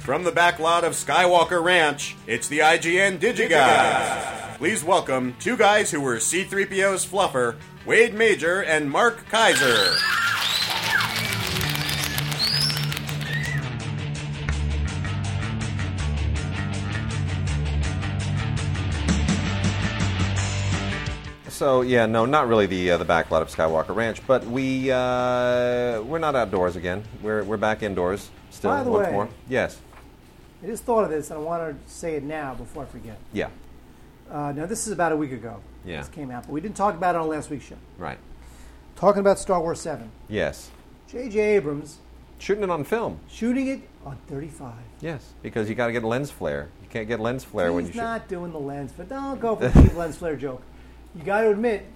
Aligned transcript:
From 0.00 0.24
the 0.24 0.32
back 0.32 0.58
lot 0.58 0.82
of 0.84 0.92
Skywalker 0.92 1.62
Ranch, 1.62 2.16
it's 2.26 2.48
the 2.48 2.60
IGN 2.60 3.18
DigiGuys. 3.18 4.56
Please 4.56 4.82
welcome 4.82 5.36
two 5.38 5.56
guys 5.56 5.90
who 5.90 6.00
were 6.00 6.16
C3PO's 6.16 7.06
fluffer, 7.06 7.56
Wade 7.86 8.14
Major 8.14 8.62
and 8.62 8.90
Mark 8.90 9.26
Kaiser. 9.28 9.94
So 21.48 21.82
yeah, 21.82 22.06
no, 22.06 22.24
not 22.24 22.48
really 22.48 22.64
the 22.66 22.92
uh, 22.92 22.96
the 22.96 23.04
back 23.04 23.30
lot 23.30 23.42
of 23.42 23.48
Skywalker 23.48 23.94
Ranch, 23.94 24.26
but 24.26 24.44
we 24.46 24.90
uh, 24.90 26.00
we're 26.02 26.18
not 26.18 26.34
outdoors 26.34 26.74
again. 26.76 27.04
We're 27.22 27.42
we're 27.44 27.58
back 27.58 27.82
indoors 27.82 28.30
still 28.50 28.70
By 28.70 28.82
the 28.82 28.90
once 28.90 29.06
way- 29.08 29.12
more. 29.12 29.28
Yes, 29.48 29.78
I 30.62 30.66
just 30.66 30.84
thought 30.84 31.04
of 31.04 31.10
this, 31.10 31.30
and 31.30 31.38
I 31.38 31.42
want 31.42 31.86
to 31.86 31.92
say 31.92 32.16
it 32.16 32.22
now 32.22 32.54
before 32.54 32.82
I 32.82 32.86
forget. 32.86 33.18
yeah, 33.32 33.48
Uh, 34.30 34.52
now, 34.52 34.66
this 34.66 34.86
is 34.86 34.92
about 34.92 35.12
a 35.12 35.16
week 35.16 35.32
ago. 35.32 35.60
Yeah. 35.84 35.98
This 36.00 36.08
came 36.08 36.30
out, 36.30 36.44
but 36.44 36.52
we 36.52 36.60
didn't 36.60 36.76
talk 36.76 36.94
about 36.94 37.14
it 37.14 37.18
on 37.18 37.28
last 37.28 37.50
week's 37.50 37.64
show. 37.64 37.76
right. 37.98 38.18
Talking 38.96 39.20
about 39.20 39.38
Star 39.38 39.60
Wars 39.62 39.80
7. 39.80 40.10
Yes, 40.28 40.70
J.J. 41.08 41.38
Abrams 41.56 41.98
shooting 42.38 42.62
it 42.64 42.68
on 42.70 42.84
film. 42.84 43.18
shooting 43.30 43.66
it 43.68 43.80
on 44.04 44.18
35. 44.28 44.74
Yes, 45.00 45.32
because 45.42 45.70
you 45.70 45.74
got 45.74 45.86
to 45.86 45.92
get 45.92 46.04
lens 46.04 46.30
flare. 46.30 46.68
You 46.82 46.88
can't 46.90 47.08
get 47.08 47.18
lens 47.18 47.42
flare 47.42 47.72
when 47.72 47.86
you 47.86 47.92
He's 47.92 48.00
not 48.00 48.28
doing 48.28 48.52
the 48.52 48.58
lens 48.60 48.92
flare. 48.92 49.06
Don't 49.08 49.40
go 49.40 49.56
for 49.56 49.68
the 49.68 49.82
cheap 49.82 49.94
lens 49.96 50.16
flare 50.18 50.36
joke. 50.36 50.62
You 51.14 51.22
got 51.22 51.40
to 51.42 51.50
admit, 51.50 51.86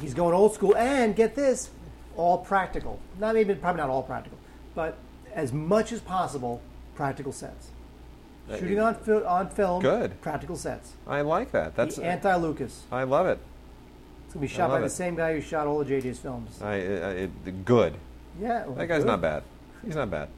he's 0.00 0.14
going 0.14 0.34
old 0.34 0.54
school, 0.54 0.74
and 0.74 1.14
get 1.14 1.34
this, 1.34 1.68
all 2.16 2.38
practical. 2.38 2.98
Not 3.20 3.36
even 3.36 3.58
probably 3.58 3.82
not 3.82 3.90
all 3.90 4.02
practical, 4.02 4.38
but 4.74 4.96
as 5.34 5.52
much 5.52 5.92
as 5.92 6.00
possible, 6.00 6.62
practical 6.94 7.32
sets. 7.32 7.68
Shooting 8.48 8.78
on 8.78 8.94
fil- 8.94 9.26
on 9.26 9.48
film, 9.48 9.82
Good. 9.82 10.20
practical 10.20 10.56
sets. 10.56 10.92
I 11.06 11.22
like 11.22 11.50
that. 11.52 11.74
That's 11.74 11.98
anti-Lucas. 11.98 12.84
I 12.92 13.02
love 13.02 13.26
it. 13.26 13.38
It's 14.26 14.34
gonna 14.34 14.42
be 14.42 14.48
shot 14.48 14.68
by 14.68 14.74
love 14.74 14.80
the 14.82 14.86
it. 14.86 14.90
same 14.90 15.16
guy 15.16 15.34
who 15.34 15.40
shot 15.40 15.66
all 15.66 15.80
of 15.80 15.88
JJ's 15.88 16.18
films. 16.18 16.60
I, 16.62 16.72
I 16.74 16.74
it, 16.76 17.64
good. 17.64 17.94
Yeah, 18.40 18.64
well, 18.66 18.74
That 18.76 18.86
guy's 18.86 18.98
good. 19.02 19.08
not 19.08 19.20
bad. 19.20 19.42
He's 19.84 19.96
not 19.96 20.10
bad. 20.10 20.28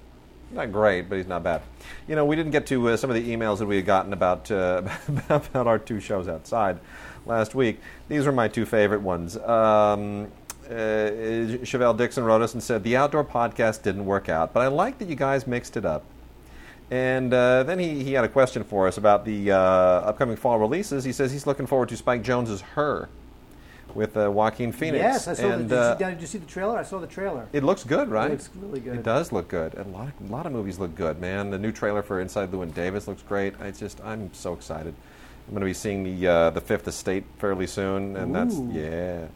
Not 0.50 0.73
great, 0.73 1.11
but 1.11 1.17
he's 1.19 1.27
not 1.27 1.42
bad. 1.42 1.61
You 2.06 2.17
know, 2.17 2.25
we 2.25 2.34
didn't 2.34 2.53
get 2.53 2.67
to 2.69 2.89
uh, 2.89 2.97
some 2.97 3.11
of 3.11 3.17
the 3.17 3.28
emails 3.37 3.59
that 3.59 3.67
we 3.67 3.77
had 3.77 3.84
gotten 3.84 4.15
about 4.15 4.50
uh, 4.50 4.83
about 5.28 5.67
our 5.67 5.78
two 5.78 6.00
shows 6.00 6.28
outside 6.28 6.78
last 7.27 7.55
week. 7.55 7.81
These 8.09 8.25
were 8.25 8.33
my 8.33 8.48
two 8.48 8.65
favorite 8.65 9.03
ones. 9.03 9.37
Um, 9.37 10.28
uh, 10.70 10.72
Chevelle 11.65 11.97
Dixon 11.97 12.25
wrote 12.25 12.41
us 12.43 12.55
and 12.55 12.62
said 12.62 12.83
the 12.84 12.97
outdoor 12.97 13.25
podcast 13.25 13.83
didn't 13.83 14.06
work 14.06 14.28
out, 14.31 14.53
but 14.55 14.61
I 14.61 14.69
like 14.69 14.98
that 14.98 15.09
you 15.09 15.17
guys 15.17 15.47
mixed 15.47 15.77
it 15.77 15.84
up. 15.84 16.05
And 16.91 17.34
uh, 17.34 17.64
then 17.64 17.78
he, 17.78 18.03
he 18.03 18.12
had 18.14 18.25
a 18.25 18.28
question 18.28 18.64
for 18.64 18.89
us 18.89 18.97
about 18.97 19.25
the 19.25 19.53
uh, 19.53 19.56
upcoming 19.56 20.36
fall 20.36 20.58
releases. 20.58 21.05
He 21.05 21.12
says 21.12 21.31
he's 21.31 21.47
looking 21.47 21.67
forward 21.67 21.91
to 21.91 21.97
Spike 21.97 22.22
Jonze's 22.22 22.62
Her 22.62 23.08
with 23.94 24.17
uh, 24.17 24.31
Joaquin 24.31 24.72
Phoenix. 24.72 25.03
Yes, 25.03 25.28
I 25.28 25.34
saw. 25.34 25.50
and, 25.50 25.69
the, 25.69 25.75
did, 25.75 25.78
uh, 25.78 25.89
you, 25.91 25.98
see- 25.98 26.11
did 26.14 26.20
you 26.20 26.27
see 26.27 26.39
the 26.39 26.47
trailer? 26.47 26.78
I 26.78 26.83
saw 26.83 26.98
the 26.98 27.06
trailer. 27.06 27.47
it 27.53 27.62
looks 27.64 27.84
good, 27.84 28.09
right? 28.09 28.31
It 28.31 28.33
looks 28.33 28.50
really 28.56 28.81
good. 28.81 28.97
It 28.97 29.03
does 29.03 29.33
look 29.33 29.48
good. 29.48 29.75
A 29.75 29.84
lot, 29.84 30.09
of, 30.09 30.28
a 30.31 30.33
lot 30.33 30.47
of 30.47 30.53
movies 30.53 30.78
look 30.78 30.94
good, 30.94 31.20
man. 31.20 31.50
The 31.50 31.59
new 31.59 31.72
trailer 31.72 32.03
for 32.03 32.20
Inside 32.20 32.50
Llewyn 32.53 32.72
Davis 32.75 33.06
looks 33.09 33.22
great. 33.22 33.55
I 33.61 33.70
just, 33.70 34.00
I'm 34.03 34.33
so 34.33 34.53
excited. 34.55 34.94
I'm 35.47 35.55
going 35.55 35.61
to 35.61 35.66
be 35.66 35.75
seeing 35.75 36.05
the 36.05 36.27
uh, 36.28 36.50
the 36.50 36.61
Fifth 36.61 36.86
Estate 36.86 37.25
fairly 37.39 37.66
soon, 37.66 38.16
and 38.16 38.34
that's 38.34 38.55
yeah. 38.70 39.27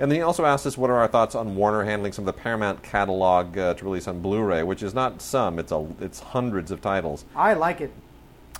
And 0.00 0.10
then 0.10 0.16
he 0.16 0.22
also 0.22 0.46
asked 0.46 0.64
us 0.64 0.78
what 0.78 0.88
are 0.88 0.96
our 0.96 1.08
thoughts 1.08 1.34
on 1.34 1.56
Warner 1.56 1.84
handling 1.84 2.12
some 2.12 2.26
of 2.26 2.34
the 2.34 2.40
Paramount 2.40 2.82
catalog 2.82 3.58
uh, 3.58 3.74
to 3.74 3.84
release 3.84 4.08
on 4.08 4.20
Blu-ray, 4.22 4.62
which 4.62 4.82
is 4.82 4.94
not 4.94 5.20
some; 5.20 5.58
it's 5.58 5.72
a, 5.72 5.86
it's 6.00 6.20
hundreds 6.20 6.70
of 6.70 6.80
titles. 6.80 7.26
I 7.36 7.52
like 7.52 7.82
it. 7.82 7.92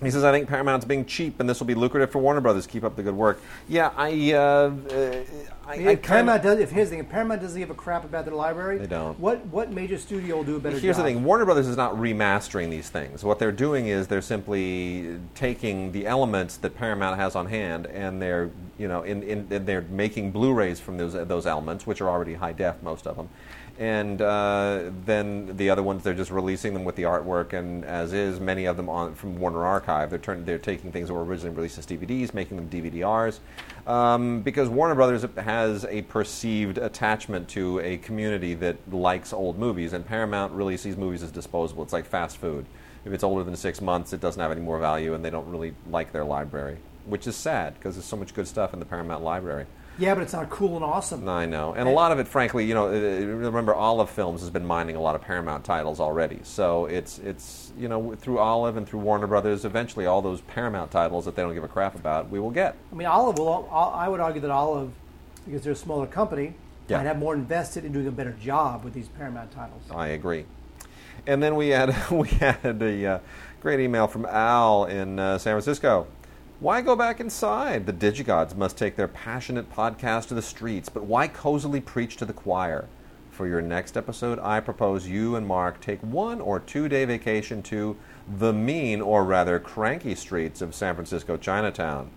He 0.02 0.10
says, 0.10 0.25
I 0.25 0.32
think 0.32 0.48
Paramount's 0.48 0.86
being 0.86 1.04
cheap, 1.04 1.41
and 1.41 1.48
this 1.48 1.60
will 1.60 1.66
be 1.66 1.75
lucrative 1.75 2.10
for 2.10 2.20
Warner 2.20 2.41
Brothers. 2.41 2.66
Keep 2.66 2.84
up 2.84 2.97
the 2.97 3.02
good 3.02 3.14
work. 3.14 3.41
Yeah, 3.69 3.92
I, 3.97 4.32
uh, 4.32 4.38
uh, 4.38 5.25
I, 5.66 5.88
I 5.91 5.97
Paramount 5.97 6.42
does. 6.42 6.58
If 6.58 6.70
here's 6.70 6.88
the 6.88 6.97
thing, 6.97 7.04
Paramount 7.04 7.42
doesn't 7.42 7.58
give 7.58 7.70
a 7.70 7.75
crap 7.75 8.04
about 8.04 8.25
their 8.25 8.34
library, 8.34 8.78
They 8.78 8.86
don't. 8.86 9.19
What 9.20 9.44
what 9.47 9.70
major 9.70 9.98
studio 9.98 10.36
will 10.36 10.44
do 10.44 10.56
a 10.56 10.60
better 10.60 10.76
job? 10.76 10.82
Here's 10.82 10.97
job? 10.97 11.04
the 11.04 11.12
thing: 11.12 11.25
Warner 11.25 11.44
Brothers 11.44 11.69
is 11.69 11.76
not 11.76 11.94
remastering 11.97 12.70
these 12.70 12.88
things. 12.88 13.22
What 13.22 13.38
they're 13.38 13.52
doing 13.52 13.88
is 13.88 14.08
they're 14.08 14.22
simply 14.22 15.19
taking 15.34 15.92
the 15.92 16.06
elements 16.06 16.56
that 16.58 16.76
Paramount 16.76 17.16
has 17.16 17.36
on 17.36 17.46
hand, 17.46 17.86
and 17.86 18.22
they're 18.22 18.50
you 18.78 18.88
know 18.88 19.02
in, 19.02 19.22
in, 19.22 19.64
they're 19.66 19.82
making 19.82 20.32
Blu-rays 20.32 20.80
from 20.80 20.96
those 20.96 21.12
those 21.12 21.46
elements, 21.46 21.86
which 21.86 22.00
are 22.00 22.08
already 22.08 22.34
high 22.34 22.52
def, 22.52 22.82
most 22.82 23.06
of 23.06 23.16
them. 23.16 23.28
And 23.80 24.20
uh, 24.20 24.91
then 25.06 25.56
the 25.56 25.70
other 25.70 25.82
ones, 25.82 26.04
they're 26.04 26.12
just 26.12 26.30
releasing 26.30 26.74
them 26.74 26.84
with 26.84 26.96
the 26.96 27.04
artwork 27.04 27.54
and 27.54 27.82
as 27.86 28.12
is. 28.12 28.38
Many 28.38 28.66
of 28.66 28.76
them 28.76 28.91
on 28.91 29.14
from 29.14 29.41
Warner 29.41 29.64
Archive. 29.64 30.10
They're 30.10 30.18
turn, 30.18 30.44
they're 30.44 30.58
taking 30.58 30.92
things 30.92 31.08
that 31.08 31.14
were 31.14 31.24
originally 31.24 31.56
released 31.56 31.78
as 31.78 31.86
DVDs, 31.86 32.34
making 32.34 32.58
them 32.58 32.69
DVDRs, 32.69 33.38
um, 33.86 34.42
because 34.42 34.69
Warner 34.69 34.94
Brothers 34.94 35.24
has 35.38 35.86
a 35.86 36.02
perceived 36.02 36.76
attachment 36.76 37.48
to 37.48 37.80
a 37.80 37.96
community 37.96 38.52
that 38.52 38.76
likes 38.92 39.32
old 39.32 39.58
movies, 39.58 39.94
and 39.94 40.06
Paramount 40.06 40.52
really 40.52 40.76
sees 40.76 40.98
movies 40.98 41.22
as 41.22 41.30
disposable. 41.30 41.82
It's 41.82 41.94
like 41.94 42.04
fast 42.04 42.36
food. 42.36 42.66
If 43.06 43.14
it's 43.14 43.24
older 43.24 43.44
than 43.44 43.56
six 43.56 43.80
months, 43.80 44.12
it 44.12 44.20
doesn't 44.20 44.42
have 44.42 44.52
any 44.52 44.60
more 44.60 44.78
value, 44.78 45.14
and 45.14 45.24
they 45.24 45.30
don't 45.30 45.50
really 45.50 45.72
like 45.88 46.12
their 46.12 46.24
library, 46.24 46.76
which 47.06 47.26
is 47.26 47.34
sad 47.34 47.72
because 47.74 47.94
there's 47.94 48.04
so 48.04 48.16
much 48.19 48.34
good 48.34 48.46
stuff 48.46 48.74
in 48.74 48.78
the 48.78 48.84
Paramount 48.84 49.24
library. 49.24 49.64
Yeah, 50.00 50.15
but 50.15 50.22
it's 50.22 50.33
not 50.33 50.49
cool 50.49 50.77
and 50.77 50.84
awesome. 50.84 51.28
I 51.28 51.44
know, 51.44 51.75
and 51.75 51.87
a 51.87 51.93
lot 51.93 52.11
of 52.11 52.19
it, 52.19 52.27
frankly, 52.27 52.65
you 52.65 52.72
know, 52.75 52.87
uh, 52.87 52.91
remember 52.91 53.75
Olive 53.75 54.09
Films 54.09 54.41
has 54.41 54.49
been 54.49 54.65
mining 54.65 54.97
a 54.97 55.00
lot 55.00 55.15
of 55.15 55.21
Paramount 55.21 55.62
titles 55.65 56.00
already. 56.00 56.41
So 56.43 56.87
it's 56.87 57.19
it's 57.19 57.71
you 57.78 57.87
know 57.87 58.15
through 58.16 58.38
Olive 58.38 58.77
and 58.78 58.88
through 58.88 59.00
Warner 59.00 59.27
Brothers, 59.27 59.65
eventually 59.66 60.06
all 60.06 60.22
those 60.22 60.41
Paramount 60.41 60.91
titles 60.91 61.27
that 61.27 61.37
they 61.37 61.43
don't 61.43 61.53
give 61.55 61.65
a 61.65 61.69
crap 61.69 61.94
about, 61.94 62.31
we 62.31 62.41
will 62.41 62.50
get. 62.50 62.77
I 62.91 62.94
mean, 62.97 63.06
Olive 63.06 63.38
will. 63.38 63.69
I 63.71 64.09
would 64.09 64.21
argue 64.21 64.41
that 64.41 64.50
Olive, 64.50 64.91
because 65.44 65.62
they're 65.62 65.75
a 65.75 65.77
smaller 65.77 66.06
company, 66.06 66.55
Yeah. 66.88 66.97
might 66.97 67.06
have 67.06 67.19
more 67.19 67.34
invested 67.34 67.84
in 67.84 67.93
doing 67.93 68.06
a 68.06 68.12
better 68.12 68.32
job 68.32 68.82
with 68.84 68.94
these 68.94 69.09
Paramount 69.09 69.53
titles. 69.53 69.82
I 69.94 70.09
agree. 70.09 70.47
And 71.27 71.43
then 71.43 71.56
we 71.56 71.69
had 71.69 71.94
we 72.11 72.28
had 72.28 72.82
a 72.82 73.06
uh, 73.06 73.19
great 73.61 73.81
email 73.81 74.06
from 74.06 74.25
Al 74.25 74.87
in 74.87 75.19
uh, 75.19 75.37
San 75.37 75.53
Francisco. 75.53 76.06
Why 76.60 76.82
go 76.82 76.94
back 76.94 77.21
inside? 77.21 77.87
The 77.87 77.93
Digigods 77.94 78.54
must 78.54 78.76
take 78.76 78.94
their 78.94 79.09
passionate 79.09 79.72
podcast 79.72 80.28
to 80.28 80.34
the 80.34 80.43
streets, 80.43 80.91
but 80.91 81.06
why 81.06 81.26
cozily 81.26 81.81
preach 81.81 82.19
to 82.19 82.26
the 82.26 82.34
choir? 82.34 82.87
For 83.31 83.48
your 83.48 83.62
next 83.62 83.97
episode, 83.97 84.38
I 84.41 84.60
propose 84.60 85.09
you 85.09 85.37
and 85.37 85.47
Mark 85.47 85.81
take 85.81 86.03
one 86.03 86.38
or 86.38 86.60
two 86.60 86.87
day 86.87 87.06
vacation 87.06 87.62
to 87.62 87.97
the 88.28 88.53
mean, 88.53 89.00
or 89.00 89.25
rather 89.25 89.59
cranky 89.59 90.15
streets 90.15 90.60
of 90.60 90.75
San 90.75 90.97
Francisco 90.97 91.38
Chinatown. 91.38 92.10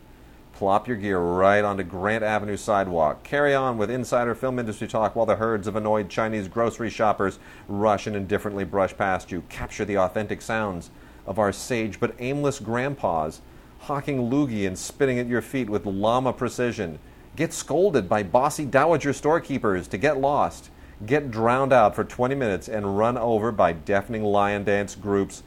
Plop 0.52 0.90
your 0.90 0.98
gear 0.98 1.20
right 1.20 1.64
onto 1.64 1.84
Grant 1.84 2.26
Avenue 2.26 2.58
sidewalk. 2.58 3.24
Carry 3.24 3.56
on 3.56 3.78
with 3.78 3.90
insider 3.90 4.36
film 4.36 4.59
industry 4.59 4.90
talk 4.90 5.16
while 5.16 5.26
the 5.26 5.38
herds 5.38 5.68
of 5.68 5.78
annoyed 5.78 6.09
Chinese 6.09 6.50
grocery 6.50 6.90
shoppers 6.90 7.40
rush 7.70 8.08
and 8.08 8.16
indifferently 8.18 8.66
brush 8.66 8.94
past 8.98 9.32
you. 9.32 9.44
Capture 9.48 9.86
the 9.86 9.98
authentic 9.98 10.42
sounds 10.42 10.92
of 11.26 11.40
our 11.40 11.53
sage 11.53 11.98
but 11.98 12.14
aimless 12.20 12.59
grandpas, 12.59 13.40
hawking 13.84 14.30
loogie 14.30 14.66
and 14.66 14.78
spitting 14.78 15.20
at 15.20 15.28
your 15.28 15.42
feet 15.42 15.70
with 15.70 15.86
llama 15.86 16.32
precision. 16.32 17.00
Get 17.36 17.52
scolded 17.52 18.08
by 18.08 18.24
bossy 18.24 18.66
dowager 18.66 19.12
storekeepers 19.12 19.88
to 19.90 19.98
get 19.98 20.20
lost. 20.20 20.70
Get 21.06 21.32
drowned 21.32 21.74
out 21.74 21.96
for 21.96 22.04
20 22.04 22.34
minutes 22.34 22.70
and 22.70 22.98
run 22.98 23.18
over 23.18 23.52
by 23.52 23.74
deafening 23.74 24.24
lion 24.24 24.64
dance 24.64 24.96
groups 24.96 25.44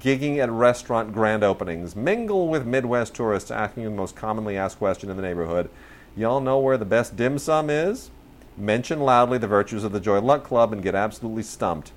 gigging 0.00 0.38
at 0.38 0.50
restaurant 0.50 1.12
grand 1.12 1.44
openings, 1.44 1.94
mingle 1.94 2.48
with 2.48 2.66
Midwest 2.66 3.14
tourists 3.14 3.50
asking 3.50 3.84
the 3.84 3.90
most 3.90 4.16
commonly 4.16 4.56
asked 4.56 4.78
question 4.78 5.08
in 5.08 5.16
the 5.16 5.22
neighborhood. 5.22 5.70
Y'all 6.16 6.40
know 6.40 6.58
where 6.58 6.76
the 6.76 6.84
best 6.84 7.14
dim 7.14 7.38
sum 7.38 7.70
is? 7.70 8.10
Mention 8.56 8.98
loudly 8.98 9.38
the 9.38 9.46
virtues 9.46 9.84
of 9.84 9.92
the 9.92 10.00
Joy 10.00 10.20
Luck 10.20 10.42
Club 10.42 10.72
and 10.72 10.82
get 10.82 10.96
absolutely 10.96 11.44
stumped. 11.44 11.92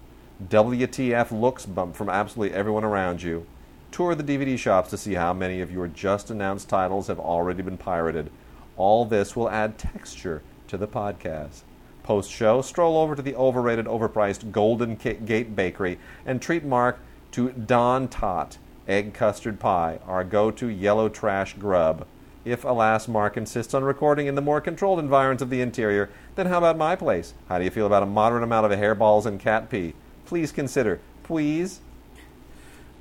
WTF 0.47 1.31
looks 1.31 1.65
bump 1.65 1.95
from 1.95 2.09
absolutely 2.09 2.55
everyone 2.55 2.83
around 2.83 3.23
you. 3.23 3.47
Tour 3.91 4.15
the 4.15 4.23
DVD 4.23 4.57
shops 4.57 4.89
to 4.91 4.97
see 4.97 5.15
how 5.15 5.33
many 5.33 5.59
of 5.59 5.71
your 5.71 5.87
just 5.87 6.31
announced 6.31 6.69
titles 6.69 7.07
have 7.07 7.19
already 7.19 7.61
been 7.61 7.77
pirated. 7.77 8.31
All 8.77 9.03
this 9.03 9.35
will 9.35 9.49
add 9.49 9.77
texture 9.77 10.41
to 10.69 10.77
the 10.77 10.87
podcast. 10.87 11.63
Post 12.01 12.31
show, 12.31 12.61
stroll 12.61 12.97
over 12.97 13.15
to 13.15 13.21
the 13.21 13.35
overrated, 13.35 13.85
overpriced 13.85 14.51
Golden 14.51 14.95
Gate 14.95 15.55
Bakery 15.55 15.99
and 16.25 16.41
treat 16.41 16.63
Mark 16.63 16.99
to 17.31 17.51
Don 17.51 18.07
Tot 18.07 18.57
egg 18.87 19.13
custard 19.13 19.59
pie, 19.59 19.99
our 20.07 20.23
go 20.23 20.51
to 20.51 20.67
yellow 20.67 21.09
trash 21.09 21.53
grub. 21.53 22.07
If, 22.43 22.63
alas, 22.63 23.07
Mark 23.07 23.37
insists 23.37 23.73
on 23.73 23.83
recording 23.83 24.27
in 24.27 24.35
the 24.35 24.41
more 24.41 24.59
controlled 24.61 24.99
environs 24.99 25.41
of 25.41 25.49
the 25.49 25.61
interior, 25.61 26.09
then 26.35 26.47
how 26.47 26.57
about 26.57 26.77
my 26.77 26.95
place? 26.95 27.33
How 27.49 27.59
do 27.59 27.65
you 27.65 27.69
feel 27.69 27.85
about 27.85 28.03
a 28.03 28.07
moderate 28.07 28.43
amount 28.43 28.65
of 28.65 28.77
hairballs 28.77 29.25
and 29.25 29.39
cat 29.39 29.69
pee? 29.69 29.93
Please 30.25 30.51
consider. 30.51 30.99
Please? 31.23 31.81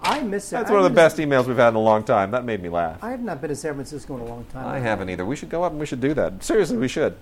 I 0.02 0.20
miss 0.22 0.48
it. 0.48 0.56
That's 0.56 0.70
I 0.70 0.72
one 0.72 0.84
of 0.84 0.90
the 0.90 0.94
best 0.94 1.18
emails 1.18 1.46
we've 1.46 1.56
had 1.56 1.68
in 1.68 1.74
a 1.74 1.80
long 1.80 2.02
time. 2.02 2.30
That 2.30 2.44
made 2.44 2.62
me 2.62 2.68
laugh. 2.68 3.02
I 3.02 3.10
have 3.10 3.22
not 3.22 3.40
been 3.40 3.50
to 3.50 3.56
San 3.56 3.74
Francisco 3.74 4.16
in 4.16 4.22
a 4.22 4.24
long 4.24 4.44
time. 4.52 4.66
I 4.66 4.78
haven't 4.78 5.10
either. 5.10 5.26
We 5.26 5.36
should 5.36 5.50
go 5.50 5.62
up 5.62 5.72
and 5.72 5.80
we 5.80 5.86
should 5.86 6.00
do 6.00 6.14
that. 6.14 6.42
Seriously, 6.42 6.76
we 6.76 6.88
should. 6.88 7.16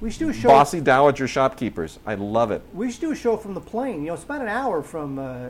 We 0.00 0.10
should 0.10 0.20
do 0.20 0.28
a 0.28 0.32
show. 0.32 0.48
Bossy 0.48 0.80
dowager 0.80 1.26
shopkeepers. 1.26 1.98
I 2.06 2.14
love 2.14 2.50
it. 2.50 2.62
We 2.72 2.90
should 2.90 3.00
do 3.00 3.10
a 3.12 3.16
show 3.16 3.36
from 3.36 3.54
the 3.54 3.60
plane. 3.60 4.00
You 4.02 4.08
know, 4.08 4.14
it's 4.14 4.24
about 4.24 4.40
an 4.40 4.48
hour 4.48 4.82
from 4.82 5.18
uh, 5.18 5.48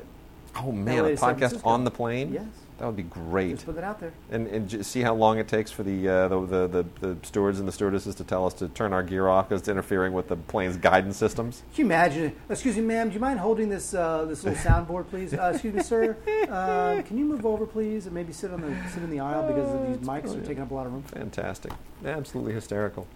Oh 0.57 0.73
man, 0.73 1.03
LA 1.03 1.09
a 1.11 1.17
podcast 1.17 1.65
on 1.65 1.85
the 1.85 1.91
plane. 1.91 2.33
Yes. 2.33 2.45
That 2.79 2.87
would 2.87 2.97
be 2.97 3.03
great. 3.03 3.51
Just 3.55 3.67
put 3.67 3.77
it 3.77 3.85
out 3.85 3.99
there. 3.99 4.13
And, 4.31 4.47
and 4.47 4.87
see 4.87 5.01
how 5.01 5.15
long 5.15 5.39
it 5.39 5.49
takes 5.49 5.71
for 5.71 5.83
the, 5.83 6.09
uh, 6.09 6.29
the, 6.29 6.41
the, 6.47 6.69
the 6.69 6.85
the 7.01 7.27
stewards 7.27 7.59
and 7.59 7.67
the 7.67 7.73
stewardesses 7.73 8.15
to 8.17 8.25
tell 8.25 8.47
us 8.47 8.55
to 8.55 8.69
turn 8.69 8.93
our 8.93 9.03
gear 9.03 9.29
off 9.29 9.49
because 9.49 9.63
it's 9.63 9.69
interfering 9.69 10.13
with 10.13 10.29
the 10.29 10.37
plane's 10.37 10.77
guidance 10.77 11.17
systems. 11.17 11.63
Can 11.75 11.83
you 11.83 11.85
imagine? 11.87 12.37
Excuse 12.49 12.77
me, 12.77 12.83
ma'am. 12.83 13.09
Do 13.09 13.15
you 13.15 13.21
mind 13.21 13.41
holding 13.41 13.69
this 13.69 13.95
uh, 13.95 14.25
this 14.27 14.45
little 14.45 14.59
soundboard, 14.59 15.09
please? 15.09 15.35
Uh, 15.35 15.51
excuse 15.53 15.75
me, 15.75 15.83
sir. 15.83 16.17
Uh, 16.49 17.03
can 17.03 17.19
you 17.19 17.25
move 17.25 17.45
over, 17.45 17.67
please, 17.67 18.07
and 18.07 18.15
maybe 18.15 18.33
sit 18.33 18.51
on 18.51 18.61
the 18.61 18.75
sit 18.91 19.03
in 19.03 19.11
the 19.11 19.21
aisle 19.21 19.47
because 19.47 19.69
of 19.71 19.87
these 19.87 19.97
it's 19.97 20.07
mics 20.07 20.35
are 20.35 20.41
taking 20.41 20.63
up 20.63 20.71
a 20.71 20.75
lot 20.75 20.87
of 20.87 20.93
room. 20.93 21.03
Fantastic. 21.03 21.73
Absolutely 22.05 22.55
hysterical. 22.55 23.07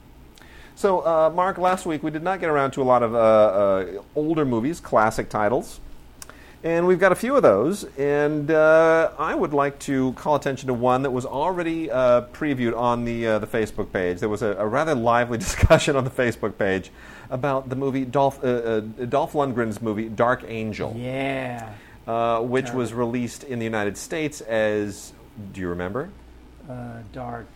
So, 0.74 1.00
uh, 1.00 1.30
Mark, 1.34 1.58
last 1.58 1.86
week 1.86 2.02
we 2.02 2.10
did 2.10 2.22
not 2.22 2.40
get 2.40 2.50
around 2.50 2.72
to 2.72 2.82
a 2.82 2.84
lot 2.84 3.02
of 3.02 3.14
uh, 3.14 3.18
uh, 3.18 4.02
older 4.14 4.44
movies, 4.44 4.80
classic 4.80 5.28
titles. 5.28 5.80
And 6.64 6.86
we've 6.86 7.00
got 7.00 7.10
a 7.10 7.16
few 7.16 7.34
of 7.34 7.42
those. 7.42 7.84
And 7.98 8.50
uh, 8.50 9.10
I 9.18 9.34
would 9.34 9.52
like 9.52 9.78
to 9.80 10.12
call 10.12 10.36
attention 10.36 10.68
to 10.68 10.74
one 10.74 11.02
that 11.02 11.10
was 11.10 11.26
already 11.26 11.90
uh, 11.90 12.22
previewed 12.32 12.76
on 12.76 13.04
the, 13.04 13.26
uh, 13.26 13.38
the 13.40 13.46
Facebook 13.48 13.92
page. 13.92 14.20
There 14.20 14.28
was 14.28 14.42
a, 14.42 14.52
a 14.58 14.66
rather 14.66 14.94
lively 14.94 15.38
discussion 15.48 15.96
on 15.96 16.04
the 16.04 16.10
Facebook 16.10 16.56
page 16.56 16.90
about 17.30 17.68
the 17.68 17.74
movie 17.76 18.04
Dolph, 18.04 18.42
uh, 18.44 18.46
uh, 18.46 18.80
Dolph 18.80 19.32
Lundgren's 19.32 19.82
movie 19.82 20.08
Dark 20.08 20.44
Angel, 20.46 20.94
Yeah. 20.96 21.72
uh, 22.06 22.40
which 22.42 22.70
was 22.70 22.92
released 22.92 23.42
in 23.44 23.58
the 23.58 23.64
United 23.64 23.96
States 23.96 24.40
as. 24.42 25.12
Do 25.54 25.62
you 25.62 25.68
remember? 25.68 26.10
Uh, 26.68 26.98
dark 27.12 27.46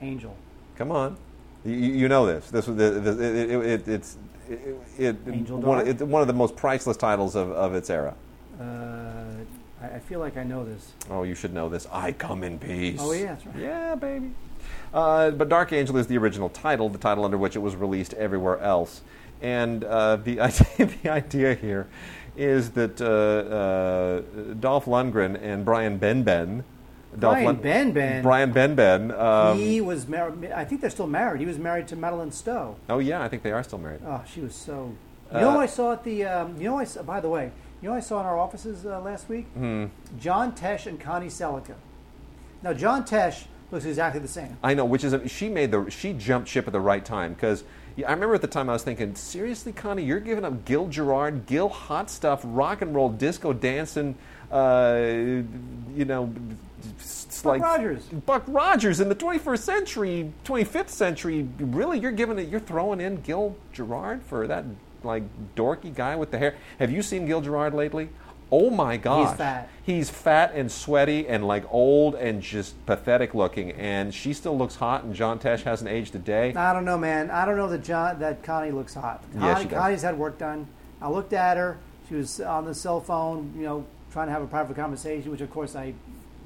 angel. 0.00 0.34
Come 0.76 0.90
on, 0.90 1.18
you, 1.64 1.74
you 1.74 2.08
know 2.08 2.24
this. 2.24 2.50
This 2.50 2.66
was 2.66 2.76
the, 2.78 2.90
the, 2.92 3.10
it, 3.22 3.50
it, 3.50 3.66
it, 3.66 3.88
it's 3.88 4.16
it, 4.50 5.16
it, 5.26 5.50
one, 5.50 5.86
it, 5.86 6.02
one 6.02 6.22
of 6.22 6.28
the 6.28 6.34
most 6.34 6.56
priceless 6.56 6.96
titles 6.96 7.36
of, 7.36 7.50
of 7.52 7.74
its 7.74 7.90
era. 7.90 8.14
Uh, 8.60 8.64
I, 9.80 9.86
I 9.94 9.98
feel 9.98 10.20
like 10.20 10.36
I 10.36 10.42
know 10.42 10.64
this. 10.64 10.92
Oh, 11.08 11.22
you 11.22 11.34
should 11.34 11.54
know 11.54 11.68
this. 11.68 11.86
I 11.90 12.12
come 12.12 12.42
in 12.42 12.58
peace. 12.58 12.98
Oh 13.00 13.12
yeah, 13.12 13.26
that's 13.26 13.46
right. 13.46 13.56
Yeah, 13.56 13.94
baby. 13.94 14.30
Uh, 14.92 15.30
but 15.30 15.48
Dark 15.48 15.72
Angel 15.72 15.96
is 15.96 16.06
the 16.06 16.18
original 16.18 16.48
title, 16.48 16.88
the 16.88 16.98
title 16.98 17.24
under 17.24 17.38
which 17.38 17.56
it 17.56 17.60
was 17.60 17.76
released 17.76 18.14
everywhere 18.14 18.58
else. 18.58 19.02
And 19.40 19.84
uh, 19.84 20.16
the, 20.16 20.40
idea, 20.40 20.86
the 21.02 21.08
idea 21.08 21.54
here 21.54 21.86
is 22.36 22.70
that 22.70 23.00
uh, 23.00 23.04
uh, 23.54 24.54
Dolph 24.54 24.86
Lundgren 24.86 25.40
and 25.40 25.64
Brian 25.64 25.98
Benben. 25.98 26.64
Dolph 27.18 27.34
Brian 27.34 27.46
Lund- 27.46 27.62
Benben. 27.62 28.22
Brian 28.22 28.52
Benben. 28.54 29.18
Um, 29.18 29.58
he 29.58 29.80
was 29.80 30.06
married. 30.06 30.52
I 30.52 30.64
think 30.64 30.80
they're 30.80 30.90
still 30.90 31.06
married. 31.08 31.40
He 31.40 31.46
was 31.46 31.58
married 31.58 31.88
to 31.88 31.96
Madeleine 31.96 32.30
Stowe. 32.32 32.76
oh, 32.88 32.98
yeah, 32.98 33.22
I 33.22 33.28
think 33.28 33.42
they 33.42 33.52
are 33.52 33.62
still 33.64 33.78
married. 33.78 34.00
Oh, 34.06 34.22
she 34.32 34.40
was 34.40 34.54
so. 34.54 34.94
You 35.32 35.40
know, 35.40 35.50
Uh, 35.50 35.52
who 35.54 35.58
I 35.60 35.66
saw 35.66 35.92
at 35.92 36.04
the. 36.04 36.24
Um, 36.24 36.56
you 36.60 36.64
know, 36.68 36.78
I 36.78 36.84
saw, 36.84 37.02
by 37.02 37.20
the 37.20 37.28
way. 37.28 37.50
You 37.82 37.88
know, 37.88 37.94
I 37.96 38.00
saw 38.00 38.20
in 38.20 38.26
our 38.26 38.38
offices 38.38 38.84
uh, 38.86 39.00
last 39.00 39.28
week. 39.28 39.46
Hmm. 39.54 39.86
John 40.18 40.52
Tesh 40.52 40.86
and 40.86 41.00
Connie 41.00 41.28
Sellecca. 41.28 41.74
Now, 42.62 42.72
John 42.74 43.04
Tesh 43.04 43.44
looks 43.72 43.84
exactly 43.86 44.20
the 44.20 44.28
same. 44.28 44.56
I 44.62 44.74
know, 44.74 44.84
which 44.84 45.02
is 45.04 45.12
a, 45.12 45.26
she 45.28 45.48
made 45.48 45.70
the 45.70 45.88
she 45.90 46.12
jumped 46.12 46.48
ship 46.48 46.66
at 46.66 46.72
the 46.72 46.80
right 46.80 47.04
time 47.04 47.32
because 47.34 47.64
I 47.96 48.12
remember 48.12 48.34
at 48.34 48.40
the 48.42 48.46
time 48.48 48.68
I 48.68 48.72
was 48.74 48.82
thinking, 48.82 49.14
seriously, 49.14 49.72
Connie, 49.72 50.02
you're 50.04 50.20
giving 50.20 50.44
up 50.44 50.64
Gil 50.64 50.88
Gerard, 50.88 51.46
Gil 51.46 51.68
hot 51.68 52.10
stuff, 52.10 52.40
rock 52.44 52.82
and 52.82 52.94
roll, 52.94 53.08
disco 53.08 53.52
dancing, 53.52 54.16
uh, 54.50 54.98
you 55.94 56.04
know, 56.04 56.32
it's 56.98 57.42
Buck 57.42 57.52
like 57.52 57.62
Rogers. 57.62 58.04
Buck 58.04 58.44
Rogers 58.46 59.00
in 59.00 59.08
the 59.08 59.14
21st 59.14 59.58
century, 59.58 60.32
25th 60.44 60.90
century. 60.90 61.48
Really, 61.58 61.98
you're 61.98 62.12
giving 62.12 62.38
it, 62.38 62.48
you're 62.48 62.60
throwing 62.60 63.00
in 63.00 63.20
Gil 63.22 63.56
Gerard 63.72 64.22
for 64.22 64.46
that 64.46 64.64
like 65.02 65.22
dorky 65.54 65.94
guy 65.94 66.16
with 66.16 66.30
the 66.30 66.38
hair. 66.38 66.56
Have 66.78 66.90
you 66.90 67.02
seen 67.02 67.26
Gil 67.26 67.40
Gerard 67.40 67.74
lately? 67.74 68.10
Oh 68.52 68.68
my 68.68 68.96
gosh. 68.96 69.36
fat. 69.36 69.68
He's 69.82 70.10
fat 70.10 70.52
and 70.54 70.70
sweaty 70.70 71.28
and 71.28 71.46
like 71.46 71.64
old 71.72 72.16
and 72.16 72.42
just 72.42 72.84
pathetic 72.84 73.32
looking. 73.32 73.70
And 73.72 74.12
she 74.12 74.32
still 74.32 74.58
looks 74.58 74.76
hot, 74.76 75.04
and 75.04 75.14
John 75.14 75.38
Tesh 75.38 75.62
hasn't 75.62 75.88
aged 75.88 76.14
a 76.16 76.18
day. 76.18 76.52
I 76.54 76.72
don't 76.72 76.84
know, 76.84 76.98
man. 76.98 77.30
I 77.30 77.44
don't 77.44 77.56
know 77.56 77.68
that 77.68 77.84
John 77.84 78.18
that 78.18 78.42
Connie 78.42 78.72
looks 78.72 78.94
hot. 78.94 79.22
Yeah, 79.34 79.40
Connie, 79.40 79.62
she 79.62 79.68
does. 79.68 79.78
Connie's 79.78 80.02
had 80.02 80.18
work 80.18 80.38
done. 80.38 80.66
I 81.00 81.08
looked 81.08 81.32
at 81.32 81.56
her. 81.56 81.78
She 82.08 82.16
was 82.16 82.40
on 82.40 82.64
the 82.64 82.74
cell 82.74 83.00
phone, 83.00 83.52
you 83.56 83.62
know, 83.62 83.86
trying 84.12 84.26
to 84.26 84.32
have 84.32 84.42
a 84.42 84.46
private 84.46 84.76
conversation, 84.76 85.30
which 85.30 85.40
of 85.40 85.50
course 85.50 85.76
I 85.76 85.94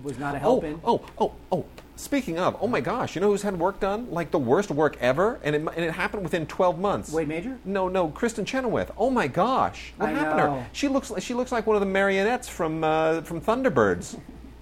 was 0.02 0.18
not 0.18 0.34
a 0.34 0.38
help 0.38 0.62
Oh, 0.62 0.66
in. 0.66 0.80
oh, 0.84 1.00
oh, 1.18 1.32
oh. 1.52 1.64
Speaking 1.96 2.38
of, 2.38 2.56
oh 2.60 2.66
my 2.66 2.80
gosh, 2.80 3.14
you 3.14 3.20
know 3.20 3.28
who's 3.28 3.42
had 3.42 3.58
work 3.58 3.78
done? 3.80 4.10
Like 4.10 4.30
the 4.32 4.38
worst 4.38 4.70
work 4.70 4.96
ever? 5.00 5.38
And 5.44 5.54
it, 5.54 5.60
and 5.60 5.84
it 5.84 5.92
happened 5.92 6.24
within 6.24 6.44
12 6.46 6.78
months. 6.78 7.12
Wade 7.12 7.28
Major? 7.28 7.56
No, 7.64 7.88
no, 7.88 8.08
Kristin 8.08 8.44
Chenoweth. 8.44 8.90
Oh 8.98 9.10
my 9.10 9.28
gosh, 9.28 9.92
what 9.96 10.08
I 10.08 10.12
happened 10.12 10.38
to 10.40 10.50
her? 10.50 10.66
She 10.72 10.88
looks 10.88 11.10
like 11.10 11.22
she 11.22 11.34
looks 11.34 11.52
like 11.52 11.66
one 11.66 11.76
of 11.76 11.80
the 11.80 11.86
marionettes 11.86 12.48
from 12.48 12.82
uh, 12.84 13.22
from 13.22 13.40
Thunderbirds. 13.40 14.18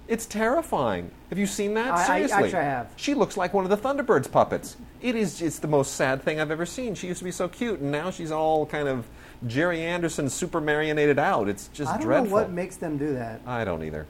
it's 0.07 0.25
terrifying. 0.27 1.09
Have 1.29 1.39
you 1.39 1.47
seen 1.47 1.73
that? 1.73 1.93
I- 1.93 2.03
I- 2.03 2.05
Seriously, 2.05 2.43
actually 2.43 2.59
I 2.59 2.63
have. 2.63 2.93
She 2.95 3.13
looks 3.15 3.35
like 3.35 3.53
one 3.53 3.65
of 3.65 3.71
the 3.71 3.77
Thunderbirds 3.77 4.31
puppets. 4.31 4.77
It 5.01 5.15
is. 5.15 5.41
It's 5.41 5.57
the 5.59 5.67
most 5.67 5.95
sad 5.95 6.21
thing 6.21 6.39
I've 6.39 6.51
ever 6.51 6.65
seen. 6.67 6.93
She 6.93 7.07
used 7.07 7.17
to 7.19 7.25
be 7.25 7.31
so 7.31 7.47
cute, 7.49 7.79
and 7.79 7.91
now 7.91 8.11
she's 8.11 8.31
all 8.31 8.65
kind 8.67 8.87
of 8.87 9.07
Gerry 9.47 9.81
Anderson 9.81 10.29
super 10.29 10.61
marionated 10.61 11.19
out. 11.19 11.49
It's 11.49 11.67
just 11.69 11.89
dreadful. 11.91 11.93
I 11.93 11.97
don't 11.97 12.07
dreadful. 12.07 12.37
know 12.37 12.43
what 12.43 12.51
makes 12.51 12.75
them 12.77 12.97
do 12.97 13.13
that. 13.13 13.41
I 13.45 13.63
don't 13.65 13.83
either. 13.83 14.05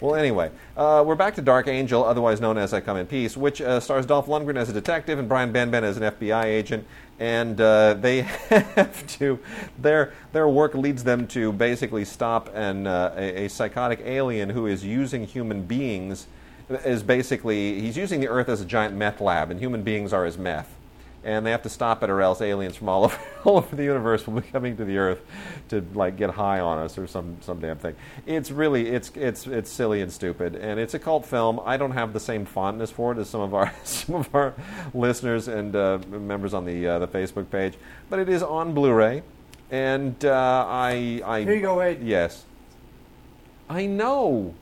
Well, 0.00 0.14
anyway, 0.14 0.50
uh, 0.76 1.02
we're 1.06 1.14
back 1.14 1.36
to 1.36 1.42
Dark 1.42 1.68
Angel, 1.68 2.04
otherwise 2.04 2.38
known 2.38 2.58
as 2.58 2.74
I 2.74 2.82
Come 2.82 2.98
in 2.98 3.06
Peace, 3.06 3.34
which 3.34 3.62
uh, 3.62 3.80
stars 3.80 4.04
Dolph 4.04 4.26
Lundgren 4.26 4.56
as 4.56 4.68
a 4.68 4.72
detective 4.74 5.18
and 5.18 5.26
Brian 5.26 5.54
Benben 5.54 5.82
as 5.82 5.96
an 5.96 6.02
FBI 6.02 6.44
agent. 6.44 6.86
And 7.18 7.58
uh, 7.58 7.94
they 8.00 8.22
have 8.22 9.06
to, 9.18 9.38
their, 9.78 10.12
their 10.32 10.48
work 10.48 10.74
leads 10.74 11.02
them 11.02 11.26
to 11.28 11.50
basically 11.50 12.04
stop 12.04 12.50
an, 12.54 12.86
uh, 12.86 13.14
a, 13.16 13.44
a 13.44 13.48
psychotic 13.48 14.00
alien 14.04 14.50
who 14.50 14.66
is 14.66 14.84
using 14.84 15.26
human 15.26 15.62
beings, 15.62 16.26
is 16.68 17.02
basically, 17.02 17.80
he's 17.80 17.96
using 17.96 18.20
the 18.20 18.28
Earth 18.28 18.50
as 18.50 18.60
a 18.60 18.66
giant 18.66 18.94
meth 18.94 19.22
lab, 19.22 19.50
and 19.50 19.58
human 19.58 19.82
beings 19.82 20.12
are 20.12 20.26
his 20.26 20.36
meth 20.36 20.76
and 21.26 21.44
they 21.44 21.50
have 21.50 21.62
to 21.62 21.68
stop 21.68 22.02
it 22.04 22.08
or 22.08 22.22
else 22.22 22.40
aliens 22.40 22.76
from 22.76 22.88
all 22.88 23.04
over, 23.06 23.18
all 23.44 23.56
over 23.58 23.74
the 23.76 23.82
universe 23.82 24.26
will 24.26 24.40
be 24.40 24.48
coming 24.48 24.76
to 24.76 24.84
the 24.84 24.96
earth 24.96 25.20
to 25.68 25.84
like 25.92 26.16
get 26.16 26.30
high 26.30 26.60
on 26.60 26.78
us 26.78 26.96
or 26.96 27.06
some, 27.06 27.36
some 27.40 27.58
damn 27.60 27.76
thing. 27.76 27.96
It's 28.26 28.50
really 28.50 28.88
it's 28.88 29.10
it's 29.16 29.46
it's 29.46 29.70
silly 29.70 30.00
and 30.00 30.10
stupid 30.12 30.54
and 30.54 30.78
it's 30.78 30.94
a 30.94 30.98
cult 30.98 31.26
film. 31.26 31.60
I 31.64 31.76
don't 31.76 31.90
have 31.90 32.12
the 32.12 32.20
same 32.20 32.46
fondness 32.46 32.90
for 32.92 33.12
it 33.12 33.18
as 33.18 33.28
some 33.28 33.40
of 33.40 33.52
our 33.54 33.74
some 33.84 34.14
of 34.14 34.32
our 34.34 34.54
listeners 34.94 35.48
and 35.48 35.74
uh, 35.74 35.98
members 36.08 36.54
on 36.54 36.64
the 36.64 36.86
uh, 36.86 36.98
the 37.00 37.08
facebook 37.08 37.50
page 37.50 37.74
but 38.08 38.18
it 38.20 38.28
is 38.28 38.42
on 38.42 38.72
blu-ray 38.72 39.22
and 39.70 40.24
uh, 40.24 40.64
i 40.68 41.20
i 41.24 41.40
Here 41.42 41.54
you 41.54 41.60
go, 41.60 41.78
Wade. 41.78 42.02
yes. 42.02 42.44
I 43.68 43.86
know 43.86 44.54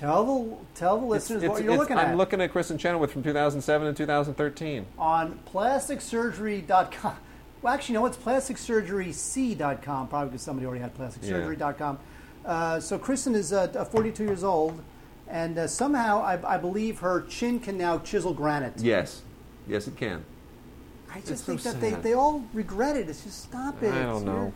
Tell 0.00 0.24
the 0.24 0.56
tell 0.74 0.98
the 0.98 1.04
listeners 1.06 1.42
It's- 1.42 1.50
what 1.50 1.62
you're 1.62 1.72
it's- 1.74 1.78
looking 1.80 1.98
i'm 1.98 2.12
at 2.12 2.16
looking 2.16 2.40
at 2.40 2.50
kristin 2.52 2.78
chenoweth 2.78 3.12
from 3.12 3.22
2007 3.22 3.86
and 3.86 3.94
2013 3.96 4.86
on 4.98 5.38
plasticsurgery.com. 5.52 7.16
Well, 7.62 7.74
actually, 7.74 7.92
no, 7.96 8.06
it's 8.06 8.16
plasticsurgeryc.com, 8.16 10.08
probably 10.08 10.28
because 10.30 10.40
somebody 10.42 10.66
already 10.66 10.80
had 10.80 10.96
plasticsurgery.com. 10.96 11.98
Uh, 12.46 12.80
so 12.80 12.98
Kristin 12.98 13.34
is 13.34 13.52
uh, 13.52 13.70
uh, 13.76 13.84
42 13.84 14.24
years 14.24 14.42
old, 14.42 14.80
and 15.28 15.58
uh, 15.58 15.66
somehow 15.66 16.22
I, 16.22 16.54
I 16.54 16.56
believe 16.56 17.00
her 17.00 17.20
chin 17.28 17.60
can 17.60 17.76
now 17.76 17.98
chisel 17.98 18.32
granite. 18.32 18.74
yes 18.78 19.20
yes 19.68 19.86
it 19.86 19.96
can 19.98 20.24
I 21.12 21.18
It's 21.18 21.28
just 21.28 21.44
so 21.44 21.52
think 21.52 21.62
that 21.64 21.80
they, 21.82 21.90
sad. 21.90 22.02
they 22.02 22.12
all 22.14 22.42
regret 22.54 22.96
it. 22.96 23.10
It's 23.10 23.22
just 23.24 23.42
stop 23.42 23.82
it. 23.82 23.92
I 23.92 24.04
don't 24.04 24.24
know. 24.24 24.52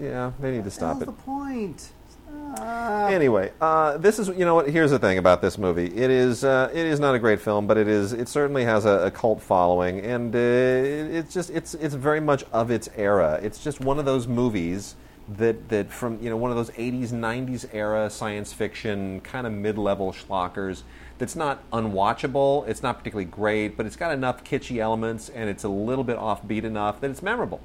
Yeah, 0.00 0.30
they 0.40 0.52
need 0.52 0.64
to 0.64 0.70
stop 0.70 0.96
What's 0.96 1.02
it. 1.02 1.06
the 1.06 1.22
point? 1.24 1.90
Stop. 2.28 3.10
Anyway, 3.10 3.52
uh, 3.60 3.96
this 3.98 4.18
is 4.18 4.28
you 4.28 4.44
know 4.44 4.54
what? 4.56 4.68
Here's 4.68 4.90
the 4.90 4.98
thing 4.98 5.18
about 5.18 5.40
this 5.40 5.58
movie. 5.58 5.86
It 5.86 6.10
is 6.10 6.44
uh, 6.44 6.70
it 6.72 6.86
is 6.86 7.00
not 7.00 7.14
a 7.14 7.18
great 7.18 7.40
film, 7.40 7.66
but 7.66 7.76
it 7.76 7.88
is 7.88 8.12
it 8.12 8.28
certainly 8.28 8.64
has 8.64 8.84
a, 8.84 9.06
a 9.06 9.10
cult 9.10 9.40
following, 9.40 10.00
and 10.00 10.34
uh, 10.34 10.38
it, 10.38 11.14
it's 11.14 11.32
just 11.32 11.50
it's 11.50 11.74
it's 11.74 11.94
very 11.94 12.20
much 12.20 12.44
of 12.52 12.70
its 12.70 12.88
era. 12.96 13.38
It's 13.42 13.62
just 13.62 13.80
one 13.80 13.98
of 13.98 14.04
those 14.04 14.26
movies 14.26 14.96
that 15.36 15.68
that 15.68 15.90
from 15.90 16.20
you 16.22 16.30
know 16.30 16.36
one 16.36 16.50
of 16.50 16.56
those 16.56 16.70
80s 16.70 17.10
90s 17.10 17.68
era 17.72 18.08
science 18.08 18.52
fiction 18.52 19.20
kind 19.20 19.46
of 19.46 19.52
mid-level 19.52 20.12
schlockers 20.12 20.82
that's 21.18 21.36
not 21.36 21.68
unwatchable. 21.70 22.66
It's 22.68 22.82
not 22.82 22.98
particularly 22.98 23.30
great, 23.30 23.76
but 23.76 23.86
it's 23.86 23.96
got 23.96 24.12
enough 24.12 24.44
kitschy 24.44 24.78
elements, 24.78 25.28
and 25.28 25.50
it's 25.50 25.64
a 25.64 25.68
little 25.68 26.04
bit 26.04 26.16
offbeat 26.16 26.64
enough 26.64 27.00
that 27.00 27.10
it's 27.10 27.22
memorable. 27.22 27.60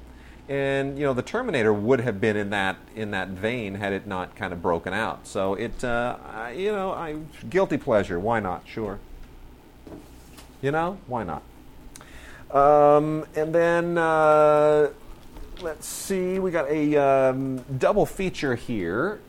And 0.48 0.98
you 0.98 1.04
know, 1.04 1.14
the 1.14 1.22
Terminator 1.22 1.72
would 1.72 2.00
have 2.00 2.20
been 2.20 2.36
in 2.36 2.50
that 2.50 2.76
in 2.94 3.12
that 3.12 3.28
vein 3.28 3.76
had 3.76 3.92
it 3.92 4.06
not 4.06 4.36
kind 4.36 4.52
of 4.52 4.60
broken 4.60 4.92
out. 4.92 5.26
So 5.26 5.54
it, 5.54 5.82
uh, 5.82 6.18
I, 6.26 6.52
you 6.52 6.70
know, 6.70 6.92
I 6.92 7.16
guilty 7.48 7.78
pleasure. 7.78 8.20
Why 8.20 8.40
not? 8.40 8.62
Sure. 8.66 8.98
You 10.60 10.70
know, 10.70 10.98
why 11.06 11.24
not? 11.24 11.42
Um, 12.50 13.24
and 13.34 13.54
then 13.54 13.96
uh, 13.96 14.90
let's 15.60 15.86
see, 15.86 16.38
we 16.38 16.50
got 16.50 16.68
a 16.68 16.96
um, 16.96 17.58
double 17.78 18.06
feature 18.06 18.54
here 18.54 19.20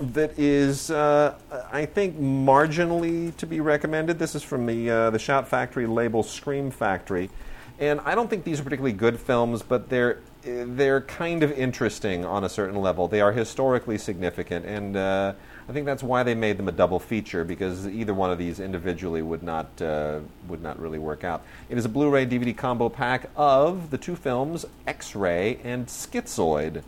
that 0.00 0.36
is, 0.38 0.90
uh, 0.90 1.36
I 1.70 1.86
think, 1.86 2.18
marginally 2.18 3.36
to 3.36 3.46
be 3.46 3.60
recommended. 3.60 4.18
This 4.18 4.34
is 4.34 4.42
from 4.42 4.66
the 4.66 4.90
uh, 4.90 5.10
the 5.10 5.18
Shout 5.18 5.46
Factory 5.46 5.86
label 5.86 6.22
Scream 6.22 6.70
Factory, 6.70 7.30
and 7.78 8.00
I 8.00 8.14
don't 8.14 8.28
think 8.30 8.44
these 8.44 8.60
are 8.60 8.64
particularly 8.64 8.92
good 8.92 9.18
films, 9.18 9.62
but 9.62 9.88
they're 9.88 10.20
they're 10.42 11.00
kind 11.00 11.42
of 11.42 11.50
interesting 11.52 12.24
on 12.24 12.44
a 12.44 12.48
certain 12.48 12.80
level. 12.80 13.08
They 13.08 13.20
are 13.20 13.32
historically 13.32 13.96
significant, 13.98 14.66
and 14.66 14.96
uh, 14.96 15.32
I 15.68 15.72
think 15.72 15.86
that's 15.86 16.02
why 16.02 16.22
they 16.22 16.34
made 16.34 16.58
them 16.58 16.68
a 16.68 16.72
double 16.72 17.00
feature 17.00 17.44
because 17.44 17.88
either 17.88 18.12
one 18.12 18.30
of 18.30 18.36
these 18.38 18.60
individually 18.60 19.22
would 19.22 19.42
not 19.42 19.80
uh, 19.80 20.20
would 20.48 20.62
not 20.62 20.78
really 20.78 20.98
work 20.98 21.24
out. 21.24 21.42
It 21.68 21.78
is 21.78 21.84
a 21.84 21.88
Blu-ray 21.88 22.26
DVD 22.26 22.56
combo 22.56 22.88
pack 22.88 23.30
of 23.36 23.90
the 23.90 23.98
two 23.98 24.16
films 24.16 24.66
X-Ray 24.86 25.58
and 25.64 25.86
Schizoid. 25.86 26.82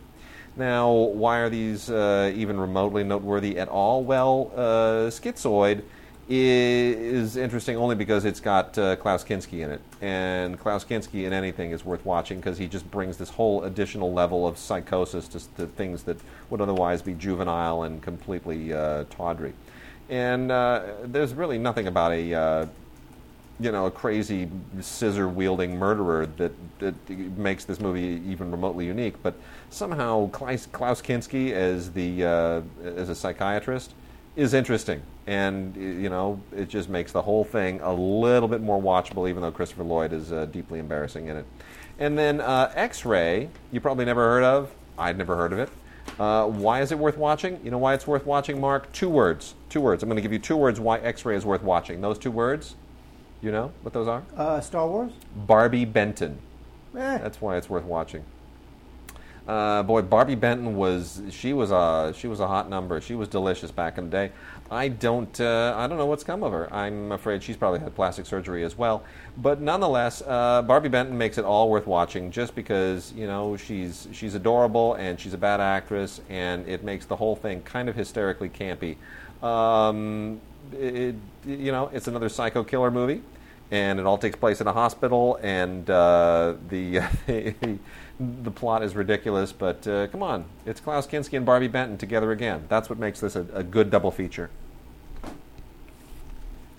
Now, 0.55 0.91
why 0.91 1.37
are 1.37 1.49
these 1.49 1.89
uh, 1.89 2.31
even 2.35 2.59
remotely 2.59 3.03
noteworthy 3.03 3.59
at 3.59 3.67
all? 3.67 4.03
Well, 4.03 4.51
uh, 4.55 5.09
Schizoid 5.09 5.83
is 6.29 7.37
interesting 7.37 7.77
only 7.77 7.95
because 7.95 8.25
it's 8.25 8.39
got 8.39 8.77
uh, 8.77 8.95
Klaus 8.97 9.23
Kinski 9.23 9.61
in 9.61 9.71
it. 9.71 9.81
And 10.01 10.59
Klaus 10.59 10.83
Kinski 10.83 11.25
in 11.25 11.33
anything 11.33 11.71
is 11.71 11.85
worth 11.85 12.05
watching 12.05 12.37
because 12.39 12.57
he 12.57 12.67
just 12.67 12.89
brings 12.91 13.17
this 13.17 13.29
whole 13.29 13.63
additional 13.63 14.11
level 14.11 14.45
of 14.45 14.57
psychosis 14.57 15.27
to, 15.29 15.39
to 15.55 15.67
things 15.67 16.03
that 16.03 16.17
would 16.49 16.59
otherwise 16.59 17.01
be 17.01 17.13
juvenile 17.13 17.83
and 17.83 18.01
completely 18.01 18.73
uh, 18.73 19.05
tawdry. 19.09 19.53
And 20.09 20.51
uh, 20.51 20.83
there's 21.03 21.33
really 21.33 21.57
nothing 21.57 21.87
about 21.87 22.11
a 22.11 22.33
uh, 22.33 22.65
you 23.59 23.71
know, 23.71 23.87
a 23.87 23.91
crazy 23.91 24.49
scissor 24.81 25.27
wielding 25.27 25.77
murderer 25.77 26.27
that, 26.37 26.51
that 26.79 27.09
makes 27.09 27.65
this 27.65 27.79
movie 27.79 28.21
even 28.27 28.51
remotely 28.51 28.85
unique. 28.85 29.15
But 29.23 29.33
somehow 29.71 30.29
Klaus, 30.29 30.67
Klaus 30.67 31.01
Kinski 31.01 31.53
as 31.53 31.91
the 31.91 32.23
uh, 32.23 32.61
as 32.83 33.09
a 33.09 33.15
psychiatrist 33.15 33.93
is 34.37 34.53
interesting, 34.53 35.01
and 35.25 35.75
you 35.75 36.09
know, 36.09 36.39
it 36.55 36.69
just 36.69 36.87
makes 36.87 37.11
the 37.11 37.21
whole 37.21 37.43
thing 37.43 37.81
a 37.81 37.91
little 37.91 38.47
bit 38.47 38.61
more 38.61 38.79
watchable, 38.79 39.27
even 39.27 39.41
though 39.41 39.51
Christopher 39.51 39.83
Lloyd 39.83 40.13
is 40.13 40.31
uh, 40.31 40.45
deeply 40.45 40.79
embarrassing 40.79 41.27
in 41.27 41.37
it. 41.37 41.45
And 41.99 42.15
then 42.17 42.39
uh, 42.39 42.71
X-Ray, 42.75 43.49
you 43.71 43.81
probably 43.81 44.05
never 44.05 44.21
heard 44.21 44.43
of. 44.43 44.71
I'd 44.99 45.17
never 45.17 45.35
heard 45.35 45.53
of 45.53 45.59
it. 45.59 45.69
Uh, 46.19 46.45
why 46.45 46.81
is 46.81 46.91
it 46.91 46.99
worth 46.99 47.17
watching? 47.17 47.59
You 47.63 47.71
know 47.71 47.79
why 47.79 47.95
it's 47.95 48.05
worth 48.05 48.25
watching, 48.27 48.61
Mark? 48.61 48.91
Two 48.93 49.09
words. 49.09 49.55
Two 49.69 49.81
words. 49.81 50.03
I'm 50.03 50.09
going 50.09 50.17
to 50.17 50.21
give 50.21 50.31
you 50.31 50.39
two 50.39 50.55
words 50.55 50.79
why 50.79 50.99
X-Ray 50.99 51.35
is 51.35 51.45
worth 51.45 51.63
watching. 51.63 51.99
Those 51.99 52.19
two 52.19 52.31
words, 52.31 52.75
you 53.41 53.51
know 53.51 53.71
what 53.81 53.93
those 53.93 54.07
are? 54.07 54.23
Uh, 54.35 54.61
Star 54.61 54.87
Wars? 54.87 55.11
Barbi 55.35 55.83
Benton. 55.83 56.37
Eh. 56.95 57.17
That's 57.17 57.41
why 57.41 57.57
it's 57.57 57.69
worth 57.69 57.83
watching. 57.83 58.23
Uh, 59.47 59.81
boy, 59.81 60.01
Barbi 60.01 60.35
Benton 60.35 60.75
was 60.75 61.21
she 61.29 61.53
was 61.53 61.71
a 61.71 62.13
she 62.17 62.27
was 62.27 62.41
a 62.41 62.47
hot 62.47 62.69
number. 62.69 62.99
She 62.99 63.15
was 63.15 63.29
delicious 63.29 63.71
back 63.71 63.97
in 63.97 64.05
the 64.05 64.09
day. 64.09 64.31
I 64.69 64.89
don't 64.89 65.39
uh, 65.39 65.73
I 65.77 65.87
don't 65.87 65.97
know 65.97 66.05
what's 66.05 66.25
come 66.25 66.43
of 66.43 66.51
her. 66.51 66.71
I'm 66.73 67.13
afraid 67.13 67.41
she's 67.41 67.55
probably 67.55 67.79
had 67.79 67.95
plastic 67.95 68.25
surgery 68.25 68.65
as 68.65 68.77
well. 68.77 69.03
But 69.37 69.61
nonetheless, 69.61 70.21
uh, 70.27 70.63
Barbi 70.63 70.89
Benton 70.89 71.17
makes 71.17 71.37
it 71.37 71.45
all 71.45 71.69
worth 71.69 71.87
watching 71.87 72.29
just 72.29 72.55
because 72.55 73.13
you 73.13 73.25
know 73.25 73.55
she's 73.55 74.09
she's 74.11 74.35
adorable 74.35 74.95
and 74.95 75.17
she's 75.17 75.33
a 75.33 75.37
bad 75.37 75.61
actress 75.61 76.19
and 76.29 76.67
it 76.67 76.83
makes 76.83 77.05
the 77.05 77.15
whole 77.15 77.37
thing 77.37 77.61
kind 77.61 77.87
of 77.87 77.95
hysterically 77.95 78.49
campy. 78.49 78.97
Um, 79.41 80.41
it, 80.73 81.15
you 81.45 81.71
know, 81.71 81.89
it's 81.93 82.07
another 82.07 82.27
psycho 82.27 82.65
killer 82.65 82.91
movie, 82.91 83.21
and 83.71 83.99
it 83.99 84.05
all 84.05 84.17
takes 84.17 84.35
place 84.35 84.59
in 84.59 84.67
a 84.67 84.73
hospital, 84.73 85.39
and 85.41 85.89
uh, 85.89 86.55
the 86.67 87.01
the 88.19 88.51
plot 88.51 88.83
is 88.83 88.95
ridiculous. 88.95 89.51
But 89.51 89.87
uh, 89.87 90.07
come 90.07 90.23
on, 90.23 90.45
it's 90.65 90.79
Klaus 90.79 91.07
Kinski 91.07 91.37
and 91.37 91.45
Barbi 91.45 91.67
Benton 91.67 91.97
together 91.97 92.31
again. 92.31 92.65
That's 92.69 92.89
what 92.89 92.99
makes 92.99 93.19
this 93.19 93.35
a, 93.35 93.45
a 93.53 93.63
good 93.63 93.89
double 93.89 94.11
feature. 94.11 94.49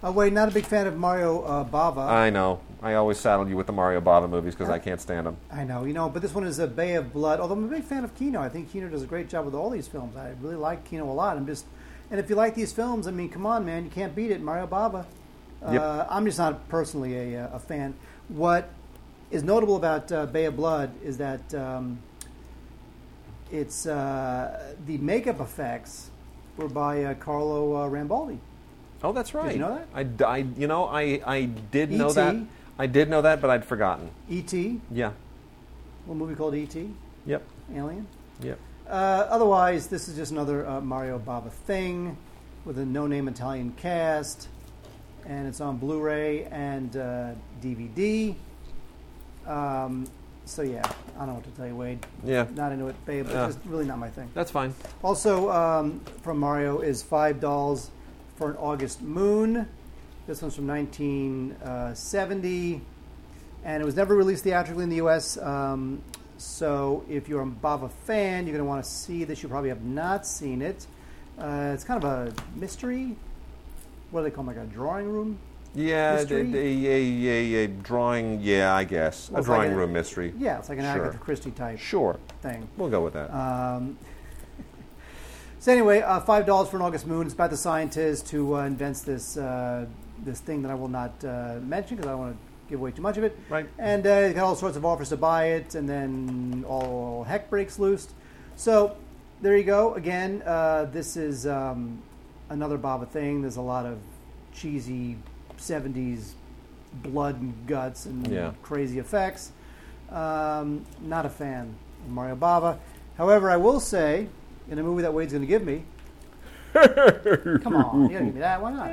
Oh, 0.00 0.12
wait, 0.12 0.32
not 0.32 0.48
a 0.48 0.52
big 0.52 0.64
fan 0.64 0.86
of 0.86 0.96
Mario 0.96 1.42
uh, 1.42 1.64
Bava. 1.64 2.08
I 2.08 2.30
know. 2.30 2.60
I 2.80 2.94
always 2.94 3.18
saddle 3.18 3.48
you 3.48 3.56
with 3.56 3.66
the 3.66 3.72
Mario 3.72 4.00
Bava 4.00 4.30
movies 4.30 4.54
because 4.54 4.70
I 4.70 4.78
can't 4.78 5.00
stand 5.00 5.26
them. 5.26 5.36
I 5.50 5.64
know, 5.64 5.84
you 5.84 5.92
know, 5.92 6.08
but 6.08 6.22
this 6.22 6.32
one 6.32 6.46
is 6.46 6.60
a 6.60 6.68
Bay 6.68 6.94
of 6.94 7.12
Blood. 7.12 7.40
Although 7.40 7.54
I'm 7.54 7.64
a 7.64 7.68
big 7.68 7.82
fan 7.82 8.04
of 8.04 8.14
Kino, 8.14 8.40
I 8.40 8.48
think 8.48 8.70
Kino 8.70 8.88
does 8.88 9.02
a 9.02 9.06
great 9.06 9.28
job 9.28 9.44
with 9.44 9.54
all 9.54 9.70
these 9.70 9.88
films. 9.88 10.16
I 10.16 10.34
really 10.40 10.54
like 10.54 10.84
Kino 10.84 11.04
a 11.04 11.12
lot. 11.12 11.36
I'm 11.36 11.46
just, 11.46 11.64
and 12.12 12.20
if 12.20 12.30
you 12.30 12.36
like 12.36 12.54
these 12.54 12.72
films, 12.72 13.08
I 13.08 13.10
mean, 13.10 13.28
come 13.28 13.44
on, 13.44 13.66
man, 13.66 13.82
you 13.82 13.90
can't 13.90 14.14
beat 14.14 14.30
it. 14.30 14.40
Mario 14.40 14.68
Bava. 14.68 15.04
Uh, 15.60 15.72
Yep. 15.72 16.06
I'm 16.08 16.24
just 16.24 16.38
not 16.38 16.68
personally 16.68 17.34
a, 17.34 17.46
uh, 17.46 17.56
a 17.56 17.58
fan. 17.58 17.94
What 18.28 18.70
is 19.30 19.42
notable 19.42 19.76
about 19.76 20.10
uh, 20.10 20.26
Bay 20.26 20.46
of 20.46 20.56
Blood 20.56 20.90
is 21.04 21.18
that 21.18 21.54
um, 21.54 21.98
it's 23.50 23.86
uh, 23.86 24.74
the 24.86 24.98
makeup 24.98 25.40
effects 25.40 26.10
were 26.56 26.68
by 26.68 27.04
uh, 27.04 27.14
Carlo 27.14 27.74
uh, 27.74 27.88
Rambaldi. 27.88 28.38
Oh, 29.02 29.12
that's 29.12 29.32
right. 29.34 29.46
Did 29.48 29.54
you 29.54 29.58
know 29.60 29.74
that? 29.94 30.24
I, 30.24 30.36
I- 30.38 30.46
you 30.56 30.66
know, 30.66 30.84
I, 30.86 31.20
I 31.26 31.42
did 31.70 31.90
know 31.90 32.06
E.T.. 32.06 32.14
that. 32.14 32.36
I 32.78 32.86
did 32.86 33.08
know 33.08 33.22
that, 33.22 33.40
but 33.40 33.50
I'd 33.50 33.64
forgotten. 33.64 34.10
E.T., 34.28 34.80
Yeah. 34.90 35.10
E 35.10 36.10
a 36.10 36.14
movie 36.14 36.34
called 36.34 36.54
E.T., 36.54 36.90
Yep. 37.26 37.42
Alien. 37.74 38.06
Yep. 38.42 38.58
Uh, 38.88 38.90
otherwise, 39.28 39.86
this 39.88 40.08
is 40.08 40.16
just 40.16 40.32
another 40.32 40.66
uh, 40.66 40.80
Mario 40.80 41.18
Bava 41.18 41.50
thing 41.50 42.16
with 42.64 42.78
a 42.78 42.84
no-name 42.86 43.28
Italian 43.28 43.72
cast, 43.72 44.48
and 45.26 45.46
it's 45.46 45.60
on 45.60 45.76
Blu-ray 45.76 46.44
and 46.44 46.96
uh, 46.96 47.30
DVD. 47.62 48.34
Um, 49.48 50.06
so 50.44 50.62
yeah, 50.62 50.82
I 51.16 51.20
don't 51.20 51.28
know 51.28 51.34
what 51.34 51.44
to 51.44 51.50
tell 51.50 51.66
you, 51.66 51.74
Wade. 51.74 52.04
Yeah. 52.24 52.46
Not 52.54 52.72
into 52.72 52.86
it, 52.88 52.96
babe. 53.06 53.26
It's 53.26 53.34
Yeah. 53.34 53.46
just 53.46 53.58
really 53.66 53.84
not 53.86 53.98
my 53.98 54.08
thing. 54.10 54.28
That's 54.34 54.50
fine. 54.50 54.74
Also, 55.02 55.50
um, 55.50 56.00
from 56.22 56.38
Mario 56.38 56.80
is 56.80 57.02
five 57.02 57.40
dolls 57.40 57.90
for 58.36 58.50
an 58.50 58.56
August 58.56 59.00
Moon. 59.02 59.66
This 60.26 60.42
one's 60.42 60.54
from 60.56 60.66
1970, 60.66 62.82
and 63.64 63.82
it 63.82 63.86
was 63.86 63.96
never 63.96 64.14
released 64.14 64.44
theatrically 64.44 64.84
in 64.84 64.90
the 64.90 64.96
U.S. 64.96 65.38
Um, 65.38 66.02
so, 66.36 67.04
if 67.08 67.28
you're 67.28 67.42
a 67.42 67.46
Bava 67.46 67.90
fan, 67.90 68.46
you're 68.46 68.52
going 68.54 68.64
to 68.64 68.68
want 68.68 68.84
to 68.84 68.90
see 68.90 69.24
this. 69.24 69.42
You 69.42 69.48
probably 69.48 69.70
have 69.70 69.82
not 69.82 70.26
seen 70.26 70.60
it. 70.62 70.86
Uh, 71.38 71.70
it's 71.74 71.84
kind 71.84 72.02
of 72.04 72.10
a 72.10 72.32
mystery. 72.56 73.16
What 74.10 74.20
do 74.20 74.24
they 74.24 74.30
call 74.30 74.44
them? 74.44 74.54
Like 74.56 74.64
a 74.64 74.68
drawing 74.70 75.08
room? 75.08 75.38
Yeah, 75.78 76.24
a, 76.28 76.34
a, 76.34 77.54
a, 77.64 77.66
drawing. 77.68 78.40
Yeah, 78.40 78.74
I 78.74 78.82
guess 78.82 79.30
a 79.32 79.42
drawing 79.42 79.74
room 79.74 79.92
mystery. 79.92 80.34
Yeah, 80.36 80.58
it's 80.58 80.68
like 80.68 80.78
an. 80.78 80.84
Agatha 80.84 81.18
Christie 81.18 81.52
type 81.52 81.78
Sure, 81.78 82.18
thing. 82.42 82.68
we'll 82.76 82.90
go 82.90 83.04
with 83.04 83.14
that. 83.14 83.30
Um, 83.32 83.96
so 85.60 85.70
anyway, 85.70 86.00
uh, 86.00 86.18
five 86.20 86.46
dollars 86.46 86.68
for 86.68 86.76
an 86.76 86.82
August 86.82 87.06
Moon. 87.06 87.26
It's 87.26 87.34
about 87.34 87.50
the 87.50 87.56
scientist 87.56 88.28
who 88.30 88.56
uh, 88.56 88.64
invents 88.64 89.02
this 89.02 89.36
uh, 89.36 89.86
this 90.24 90.40
thing 90.40 90.62
that 90.62 90.72
I 90.72 90.74
will 90.74 90.88
not 90.88 91.12
uh, 91.24 91.58
mention 91.62 91.96
because 91.96 92.08
I 92.08 92.12
don't 92.12 92.20
want 92.20 92.32
to 92.32 92.38
give 92.68 92.80
away 92.80 92.90
too 92.90 93.02
much 93.02 93.16
of 93.16 93.22
it. 93.22 93.38
Right. 93.48 93.68
And 93.78 94.04
uh, 94.04 94.24
he's 94.24 94.34
got 94.34 94.44
all 94.44 94.56
sorts 94.56 94.76
of 94.76 94.84
offers 94.84 95.10
to 95.10 95.16
buy 95.16 95.50
it, 95.50 95.76
and 95.76 95.88
then 95.88 96.64
all 96.66 97.22
heck 97.22 97.48
breaks 97.50 97.78
loose. 97.78 98.08
So 98.56 98.96
there 99.42 99.56
you 99.56 99.62
go. 99.62 99.94
Again, 99.94 100.42
uh, 100.44 100.86
this 100.86 101.16
is 101.16 101.46
um, 101.46 102.02
another 102.48 102.78
Bava 102.78 103.08
thing. 103.08 103.42
There's 103.42 103.56
a 103.56 103.62
lot 103.62 103.86
of 103.86 103.98
cheesy 104.52 105.16
'70s 105.58 106.32
blood 107.02 107.40
and 107.40 107.54
guts 107.66 108.06
and 108.06 108.26
Yeah. 108.26 108.52
crazy 108.62 108.98
effects. 108.98 109.52
Um, 110.10 110.86
not 111.02 111.26
a 111.26 111.28
fan 111.28 111.74
of 112.06 112.10
Mario 112.10 112.34
Bava. 112.36 112.78
However, 113.18 113.50
I 113.50 113.56
will 113.56 113.80
say, 113.80 114.28
in 114.70 114.78
a 114.78 114.82
movie 114.82 115.02
that 115.02 115.12
Wade's 115.12 115.32
going 115.32 115.42
to 115.42 115.46
give 115.46 115.64
me, 115.64 115.82
come 116.72 117.74
on, 117.76 118.02
you 118.10 118.16
don't 118.16 118.26
give 118.26 118.34
me 118.34 118.40
that. 118.40 118.62
Why 118.62 118.72
not? 118.72 118.90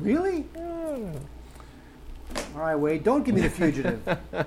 Really? 0.00 0.44
All 2.54 2.60
right, 2.60 2.76
Wade, 2.76 3.04
don't 3.04 3.24
give 3.24 3.34
me 3.34 3.42
The 3.42 3.50
Fugitive. 3.50 4.18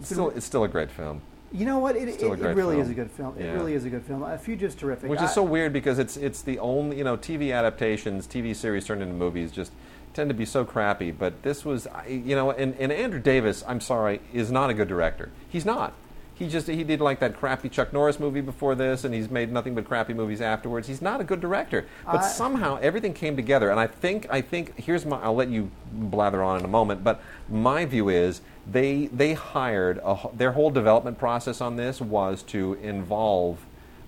It's 0.00 0.10
still, 0.10 0.28
it's 0.30 0.44
still 0.44 0.64
a 0.64 0.68
great 0.68 0.90
film, 0.90 1.22
You 1.50 1.64
know 1.64 1.78
what? 1.78 1.96
It, 1.96 2.08
it, 2.08 2.20
it 2.20 2.28
really 2.28 2.74
film. 2.74 2.80
is 2.82 2.90
a 2.90 2.94
good 2.94 3.10
film. 3.10 3.34
It 3.38 3.44
Yeah. 3.44 3.52
really 3.54 3.72
is 3.72 3.86
a 3.86 3.90
good 3.90 4.02
film. 4.02 4.22
A 4.22 4.36
Fugitive's 4.36 4.74
terrific. 4.74 5.08
which 5.08 5.20
I- 5.20 5.24
is 5.24 5.32
so 5.32 5.42
weird 5.42 5.72
because 5.72 5.98
it's 5.98 6.18
it's 6.18 6.42
the 6.42 6.58
only 6.58 6.98
you 6.98 7.04
know 7.04 7.16
TV 7.16 7.54
adaptations, 7.54 8.26
TV 8.26 8.54
series 8.54 8.84
turned 8.84 9.00
into 9.00 9.14
movies 9.14 9.50
just 9.50 9.72
tend 10.14 10.30
to 10.30 10.34
be 10.34 10.44
so 10.46 10.64
crappy. 10.64 11.10
But 11.10 11.42
this 11.42 11.64
was 11.64 11.86
you 12.08 12.34
know, 12.34 12.50
and, 12.50 12.74
and 12.78 12.90
Andrew 12.92 13.20
Davis, 13.20 13.64
I'm 13.66 13.80
sorry, 13.80 14.20
is 14.32 14.50
not 14.50 14.70
a 14.70 14.74
good 14.74 14.88
director. 14.88 15.30
He's 15.48 15.64
not. 15.64 15.92
He 16.36 16.48
just 16.48 16.66
he 16.66 16.82
did 16.82 17.00
like 17.00 17.20
that 17.20 17.36
crappy 17.38 17.68
Chuck 17.68 17.92
Norris 17.92 18.18
movie 18.18 18.40
before 18.40 18.74
this, 18.74 19.04
and 19.04 19.14
he's 19.14 19.30
made 19.30 19.52
nothing 19.52 19.74
but 19.76 19.86
crappy 19.86 20.14
movies 20.14 20.40
afterwards. 20.40 20.88
He's 20.88 21.00
not 21.00 21.20
a 21.20 21.24
good 21.24 21.40
director, 21.40 21.86
but 22.04 22.22
I- 22.22 22.26
somehow 22.28 22.78
everything 22.82 23.14
came 23.14 23.36
together. 23.36 23.70
And 23.70 23.78
I 23.78 23.86
think 23.86 24.26
I 24.30 24.40
think 24.40 24.76
here's 24.76 25.06
my. 25.06 25.20
I'll 25.22 25.34
let 25.36 25.48
you 25.48 25.70
blather 25.92 26.42
on 26.42 26.58
in 26.58 26.64
a 26.64 26.68
moment, 26.68 27.04
but 27.04 27.20
my 27.48 27.84
view 27.84 28.08
is 28.08 28.40
they 28.66 29.06
they 29.06 29.34
hired 29.34 30.00
a, 30.04 30.28
their 30.34 30.52
whole 30.52 30.70
development 30.70 31.18
process 31.18 31.60
on 31.60 31.76
this 31.76 32.00
was 32.00 32.42
to 32.44 32.74
involve 32.74 33.60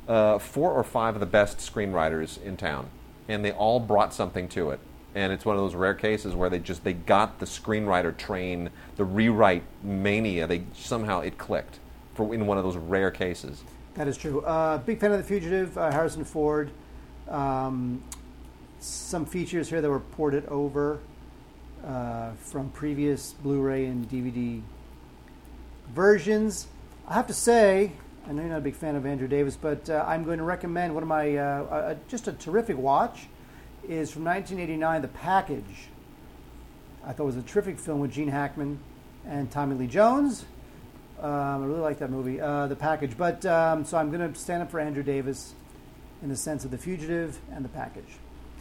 uh, 0.09 0.39
four 0.39 0.73
or 0.73 0.83
five 0.83 1.15
of 1.15 1.21
the 1.21 1.27
best 1.27 1.59
screenwriters 1.59 2.43
in 2.43 2.57
town, 2.57 2.89
and 3.29 3.45
they 3.45 3.53
all 3.53 3.79
brought 3.79 4.13
something 4.13 4.49
to 4.49 4.71
it. 4.71 4.81
And 5.17 5.33
it's 5.33 5.47
one 5.47 5.57
of 5.57 5.63
those 5.63 5.75
rare 5.75 5.95
cases 5.95 6.35
where 6.35 6.51
they 6.51 6.59
just 6.59 6.85
they 6.85 6.93
got 6.93 7.39
the 7.39 7.47
screenwriter 7.47 8.15
train, 8.15 8.69
the 8.97 9.05
rewrite 9.05 9.63
mania. 9.83 10.47
They 10.47 10.65
somehow 10.75 11.21
it 11.21 11.39
clicked 11.39 11.79
for 12.15 12.35
in 12.35 12.47
one 12.47 12.59
of 12.59 12.65
those 12.65 12.77
rare 12.77 13.11
cases. 13.11 13.65
That 13.95 14.09
is 14.09 14.19
true. 14.19 14.43
Uh, 14.43 14.77
big 14.77 15.01
fan 15.01 15.13
of 15.13 15.17
The 15.17 15.25
Fugitive, 15.25 15.79
uh, 15.79 15.91
Harrison 15.91 16.23
Ford. 16.23 16.71
Um, 17.31 18.05
some 18.79 19.25
features 19.25 19.71
here 19.71 19.81
that 19.81 19.89
were 19.89 20.01
ported 20.01 20.45
over 20.49 20.99
uh, 21.83 22.33
from 22.33 22.69
previous 22.69 23.33
Blu 23.33 23.63
ray 23.63 23.87
and 23.87 24.07
DVD 24.11 24.61
versions. 25.95 26.67
I 27.09 27.15
have 27.15 27.27
to 27.29 27.33
say, 27.33 27.93
I 28.29 28.33
know 28.33 28.43
you're 28.43 28.51
not 28.51 28.59
a 28.59 28.61
big 28.61 28.75
fan 28.75 28.97
of 28.97 29.07
Andrew 29.07 29.29
Davis, 29.29 29.57
but 29.57 29.89
uh, 29.89 30.05
I'm 30.07 30.25
going 30.25 30.37
to 30.37 30.45
recommend 30.45 30.93
one 30.93 31.03
of 31.03 31.09
my 31.09 31.39
uh, 31.39 31.43
uh, 31.43 31.95
just 32.07 32.29
a 32.29 32.35
terrific 32.35 32.77
watch 32.77 33.29
is 33.89 34.11
from 34.11 34.25
1989, 34.25 35.03
The 35.03 35.09
Package. 35.09 35.89
I 37.05 37.13
thought 37.13 37.25
it 37.25 37.27
was 37.27 37.37
a 37.37 37.43
terrific 37.43 37.79
film 37.79 38.01
with 38.01 38.13
Gene 38.13 38.29
Hackman 38.29 38.79
and 39.27 39.51
Tommy 39.51 39.77
Lee 39.77 39.87
Jones. 39.87 40.45
Um, 41.21 41.31
I 41.31 41.67
really 41.67 41.81
like 41.81 41.99
that 42.01 42.11
movie, 42.11 42.41
uh, 42.41 42.67
The 42.67 42.77
Package. 42.77 43.17
But 43.17 43.47
um, 43.47 43.85
so 43.85 43.97
I'm 43.97 44.11
going 44.11 44.33
to 44.33 44.39
stand 44.39 44.63
up 44.63 44.71
for 44.71 44.81
Andrew 44.81 45.03
Davis 45.03 45.55
in 46.23 46.29
the 46.29 46.37
sense 46.37 46.65
of 46.65 46.71
The 46.71 46.79
Fugitive 46.79 47.39
and 47.53 47.65
The 47.65 47.69
Package. 47.69 48.19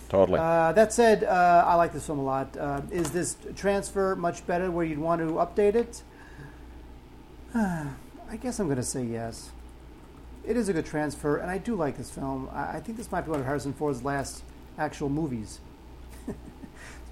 Totally. 0.10 0.40
Uh, 0.40 0.72
that 0.74 0.94
said, 0.94 1.24
uh, 1.24 1.64
I 1.66 1.76
like 1.76 1.92
this 1.92 2.06
film 2.06 2.20
a 2.20 2.24
lot. 2.24 2.56
Uh, 2.56 2.82
is 2.92 3.12
this 3.12 3.38
transfer 3.56 4.16
much 4.16 4.46
better 4.46 4.70
where 4.70 4.86
you'd 4.86 5.00
want 5.00 5.22
to 5.22 5.36
update 5.36 5.76
it? 5.76 6.04
I 7.56 8.38
guess 8.40 8.60
I'm 8.60 8.68
going 8.68 8.78
to 8.78 8.84
say 8.84 9.04
yes. 9.04 9.52
It 10.46 10.58
is 10.58 10.70
a 10.70 10.74
good 10.74 10.86
transfer, 10.86 11.38
and 11.38 11.50
I 11.50 11.58
do 11.58 11.76
like 11.76 11.98
this 11.98 12.12
film. 12.12 12.50
I, 12.54 12.78
I 12.78 12.80
think 12.80 12.98
this 12.98 13.12
might 13.12 13.22
be 13.22 13.32
one 13.32 13.40
of 13.40 13.46
Harrison 13.48 13.74
Ford's 13.74 14.04
last 14.04 14.44
actual 14.78 15.10
movies. 15.10 15.60
be 16.28 16.34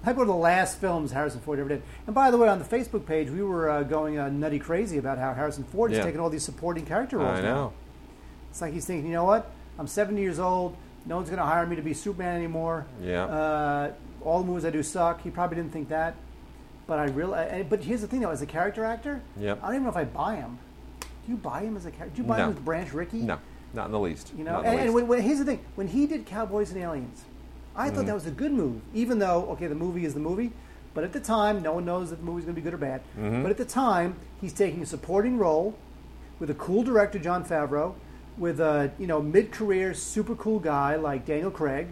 one 0.04 0.20
of 0.20 0.26
the 0.26 0.34
last 0.34 0.78
films 0.78 1.12
Harrison 1.12 1.40
Ford 1.40 1.58
ever 1.58 1.68
did. 1.68 1.82
And 2.06 2.14
by 2.14 2.30
the 2.30 2.36
way, 2.36 2.48
on 2.48 2.58
the 2.58 2.64
Facebook 2.64 3.06
page, 3.06 3.30
we 3.30 3.42
were 3.42 3.70
uh, 3.70 3.82
going 3.82 4.18
uh, 4.18 4.28
nutty 4.28 4.58
crazy 4.58 4.98
about 4.98 5.18
how 5.18 5.32
Harrison 5.34 5.64
Ford 5.64 5.92
is 5.92 5.98
taking 6.04 6.20
all 6.20 6.30
these 6.30 6.44
supporting 6.44 6.84
character 6.84 7.18
roles. 7.18 7.38
I 7.38 7.42
now. 7.42 7.54
know. 7.54 7.72
It's 8.50 8.60
like 8.60 8.72
he's 8.72 8.84
thinking, 8.84 9.06
you 9.06 9.14
know 9.14 9.24
what? 9.24 9.50
I'm 9.78 9.86
70 9.86 10.20
years 10.20 10.38
old. 10.38 10.76
No 11.06 11.16
one's 11.16 11.28
going 11.28 11.38
to 11.40 11.44
hire 11.46 11.66
me 11.66 11.76
to 11.76 11.82
be 11.82 11.92
Superman 11.92 12.36
anymore. 12.36 12.86
Yeah. 13.02 13.24
Uh, 13.24 13.92
all 14.22 14.40
the 14.40 14.46
movies 14.46 14.64
I 14.64 14.70
do 14.70 14.82
suck. 14.82 15.22
He 15.22 15.30
probably 15.30 15.56
didn't 15.56 15.72
think 15.72 15.88
that. 15.88 16.14
But 16.86 16.98
I 16.98 17.04
really. 17.06 17.62
But 17.64 17.80
here's 17.80 18.00
the 18.02 18.06
thing, 18.06 18.20
though. 18.20 18.30
As 18.30 18.42
a 18.42 18.46
character 18.46 18.84
actor, 18.84 19.22
Yep. 19.38 19.58
I 19.62 19.66
don't 19.66 19.74
even 19.76 19.84
know 19.84 19.90
if 19.90 19.96
I 19.96 20.04
buy 20.04 20.36
him. 20.36 20.58
Do 21.00 21.32
you 21.32 21.36
buy 21.36 21.62
him 21.62 21.76
as 21.76 21.86
a 21.86 21.90
character? 21.90 22.16
Do 22.16 22.22
you 22.22 22.28
buy 22.28 22.38
No. 22.38 22.44
him 22.44 22.54
with 22.54 22.64
Branch 22.64 22.92
Rickey? 22.92 23.18
No, 23.18 23.38
not 23.72 23.86
in 23.86 23.92
the 23.92 23.98
least. 24.00 24.32
You 24.36 24.44
know, 24.44 24.52
Not 24.52 24.58
in 24.60 24.64
the 24.64 24.70
and, 24.70 24.80
and 24.80 24.88
least. 24.88 24.94
when, 24.94 25.06
when, 25.08 25.22
here's 25.22 25.38
the 25.38 25.44
thing: 25.46 25.60
when 25.76 25.88
he 25.88 26.06
did 26.06 26.26
Cowboys 26.26 26.70
and 26.72 26.80
Aliens, 26.82 27.24
I 27.76 27.86
Mm-hmm. 27.86 27.96
thought 27.96 28.06
that 28.06 28.14
was 28.14 28.26
a 28.26 28.30
good 28.30 28.52
move. 28.52 28.80
Even 28.94 29.18
though, 29.18 29.46
okay, 29.50 29.66
the 29.66 29.74
movie 29.74 30.04
is 30.04 30.14
the 30.14 30.20
movie, 30.20 30.52
but 30.94 31.02
at 31.04 31.12
the 31.12 31.20
time, 31.20 31.60
no 31.62 31.72
one 31.74 31.84
knows 31.84 32.12
if 32.12 32.18
the 32.18 32.24
movie's 32.24 32.44
going 32.44 32.54
to 32.54 32.60
be 32.60 32.64
good 32.64 32.74
or 32.74 32.78
bad. 32.78 33.00
Mm-hmm. 33.18 33.42
But 33.42 33.50
at 33.50 33.56
the 33.56 33.64
time, 33.64 34.16
he's 34.40 34.52
taking 34.52 34.82
a 34.82 34.86
supporting 34.86 35.38
role 35.38 35.76
with 36.38 36.50
a 36.50 36.54
cool 36.54 36.82
director, 36.84 37.18
Jon 37.18 37.44
Favreau, 37.44 37.94
with 38.38 38.60
a 38.60 38.92
you 38.98 39.06
know 39.06 39.20
mid-career 39.22 39.94
super 39.94 40.34
cool 40.34 40.58
guy 40.60 40.96
like 40.96 41.24
Daniel 41.26 41.50
Craig, 41.50 41.88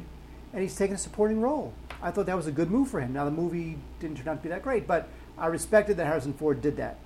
and 0.53 0.63
he's 0.63 0.77
taking 0.77 0.95
a 0.95 0.99
supporting 0.99 1.41
role. 1.41 1.73
I 2.03 2.11
thought 2.11 2.27
that 2.27 2.37
was 2.37 2.47
a 2.49 2.53
good 2.53 2.71
move 2.71 2.89
for 2.89 3.01
him. 3.01 3.13
Now 3.13 3.25
the 3.25 3.31
movie 3.31 3.79
didn't 4.01 4.19
turn 4.19 4.29
out 4.29 4.37
to 4.39 4.43
be 4.43 4.49
that 4.49 4.63
great, 4.63 4.87
but 4.87 5.09
I 5.39 5.47
respected 5.47 5.97
that 5.97 6.07
Harrison 6.07 6.33
Ford 6.33 6.61
did 6.61 6.77
that. 6.77 6.99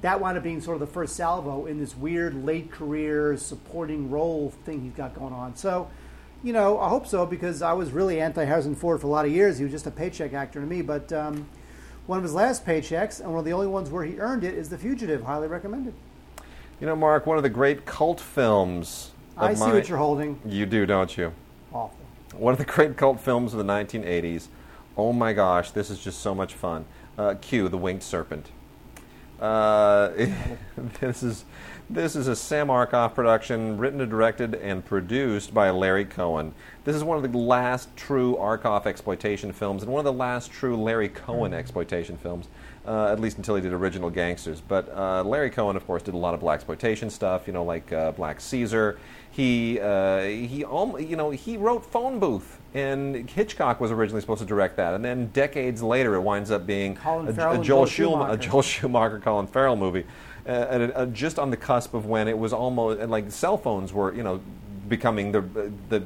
That 0.00 0.20
wound 0.20 0.36
up 0.38 0.44
being 0.44 0.60
sort 0.60 0.76
of 0.76 0.80
the 0.80 0.86
first 0.86 1.16
salvo 1.16 1.66
in 1.66 1.78
this 1.78 1.96
weird 1.96 2.44
late 2.46 2.70
career 2.70 3.36
supporting 3.36 4.10
role 4.10 4.52
thing 4.64 4.80
he's 4.82 4.92
got 4.92 5.14
going 5.14 5.32
on. 5.34 5.54
So, 5.56 5.90
you 6.42 6.52
know, 6.52 6.78
I 6.78 6.88
hope 6.88 7.06
so 7.06 7.26
because 7.26 7.62
I 7.62 7.72
was 7.72 7.90
really 7.90 8.20
anti 8.20 8.44
Harrison 8.44 8.74
Ford 8.74 9.00
for 9.00 9.06
a 9.06 9.10
lot 9.10 9.26
of 9.26 9.32
years. 9.32 9.58
He 9.58 9.64
was 9.64 9.72
just 9.72 9.86
a 9.86 9.90
paycheck 9.90 10.32
actor 10.32 10.60
to 10.60 10.66
me. 10.66 10.82
But 10.82 11.12
um, 11.12 11.48
one 12.06 12.18
of 12.18 12.22
his 12.22 12.34
last 12.34 12.64
paychecks, 12.64 13.20
and 13.20 13.30
one 13.30 13.40
of 13.40 13.44
the 13.44 13.52
only 13.52 13.66
ones 13.66 13.90
where 13.90 14.04
he 14.04 14.18
earned 14.18 14.44
it, 14.44 14.54
is 14.54 14.68
The 14.68 14.78
Fugitive. 14.78 15.22
Highly 15.24 15.48
recommended. 15.48 15.94
You 16.80 16.86
know, 16.86 16.94
Mark, 16.96 17.26
one 17.26 17.36
of 17.36 17.42
the 17.42 17.50
great 17.50 17.86
cult 17.86 18.20
films. 18.20 19.10
Of 19.36 19.42
I 19.42 19.54
see 19.54 19.66
my- 19.66 19.72
what 19.72 19.88
you're 19.88 19.98
holding. 19.98 20.40
You 20.44 20.66
do, 20.66 20.86
don't 20.86 21.16
you? 21.16 21.32
Awful. 21.72 21.98
One 22.36 22.52
of 22.52 22.58
the 22.58 22.64
great 22.64 22.96
cult 22.96 23.20
films 23.20 23.52
of 23.52 23.58
the 23.58 23.64
1980s. 23.64 24.46
Oh 24.96 25.12
my 25.12 25.32
gosh, 25.32 25.70
this 25.72 25.90
is 25.90 25.98
just 25.98 26.20
so 26.20 26.34
much 26.34 26.54
fun. 26.54 26.84
Uh, 27.16 27.34
Q, 27.40 27.68
The 27.68 27.78
Winged 27.78 28.02
Serpent. 28.02 28.50
Uh, 29.40 30.10
this 31.00 31.22
is 31.22 31.44
this 31.90 32.14
is 32.14 32.28
a 32.28 32.36
Sam 32.36 32.68
Arkoff 32.68 33.14
production, 33.14 33.78
written 33.78 34.00
and 34.00 34.10
directed 34.10 34.54
and 34.56 34.84
produced 34.84 35.54
by 35.54 35.70
Larry 35.70 36.04
Cohen. 36.04 36.52
This 36.84 36.94
is 36.94 37.02
one 37.02 37.22
of 37.22 37.30
the 37.30 37.38
last 37.38 37.94
true 37.96 38.36
Arkoff 38.36 38.86
exploitation 38.86 39.52
films, 39.52 39.82
and 39.82 39.90
one 39.90 40.00
of 40.00 40.04
the 40.04 40.18
last 40.18 40.52
true 40.52 40.76
Larry 40.76 41.08
Cohen 41.08 41.54
exploitation 41.54 42.18
films, 42.18 42.48
uh, 42.86 43.10
at 43.10 43.20
least 43.20 43.38
until 43.38 43.54
he 43.54 43.62
did 43.62 43.72
Original 43.72 44.10
Gangsters. 44.10 44.60
But 44.60 44.94
uh, 44.94 45.24
Larry 45.24 45.48
Cohen, 45.48 45.76
of 45.76 45.86
course, 45.86 46.02
did 46.02 46.12
a 46.12 46.18
lot 46.18 46.34
of 46.34 46.40
black 46.40 46.56
exploitation 46.56 47.08
stuff, 47.08 47.46
you 47.46 47.54
know, 47.54 47.64
like 47.64 47.90
uh, 47.90 48.12
Black 48.12 48.40
Caesar. 48.40 48.98
He 49.30 49.80
uh, 49.80 50.22
he 50.22 50.58
you 50.58 51.16
know 51.16 51.30
he 51.30 51.56
wrote 51.56 51.86
Phone 51.86 52.18
Booth, 52.18 52.58
and 52.74 53.30
Hitchcock 53.30 53.80
was 53.80 53.90
originally 53.90 54.20
supposed 54.20 54.40
to 54.40 54.46
direct 54.46 54.76
that, 54.76 54.94
and 54.94 55.04
then 55.04 55.28
decades 55.28 55.82
later 55.82 56.16
it 56.16 56.20
winds 56.20 56.50
up 56.50 56.66
being 56.66 56.98
a, 57.04 57.28
a 57.28 57.32
Joel 57.32 57.62
Joel 57.62 57.86
Schumacher, 57.86 58.32
a 58.32 58.36
Joel 58.36 58.62
Schumacher, 58.62 59.20
Colin 59.20 59.46
Farrell 59.46 59.76
movie, 59.76 60.04
uh, 60.48 60.52
uh, 60.94 61.06
just 61.06 61.38
on 61.38 61.50
the 61.50 61.56
cusp 61.56 61.94
of 61.94 62.06
when 62.06 62.26
it 62.26 62.38
was 62.38 62.52
almost 62.52 63.00
like 63.08 63.30
cell 63.30 63.58
phones 63.58 63.92
were 63.92 64.14
you 64.14 64.22
know 64.22 64.40
becoming 64.88 65.32
the 65.32 65.42
the 65.88 66.02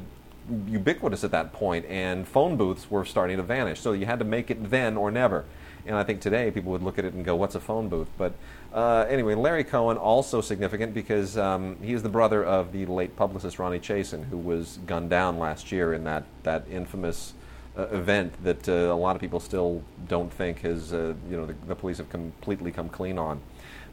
ubiquitous 0.67 1.25
at 1.25 1.31
that 1.31 1.53
point, 1.53 1.87
and 1.87 2.27
phone 2.27 2.57
booths 2.57 2.91
were 2.91 3.05
starting 3.05 3.37
to 3.37 3.43
vanish. 3.43 3.81
So 3.81 3.93
you 3.93 4.07
had 4.07 4.19
to 4.19 4.25
make 4.25 4.51
it 4.51 4.71
then 4.71 4.97
or 4.97 5.11
never. 5.11 5.45
And 5.87 5.97
I 5.97 6.05
think 6.05 6.21
today 6.21 6.51
people 6.51 6.71
would 6.73 6.83
look 6.83 6.99
at 6.99 7.05
it 7.05 7.13
and 7.13 7.25
go, 7.25 7.35
"What's 7.35 7.55
a 7.55 7.61
phone 7.61 7.89
booth?" 7.89 8.09
But 8.17 8.35
uh, 8.73 9.07
anyway, 9.09 9.35
Larry 9.35 9.65
Cohen 9.65 9.97
also 9.97 10.41
significant 10.41 10.95
because 10.95 11.37
um, 11.37 11.77
he 11.83 11.93
is 11.93 12.03
the 12.03 12.09
brother 12.09 12.45
of 12.45 12.73
the 12.73 12.87
late 12.87 13.17
publicist 13.17 13.59
Ronnie 13.59 13.81
Chasen, 13.81 14.27
who 14.27 14.39
was 14.39 14.79
gunned 14.87 15.11
down 15.11 15.39
last 15.39 15.73
year 15.73 15.93
in 15.93 16.05
that 16.05 16.25
that 16.45 16.65
infamous 16.71 17.35
uh, 17.77 17.87
event 17.89 18.33
that 18.45 18.69
uh, 18.69 18.73
a 18.73 18.95
lot 18.95 19.17
of 19.17 19.21
people 19.21 19.41
still 19.41 19.83
don't 20.09 20.33
think 20.33 20.61
has 20.61 20.93
uh, 20.93 21.15
you 21.29 21.37
know 21.37 21.47
the, 21.47 21.55
the 21.67 21.75
police 21.75 21.99
have 21.99 22.11
completely 22.11 22.71
come 22.71 22.89
clean 22.89 23.19
on. 23.19 23.41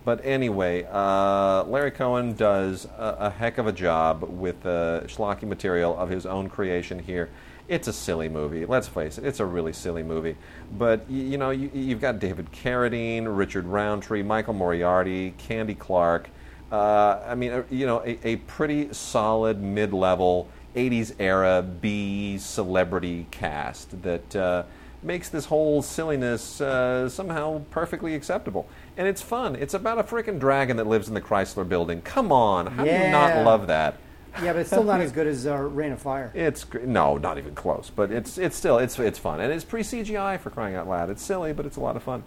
But 0.05 0.23
anyway, 0.25 0.87
uh, 0.89 1.63
Larry 1.65 1.91
Cohen 1.91 2.33
does 2.33 2.85
a, 2.97 3.17
a 3.19 3.29
heck 3.29 3.57
of 3.57 3.67
a 3.67 3.71
job 3.71 4.23
with 4.23 4.65
uh, 4.65 5.01
schlocky 5.05 5.43
material 5.43 5.97
of 5.97 6.09
his 6.09 6.25
own 6.25 6.49
creation 6.49 6.99
here. 6.99 7.29
It's 7.67 7.87
a 7.87 7.93
silly 7.93 8.29
movie. 8.29 8.65
Let's 8.65 8.87
face 8.87 9.17
it, 9.17 9.25
it's 9.25 9.39
a 9.39 9.45
really 9.45 9.73
silly 9.73 10.01
movie. 10.01 10.35
But 10.77 11.01
y- 11.09 11.15
you 11.17 11.37
know, 11.37 11.51
you, 11.51 11.69
you've 11.73 12.01
got 12.01 12.19
David 12.19 12.51
Carradine, 12.51 13.25
Richard 13.27 13.65
Roundtree, 13.65 14.23
Michael 14.23 14.53
Moriarty, 14.55 15.35
Candy 15.37 15.75
Clark. 15.75 16.29
Uh, 16.71 17.19
I 17.27 17.35
mean, 17.35 17.51
uh, 17.51 17.63
you 17.69 17.85
know, 17.85 18.01
a, 18.03 18.19
a 18.27 18.35
pretty 18.37 18.91
solid 18.93 19.61
mid-level 19.61 20.47
'80s 20.75 21.13
era 21.19 21.61
B 21.61 22.37
celebrity 22.39 23.27
cast 23.31 24.01
that. 24.01 24.35
Uh, 24.35 24.63
makes 25.01 25.29
this 25.29 25.45
whole 25.45 25.81
silliness 25.81 26.59
uh, 26.59 27.07
somehow 27.07 27.61
perfectly 27.71 28.15
acceptable. 28.15 28.67
And 28.99 29.07
it's 29.07 29.21
fun. 29.21 29.55
It's 29.55 29.73
about 29.73 29.97
a 29.97 30.03
freaking 30.03 30.39
dragon 30.41 30.75
that 30.75 30.85
lives 30.85 31.07
in 31.07 31.13
the 31.13 31.21
Chrysler 31.21 31.67
building. 31.67 32.01
Come 32.01 32.33
on, 32.33 32.67
how 32.67 32.83
do 32.83 32.89
you 32.89 32.97
Yeah. 32.97 33.11
not 33.11 33.45
love 33.45 33.67
that? 33.67 33.95
Yeah, 34.43 34.51
but 34.51 34.59
it's 34.59 34.69
still 34.69 34.83
not 34.83 34.99
as 34.99 35.13
good 35.13 35.25
as 35.25 35.47
uh, 35.47 35.55
Rain 35.55 35.93
of 35.93 36.01
Fire. 36.01 36.31
It's 36.35 36.65
gr- 36.65 36.79
no, 36.79 37.17
not 37.17 37.37
even 37.37 37.55
close. 37.55 37.89
But 37.95 38.11
it's 38.11 38.37
it's 38.37 38.57
still 38.57 38.77
it's 38.77 38.99
it's 38.99 39.17
fun 39.17 39.39
and 39.39 39.53
it's 39.53 39.63
pre 39.63 39.83
CGI 39.83 40.37
for 40.37 40.49
crying 40.49 40.75
out 40.75 40.85
loud. 40.89 41.09
It's 41.09 41.23
silly, 41.23 41.53
but 41.53 41.65
it's 41.65 41.77
a 41.77 41.79
lot 41.79 41.95
of 41.95 42.03
fun. 42.03 42.23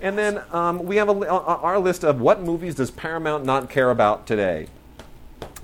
And 0.00 0.16
then 0.16 0.40
um, 0.50 0.86
we 0.86 0.96
have 0.96 1.08
a, 1.08 1.12
li- 1.12 1.28
uh, 1.28 1.36
our 1.38 1.78
list 1.78 2.04
of 2.04 2.22
what 2.22 2.40
movies 2.42 2.74
does 2.74 2.90
Paramount 2.90 3.44
not 3.44 3.68
care 3.68 3.90
about 3.90 4.26
today. 4.26 4.68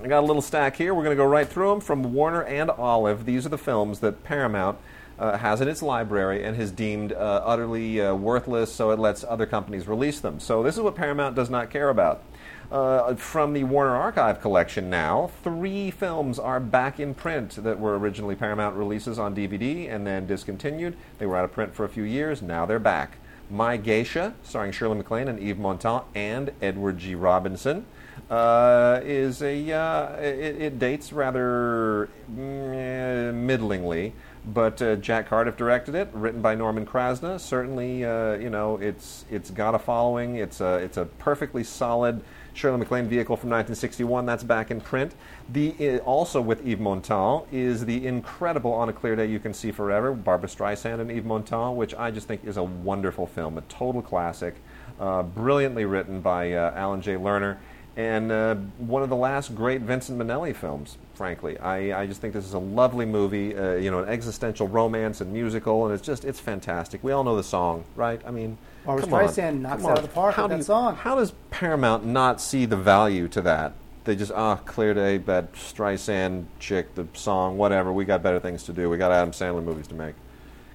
I 0.03 0.07
got 0.07 0.19
a 0.19 0.27
little 0.27 0.43
stack 0.43 0.75
here. 0.75 0.93
We're 0.93 1.03
going 1.03 1.17
to 1.17 1.21
go 1.23 1.27
right 1.27 1.47
through 1.49 1.69
them 1.71 1.81
from 1.81 2.13
Warner 2.13 2.43
and 2.43 2.69
Olive. 2.69 3.25
These 3.25 3.47
are 3.47 3.49
the 3.49 3.57
films 3.57 3.99
that 4.01 4.23
Paramount 4.23 4.77
uh, 5.19 5.37
has 5.37 5.61
in 5.61 5.67
its 5.67 5.81
library 5.81 6.43
and 6.43 6.55
has 6.55 6.71
deemed 6.71 7.13
uh, 7.13 7.41
utterly 7.45 8.01
uh, 8.01 8.13
worthless, 8.15 8.73
so 8.73 8.91
it 8.91 8.99
lets 8.99 9.23
other 9.23 9.45
companies 9.45 9.87
release 9.87 10.19
them. 10.19 10.39
So 10.39 10.63
this 10.63 10.75
is 10.75 10.81
what 10.81 10.95
Paramount 10.95 11.35
does 11.35 11.49
not 11.49 11.69
care 11.69 11.89
about. 11.89 12.23
Uh, 12.71 13.13
from 13.15 13.51
the 13.51 13.65
Warner 13.65 13.95
Archive 13.95 14.39
collection 14.39 14.89
now, 14.89 15.29
three 15.43 15.91
films 15.91 16.39
are 16.39 16.59
back 16.61 17.01
in 17.01 17.13
print 17.13 17.61
that 17.63 17.77
were 17.77 17.99
originally 17.99 18.35
Paramount 18.35 18.77
releases 18.77 19.19
on 19.19 19.35
DVD 19.35 19.93
and 19.93 20.07
then 20.07 20.25
discontinued. 20.25 20.95
They 21.17 21.25
were 21.25 21.35
out 21.35 21.43
of 21.43 21.51
print 21.51 21.75
for 21.75 21.83
a 21.83 21.89
few 21.89 22.03
years. 22.03 22.41
Now 22.41 22.65
they're 22.65 22.79
back. 22.79 23.17
My 23.49 23.75
Geisha, 23.75 24.33
starring 24.43 24.71
Shirley 24.71 24.95
MacLaine 24.95 25.27
and 25.27 25.37
Yves 25.37 25.59
Montand 25.59 26.05
and 26.15 26.51
Edward 26.61 26.97
G. 26.97 27.15
Robinson, 27.15 27.85
uh, 28.29 29.01
is 29.03 29.41
a 29.41 29.73
uh, 29.73 30.15
it, 30.21 30.61
it 30.61 30.79
dates 30.79 31.11
rather 31.11 32.07
mm, 32.33 33.33
middlingly, 33.33 34.13
but 34.45 34.81
uh, 34.81 34.95
Jack 34.95 35.29
Cardiff 35.29 35.55
directed 35.55 35.95
it, 35.95 36.09
written 36.13 36.41
by 36.41 36.55
Norman 36.55 36.85
Krasna. 36.85 37.39
Certainly, 37.39 38.05
uh, 38.05 38.33
you 38.33 38.49
know 38.49 38.77
it's 38.77 39.25
it's 39.29 39.51
got 39.51 39.75
a 39.75 39.79
following. 39.79 40.35
It's 40.35 40.61
a 40.61 40.75
it's 40.77 40.97
a 40.97 41.05
perfectly 41.05 41.63
solid 41.63 42.21
Shirley 42.53 42.77
MacLaine 42.79 43.07
vehicle 43.07 43.37
from 43.37 43.49
1961. 43.49 44.25
That's 44.25 44.43
back 44.43 44.71
in 44.71 44.81
print. 44.81 45.13
The 45.49 45.75
uh, 45.79 45.97
also 45.99 46.41
with 46.41 46.65
Yves 46.65 46.81
Montand 46.81 47.47
is 47.51 47.85
the 47.85 48.05
incredible 48.05 48.73
On 48.73 48.89
a 48.89 48.93
Clear 48.93 49.15
Day 49.15 49.27
You 49.27 49.39
Can 49.39 49.53
See 49.53 49.71
Forever, 49.71 50.13
Barbra 50.13 50.49
Streisand 50.49 50.99
and 50.99 51.11
Yves 51.11 51.25
Montand, 51.25 51.75
which 51.75 51.93
I 51.95 52.11
just 52.11 52.27
think 52.27 52.43
is 52.43 52.57
a 52.57 52.63
wonderful 52.63 53.27
film, 53.27 53.57
a 53.57 53.61
total 53.61 54.01
classic, 54.01 54.55
uh, 54.99 55.23
brilliantly 55.23 55.85
written 55.85 56.19
by 56.21 56.53
uh, 56.53 56.73
Alan 56.75 57.01
J. 57.01 57.13
Lerner. 57.15 57.57
and 57.95 58.31
uh, 58.31 58.55
one 58.77 59.03
of 59.03 59.09
the 59.09 59.15
last 59.15 59.53
great 59.55 59.81
Vincent 59.81 60.17
Minnelli 60.17 60.55
films. 60.55 60.97
Frankly, 61.13 61.57
I, 61.59 62.01
I 62.01 62.07
just 62.07 62.21
think 62.21 62.33
this 62.33 62.45
is 62.45 62.53
a 62.53 62.59
lovely 62.59 63.05
movie. 63.05 63.55
Uh, 63.55 63.73
you 63.73 63.91
know, 63.91 63.99
an 64.03 64.09
existential 64.09 64.67
romance 64.67 65.21
and 65.21 65.31
musical, 65.31 65.85
and 65.85 65.93
it's 65.93 66.05
just 66.05 66.25
it's 66.25 66.39
fantastic. 66.39 67.03
We 67.03 67.11
all 67.11 67.23
know 67.23 67.35
the 67.35 67.43
song, 67.43 67.83
right? 67.95 68.21
I 68.25 68.31
mean, 68.31 68.57
on, 68.87 68.99
Streisand 68.99 69.59
knocks 69.59 69.83
out 69.85 69.97
of 69.97 70.03
the 70.03 70.09
park 70.09 70.35
how 70.35 70.43
with 70.43 70.51
that 70.51 70.57
you- 70.57 70.63
song. 70.63 70.95
How 70.95 71.15
does 71.15 71.33
Paramount 71.51 72.05
not 72.05 72.41
see 72.41 72.65
the 72.65 72.77
value 72.77 73.27
to 73.29 73.41
that? 73.41 73.73
They 74.03 74.15
just 74.15 74.31
ah 74.31 74.55
clear 74.55 74.93
day 74.95 75.17
that 75.19 75.53
Streisand 75.53 76.45
chick, 76.59 76.95
the 76.95 77.07
song, 77.13 77.57
whatever. 77.57 77.91
We 77.93 78.05
got 78.05 78.23
better 78.23 78.39
things 78.39 78.63
to 78.63 78.73
do. 78.73 78.89
We 78.89 78.97
got 78.97 79.11
Adam 79.11 79.31
Sandler 79.31 79.63
movies 79.63 79.87
to 79.87 79.95
make. 79.95 80.15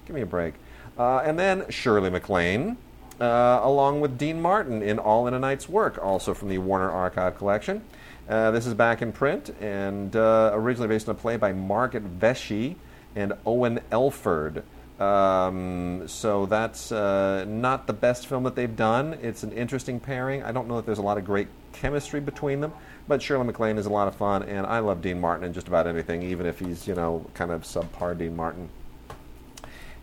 Give 0.05 0.15
me 0.15 0.21
a 0.21 0.25
break. 0.25 0.53
Uh, 0.97 1.17
and 1.19 1.37
then 1.37 1.69
Shirley 1.69 2.09
MacLaine, 2.09 2.77
uh, 3.19 3.59
along 3.63 3.99
with 3.99 4.17
Dean 4.17 4.41
Martin 4.41 4.81
in 4.81 4.97
All 4.97 5.27
in 5.27 5.33
a 5.33 5.39
Night's 5.39 5.67
Work, 5.67 5.99
also 6.01 6.33
from 6.33 6.47
the 6.47 6.57
Warner 6.59 6.89
Archive 6.89 7.37
collection. 7.37 7.81
Uh, 8.27 8.51
this 8.51 8.65
is 8.67 8.73
back 8.73 9.01
in 9.01 9.13
print 9.13 9.55
and 9.61 10.13
uh, 10.13 10.51
originally 10.53 10.89
based 10.89 11.07
on 11.07 11.15
a 11.15 11.17
play 11.17 11.37
by 11.37 11.53
Margaret 11.53 12.03
Vesey 12.03 12.75
and 13.15 13.31
Owen 13.45 13.79
Elford. 13.89 14.63
Um, 14.99 16.07
so 16.07 16.45
that's 16.45 16.91
uh, 16.91 17.45
not 17.47 17.87
the 17.87 17.93
best 17.93 18.27
film 18.27 18.43
that 18.43 18.55
they've 18.55 18.75
done. 18.75 19.17
It's 19.21 19.43
an 19.43 19.53
interesting 19.53 20.01
pairing. 20.01 20.43
I 20.43 20.51
don't 20.51 20.67
know 20.67 20.75
that 20.75 20.85
there's 20.85 20.97
a 20.97 21.03
lot 21.03 21.17
of 21.17 21.23
great 21.23 21.47
chemistry 21.71 22.19
between 22.19 22.59
them, 22.59 22.73
but 23.07 23.21
Shirley 23.21 23.45
MacLaine 23.45 23.77
is 23.77 23.85
a 23.85 23.91
lot 23.91 24.09
of 24.09 24.15
fun, 24.15 24.43
and 24.43 24.65
I 24.65 24.79
love 24.79 25.01
Dean 25.01 25.21
Martin 25.21 25.45
in 25.45 25.53
just 25.53 25.67
about 25.69 25.87
anything, 25.87 26.23
even 26.23 26.47
if 26.47 26.59
he's 26.59 26.87
you 26.87 26.95
know 26.95 27.25
kind 27.33 27.51
of 27.51 27.63
subpar 27.63 28.17
Dean 28.17 28.35
Martin. 28.35 28.69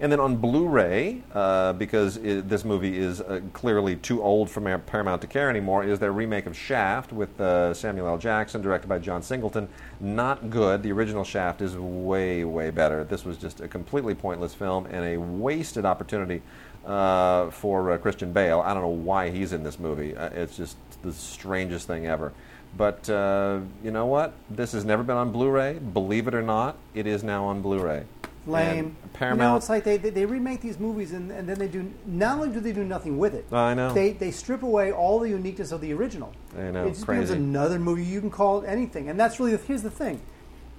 And 0.05 0.13
then 0.13 0.21
on 0.21 0.37
Blu-ray, 0.37 1.23
uh, 1.33 1.73
because 1.73 2.19
i 2.19 2.43
this 2.43 2.63
movie 2.63 2.99
is 2.99 3.23
uh, 3.23 3.41
clearly 3.55 3.97
too 3.97 4.23
old 4.23 4.51
for 4.51 4.61
Paramount 4.61 5.23
to 5.23 5.27
care 5.27 5.49
anymore, 5.49 5.83
is 5.83 5.99
their 5.99 6.13
remake 6.13 6.45
of 6.45 6.55
Shaft 6.55 7.11
with 7.11 7.41
uh, 7.41 7.73
Samuel 7.73 8.09
L. 8.09 8.19
Jackson, 8.19 8.61
directed 8.61 8.87
by 8.87 8.99
John 8.99 9.23
Singleton. 9.23 9.67
Not 10.01 10.51
good. 10.51 10.83
The 10.83 10.93
original 10.93 11.25
Shaft 11.25 11.63
is 11.63 11.79
way, 11.79 12.45
way 12.45 12.71
better. 12.71 13.05
This 13.05 13.25
was 13.25 13.39
just 13.39 13.63
a 13.63 13.67
completely 13.67 14.15
pointless 14.15 14.53
film 14.53 14.85
and 14.91 15.07
a 15.07 15.17
wasted 15.17 15.87
opportunity 15.87 16.43
uh, 16.85 17.49
for 17.49 17.93
uh, 17.93 17.97
Christian 17.97 18.31
Bale. 18.31 18.61
I 18.61 18.75
don't 18.75 18.83
know 18.83 18.89
why 18.89 19.31
he's 19.31 19.55
in 19.55 19.65
this 19.65 19.79
movie. 19.79 20.15
Uh, 20.15 20.29
it's 20.35 20.55
just 20.55 20.77
the 21.01 21.15
strangest 21.15 21.87
thing 21.87 22.07
ever. 22.07 22.35
But 22.77 23.09
you 23.09 23.91
know 23.91 24.05
what? 24.05 24.35
This 24.51 24.73
has 24.73 24.85
never 24.85 25.03
been 25.03 25.17
on 25.17 25.33
Blu-ray. 25.33 25.79
Believe 25.79 26.29
it 26.29 26.35
or 26.35 26.43
not, 26.43 26.77
it 26.93 27.07
is 27.07 27.25
now 27.25 27.47
on 27.47 27.63
Blu-ray. 27.63 28.05
Lame. 28.47 28.97
And 29.03 29.13
Paramount. 29.15 29.41
You 29.41 29.49
know, 29.51 29.57
it's 29.57 29.69
like 29.69 29.85
they, 29.85 29.97
they, 29.97 30.11
they 30.11 30.27
remake 30.27 30.61
these 30.61 30.79
movies 30.79 31.13
and, 31.13 31.31
and 31.31 31.49
then 31.49 31.59
they 31.59 31.69
do. 31.69 31.91
Not 32.07 32.39
only 32.39 32.51
do 32.51 32.61
they 32.61 32.73
do 32.73 32.85
nothing 32.85 33.17
with 33.19 33.35
it, 33.35 33.47
I 33.53 33.75
know. 33.75 33.93
They 33.93 34.13
they 34.13 34.31
strip 34.31 34.63
away 34.63 34.93
all 34.93 35.19
the 35.21 35.29
uniqueness 35.31 35.73
of 35.73 35.81
the 35.81 35.93
original. 35.93 36.33
I 36.57 36.71
know, 36.71 36.87
It 36.87 36.91
just 36.91 37.07
becomes 37.07 37.31
another 37.31 37.79
movie. 37.79 38.05
You 38.05 38.21
can 38.21 38.31
call 38.31 38.63
it 38.63 38.67
anything, 38.67 39.09
and 39.09 39.19
that's 39.19 39.39
really 39.39 39.53
the, 39.57 39.59
here's 39.65 39.83
the 39.83 39.91
thing. 39.91 40.21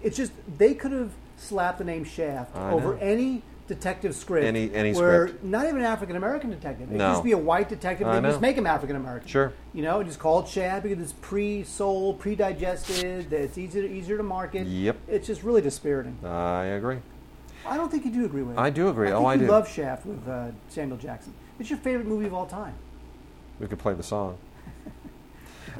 It's 0.04 0.18
just 0.18 0.32
they 0.58 0.74
could 0.74 0.92
have 0.92 1.12
slapped 1.38 1.80
the 1.80 1.84
name 1.84 2.04
Shaft 2.04 2.56
I 2.56 2.72
over 2.72 2.94
know. 2.94 3.00
any 3.02 3.42
detective 3.68 4.14
script. 4.16 4.46
Any- 4.46 4.72
any 4.76 4.94
where 4.94 5.28
script. 5.30 5.44
Not 5.44 5.66
even 5.66 5.78
an 5.80 5.86
African 5.86 6.16
American 6.16 6.52
detective. 6.52 6.92
It 6.92 6.96
No. 6.98 7.06
could 7.08 7.14
just 7.14 7.24
be 7.24 7.32
a 7.32 7.38
white 7.38 7.68
detective. 7.68 8.06
They 8.08 8.22
just 8.22 8.40
make 8.42 8.56
him 8.58 8.68
African 8.68 8.96
American. 8.96 9.28
Sure. 9.28 9.54
You 9.74 9.82
know, 9.82 10.04
just 10.04 10.20
call 10.20 10.42
it 10.42 10.48
Shaft 10.48 10.84
because 10.84 11.00
it's 11.02 11.14
pre-sold, 11.22 12.20
pre-digested. 12.20 13.30
that 13.32 13.42
It's 13.42 13.58
easier 13.58 13.84
easier 13.84 14.18
to 14.18 14.24
market. 14.24 14.68
Yep. 14.68 14.98
It's 15.08 15.26
just 15.26 15.42
really 15.44 15.62
dispiriting. 15.62 16.18
I 16.24 16.66
agree. 16.66 16.98
I 17.68 17.78
don't 17.78 17.90
think 17.90 18.06
you 18.06 18.12
do 18.12 18.26
agree 18.26 18.44
with 18.44 18.58
it. 18.58 18.60
I 18.60 18.70
do 18.70 18.90
agree. 18.90 19.10
I 19.10 19.12
Oh, 19.14 19.18
think 19.20 19.28
I 19.30 19.34
you 19.36 19.40
do. 19.42 19.48
love 19.48 19.68
Shaft 19.70 20.06
with 20.06 20.28
uh, 20.28 20.48
Samuel 20.70 20.98
Jackson. 20.98 21.34
It's 21.60 21.70
your 21.70 21.80
favorite 21.80 22.08
movie 22.08 22.26
of 22.28 22.34
all 22.34 22.46
time. 22.46 22.74
We 23.60 23.68
could 23.68 23.80
play 23.80 23.94
the 23.94 24.04
song. 24.04 24.38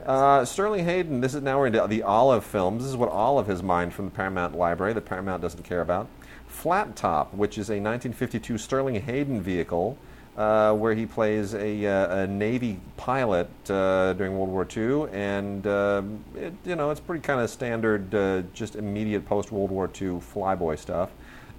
Uh, 0.06 0.46
Sterling 0.46 0.86
Hayden, 0.86 1.20
this 1.20 1.34
is 1.34 1.42
now 1.42 1.58
we're 1.58 1.66
into 1.68 1.84
the 1.88 2.04
Olive 2.04 2.44
films. 2.44 2.84
This 2.84 2.92
is 2.92 2.98
what 2.98 3.10
Olive 3.10 3.48
has 3.48 3.64
mined 3.64 3.92
from 3.92 4.06
the 4.06 4.12
Paramount 4.12 4.56
library 4.56 4.94
that 4.94 5.02
Paramount 5.06 5.42
doesn't 5.42 5.64
care 5.64 5.82
about. 5.82 6.08
Flat 6.48 6.96
Top, 6.96 7.34
which 7.34 7.58
is 7.58 7.70
a 7.70 7.82
1952 7.82 8.60
Sterling 8.60 9.02
Hayden 9.02 9.42
vehicle 9.42 9.98
uh, 10.38 10.74
where 10.74 10.94
he 10.94 11.08
plays 11.08 11.56
a, 11.56 11.86
uh, 11.88 12.18
a 12.24 12.28
Navy 12.28 12.80
pilot 12.98 13.50
uh, 13.70 14.14
during 14.14 14.38
World 14.38 14.50
War 14.50 14.68
II. 14.76 15.10
And, 15.12 15.66
um 15.66 16.24
it, 16.36 16.54
you 16.66 16.76
know, 16.76 16.92
it's 16.92 17.00
pretty 17.00 17.22
kind 17.22 17.40
of 17.42 17.50
standard, 17.50 18.14
uh, 18.14 18.44
just 18.54 18.76
immediate 18.76 19.26
post 19.26 19.52
World 19.52 19.72
War 19.72 19.86
II 19.88 20.20
flyboy 20.20 20.78
stuff. 20.78 21.10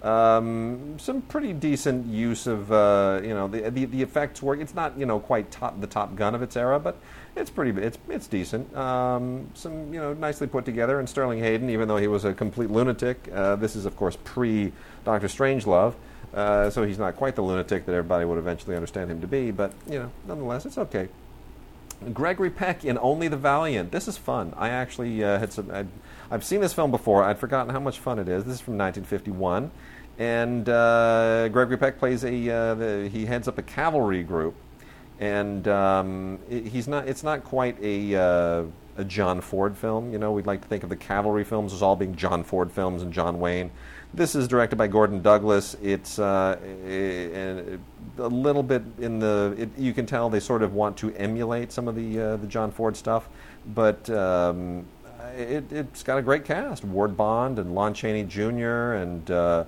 Um, 0.01 0.99
some 0.99 1.21
pretty 1.23 1.53
decent 1.53 2.05
use 2.05 2.45
of 2.45 2.71
uh, 2.71 3.19
you 3.23 3.33
know 3.33 3.47
the, 3.47 3.69
the 3.71 3.85
the 3.85 4.01
effects 4.01 4.43
work. 4.43 4.59
It's 4.59 4.75
not 4.75 4.97
you 4.97 5.07
know 5.07 5.19
quite 5.19 5.49
top 5.49 5.81
the 5.81 5.87
Top 5.87 6.15
Gun 6.15 6.35
of 6.35 6.43
its 6.43 6.55
era, 6.55 6.79
but 6.79 6.97
it's 7.35 7.49
pretty 7.49 7.81
it's 7.81 7.97
it's 8.07 8.27
decent. 8.27 8.75
Um, 8.77 9.49
some 9.55 9.91
you 9.91 9.99
know 9.99 10.13
nicely 10.13 10.45
put 10.45 10.65
together. 10.65 10.99
And 10.99 11.09
Sterling 11.09 11.39
Hayden, 11.39 11.69
even 11.69 11.87
though 11.87 11.97
he 11.97 12.07
was 12.07 12.25
a 12.25 12.33
complete 12.33 12.69
lunatic, 12.69 13.27
uh, 13.33 13.55
this 13.55 13.75
is 13.75 13.85
of 13.85 13.95
course 13.95 14.17
pre 14.23 14.71
Doctor 15.03 15.27
Strangelove, 15.27 15.95
uh, 16.33 16.69
so 16.69 16.83
he's 16.83 16.99
not 16.99 17.15
quite 17.15 17.35
the 17.35 17.41
lunatic 17.41 17.85
that 17.87 17.93
everybody 17.93 18.25
would 18.25 18.37
eventually 18.37 18.75
understand 18.75 19.09
him 19.09 19.19
to 19.21 19.27
be. 19.27 19.49
But 19.49 19.73
you 19.89 19.97
know 19.97 20.11
nonetheless, 20.27 20.67
it's 20.67 20.77
okay. 20.77 21.09
Gregory 22.13 22.49
Peck 22.49 22.85
in 22.85 22.97
Only 22.99 23.27
the 23.27 23.37
Valiant. 23.37 23.91
This 23.91 24.07
is 24.07 24.17
fun. 24.17 24.53
I 24.57 24.69
actually 24.69 25.23
uh, 25.23 25.39
had 25.39 25.51
some. 25.51 25.69
I'd, 25.71 25.87
I've 26.29 26.43
seen 26.43 26.61
this 26.61 26.73
film 26.73 26.91
before. 26.91 27.23
I'd 27.23 27.39
forgotten 27.39 27.73
how 27.73 27.79
much 27.79 27.99
fun 27.99 28.19
it 28.19 28.27
is. 28.29 28.43
This 28.43 28.55
is 28.55 28.61
from 28.61 28.77
1951, 28.77 29.71
and 30.19 30.69
uh, 30.69 31.47
Gregory 31.49 31.77
Peck 31.77 31.97
plays 31.99 32.23
a. 32.23 32.49
Uh, 32.49 32.75
the, 32.75 33.09
he 33.11 33.25
heads 33.25 33.47
up 33.47 33.57
a 33.57 33.63
cavalry 33.63 34.23
group, 34.23 34.55
and 35.19 35.67
um, 35.67 36.39
i- 36.51 36.55
he's 36.55 36.87
not. 36.87 37.07
It's 37.07 37.23
not 37.23 37.43
quite 37.43 37.77
a. 37.81 38.15
Uh, 38.15 38.63
a 38.99 39.03
John 39.05 39.41
Ford 39.41 39.77
film, 39.77 40.11
you 40.11 40.17
know, 40.17 40.31
we'd 40.31 40.47
like 40.47 40.59
to 40.63 40.67
think 40.67 40.81
of 40.81 40.89
the 40.89 40.95
cavalry 40.95 41.43
films 41.43 41.71
as 41.71 41.83
all 41.83 41.95
being 41.95 42.15
John 42.15 42.43
Ford 42.43 42.71
films 42.71 43.03
and 43.03 43.13
John 43.13 43.39
Wayne. 43.39 43.69
This 44.13 44.35
is 44.35 44.47
directed 44.47 44.77
by 44.77 44.87
Gordon 44.87 45.21
Douglas. 45.21 45.75
It's 45.81 46.17
uh, 46.17 46.57
a, 46.85 47.77
a 48.17 48.27
little 48.27 48.63
bit 48.63 48.83
in 48.99 49.19
the. 49.19 49.55
It, 49.57 49.69
you 49.77 49.93
can 49.93 50.05
tell 50.05 50.29
they 50.29 50.39
sort 50.39 50.63
of 50.63 50.73
want 50.73 50.97
to 50.97 51.13
emulate 51.15 51.71
some 51.71 51.87
of 51.87 51.95
the 51.95 52.19
uh, 52.19 52.37
the 52.37 52.47
John 52.47 52.71
Ford 52.71 52.95
stuff, 52.95 53.27
but 53.67 54.09
um, 54.09 54.85
it, 55.35 55.71
it's 55.71 56.03
got 56.03 56.17
a 56.17 56.21
great 56.21 56.45
cast: 56.45 56.83
Ward 56.83 57.17
Bond 57.17 57.59
and 57.59 57.75
Lon 57.75 57.93
Chaney 57.93 58.23
Jr. 58.23 58.93
and 58.93 59.29
uh, 59.29 59.65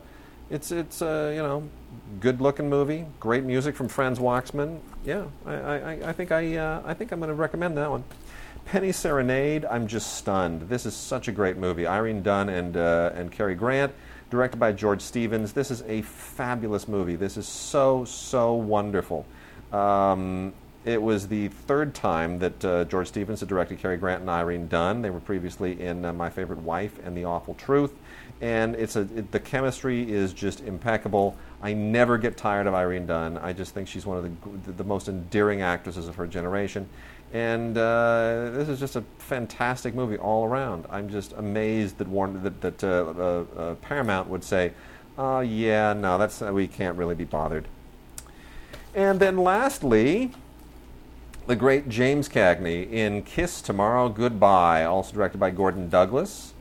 it's 0.49 0.71
it's 0.71 1.02
uh, 1.02 1.32
you 1.36 1.41
know 1.41 1.69
good 2.19 2.41
looking 2.41 2.69
movie. 2.69 3.06
Great 3.19 3.43
music 3.43 3.75
from 3.75 3.88
Franz 3.88 4.19
Waxman. 4.19 4.80
Yeah, 5.06 5.25
I, 5.45 5.54
I, 5.54 5.91
I 6.10 6.13
think 6.13 6.32
I 6.32 6.56
uh, 6.56 6.82
I 6.86 6.93
think 6.93 7.12
I'm 7.12 7.19
going 7.19 7.30
to 7.30 7.36
recommend 7.36 7.78
that 7.78 7.89
one. 7.89 8.04
Penny 8.65 8.91
Serenade, 8.91 9.65
I'm 9.65 9.88
just 9.88 10.15
stunned. 10.17 10.69
This 10.69 10.86
is 10.86 10.93
such 10.93 11.28
a 11.28 11.32
great 11.32 11.58
movie. 11.58 11.88
Irene 11.88 12.21
Dunne 12.21 12.49
and 12.49 12.78
uh, 12.78 13.12
and 13.15 13.32
Cary 13.32 13.56
Grant, 13.56 13.93
directed 14.29 14.57
by 14.57 14.71
George 14.71 15.01
Stevens. 15.01 15.53
This 15.53 15.71
is 15.71 15.83
a 15.87 16.01
fabulous 16.03 16.87
movie. 16.87 17.15
This 17.15 17.37
is 17.37 17.47
so 17.47 18.05
so 18.05 18.53
wonderful. 18.53 19.25
Um, 19.71 20.53
it 20.85 21.01
was 21.01 21.27
the 21.27 21.49
third 21.49 21.93
time 21.93 22.39
that 22.39 22.65
uh, 22.65 22.85
George 22.85 23.07
Stevens 23.09 23.41
had 23.41 23.49
directed 23.49 23.79
Cary 23.79 23.97
Grant 23.97 24.21
and 24.21 24.29
Irene 24.29 24.67
Dunne. 24.67 25.01
They 25.01 25.09
were 25.09 25.19
previously 25.19 25.81
in 25.81 26.05
uh, 26.05 26.13
My 26.13 26.29
Favorite 26.29 26.59
Wife 26.59 26.97
and 27.03 27.15
The 27.17 27.25
Awful 27.25 27.53
Truth, 27.55 27.93
and 28.39 28.75
it's 28.75 28.95
a 28.95 29.01
it, 29.01 29.31
the 29.31 29.39
chemistry 29.39 30.09
is 30.09 30.33
just 30.33 30.61
impeccable. 30.61 31.37
I 31.61 31.73
never 31.73 32.17
get 32.17 32.37
tired 32.37 32.67
of 32.67 32.73
Irene 32.73 33.05
Dunne. 33.05 33.37
I 33.37 33.51
just 33.51 33.73
think 33.73 33.87
she's 33.87 34.05
one 34.05 34.17
of 34.17 34.23
the 34.65 34.71
the 34.71 34.83
most 34.83 35.09
endearing 35.09 35.61
actresses 35.61 36.07
of 36.07 36.15
her 36.15 36.27
generation. 36.27 36.87
And 37.31 37.77
uh, 37.77 38.49
this 38.53 38.69
is 38.69 38.79
just 38.79 38.95
a 38.95 39.03
fantastic 39.19 39.93
movie 39.93 40.17
all 40.17 40.45
around. 40.45 40.85
I'm 40.89 41.09
just 41.09 41.33
amazed 41.33 41.99
that 41.99 42.07
Warner, 42.07 42.39
that, 42.39 42.61
that 42.61 42.83
uh, 42.83 42.87
uh, 42.87 43.61
uh, 43.61 43.75
Paramount 43.75 44.29
would 44.29 44.43
say, 44.43 44.73
"Oh 45.17 45.41
yeah, 45.41 45.93
no, 45.93 46.17
that's 46.17 46.41
we 46.41 46.67
can't 46.67 46.97
really 46.97 47.15
be 47.15 47.25
bothered." 47.25 47.67
And 48.95 49.19
then 49.19 49.37
lastly, 49.37 50.31
the 51.45 51.55
great 51.55 51.87
James 51.87 52.27
Cagney 52.27 52.91
in 52.91 53.21
Kiss 53.21 53.61
Tomorrow 53.61 54.09
Goodbye, 54.09 54.83
also 54.83 55.13
directed 55.13 55.37
by 55.37 55.51
Gordon 55.51 55.89
Douglas. 55.89 56.53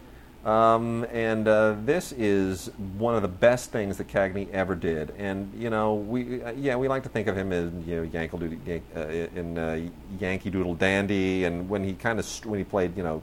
Um, 0.44 1.04
and 1.12 1.46
uh, 1.48 1.76
this 1.84 2.12
is 2.12 2.70
one 2.96 3.16
of 3.16 3.22
the 3.22 3.28
best 3.28 3.70
things 3.70 3.98
that 3.98 4.08
Cagney 4.08 4.50
ever 4.50 4.74
did. 4.74 5.12
And 5.18 5.52
you 5.56 5.68
know, 5.68 5.94
we 5.94 6.42
uh, 6.42 6.52
yeah, 6.52 6.76
we 6.76 6.88
like 6.88 7.02
to 7.02 7.08
think 7.08 7.26
of 7.28 7.36
him 7.36 7.52
as 7.52 7.72
you 7.86 7.96
know 7.96 8.28
Doodle, 8.28 8.58
Yan- 8.64 8.82
uh, 8.96 9.08
in 9.34 9.58
uh, 9.58 9.88
Yankee 10.18 10.50
Doodle 10.50 10.74
Dandy, 10.74 11.44
and 11.44 11.68
when 11.68 11.84
he 11.84 11.92
kind 11.92 12.18
of 12.18 12.24
st- 12.24 12.46
when 12.46 12.58
he 12.58 12.64
played 12.64 12.96
you 12.96 13.02
know. 13.02 13.22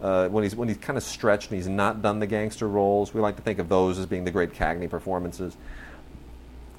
Uh, 0.00 0.28
when 0.30 0.42
he's 0.42 0.56
when 0.56 0.66
he's 0.66 0.78
kind 0.78 0.96
of 0.96 1.02
stretched 1.04 1.50
and 1.50 1.56
he's 1.56 1.68
not 1.68 2.02
done 2.02 2.18
the 2.18 2.26
gangster 2.26 2.66
roles, 2.66 3.14
we 3.14 3.20
like 3.20 3.36
to 3.36 3.42
think 3.42 3.60
of 3.60 3.68
those 3.68 4.00
as 4.00 4.06
being 4.06 4.24
the 4.24 4.32
great 4.32 4.52
Cagney 4.52 4.90
performances 4.90 5.56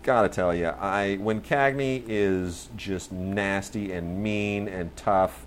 gotta 0.03 0.29
tell 0.29 0.53
you, 0.53 0.67
I 0.67 1.15
when 1.15 1.41
Cagney 1.41 2.03
is 2.07 2.69
just 2.75 3.12
nasty 3.12 3.93
and 3.93 4.21
mean 4.21 4.67
and 4.67 4.95
tough, 4.95 5.45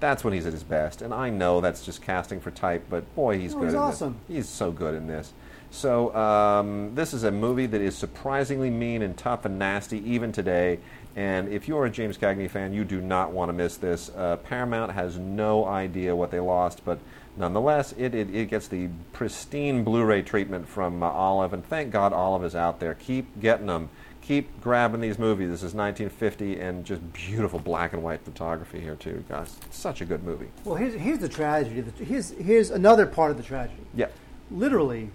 that's 0.00 0.24
when 0.24 0.32
he's 0.32 0.46
at 0.46 0.52
his 0.52 0.62
best. 0.62 1.02
And 1.02 1.12
I 1.12 1.30
know 1.30 1.60
that's 1.60 1.84
just 1.84 2.02
casting 2.02 2.40
for 2.40 2.50
type, 2.50 2.84
but 2.88 3.14
boy, 3.14 3.38
he's 3.38 3.54
No, 3.54 3.60
good. 3.60 3.64
he's 3.66 3.74
in 3.74 3.80
awesome. 3.80 4.16
This. 4.28 4.36
He's 4.36 4.48
so 4.48 4.70
good 4.72 4.94
in 4.94 5.06
this. 5.06 5.32
So 5.70 6.14
um, 6.14 6.94
this 6.94 7.12
is 7.12 7.24
a 7.24 7.30
movie 7.30 7.66
that 7.66 7.80
is 7.80 7.94
surprisingly 7.96 8.70
mean 8.70 9.02
and 9.02 9.16
tough 9.16 9.44
and 9.44 9.58
nasty 9.58 9.98
even 10.10 10.32
today. 10.32 10.78
And 11.14 11.48
if 11.48 11.68
you're 11.68 11.84
a 11.84 11.90
James 11.90 12.16
Cagney 12.16 12.48
fan, 12.48 12.72
you 12.72 12.84
do 12.84 13.00
not 13.00 13.32
want 13.32 13.48
to 13.48 13.52
miss 13.52 13.76
this. 13.76 14.10
Uh, 14.16 14.36
Paramount 14.36 14.92
has 14.92 15.18
no 15.18 15.64
idea 15.66 16.14
what 16.14 16.30
they 16.30 16.40
lost, 16.40 16.84
but 16.84 16.98
nonetheless, 17.36 17.92
it, 17.98 18.14
it, 18.14 18.34
it 18.34 18.48
gets 18.48 18.68
the 18.68 18.88
pristine 19.12 19.84
Blu 19.84 20.04
ray 20.04 20.22
treatment 20.22 20.68
from 20.68 21.02
uh, 21.02 21.08
Olive, 21.10 21.52
and 21.52 21.64
thank 21.66 21.90
God 21.90 22.12
Olive 22.12 22.44
is 22.44 22.54
out 22.54 22.78
there. 22.80 22.94
Keep 22.94 23.40
getting 23.40 23.66
them. 23.66 23.90
Keep 24.28 24.60
grabbing 24.60 25.00
these 25.00 25.18
movies. 25.18 25.48
This 25.48 25.62
is 25.62 25.72
1950 25.72 26.60
and 26.60 26.84
just 26.84 27.14
beautiful 27.14 27.58
black 27.58 27.94
and 27.94 28.02
white 28.02 28.20
photography 28.20 28.78
here, 28.78 28.94
too. 28.94 29.24
Guys, 29.26 29.56
such 29.70 30.02
a 30.02 30.04
good 30.04 30.22
movie. 30.22 30.48
Well, 30.64 30.74
here's, 30.74 30.92
here's 30.92 31.20
the 31.20 31.30
tragedy. 31.30 31.82
Here's, 32.04 32.32
here's 32.32 32.70
another 32.70 33.06
part 33.06 33.30
of 33.30 33.38
the 33.38 33.42
tragedy. 33.42 33.80
Yeah. 33.94 34.08
Literally, 34.50 35.08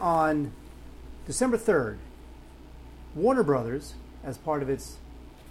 on 0.00 0.50
December 1.24 1.56
3rd, 1.56 1.98
Warner 3.14 3.44
Brothers, 3.44 3.94
as 4.24 4.38
part 4.38 4.60
of 4.60 4.68
its 4.68 4.96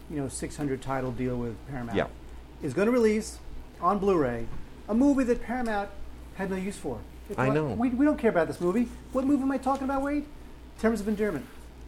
you 0.10 0.18
know 0.18 0.28
600 0.28 0.82
title 0.82 1.14
deal 1.14 1.38
with 1.38 1.56
Paramount, 1.70 1.98
Yeah. 1.98 2.08
is 2.62 2.74
going 2.74 2.88
to 2.88 2.92
release 2.92 3.40
on 3.80 4.00
Blu-ray 4.00 4.48
a 4.90 4.94
movie 4.94 5.24
that 5.24 5.42
Paramount 5.42 5.90
had 6.36 6.50
no 6.50 6.58
use 6.58 6.76
for. 6.76 7.00
They 7.30 7.42
I 7.42 7.48
know. 7.52 7.68
We, 7.68 7.88
we 7.88 8.04
don't 8.04 8.20
care 8.20 8.32
about 8.32 8.48
this 8.48 8.60
movie. 8.60 8.90
What 9.14 9.24
movie 9.24 9.44
am 9.44 9.52
I 9.54 9.60
talking 9.60 9.86
about, 9.86 10.02
Wade? 10.02 10.26
Terms 10.82 11.00
of 11.00 11.08
Endearment. 11.08 11.46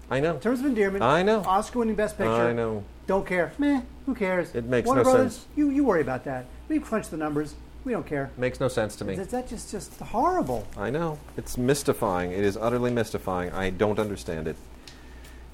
I 0.10 0.20
know. 0.20 0.36
In 0.36 0.40
terms 0.40 0.60
of 0.60 0.66
Endearment. 0.66 1.04
I 1.04 1.24
know. 1.24 1.42
Oscar-winning 1.42 1.96
Best 1.96 2.18
Picture. 2.18 2.32
I 2.32 2.54
know. 2.54 2.84
Don't 3.08 3.26
care. 3.26 3.52
Meh. 3.58 3.82
Who 4.06 4.16
cares? 4.16 4.54
It 4.56 4.66
makes 4.66 4.86
Warner 4.86 5.04
no 5.04 5.12
Brothers, 5.12 5.34
sense. 5.34 5.48
You 5.56 5.70
you 5.70 5.84
worry 5.84 6.02
about 6.02 6.24
that. 6.26 6.46
We 6.68 6.80
crunch 6.80 7.10
the 7.10 7.18
numbers. 7.18 7.56
We 7.86 7.94
don't 7.94 8.06
care. 8.06 8.30
Makes 8.38 8.60
no 8.60 8.68
sense 8.68 8.96
to 8.98 9.06
me. 9.06 9.14
Is 9.16 9.28
that 9.30 9.48
just 9.48 9.72
just 9.72 10.00
horrible? 10.00 10.68
I 10.78 10.90
know. 10.90 11.18
It's 11.38 11.58
mystifying. 11.58 12.32
It 12.32 12.44
is 12.44 12.58
utterly 12.58 12.92
mystifying. 12.92 13.52
I 13.52 13.70
don't 13.70 14.00
understand 14.00 14.48
it. 14.48 14.56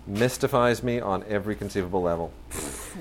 Mystifies 0.07 0.83
me 0.83 0.99
on 0.99 1.23
every 1.27 1.55
conceivable 1.55 2.01
level. 2.01 2.31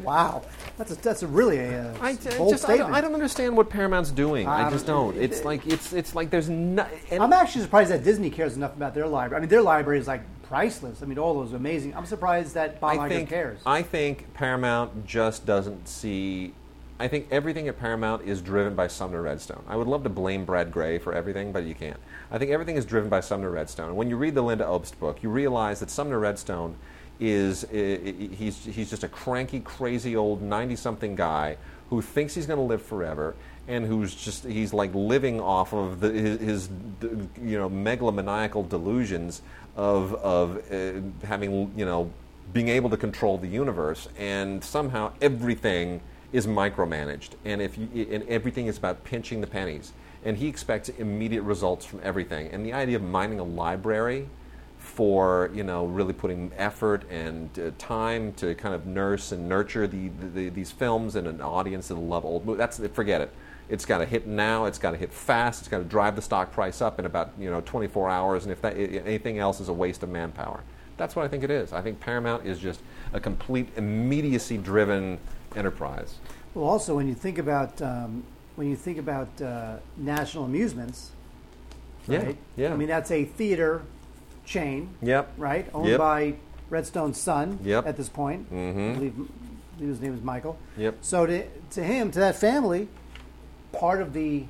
Wow, 0.02 0.42
that's 0.78 0.90
a, 0.90 0.94
that's 0.94 1.22
a 1.22 1.26
really 1.26 1.58
a 1.58 1.90
uh, 1.92 1.96
I, 2.00 2.08
I 2.10 2.14
bold 2.38 2.50
just 2.52 2.64
I 2.64 2.68
don't, 2.68 2.76
statement. 2.76 2.94
I 2.94 3.00
don't 3.02 3.12
understand 3.14 3.56
what 3.56 3.68
Paramount's 3.68 4.10
doing. 4.10 4.46
I, 4.48 4.66
I 4.66 4.70
just 4.70 4.86
don't- 4.86 5.12
don't. 5.14 5.22
It's 5.22 5.44
like 5.44 5.66
it's 5.66 5.92
it's 5.92 6.14
like 6.14 6.30
there's 6.30 6.48
no. 6.48 6.86
and- 7.10 7.22
I'm 7.22 7.32
actually 7.34 7.60
surprised 7.62 7.90
that 7.90 8.04
Disney 8.04 8.30
cares 8.30 8.56
enough 8.56 8.74
about 8.74 8.94
their 8.94 9.06
library. 9.06 9.38
I 9.38 9.40
mean, 9.42 9.50
their 9.50 9.60
library 9.60 9.98
is 9.98 10.06
like 10.08 10.22
priceless. 10.44 11.02
I 11.02 11.06
mean, 11.06 11.18
all 11.18 11.34
those 11.34 11.52
amazing. 11.52 11.94
I'm 11.94 12.06
surprised 12.06 12.54
that 12.54 12.80
Bob 12.80 12.98
I 12.98 13.06
Iger 13.06 13.08
think 13.10 13.28
cares. 13.28 13.58
I 13.66 13.82
think 13.82 14.32
Paramount 14.32 15.06
just 15.06 15.44
doesn't 15.44 15.86
see. 15.86 16.54
I 16.98 17.08
think 17.08 17.26
everything 17.30 17.68
at 17.68 17.78
Paramount 17.78 18.22
is 18.22 18.40
driven 18.40 18.74
by 18.74 18.86
Sumner 18.86 19.20
Redstone. 19.20 19.62
I 19.68 19.76
would 19.76 19.88
love 19.88 20.04
to 20.04 20.08
blame 20.08 20.44
Brad 20.44 20.72
Grey 20.72 20.98
for 20.98 21.12
everything, 21.12 21.52
but 21.52 21.64
you 21.64 21.74
can't. 21.74 21.98
I 22.30 22.38
think 22.38 22.50
everything 22.50 22.76
is 22.76 22.84
driven 22.86 23.10
by 23.10 23.20
Sumner 23.20 23.50
Redstone. 23.50 23.88
And 23.88 23.96
when 23.96 24.08
you 24.08 24.16
read 24.16 24.34
the 24.34 24.42
Lynda 24.42 24.60
Obst 24.62 24.98
book, 24.98 25.22
you 25.22 25.28
realize 25.28 25.80
that 25.80 25.90
Sumner 25.90 26.18
Redstone 26.18 26.76
is 27.20 27.64
he's 27.70 28.64
he's 28.64 28.90
just 28.90 29.04
a 29.04 29.08
cranky, 29.08 29.60
crazy 29.60 30.16
old 30.16 30.42
ninety-something 30.42 31.14
guy 31.14 31.56
who 31.90 32.02
thinks 32.02 32.34
he's 32.34 32.46
going 32.46 32.58
to 32.58 32.64
live 32.64 32.82
forever 32.82 33.34
and 33.68 33.86
who's 33.86 34.14
just 34.14 34.44
he's 34.44 34.72
like 34.72 34.94
living 34.94 35.40
off 35.40 35.72
of 35.72 36.00
the, 36.00 36.10
his, 36.10 36.40
his 36.40 36.68
you 37.42 37.58
know 37.58 37.70
megalomaniacal 37.70 38.68
delusions 38.68 39.42
of 39.76 40.14
of 40.14 40.58
uh, 40.72 41.26
having 41.26 41.72
you 41.76 41.84
know 41.84 42.10
being 42.52 42.68
able 42.68 42.90
to 42.90 42.96
control 42.96 43.38
the 43.38 43.48
universe. 43.48 44.08
And 44.18 44.62
somehow 44.62 45.12
everything 45.20 46.00
is 46.32 46.46
micromanaged. 46.46 47.30
And 47.44 47.62
if 47.62 47.78
you, 47.78 47.88
and 48.10 48.26
everything 48.28 48.66
is 48.66 48.76
about 48.76 49.04
pinching 49.04 49.40
the 49.40 49.46
pennies. 49.46 49.92
And 50.24 50.36
he 50.36 50.48
expects 50.48 50.88
immediate 50.88 51.42
results 51.42 51.84
from 51.84 52.00
everything. 52.02 52.48
And 52.48 52.64
the 52.64 52.72
idea 52.72 52.96
of 52.96 53.02
mining 53.02 53.40
a 53.40 53.44
library 53.44 54.28
for 54.94 55.50
you 55.52 55.64
know 55.64 55.86
really 55.86 56.12
putting 56.12 56.52
effort 56.56 57.02
and 57.10 57.58
uh, 57.58 57.70
time 57.78 58.32
to 58.34 58.54
kind 58.54 58.74
of 58.74 58.86
nurse 58.86 59.32
and 59.32 59.48
nurture 59.48 59.88
the, 59.88 60.08
the, 60.34 60.48
these 60.50 60.70
films 60.70 61.16
and 61.16 61.26
an 61.26 61.40
audience 61.40 61.88
that'll 61.88 62.06
love 62.06 62.24
old 62.24 62.46
movies. 62.46 62.58
That's 62.58 62.78
forget 62.94 63.20
it. 63.20 63.32
It's 63.68 63.84
got 63.84 63.98
to 63.98 64.06
hit 64.06 64.26
now. 64.26 64.66
It's 64.66 64.78
got 64.78 64.92
to 64.92 64.96
hit 64.96 65.12
fast. 65.12 65.62
It's 65.62 65.68
got 65.68 65.78
to 65.78 65.84
drive 65.84 66.14
the 66.14 66.22
stock 66.22 66.52
price 66.52 66.80
up 66.80 67.00
in 67.00 67.06
about 67.06 67.32
you 67.38 67.50
know 67.50 67.60
24 67.62 68.08
hours. 68.08 68.44
And 68.44 68.52
if 68.52 68.62
that 68.62 68.76
anything 68.76 69.38
else 69.38 69.58
is 69.58 69.68
a 69.68 69.72
waste 69.72 70.04
of 70.04 70.10
manpower, 70.10 70.62
that's 70.96 71.16
what 71.16 71.24
I 71.24 71.28
think 71.28 71.42
it 71.42 71.50
is. 71.50 71.72
I 71.72 71.80
think 71.80 71.98
Paramount 71.98 72.46
is 72.46 72.60
just 72.60 72.80
a 73.12 73.18
complete 73.18 73.68
immediacy-driven 73.76 75.18
enterprise. 75.56 76.18
well, 76.54 76.66
also 76.66 76.94
when 76.94 77.08
you 77.08 77.14
think 77.14 77.38
about 77.38 77.82
um, 77.82 78.22
when 78.54 78.70
you 78.70 78.76
think 78.76 78.98
about 78.98 79.28
uh, 79.42 79.78
National 79.96 80.44
Amusements, 80.44 81.10
Yeah, 82.06 82.32
yeah. 82.54 82.72
I 82.72 82.76
mean, 82.76 82.86
that's 82.86 83.10
a 83.10 83.24
theater 83.24 83.82
chain, 84.44 84.90
Yep. 85.02 85.32
right? 85.38 85.66
Owned 85.74 85.88
Yep. 85.88 85.98
by 85.98 86.34
Redstone's 86.70 87.18
son 87.20 87.58
Yep. 87.62 87.86
at 87.86 87.96
this 87.96 88.08
point. 88.08 88.52
Mm-hmm. 88.52 88.90
I, 88.90 88.94
believe, 88.94 89.12
I 89.12 89.76
believe 89.78 89.88
his 89.90 90.00
name 90.00 90.14
is 90.14 90.22
Michael. 90.22 90.58
Yep. 90.76 90.96
So 91.00 91.26
to, 91.26 91.44
to 91.70 91.82
him, 91.84 92.10
to 92.12 92.18
that 92.20 92.36
family, 92.36 92.88
part 93.72 94.00
of 94.00 94.12
the 94.12 94.44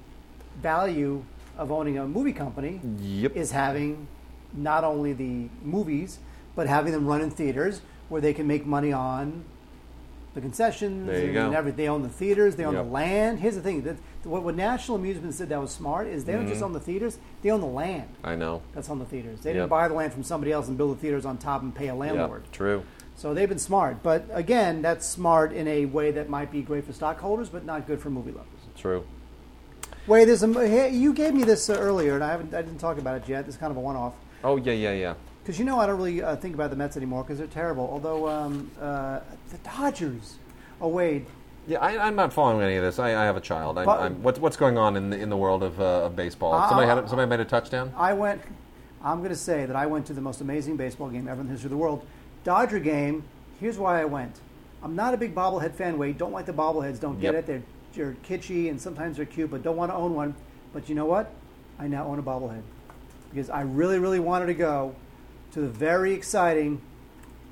value 0.61 1.24
of 1.59 1.70
owning 1.72 1.98
a 1.98 2.07
movie 2.07 2.33
company 2.33 2.80
Yep. 3.00 3.37
is 3.37 3.50
having 3.50 4.07
not 4.52 4.85
only 4.85 5.12
the 5.12 5.48
movies, 5.62 6.18
but 6.54 6.66
having 6.68 6.92
them 6.92 7.07
run 7.07 7.20
in 7.20 7.30
theaters 7.30 7.80
where 8.09 8.20
they 8.20 8.33
can 8.33 8.46
make 8.46 8.64
money 8.66 8.92
on 8.92 9.44
the 10.35 10.40
concessions 10.40 11.09
and 11.09 11.33
go. 11.33 11.51
everything. 11.53 11.77
They 11.77 11.88
own 11.88 12.03
the 12.03 12.09
theaters, 12.09 12.57
they 12.57 12.64
own 12.64 12.75
Yep. 12.75 12.85
the 12.87 12.90
land. 12.90 13.38
Here's 13.40 13.55
the 13.55 13.61
thing: 13.62 13.83
that 13.83 13.97
what, 14.25 14.42
what 14.42 14.55
National 14.57 14.97
Amusements 14.97 15.38
did 15.38 15.49
that 15.49 15.61
was 15.61 15.70
smart 15.70 16.07
is 16.09 16.25
they 16.25 16.33
don't 16.33 16.42
Mm-hmm. 16.42 16.51
just 16.51 16.62
own 16.62 16.73
the 16.73 16.81
theaters; 16.81 17.18
they 17.42 17.51
own 17.51 17.61
the 17.61 17.66
land 17.66 18.09
I 18.23 18.35
know. 18.37 18.62
that's 18.75 18.90
on 18.90 18.99
the 18.99 19.05
theaters. 19.05 19.40
They 19.40 19.51
Yep. 19.51 19.55
didn't 19.57 19.68
buy 19.70 19.88
the 19.88 19.94
land 19.94 20.12
from 20.12 20.25
somebody 20.25 20.53
else 20.53 20.68
and 20.68 20.77
build 20.77 20.97
the 20.97 21.01
theaters 21.01 21.25
on 21.25 21.38
top 21.38 21.62
and 21.62 21.75
pay 21.75 21.88
a 21.88 21.94
landlord. 21.94 22.42
Yep. 22.44 22.53
True. 22.53 22.83
So 23.16 23.33
they've 23.33 23.49
been 23.49 23.61
smart. 23.61 24.03
But 24.03 24.25
again, 24.33 24.83
that's 24.83 25.07
smart 25.09 25.53
in 25.53 25.68
a 25.68 25.87
way 25.87 26.11
that 26.11 26.29
might 26.29 26.51
be 26.51 26.62
great 26.62 26.85
for 26.85 26.92
stockholders, 26.92 27.49
but 27.49 27.64
not 27.64 27.87
good 27.87 28.01
for 28.01 28.11
movie 28.11 28.33
lovers. 28.33 28.49
True. 28.77 29.05
Wait, 30.09 30.25
there's 30.27 30.42
a, 30.42 30.90
you 30.90 31.12
gave 31.14 31.33
me 31.33 31.44
this 31.44 31.70
uh, 31.70 31.75
earlier, 31.79 32.14
and 32.16 32.25
I 32.25 32.33
haven't, 32.33 32.53
I 32.53 32.61
didn't 32.62 32.79
talk 32.81 32.99
about 32.99 33.16
it 33.23 33.29
yet. 33.29 33.47
It's 33.47 33.57
kind 33.57 33.70
of 33.70 33.77
a 33.77 33.81
one-off 33.81 34.12
Oh 34.42 34.57
yeah, 34.57 34.73
yeah, 34.73 34.92
yeah. 34.92 35.14
Because 35.44 35.59
you 35.59 35.66
know 35.66 35.78
I 35.78 35.87
don't 35.87 35.98
really 35.98 36.22
uh, 36.22 36.37
think 36.37 36.54
about 36.54 36.70
the 36.70 36.76
Mets 36.76 36.96
anymore 36.96 37.22
because 37.22 37.37
they're 37.37 37.46
terrible. 37.46 37.87
Although 37.92 38.28
um, 38.28 38.70
uh, 38.80 39.20
the 39.50 39.59
Dodgers, 39.59 40.37
oh 40.80 40.88
Wade, 40.88 41.26
Yeah, 41.66 41.80
I, 41.80 42.07
I'm 42.07 42.16
not 42.16 42.33
following 42.33 42.62
any 42.64 42.76
of 42.76 42.83
this. 42.83 42.98
I, 42.98 43.11
I 43.11 43.24
have 43.26 43.37
a 43.37 43.40
child. 43.42 43.78
I, 43.78 43.85
But- 43.85 44.00
I'm, 44.00 44.22
what's 44.22 44.38
what's 44.38 44.57
going 44.57 44.78
on 44.78 44.96
in 44.96 45.11
the 45.11 45.18
in 45.18 45.28
the 45.28 45.37
world 45.37 45.62
of, 45.62 45.78
uh, 45.80 46.07
of 46.07 46.16
baseball? 46.16 46.54
Uh, 46.54 46.68
somebody 46.68 46.88
had 46.88 46.98
a, 46.98 47.09
somebody 47.09 47.28
made 47.28 47.40
a 47.40 47.44
touchdown. 47.44 47.92
I 47.96 48.14
went. 48.14 48.40
I'm 49.02 49.18
going 49.18 49.30
to 49.30 49.37
say 49.37 49.66
that 49.66 49.76
I 49.76 49.85
went 49.85 50.07
to 50.07 50.14
the 50.14 50.22
most 50.22 50.40
amazing 50.40 50.78
baseball 50.78 51.11
game 51.11 51.28
ever 51.28 51.42
in 51.42 51.46
the 51.46 51.52
history 51.52 51.66
of 51.66 51.72
the 51.72 51.76
world. 51.76 52.07
Dodger 52.42 52.78
game. 52.78 53.24
Here's 53.61 53.76
why 53.76 54.00
I 54.00 54.07
went. 54.07 54.40
I'm 54.83 54.96
not 54.96 55.12
a 55.12 55.18
big 55.18 55.35
bobblehead 55.35 55.74
fan. 55.74 55.98
Wade, 55.98 56.16
don't 56.16 56.33
like 56.33 56.46
the 56.46 56.52
bobbleheads. 56.54 57.00
Don't 57.00 57.20
get 57.20 57.35
Yep. 57.35 57.42
it. 57.42 57.46
They're 57.46 57.62
they're 57.94 58.16
kitschy 58.26 58.70
and 58.70 58.80
sometimes 58.80 59.18
they're 59.18 59.26
cute, 59.26 59.50
but 59.50 59.62
don't 59.62 59.76
want 59.76 59.92
to 59.92 59.94
own 59.94 60.14
one. 60.14 60.35
But 60.72 60.88
you 60.88 60.94
know 60.94 61.04
what? 61.04 61.30
I 61.78 61.87
now 61.87 62.07
own 62.07 62.18
a 62.18 62.22
bobblehead 62.22 62.62
because 63.30 63.50
I 63.50 63.61
really, 63.62 63.98
really 63.98 64.20
wanted 64.20 64.46
to 64.46 64.54
go 64.54 64.94
to 65.55 65.61
the 65.61 65.69
very 65.69 66.12
exciting 66.12 66.81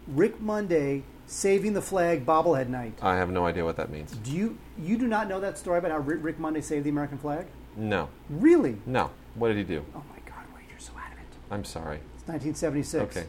Rick 0.09 0.41
Monday 0.41 1.05
saving 1.27 1.73
the 1.73 1.81
flag 1.81 2.27
bobblehead 2.27 2.69
night. 2.69 2.99
I 3.01 3.15
have 3.17 3.31
no 3.31 3.47
idea 3.47 3.65
what 3.65 3.77
that 3.77 3.91
means. 3.91 4.11
Do 4.13 4.33
you 4.33 4.59
you 4.77 4.99
do 4.99 5.07
not 5.07 5.29
know 5.29 5.39
that 5.41 5.57
story 5.57 5.79
about 5.79 5.93
how 5.93 5.99
Rick 5.99 6.39
Monday 6.41 6.61
saved 6.61 6.85
the 6.85 6.91
American 6.91 7.17
flag? 7.17 7.47
No, 7.77 8.09
Really? 8.29 8.77
no. 8.85 9.11
What 9.37 9.49
did 9.49 9.57
he 9.57 9.63
do? 9.63 9.85
Oh 9.95 10.03
my 10.11 10.19
God, 10.27 10.45
Wade, 10.55 10.65
you're 10.69 10.79
so 10.81 10.93
out 10.97 11.13
of 11.13 11.19
it. 11.19 11.25
I'm 11.51 11.65
sorry. 11.65 12.01
It's 12.17 12.27
1976. 12.29 13.17
Okay. 13.17 13.27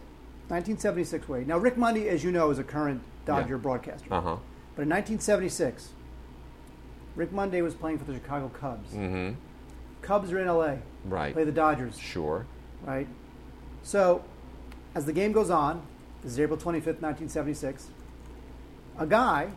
1976 0.50 1.30
Wade. 1.30 1.48
Now, 1.48 1.58
Rick 1.60 1.78
Monday, 1.78 2.10
as 2.10 2.24
you 2.24 2.32
know, 2.32 2.50
is 2.50 2.60
a 2.60 2.64
current 2.64 3.02
Dodger 3.26 3.56
Yeah. 3.56 3.62
broadcaster. 3.62 4.12
Uh 4.14 4.22
huh. 4.22 4.36
But 4.76 4.82
in 4.84 4.90
1976, 4.90 5.90
Rick 7.16 7.32
Monday 7.32 7.62
was 7.62 7.76
playing 7.76 8.00
for 8.00 8.06
the 8.06 8.16
Chicago 8.16 8.50
Cubs. 8.50 8.90
Mm-hmm. 8.92 9.36
Cubs 10.02 10.32
are 10.34 10.40
in 10.40 10.48
LA. 10.48 10.78
Right. 11.06 11.32
Play 11.34 11.44
the 11.46 11.52
Dodgers, 11.52 11.98
Sure. 12.00 12.46
right? 12.84 13.08
So, 13.84 14.24
as 14.96 15.06
the 15.06 15.14
game 15.14 15.32
goes 15.32 15.50
on, 15.50 15.82
this 16.24 16.34
is 16.34 16.40
April 16.40 16.58
25th, 16.58 17.02
1976, 17.02 17.88
a 18.98 19.06
guy, 19.06 19.50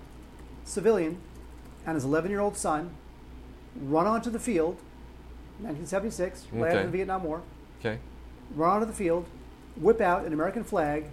civilian, 0.65 1.19
and 1.85 1.95
his 1.95 2.05
11 2.05 2.31
year 2.31 2.41
old 2.41 2.57
son 2.57 2.91
run 3.83 4.07
onto 4.07 4.31
the 4.31 4.39
field, 4.41 4.77
1976, 5.61 6.47
right 6.53 6.69
after 6.69 6.85
the 6.87 6.91
Vietnam 6.91 7.25
War, 7.25 7.43
Okay. 7.81 7.99
run 8.55 8.71
onto 8.71 8.87
the 8.87 8.93
field, 8.93 9.27
whip 9.77 10.01
out 10.01 10.25
an 10.25 10.33
American 10.33 10.65
flag 10.65 11.05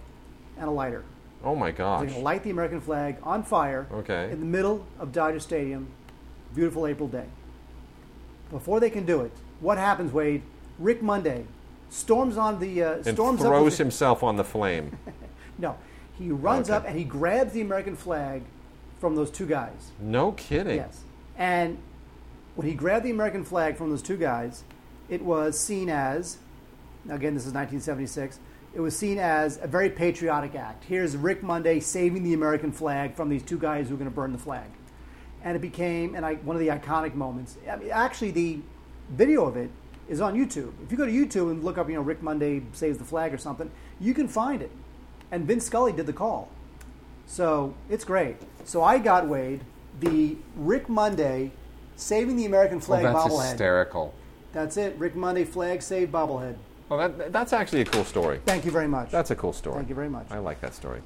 and 0.56 0.66
a 0.68 0.70
lighter. 0.70 1.04
Oh 1.42 1.54
my 1.54 1.70
They're 1.70 1.76
going 1.76 2.08
to 2.08 2.18
light 2.20 2.42
the 2.42 2.50
American 2.50 2.80
flag 2.80 3.16
on 3.22 3.42
fire 3.42 3.86
Okay. 3.92 4.30
in 4.30 4.40
the 4.40 4.46
middle 4.46 4.86
of 4.98 5.12
Dodger 5.12 5.40
Stadium, 5.40 5.88
beautiful 6.54 6.86
April 6.86 7.08
day. 7.08 7.26
Before 8.50 8.80
they 8.80 8.88
can 8.90 9.04
do 9.04 9.20
it, 9.20 9.32
what 9.60 9.76
happens, 9.76 10.12
Wade? 10.12 10.42
Rick 10.78 11.02
Monday 11.02 11.44
storms 11.94 12.36
on 12.36 12.58
the 12.60 12.82
uh, 12.82 12.92
And 13.06 13.14
storms 13.14 13.40
throws 13.40 13.76
the- 13.76 13.84
himself 13.84 14.22
on 14.22 14.36
the 14.36 14.44
flame. 14.44 14.98
No, 15.56 15.76
he 16.18 16.30
runs 16.30 16.68
Okay. 16.68 16.76
up 16.76 16.84
and 16.84 16.98
he 16.98 17.04
grabs 17.04 17.52
the 17.52 17.60
American 17.60 17.94
flag 17.94 18.42
from 18.98 19.14
those 19.14 19.30
two 19.30 19.46
guys. 19.46 19.92
No 20.00 20.32
kidding. 20.32 20.76
Yes, 20.76 21.02
and 21.38 21.78
when 22.56 22.66
he 22.66 22.74
grabbed 22.74 23.04
the 23.04 23.12
American 23.12 23.44
flag 23.44 23.76
from 23.76 23.90
those 23.90 24.02
two 24.02 24.16
guys, 24.16 24.64
it 25.08 25.22
was 25.22 25.56
seen 25.58 25.88
as. 25.88 26.38
Again, 27.08 27.34
this 27.34 27.46
is 27.46 27.52
1976. 27.52 28.40
it 28.74 28.80
was 28.80 28.96
seen 28.98 29.18
as 29.20 29.60
a 29.62 29.68
very 29.68 29.88
patriotic 29.90 30.56
act. 30.56 30.82
Here's 30.84 31.16
Rick 31.16 31.44
Monday 31.44 31.78
saving 31.78 32.24
the 32.24 32.34
American 32.34 32.72
flag 32.72 33.14
from 33.14 33.28
these 33.28 33.42
two 33.44 33.58
guys 33.58 33.88
who 33.88 33.94
are 33.94 33.98
going 33.98 34.10
to 34.10 34.14
burn 34.14 34.32
the 34.32 34.38
flag, 34.38 34.66
and 35.44 35.54
it 35.54 35.60
became 35.60 36.16
and 36.16 36.26
I, 36.26 36.34
one 36.36 36.56
of 36.56 36.60
the 36.60 36.68
iconic 36.68 37.14
moments. 37.14 37.56
I 37.70 37.76
mean, 37.76 37.90
actually, 37.92 38.32
the 38.32 38.58
video 39.10 39.44
of 39.44 39.56
it 39.56 39.70
is 40.08 40.20
on 40.20 40.34
YouTube. 40.34 40.72
If 40.84 40.90
you 40.90 40.96
go 40.96 41.06
to 41.06 41.12
YouTube 41.12 41.50
and 41.50 41.64
look 41.64 41.78
up, 41.78 41.88
you 41.88 41.94
know, 41.94 42.02
Rick 42.02 42.22
Monday 42.22 42.62
saves 42.72 42.98
the 42.98 43.04
flag 43.04 43.32
or 43.32 43.38
something, 43.38 43.70
you 44.00 44.14
can 44.14 44.28
find 44.28 44.62
it. 44.62 44.70
And 45.30 45.46
Vince 45.46 45.66
Scully 45.66 45.92
did 45.92 46.06
the 46.06 46.12
call, 46.12 46.48
so 47.26 47.74
it's 47.88 48.04
great. 48.04 48.36
So 48.64 48.82
I 48.82 48.98
got 48.98 49.26
Wade 49.28 49.62
the 50.00 50.36
Rick 50.56 50.88
Monday 50.88 51.50
saving 51.96 52.36
the 52.36 52.46
American 52.46 52.78
Well, 52.78 52.86
flag 52.86 53.04
that's 53.04 53.16
bobblehead. 53.18 53.50
hysterical. 53.50 54.14
That's 54.52 54.76
it. 54.76 54.96
Rick 54.98 55.16
Monday 55.16 55.44
flag 55.44 55.82
saved 55.82 56.12
bobblehead. 56.12 56.56
Well, 56.88 57.08
that, 57.08 57.32
that's 57.32 57.52
actually 57.52 57.80
a 57.80 57.84
cool 57.84 58.04
story. 58.04 58.40
Thank 58.44 58.64
you 58.64 58.70
very 58.70 58.88
much. 58.88 59.10
That's 59.10 59.30
a 59.30 59.36
cool 59.36 59.52
story. 59.52 59.76
Thank 59.76 59.88
you 59.88 59.94
very 59.94 60.08
much. 60.10 60.26
I 60.30 60.38
like 60.38 60.60
that 60.60 60.74
story. 60.74 61.00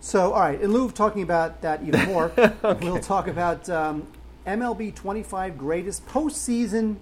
So, 0.00 0.32
all 0.32 0.40
right, 0.40 0.60
in 0.60 0.72
lieu 0.72 0.84
of 0.84 0.94
talking 0.94 1.22
about 1.22 1.60
that 1.60 1.82
even 1.82 2.06
more, 2.06 2.32
we'll 2.80 2.98
talk 2.98 3.28
about 3.28 3.68
um, 3.68 4.06
MLB 4.46 4.94
25 4.94 5.58
greatest 5.58 6.06
postseason 6.06 6.96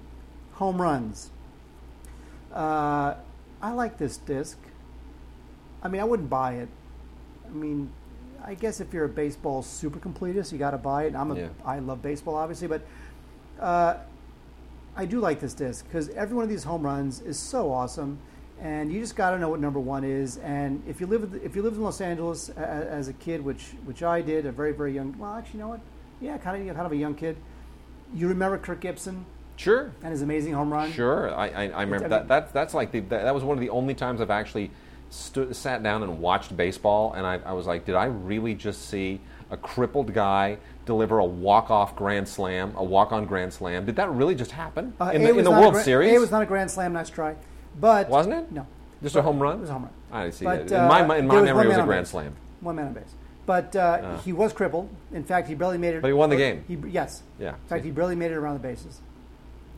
home 0.55 0.83
runs. 0.83 1.31
Uh, 2.59 3.15
I 3.63 3.71
like 3.71 3.99
this 3.99 4.17
disc. 4.17 4.59
I 5.81 5.87
mean, 5.87 6.01
I 6.01 6.05
wouldn't 6.05 6.29
buy 6.29 6.55
it. 6.55 6.69
I 7.47 7.55
mean, 7.55 7.89
I 8.45 8.55
guess 8.55 8.81
if 8.81 8.93
you're 8.93 9.05
a 9.05 9.09
baseball 9.09 9.63
super 9.63 10.01
completist, 10.01 10.51
you 10.51 10.59
got 10.59 10.73
to 10.73 10.79
buy 10.79 11.05
it. 11.05 11.15
I'm 11.15 11.31
a, 11.31 11.37
Yeah. 11.37 11.49
I 11.65 11.79
love 11.79 12.03
baseball, 12.03 12.35
obviously, 12.35 12.67
but 12.67 12.83
uh, 13.61 13.99
I 14.97 15.05
do 15.05 15.21
like 15.21 15.39
this 15.39 15.55
disc 15.55 15.87
because 15.87 16.09
every 16.11 16.35
one 16.35 16.43
of 16.43 16.49
these 16.51 16.65
home 16.65 16.83
runs 16.83 17.21
is 17.21 17.39
so 17.39 17.73
awesome, 17.73 18.19
and 18.61 18.93
you 18.93 19.01
just 19.01 19.15
got 19.15 19.31
to 19.31 19.39
know 19.39 19.51
what 19.51 19.61
number 19.61 19.79
one 19.79 20.03
is. 20.03 20.39
And 20.39 20.83
if 20.89 21.01
you 21.01 21.07
live 21.07 21.41
if 21.45 21.55
you 21.55 21.63
lived 21.63 21.77
in 21.77 21.83
Los 21.83 22.01
Angeles 22.01 22.49
as 22.49 23.07
a 23.07 23.13
kid, 23.13 23.45
which 23.45 23.67
which 23.85 24.03
I 24.03 24.21
did, 24.21 24.47
a 24.47 24.53
very 24.53 24.73
very 24.73 24.93
young. 24.93 25.17
Well, 25.17 25.35
actually, 25.35 25.59
you 25.59 25.65
know 25.65 25.69
what? 25.69 25.81
Yeah, 26.21 26.39
kind 26.39 26.69
of 26.69 26.75
kind 26.75 26.87
of 26.87 26.93
a 26.93 26.97
young 26.97 27.15
kid. 27.15 27.37
You 28.13 28.27
remember 28.27 28.59
Kirk 28.59 28.81
Gibson 28.81 29.27
Sure. 29.59 29.93
and 30.03 30.13
his 30.13 30.23
amazing 30.23 30.53
home 30.55 30.73
run? 30.73 30.93
Sure, 30.93 31.35
I, 31.35 31.49
I, 31.49 31.63
I 31.69 31.83
remember 31.83 32.09
that, 32.09 32.29
that. 32.29 32.53
That's 32.53 32.75
like 32.75 32.93
the 32.93 33.01
that, 33.01 33.25
that 33.25 33.35
was 33.35 33.45
one 33.45 33.57
of 33.59 33.61
the 33.61 33.71
only 33.71 33.95
times 33.95 34.21
I've 34.21 34.31
actually 34.31 34.71
stood, 35.11 35.55
sat 35.55 35.83
down 35.83 36.03
and 36.03 36.21
watched 36.21 36.57
baseball, 36.57 37.13
and 37.15 37.27
I, 37.27 37.41
I 37.45 37.53
was 37.53 37.67
like, 37.67 37.85
did 37.85 37.95
I 37.97 38.05
really 38.07 38.55
just 38.55 38.89
see 38.89 39.21
a 39.51 39.57
crippled 39.57 40.15
guy 40.15 40.59
deliver 40.87 41.19
a 41.19 41.25
walk-off 41.25 41.97
grand 41.97 42.29
slam, 42.29 42.73
a 42.77 42.85
walk-on 42.85 43.25
grand 43.27 43.53
slam? 43.53 43.85
Did 43.85 43.97
that 43.97 44.11
really 44.11 44.35
just 44.35 44.53
happen 44.53 44.95
Uh, 45.01 45.11
in 45.15 45.23
the, 45.25 45.37
in 45.37 45.45
the 45.45 45.51
World 45.51 45.75
gra- 45.75 45.83
Series? 45.83 46.15
A 46.17 46.19
was 46.21 46.31
not 46.31 46.43
a 46.43 46.47
grand 46.47 46.71
slam. 46.71 46.93
Nice 46.93 47.11
try, 47.11 47.35
but 47.81 48.09
Wasn't 48.09 48.35
it? 48.35 48.53
No, 48.53 48.67
just 49.03 49.17
a 49.17 49.23
home 49.23 49.41
run. 49.41 49.59
it 49.59 49.61
was 49.63 49.71
a 49.71 49.73
home 49.73 49.83
run. 49.83 49.93
I 50.13 50.23
didn't 50.25 50.35
see 50.37 50.45
But, 50.45 50.69
that. 50.69 50.83
In 50.83 50.89
my, 50.89 51.01
uh, 51.01 51.19
in 51.19 51.27
my 51.27 51.41
memory, 51.43 51.65
it 51.67 51.69
was 51.69 51.79
a 51.79 51.83
grand 51.83 52.05
base. 52.05 52.11
slam. 52.11 52.35
One 52.61 52.77
man 52.77 52.87
on 52.87 52.93
base. 52.93 53.15
But 53.45 53.75
uh, 53.75 54.19
he 54.19 54.33
was 54.35 54.53
crippled. 54.53 54.91
In 55.13 55.25
fact, 55.25 55.49
he 55.49 55.55
barely 55.55 55.79
made 55.79 55.95
it. 55.95 56.03
But 56.03 56.09
he 56.09 56.13
won 56.13 56.29
the 56.29 56.37
game. 56.37 56.65
He, 56.69 56.77
yes. 56.91 57.23
Yeah, 57.41 57.51
In 57.55 57.55
fact, 57.69 57.85
he 57.85 57.91
barely 57.91 58.15
made 58.15 58.31
it 58.31 58.35
around 58.37 58.55
the 58.55 58.61
bases. 58.61 59.01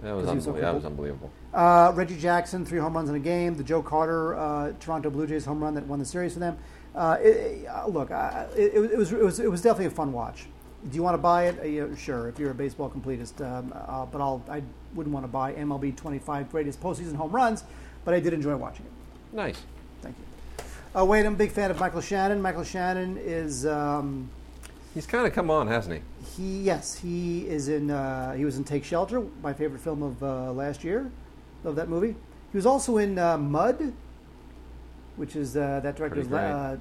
That 0.03 0.17
was, 0.17 0.27
was 0.27 0.45
so 0.45 0.53
was 0.53 0.85
unbelievable. 0.85 1.31
Uh, 1.53 1.93
Reggie 1.95 2.17
Jackson, 2.17 2.65
three 2.65 2.79
home 2.79 2.95
runs 2.95 3.11
in 3.11 3.15
a 3.17 3.21
game. 3.21 3.57
The 3.57 3.65
Joe 3.65 3.83
Carter 3.83 4.35
uh, 4.35 4.73
Toronto 4.81 5.11
Blue 5.11 5.27
Jays 5.27 5.45
home 5.45 5.63
run 5.63 5.75
that 5.75 5.87
won 5.87 5.99
the 5.99 6.05
series 6.05 6.35
for 6.35 6.41
them. 6.41 6.57
Uh, 6.95 7.19
it, 7.21 7.67
uh, 7.67 7.87
look, 7.87 8.11
uh, 8.11 8.47
it, 8.57 8.75
it, 8.75 8.99
was, 8.99 9.13
it 9.13 9.23
was 9.23 9.41
it 9.41 9.51
was 9.51 9.63
definitely 9.63 9.87
a 9.87 9.91
fun 9.91 10.13
watch. 10.13 10.47
Do 10.89 10.97
you 10.97 11.03
want 11.03 11.15
to 11.15 11.19
buy 11.19 11.49
it? 11.49 11.59
Uh, 11.61 11.65
yeah, 11.65 11.95
sure, 11.97 12.29
if 12.29 12.39
you're 12.39 12.51
a 12.51 12.55
baseball 12.55 12.89
completist. 12.89 13.41
Um, 13.47 13.73
uh, 13.75 14.07
but 14.07 14.21
I'll 14.21 14.43
I 14.49 14.63
wouldn't 14.95 15.13
want 15.13 15.25
to 15.25 15.29
buy 15.29 15.53
MLB 15.53 15.97
25 15.97 16.51
greatest 16.51 16.81
postseason 16.81 17.15
home 17.15 17.33
runs. 17.33 17.65
But 18.05 18.15
I 18.15 18.21
did 18.21 18.33
enjoy 18.33 18.57
watching 18.57 18.87
it. 18.87 19.37
Nice. 19.37 19.63
Thank 20.01 20.17
you. 20.19 20.65
Uh, 20.99 21.05
Wade, 21.05 21.27
I'm 21.27 21.35
a 21.35 21.37
big 21.37 21.53
fan 21.53 21.71
of 21.71 21.79
Michael 21.79 22.01
Shannon. 22.01 22.41
Michael 22.41 22.65
Shannon 22.65 23.19
is. 23.19 23.67
Um, 23.67 24.31
He's 24.94 25.07
kind 25.07 25.26
of 25.26 25.33
come 25.33 25.50
on, 25.50 25.68
hasn't 25.68 25.96
he? 25.96 26.35
he 26.37 26.62
yes, 26.62 26.96
he 26.96 27.46
is 27.46 27.68
in. 27.68 27.90
Uh, 27.90 28.35
he 28.35 28.44
was 28.44 28.57
in 28.57 28.64
Take 28.64 28.85
Shelter, 28.85 29.22
my 29.42 29.53
favorite 29.53 29.81
film 29.81 30.03
of 30.03 30.22
uh, 30.22 30.53
last 30.53 30.83
year. 30.83 31.11
Love 31.62 31.76
that 31.76 31.88
movie. 31.88 32.16
He 32.50 32.57
was 32.57 32.66
also 32.66 32.96
in 32.96 33.18
uh, 33.18 33.38
Mud, 33.38 33.92
which 35.16 35.37
is 35.37 35.57
uh, 35.57 35.81
that 35.81 35.96
director's 35.96 36.31
uh, 36.33 36.79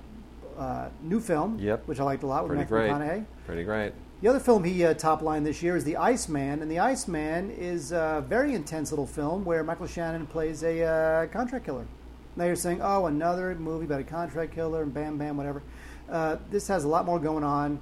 uh, 0.57 0.89
new 1.03 1.19
film. 1.19 1.59
Yep. 1.59 1.87
which 1.87 1.99
I 1.99 2.03
liked 2.03 2.23
a 2.23 2.27
lot 2.27 2.47
with 2.47 2.57
Matthew. 2.57 2.77
McConaughey. 2.77 3.25
Pretty 3.45 3.63
great. 3.63 3.93
The 4.21 4.27
other 4.27 4.39
film 4.39 4.63
he 4.63 4.83
uh, 4.83 4.95
top 4.95 5.21
line 5.21 5.43
this 5.43 5.63
year 5.63 5.77
is 5.77 5.85
The 5.85 5.95
Iceman, 5.95 6.61
and 6.61 6.69
The 6.69 6.79
Iceman 6.79 7.51
is 7.51 7.93
a 7.93 8.25
very 8.27 8.53
intense 8.53 8.91
little 8.91 9.07
film 9.07 9.45
where 9.45 9.63
Michael 9.63 9.87
Shannon 9.87 10.25
plays 10.27 10.63
a 10.63 10.83
uh, 10.83 11.27
contract 11.27 11.65
killer. 11.65 11.85
Now 12.35 12.45
you're 12.45 12.57
saying, 12.57 12.81
oh, 12.81 13.05
another 13.05 13.55
movie 13.55 13.85
about 13.85 14.01
a 14.01 14.03
contract 14.03 14.53
killer 14.53 14.83
and 14.83 14.93
bam, 14.93 15.17
bam, 15.17 15.37
whatever. 15.37 15.61
Uh, 16.09 16.37
this 16.51 16.67
has 16.67 16.83
a 16.83 16.87
lot 16.87 17.05
more 17.05 17.19
going 17.19 17.43
on. 17.43 17.79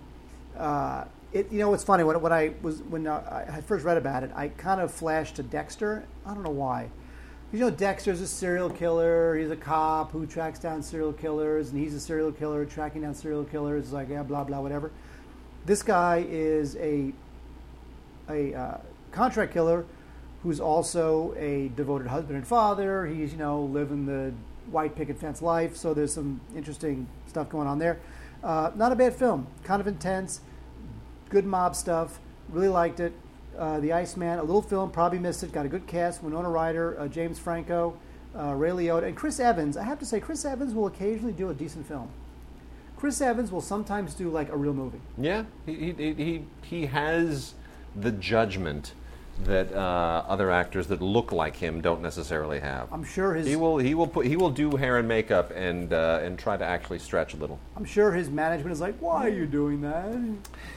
Uh, 0.58 1.06
it, 1.34 1.52
you 1.52 1.60
know, 1.60 1.74
it's 1.74 1.84
funny 1.84 2.04
when, 2.04 2.20
when 2.22 2.34
I 2.34 2.54
was 2.62 2.82
when 2.84 3.06
uh, 3.06 3.46
I 3.54 3.62
first 3.62 3.86
read 3.86 3.98
about 3.98 4.24
it, 4.24 4.32
I 4.36 4.48
kind 4.50 4.82
of 4.82 4.92
flashed 4.92 5.36
to 5.36 5.44
Dexter. 5.44 6.06
I 6.26 6.34
don't 6.34 6.44
know 6.44 6.50
why. 6.50 6.90
You 7.52 7.60
know, 7.60 7.70
Dexter's 7.70 8.20
a 8.20 8.28
serial 8.28 8.70
killer. 8.70 9.38
He's 9.38 9.52
a 9.52 9.56
cop 9.56 10.12
who 10.12 10.26
tracks 10.26 10.60
down 10.60 10.84
serial 10.84 11.14
killers, 11.14 11.70
and 11.70 11.80
he's 11.80 11.94
a 11.94 12.00
serial 12.00 12.32
killer 12.32 12.66
tracking 12.66 13.04
down 13.04 13.16
serial 13.16 13.46
killers. 13.46 13.86
It's 13.86 13.94
like, 13.94 14.10
yeah, 14.10 14.24
blah, 14.24 14.44
blah, 14.44 14.60
whatever. 14.60 14.92
This 15.66 15.82
guy 15.82 16.26
is 16.28 16.76
a, 16.78 17.14
a 18.30 18.54
uh, 18.54 18.78
contract 19.12 19.54
killer 19.54 19.86
who's 20.44 20.60
also 20.60 21.34
a 21.38 21.70
devoted 21.76 22.08
husband 22.08 22.38
and 22.38 22.46
father. 22.46 23.06
He's, 23.06 23.32
you 23.32 23.38
know, 23.38 23.62
living 23.62 24.06
the 24.06 24.34
white 24.70 24.96
picket 24.96 25.18
fence 25.18 25.42
life, 25.42 25.76
so 25.78 25.94
there's 25.94 26.14
some 26.14 26.42
interesting 26.56 27.08
stuff 27.28 27.50
going 27.50 27.68
on 27.68 27.80
there. 27.80 27.98
Uh, 28.44 28.72
not 28.76 28.92
a 28.92 28.96
bad 28.96 29.16
film. 29.16 29.48
Kind 29.64 29.82
of 29.82 29.88
intense. 29.88 30.42
Good 31.30 31.46
mob 31.46 31.76
stuff. 31.76 32.20
Really 32.50 32.70
liked 32.70 33.00
it. 33.00 33.14
Uh, 33.58 33.80
the 33.80 33.92
Iceman, 33.92 34.40
a 34.40 34.44
little 34.44 34.62
film, 34.62 34.92
probably 34.92 35.20
missed 35.20 35.44
it. 35.44 35.52
Got 35.52 35.66
a 35.66 35.70
good 35.70 35.88
cast: 35.88 36.22
Winona 36.22 36.50
Ryder, 36.50 37.00
uh, 37.00 37.08
James 37.08 37.40
Franco, 37.40 37.98
uh, 38.38 38.54
Ray 38.54 38.70
Liotta, 38.70 39.08
and 39.08 39.16
Chris 39.16 39.40
Evans. 39.40 39.76
I 39.78 39.84
have 39.84 40.00
to 40.00 40.06
say, 40.06 40.20
Chris 40.20 40.46
Evans 40.46 40.74
will 40.74 40.86
occasionally 40.88 41.34
do 41.34 41.50
a 41.50 41.54
decent 41.54 41.88
film. 41.88 42.10
Chris 42.96 43.20
Evans 43.22 43.52
will 43.52 43.62
sometimes 43.62 44.14
do 44.14 44.30
like 44.30 44.50
a 44.50 44.58
real 44.58 44.74
movie. 44.74 45.02
Yeah, 45.18 45.46
he, 45.66 45.94
he, 45.94 46.14
he, 46.14 46.46
he 46.64 46.86
has 46.88 47.54
the 47.96 48.12
judgment 48.12 48.94
that 49.44 49.72
uh, 49.74 50.24
other 50.28 50.52
actors 50.52 50.88
that 50.88 51.02
look 51.02 51.32
like 51.32 51.56
him 51.56 51.82
don't 51.82 52.02
necessarily 52.02 52.60
have. 52.60 52.92
I'm 52.92 53.04
sure 53.04 53.34
his 53.34 53.48
He 53.48 53.56
will 53.56 53.78
he 53.78 53.94
will 53.94 54.08
put 54.08 54.26
he 54.26 54.36
will 54.36 54.50
do 54.50 54.76
hair 54.76 54.98
and 54.98 55.08
makeup 55.08 55.52
and 55.56 55.94
uh, 55.94 56.20
and 56.24 56.38
try 56.38 56.58
to 56.58 56.66
actually 56.66 57.00
stretch 57.00 57.34
a 57.34 57.38
little. 57.38 57.60
I'm 57.76 57.86
sure 57.86 58.12
his 58.12 58.30
management 58.30 58.72
is 58.74 58.82
like, 58.82 58.96
"Why 59.00 59.26
are 59.26 59.30
you 59.30 59.46
doing 59.46 59.82
that?" 59.82 60.12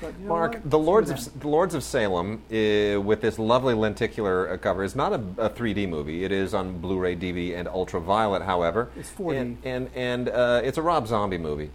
But 0.01 0.15
you 0.19 0.25
know 0.25 0.29
Mark, 0.29 0.53
what? 0.55 0.71
the 0.71 0.79
Lords 0.79 1.11
of 1.11 1.41
the 1.41 1.49
Lords 1.49 1.75
of 1.75 1.83
Salem 1.83 2.43
uh, 2.51 3.01
with 3.01 3.21
this 3.21 3.39
lovely 3.39 3.75
lenticular 3.75 4.51
uh, 4.51 4.57
cover 4.57 4.85
is 4.85 4.95
not 4.95 5.13
a, 5.13 5.23
a 5.39 5.51
3D 5.51 5.89
movie. 5.89 6.25
It 6.25 6.33
is 6.33 6.55
on 6.55 6.79
Blu-ray, 6.79 7.17
DVD, 7.17 7.57
and 7.59 7.69
ultraviolet. 7.69 8.43
However, 8.43 8.91
It's 8.97 9.11
4D. 9.11 9.37
and 9.41 9.59
and, 9.65 9.91
and 9.95 10.29
uh, 10.29 10.61
it's 10.63 10.79
a 10.79 10.83
Rob 10.83 11.07
Zombie 11.07 11.39
movie. 11.39 11.71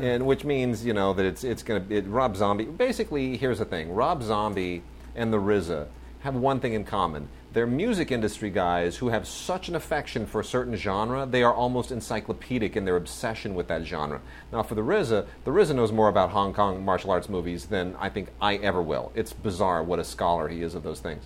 And 0.00 0.26
which 0.26 0.44
means 0.44 0.84
you 0.84 0.92
know 0.92 1.12
that 1.12 1.24
it's 1.24 1.44
it's 1.44 1.62
going 1.62 1.86
to 1.86 1.94
it, 1.94 2.06
Rob 2.08 2.36
Zombie. 2.36 2.64
Basically, 2.64 3.36
here's 3.36 3.58
the 3.60 3.64
thing: 3.64 3.92
Rob 3.92 4.22
Zombie 4.22 4.82
and 5.14 5.32
the 5.32 5.38
RZA 5.38 5.86
have 6.26 6.34
one 6.34 6.58
thing 6.58 6.74
in 6.74 6.84
common. 6.84 7.28
They're 7.52 7.68
music 7.68 8.10
industry 8.10 8.50
guys 8.50 8.96
who 8.96 9.08
have 9.08 9.28
such 9.28 9.68
an 9.68 9.76
affection 9.76 10.26
for 10.26 10.40
a 10.40 10.44
certain 10.44 10.74
genre, 10.74 11.24
they 11.24 11.44
are 11.44 11.54
almost 11.54 11.92
encyclopedic 11.92 12.76
in 12.76 12.84
their 12.84 12.96
obsession 12.96 13.54
with 13.54 13.68
that 13.68 13.84
genre. 13.84 14.20
Now, 14.52 14.64
for 14.64 14.74
the 14.74 14.82
RZA, 14.82 15.24
the 15.44 15.50
RZA 15.52 15.76
knows 15.76 15.92
more 15.92 16.08
about 16.08 16.30
Hong 16.30 16.52
Kong 16.52 16.84
martial 16.84 17.12
arts 17.12 17.28
movies 17.28 17.66
than 17.66 17.94
I 18.00 18.08
think 18.08 18.28
I 18.40 18.56
ever 18.56 18.82
will. 18.82 19.12
It's 19.14 19.32
bizarre 19.32 19.84
what 19.84 20.00
a 20.00 20.04
scholar 20.04 20.48
he 20.48 20.62
is 20.62 20.74
of 20.74 20.82
those 20.82 20.98
things. 20.98 21.24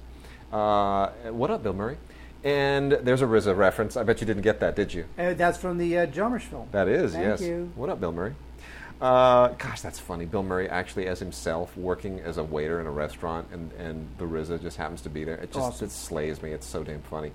Uh, 0.52 1.08
what 1.30 1.50
up, 1.50 1.62
Bill 1.62 1.72
Murray? 1.72 1.96
And 2.44 2.92
there's 2.92 3.22
a 3.22 3.26
RZA 3.26 3.56
reference. 3.56 3.96
I 3.96 4.02
bet 4.02 4.20
you 4.20 4.26
didn't 4.26 4.42
get 4.42 4.60
that, 4.60 4.76
did 4.76 4.92
you? 4.92 5.06
Uh, 5.18 5.32
that's 5.32 5.56
from 5.58 5.78
the 5.78 5.98
uh, 5.98 6.06
Jarmusch 6.06 6.42
film. 6.42 6.68
That 6.72 6.88
is, 6.88 7.12
Thank 7.12 7.24
yes. 7.24 7.40
you. 7.40 7.72
What 7.74 7.88
up, 7.88 8.00
Bill 8.00 8.12
Murray? 8.12 8.34
Uh, 9.00 9.48
gosh, 9.56 9.80
that's 9.80 9.98
funny. 9.98 10.26
Bill 10.26 10.42
Murray 10.42 10.68
actually, 10.68 11.06
as 11.06 11.18
himself, 11.18 11.74
working 11.74 12.20
as 12.20 12.36
a 12.36 12.44
waiter 12.44 12.80
in 12.80 12.86
a 12.86 12.90
restaurant, 12.90 13.48
and, 13.50 13.72
and 13.72 14.06
the 14.18 14.26
RZA 14.26 14.60
just 14.60 14.76
happens 14.76 15.00
to 15.02 15.08
be 15.08 15.24
there. 15.24 15.36
It 15.36 15.52
just 15.52 15.58
Awesome. 15.58 15.86
it 15.86 15.90
slays 15.90 16.42
me. 16.42 16.50
It's 16.52 16.66
so 16.66 16.84
damn 16.84 17.00
funny. 17.02 17.32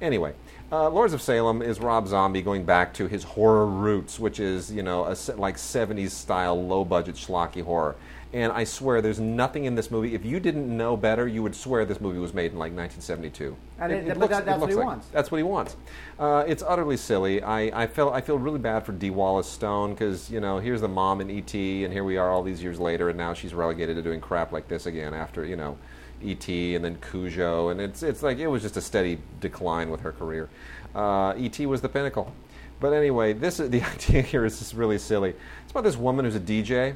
Anyway, 0.00 0.34
uh, 0.70 0.88
Lords 0.88 1.12
of 1.12 1.20
Salem 1.20 1.60
is 1.60 1.80
Rob 1.80 2.06
Zombie 2.06 2.40
going 2.42 2.64
back 2.64 2.94
to 2.94 3.08
his 3.08 3.24
horror 3.24 3.66
roots, 3.66 4.20
which 4.20 4.38
is 4.38 4.70
you 4.70 4.84
know 4.84 5.06
a 5.06 5.16
like 5.36 5.56
'70s 5.56 6.10
style, 6.10 6.64
low 6.64 6.84
budget 6.84 7.16
schlocky 7.16 7.64
horror. 7.64 7.96
And 8.34 8.52
I 8.52 8.64
swear, 8.64 9.00
there's 9.00 9.18
nothing 9.20 9.64
in 9.64 9.74
this 9.74 9.90
movie. 9.90 10.14
If 10.14 10.22
you 10.22 10.38
didn't 10.38 10.68
know 10.76 10.98
better, 10.98 11.26
you 11.26 11.42
would 11.42 11.54
swear 11.54 11.86
this 11.86 11.98
movie 11.98 12.18
was 12.18 12.34
made 12.34 12.52
in 12.52 12.58
like 12.58 12.72
1972. 12.72 13.56
And 13.80 13.90
it- 13.90 14.18
but 14.18 14.28
that- 14.28 14.44
that's 14.44 14.60
what 14.60 14.68
he 14.68 14.76
like- 14.76 14.84
wants. 14.86 15.06
that's 15.08 15.30
what 15.30 15.38
he 15.38 15.42
wants. 15.42 15.76
Uh, 16.18 16.44
it's 16.46 16.62
utterly 16.66 16.98
silly. 16.98 17.42
I, 17.42 17.82
I 17.84 17.86
feel 17.86 18.10
I 18.10 18.20
feel 18.20 18.38
really 18.38 18.58
bad 18.58 18.84
for 18.84 18.92
Dee 18.92 19.08
Wallace 19.10 19.46
Stone 19.48 19.94
because 19.94 20.30
you 20.30 20.40
know 20.40 20.58
here's 20.58 20.82
the 20.82 20.88
mom 20.88 21.22
in 21.22 21.30
E.T. 21.30 21.84
and 21.84 21.92
here 21.92 22.04
we 22.04 22.18
are 22.18 22.30
all 22.30 22.42
these 22.42 22.62
years 22.62 22.78
later 22.78 23.08
and 23.08 23.16
now 23.16 23.32
she's 23.32 23.54
relegated 23.54 23.96
to 23.96 24.02
doing 24.02 24.20
crap 24.20 24.52
like 24.52 24.68
this 24.68 24.84
again 24.84 25.14
after 25.14 25.44
you 25.46 25.56
know 25.56 25.78
E.T. 26.22 26.74
and 26.74 26.84
then 26.84 26.98
Cujo 27.10 27.68
and 27.68 27.80
it's 27.80 28.02
it's 28.02 28.22
like 28.22 28.38
it 28.38 28.48
was 28.48 28.60
just 28.60 28.76
a 28.76 28.80
steady 28.82 29.18
decline 29.40 29.88
with 29.90 30.00
her 30.00 30.12
career. 30.12 30.50
Uh, 30.94 31.32
E.T. 31.38 31.64
was 31.64 31.80
the 31.80 31.88
pinnacle. 31.88 32.32
But 32.80 32.92
anyway, 32.92 33.32
this 33.32 33.58
is, 33.58 33.70
the 33.76 33.82
idea 33.82 34.20
here 34.22 34.44
is 34.44 34.58
just 34.58 34.74
really 34.74 34.98
silly. 34.98 35.30
It's 35.62 35.70
about 35.70 35.84
this 35.84 35.96
woman 35.96 36.24
who's 36.26 36.36
a 36.36 36.40
DJ, 36.40 36.94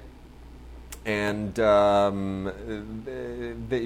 and 1.04 1.58
um, 1.58 2.52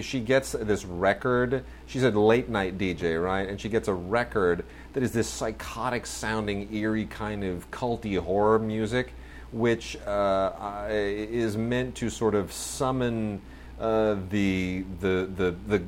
she 0.02 0.20
gets 0.20 0.52
this 0.52 0.84
record. 0.84 1.64
She's 1.86 2.02
a 2.02 2.10
late 2.10 2.48
night 2.48 2.76
DJ, 2.78 3.22
right? 3.22 3.48
And 3.48 3.60
she 3.60 3.68
gets 3.68 3.88
a 3.88 3.94
record 3.94 4.64
that 4.92 5.02
is 5.02 5.12
this 5.12 5.28
psychotic 5.28 6.06
sounding, 6.06 6.72
eerie 6.74 7.06
kind 7.06 7.44
of 7.44 7.70
culty 7.70 8.18
horror 8.18 8.58
music, 8.58 9.12
which 9.52 9.96
uh, 10.06 10.86
is 10.90 11.56
meant 11.56 11.94
to 11.96 12.10
sort 12.10 12.34
of 12.34 12.52
summon 12.52 13.40
uh, 13.78 14.16
the, 14.30 14.84
the 15.00 15.28
the 15.36 15.54
the 15.66 15.82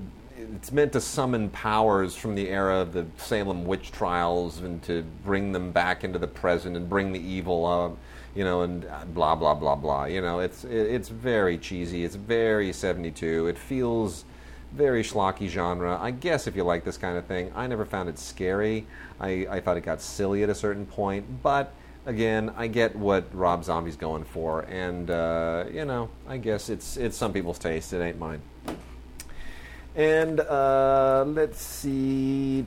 it's 0.55 0.73
meant 0.73 0.93
to 0.93 1.01
summon 1.01 1.51
powers 1.51 2.15
from 2.15 2.35
the 2.35 2.49
era 2.49 2.79
of 2.79 2.93
the 2.93 3.07
Salem 3.17 3.65
witch 3.65 3.93
trials 3.93 4.61
and 4.61 4.83
to 4.85 5.05
bring 5.25 5.53
them 5.53 5.73
back 5.73 6.05
into 6.05 6.19
the 6.19 6.27
present 6.27 6.77
and 6.77 6.89
bring 6.89 7.13
the 7.13 7.21
evil 7.21 7.67
up, 7.67 7.99
you 8.35 8.45
know, 8.45 8.63
and 8.63 8.85
uh, 8.85 9.05
blah 9.07 9.35
blah 9.35 9.55
blah 9.55 9.75
blah. 9.75 10.05
You 10.05 10.21
know, 10.21 10.41
it's 10.41 10.65
it's 10.65 11.09
very 11.09 11.59
cheesy. 11.59 12.05
It's 12.05 12.17
very 12.17 12.73
seventy 12.73 13.11
two. 13.11 13.47
It 13.47 13.59
feels 13.59 14.25
very 14.73 15.03
schlocky 15.03 15.49
genre. 15.49 15.99
I 16.01 16.11
guess 16.11 16.47
if 16.47 16.55
you 16.55 16.65
like 16.65 16.85
this 16.85 16.99
kind 16.99 17.17
of 17.17 17.25
thing, 17.27 17.51
I 17.55 17.67
never 17.67 17.85
found 17.85 18.09
it 18.09 18.19
scary. 18.19 18.87
I, 19.19 19.47
I 19.51 19.61
thought 19.61 19.77
it 19.77 19.83
got 19.83 20.01
silly 20.01 20.43
at 20.43 20.51
a 20.51 20.55
certain 20.55 20.87
point, 20.87 21.43
but 21.43 21.73
again, 22.07 22.53
I 22.57 22.67
get 22.67 22.95
what 22.95 23.25
Rob 23.33 23.65
Zombie's 23.65 23.97
going 23.97 24.25
for, 24.25 24.63
and 24.63 25.11
uh, 25.11 25.65
you 25.73 25.85
know, 25.85 26.11
I 26.29 26.37
guess 26.37 26.69
it's 26.69 26.97
it's 26.97 27.17
some 27.17 27.33
people's 27.33 27.59
taste. 27.59 27.93
It 27.93 28.03
ain't 28.03 28.19
mine. 28.19 28.43
And 29.95 30.39
uh, 30.39 31.25
let's 31.27 31.61
see, 31.61 32.65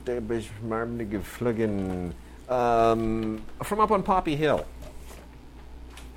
um, 2.48 3.42
from 3.62 3.80
up 3.80 3.90
on 3.90 4.02
Poppy 4.02 4.36
Hill 4.36 4.66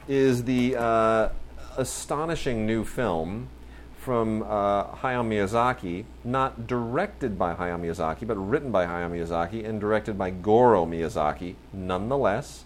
is 0.08 0.44
the 0.44 0.76
uh, 0.76 1.30
astonishing 1.78 2.66
new 2.66 2.84
film 2.84 3.50
from 3.98 4.44
uh, 4.44 4.86
Hayao 4.98 5.26
Miyazaki, 5.26 6.06
not 6.24 6.68
directed 6.68 7.40
by 7.40 7.56
Hayao 7.56 7.80
Miyazaki, 7.80 8.28
but 8.28 8.36
written 8.36 8.72
by 8.72 8.86
Hayao 8.86 9.10
Miyazaki 9.10 9.68
and 9.68 9.80
directed 9.80 10.16
by 10.16 10.30
Goro 10.30 10.86
Miyazaki, 10.86 11.56
nonetheless. 11.74 12.66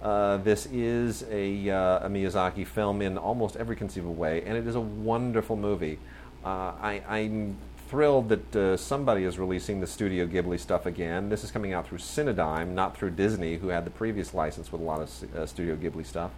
Uh, 0.00 0.38
this 0.38 0.66
is 0.66 1.24
a, 1.30 1.68
uh, 1.68 2.06
a 2.06 2.08
Miyazaki 2.08 2.66
film 2.66 3.02
in 3.02 3.18
almost 3.18 3.56
every 3.56 3.76
conceivable 3.76 4.14
way, 4.14 4.42
and 4.44 4.56
it 4.56 4.66
is 4.66 4.76
a 4.76 4.80
wonderful 4.80 5.56
movie. 5.56 5.98
Uh, 6.44 6.72
I, 6.80 7.02
I'm 7.06 7.58
thrilled 7.88 8.28
that 8.28 8.56
uh, 8.56 8.76
somebody 8.76 9.24
is 9.24 9.38
releasing 9.38 9.80
the 9.80 9.86
Studio 9.86 10.26
Ghibli 10.26 10.58
stuff 10.58 10.86
again. 10.86 11.28
This 11.28 11.44
is 11.44 11.50
coming 11.50 11.72
out 11.72 11.86
through 11.86 11.98
Cinedigm, 11.98 12.68
not 12.68 12.96
through 12.96 13.10
Disney, 13.10 13.56
who 13.56 13.68
had 13.68 13.84
the 13.84 13.90
previous 13.90 14.32
license 14.32 14.70
with 14.70 14.80
a 14.80 14.84
lot 14.84 15.00
of 15.00 15.36
uh, 15.36 15.46
Studio 15.46 15.76
Ghibli 15.76 16.06
stuff. 16.06 16.30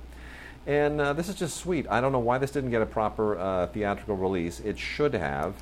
And 0.71 1.01
uh, 1.01 1.15
this 1.15 1.29
is 1.29 1.35
just 1.35 1.57
sweet. 1.57 1.89
I 1.91 2.01
don't 2.01 2.13
know 2.13 2.21
why 2.21 2.39
this 2.39 2.53
didn't 2.53 2.71
get 2.71 2.81
a 2.81 2.87
proper 2.87 3.37
uh, 3.37 3.67
theatrical 3.67 4.17
release. 4.17 4.61
It 4.61 4.79
should 4.79 5.15
have. 5.15 5.55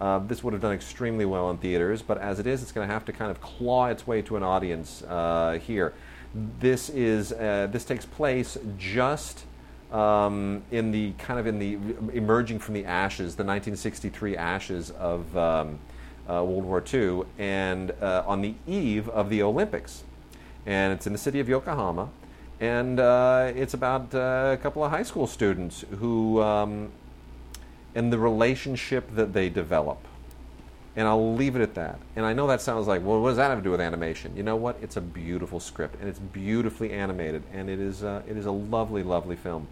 Uh, 0.00 0.18
this 0.18 0.42
would 0.42 0.54
have 0.54 0.60
done 0.60 0.72
extremely 0.72 1.24
well 1.24 1.50
in 1.50 1.58
theaters, 1.58 2.02
but 2.02 2.18
as 2.18 2.40
it 2.40 2.48
is, 2.48 2.62
it's 2.62 2.72
going 2.72 2.84
to 2.84 2.92
have 2.92 3.04
to 3.04 3.12
kind 3.12 3.30
of 3.30 3.40
claw 3.40 3.86
its 3.86 4.08
way 4.08 4.22
to 4.22 4.36
an 4.36 4.42
audience 4.42 5.04
uh, 5.04 5.60
here. 5.64 5.94
This 6.58 6.88
is 6.88 7.30
uh, 7.30 7.68
this 7.70 7.84
takes 7.84 8.06
place 8.06 8.58
just 8.76 9.44
um, 9.92 10.64
in 10.72 10.90
the 10.90 11.12
kind 11.12 11.38
of 11.38 11.46
in 11.46 11.60
the 11.60 11.78
emerging 12.12 12.58
from 12.58 12.74
the 12.74 12.86
ashes, 12.86 13.36
the 13.36 13.44
1963 13.44 14.36
ashes 14.36 14.90
of 14.90 15.36
um, 15.36 15.78
uh, 16.28 16.42
World 16.42 16.64
War 16.64 16.82
II, 16.92 17.22
and 17.38 17.92
on 18.02 18.42
the 18.42 18.56
eve 18.66 19.08
of 19.10 19.30
the 19.30 19.44
Olympics, 19.44 20.02
and 20.66 20.92
it's 20.92 21.06
in 21.06 21.12
the 21.12 21.20
city 21.20 21.38
of 21.38 21.48
Yokohama, 21.48 22.08
and 22.60 22.98
uh, 22.98 23.52
it's 23.54 23.74
about 23.74 24.14
uh, 24.14 24.50
a 24.52 24.58
couple 24.62 24.82
of 24.84 24.90
high 24.90 25.02
school 25.02 25.26
students 25.26 25.84
who 25.98 26.40
um, 26.40 26.90
and 27.94 28.12
the 28.12 28.18
relationship 28.18 29.14
that 29.14 29.32
they 29.32 29.48
develop. 29.48 29.98
And 30.94 31.06
I'll 31.06 31.34
leave 31.34 31.56
it 31.56 31.62
at 31.62 31.74
that. 31.74 31.98
And 32.14 32.24
I 32.24 32.32
know 32.32 32.46
that 32.46 32.62
sounds 32.62 32.86
like, 32.86 33.04
well, 33.04 33.20
what 33.20 33.28
does 33.28 33.36
that 33.36 33.50
have 33.50 33.58
to 33.58 33.64
do 33.64 33.70
with 33.70 33.80
animation? 33.80 34.34
You 34.34 34.42
know 34.42 34.56
what? 34.56 34.78
It's 34.80 34.96
a 34.96 35.00
beautiful 35.00 35.60
script, 35.60 36.00
and 36.00 36.08
it's 36.08 36.18
beautifully 36.18 36.92
animated, 36.92 37.42
and 37.52 37.68
it 37.68 37.78
is 37.78 38.02
uh, 38.02 38.22
it 38.26 38.36
is 38.36 38.46
a 38.46 38.50
lovely, 38.50 39.02
lovely 39.02 39.36
film. 39.36 39.66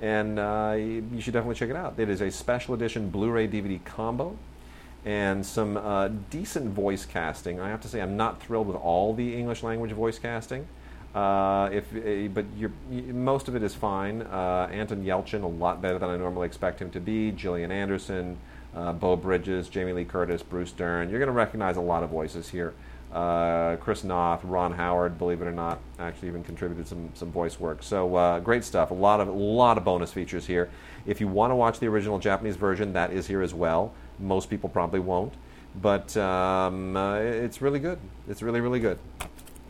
And 0.00 0.38
uh, 0.38 0.74
you 0.76 1.20
should 1.20 1.34
definitely 1.34 1.56
check 1.56 1.70
it 1.70 1.76
out. 1.76 1.98
It 1.98 2.08
is 2.08 2.22
a 2.22 2.30
special 2.30 2.74
edition 2.74 3.10
Blu-ray 3.10 3.48
DVD 3.48 3.84
combo, 3.84 4.36
and 5.04 5.44
some 5.44 5.76
uh, 5.76 6.08
decent 6.30 6.70
voice 6.70 7.04
casting. 7.04 7.60
I 7.60 7.68
have 7.68 7.80
to 7.82 7.88
say, 7.88 8.00
I'm 8.00 8.16
not 8.16 8.42
thrilled 8.42 8.66
with 8.66 8.76
all 8.76 9.14
the 9.14 9.36
English 9.36 9.62
language 9.62 9.92
voice 9.92 10.18
casting. 10.18 10.66
Uh, 11.14 11.68
if, 11.72 11.94
uh, 11.94 12.28
but 12.32 12.46
most 13.14 13.48
of 13.48 13.54
it 13.54 13.62
is 13.62 13.74
fine. 13.74 14.22
Uh, 14.22 14.68
Anton 14.72 15.04
Yelchin, 15.04 15.42
a 15.42 15.46
lot 15.46 15.82
better 15.82 15.98
than 15.98 16.08
I 16.08 16.16
normally 16.16 16.46
expect 16.46 16.80
him 16.80 16.90
to 16.92 17.00
be. 17.00 17.32
Gillian 17.32 17.70
Anderson, 17.70 18.38
uh, 18.74 18.92
Beau 18.92 19.16
Bridges, 19.16 19.68
Jamie 19.68 19.92
Lee 19.92 20.04
Curtis, 20.04 20.42
Bruce 20.42 20.72
Dern. 20.72 21.10
You're 21.10 21.18
going 21.18 21.26
to 21.26 21.32
recognize 21.32 21.76
a 21.76 21.82
lot 21.82 22.02
of 22.02 22.10
voices 22.10 22.48
here. 22.48 22.72
Uh, 23.12 23.76
Chris 23.76 24.04
Noth, 24.04 24.42
Ron 24.42 24.72
Howard, 24.72 25.18
believe 25.18 25.42
it 25.42 25.44
or 25.44 25.52
not, 25.52 25.80
actually 25.98 26.28
even 26.28 26.42
contributed 26.42 26.88
some, 26.88 27.10
some 27.12 27.30
voice 27.30 27.60
work. 27.60 27.82
So 27.82 28.16
uh, 28.16 28.40
great 28.40 28.64
stuff. 28.64 28.90
A 28.90 28.94
lot 28.94 29.20
of 29.20 29.28
a 29.28 29.32
lot 29.32 29.76
of 29.76 29.84
bonus 29.84 30.10
features 30.10 30.46
here. 30.46 30.70
If 31.04 31.20
you 31.20 31.28
want 31.28 31.50
to 31.50 31.54
watch 31.54 31.78
the 31.78 31.88
original 31.88 32.18
Japanese 32.18 32.56
version, 32.56 32.94
that 32.94 33.12
is 33.12 33.26
here 33.26 33.42
as 33.42 33.52
well. 33.52 33.92
Most 34.18 34.48
people 34.48 34.70
probably 34.70 35.00
won't, 35.00 35.34
but 35.82 36.16
um, 36.16 36.96
it's 36.96 37.60
really 37.60 37.80
good. 37.80 37.98
It's 38.30 38.40
really 38.40 38.62
really 38.62 38.80
good. 38.80 38.98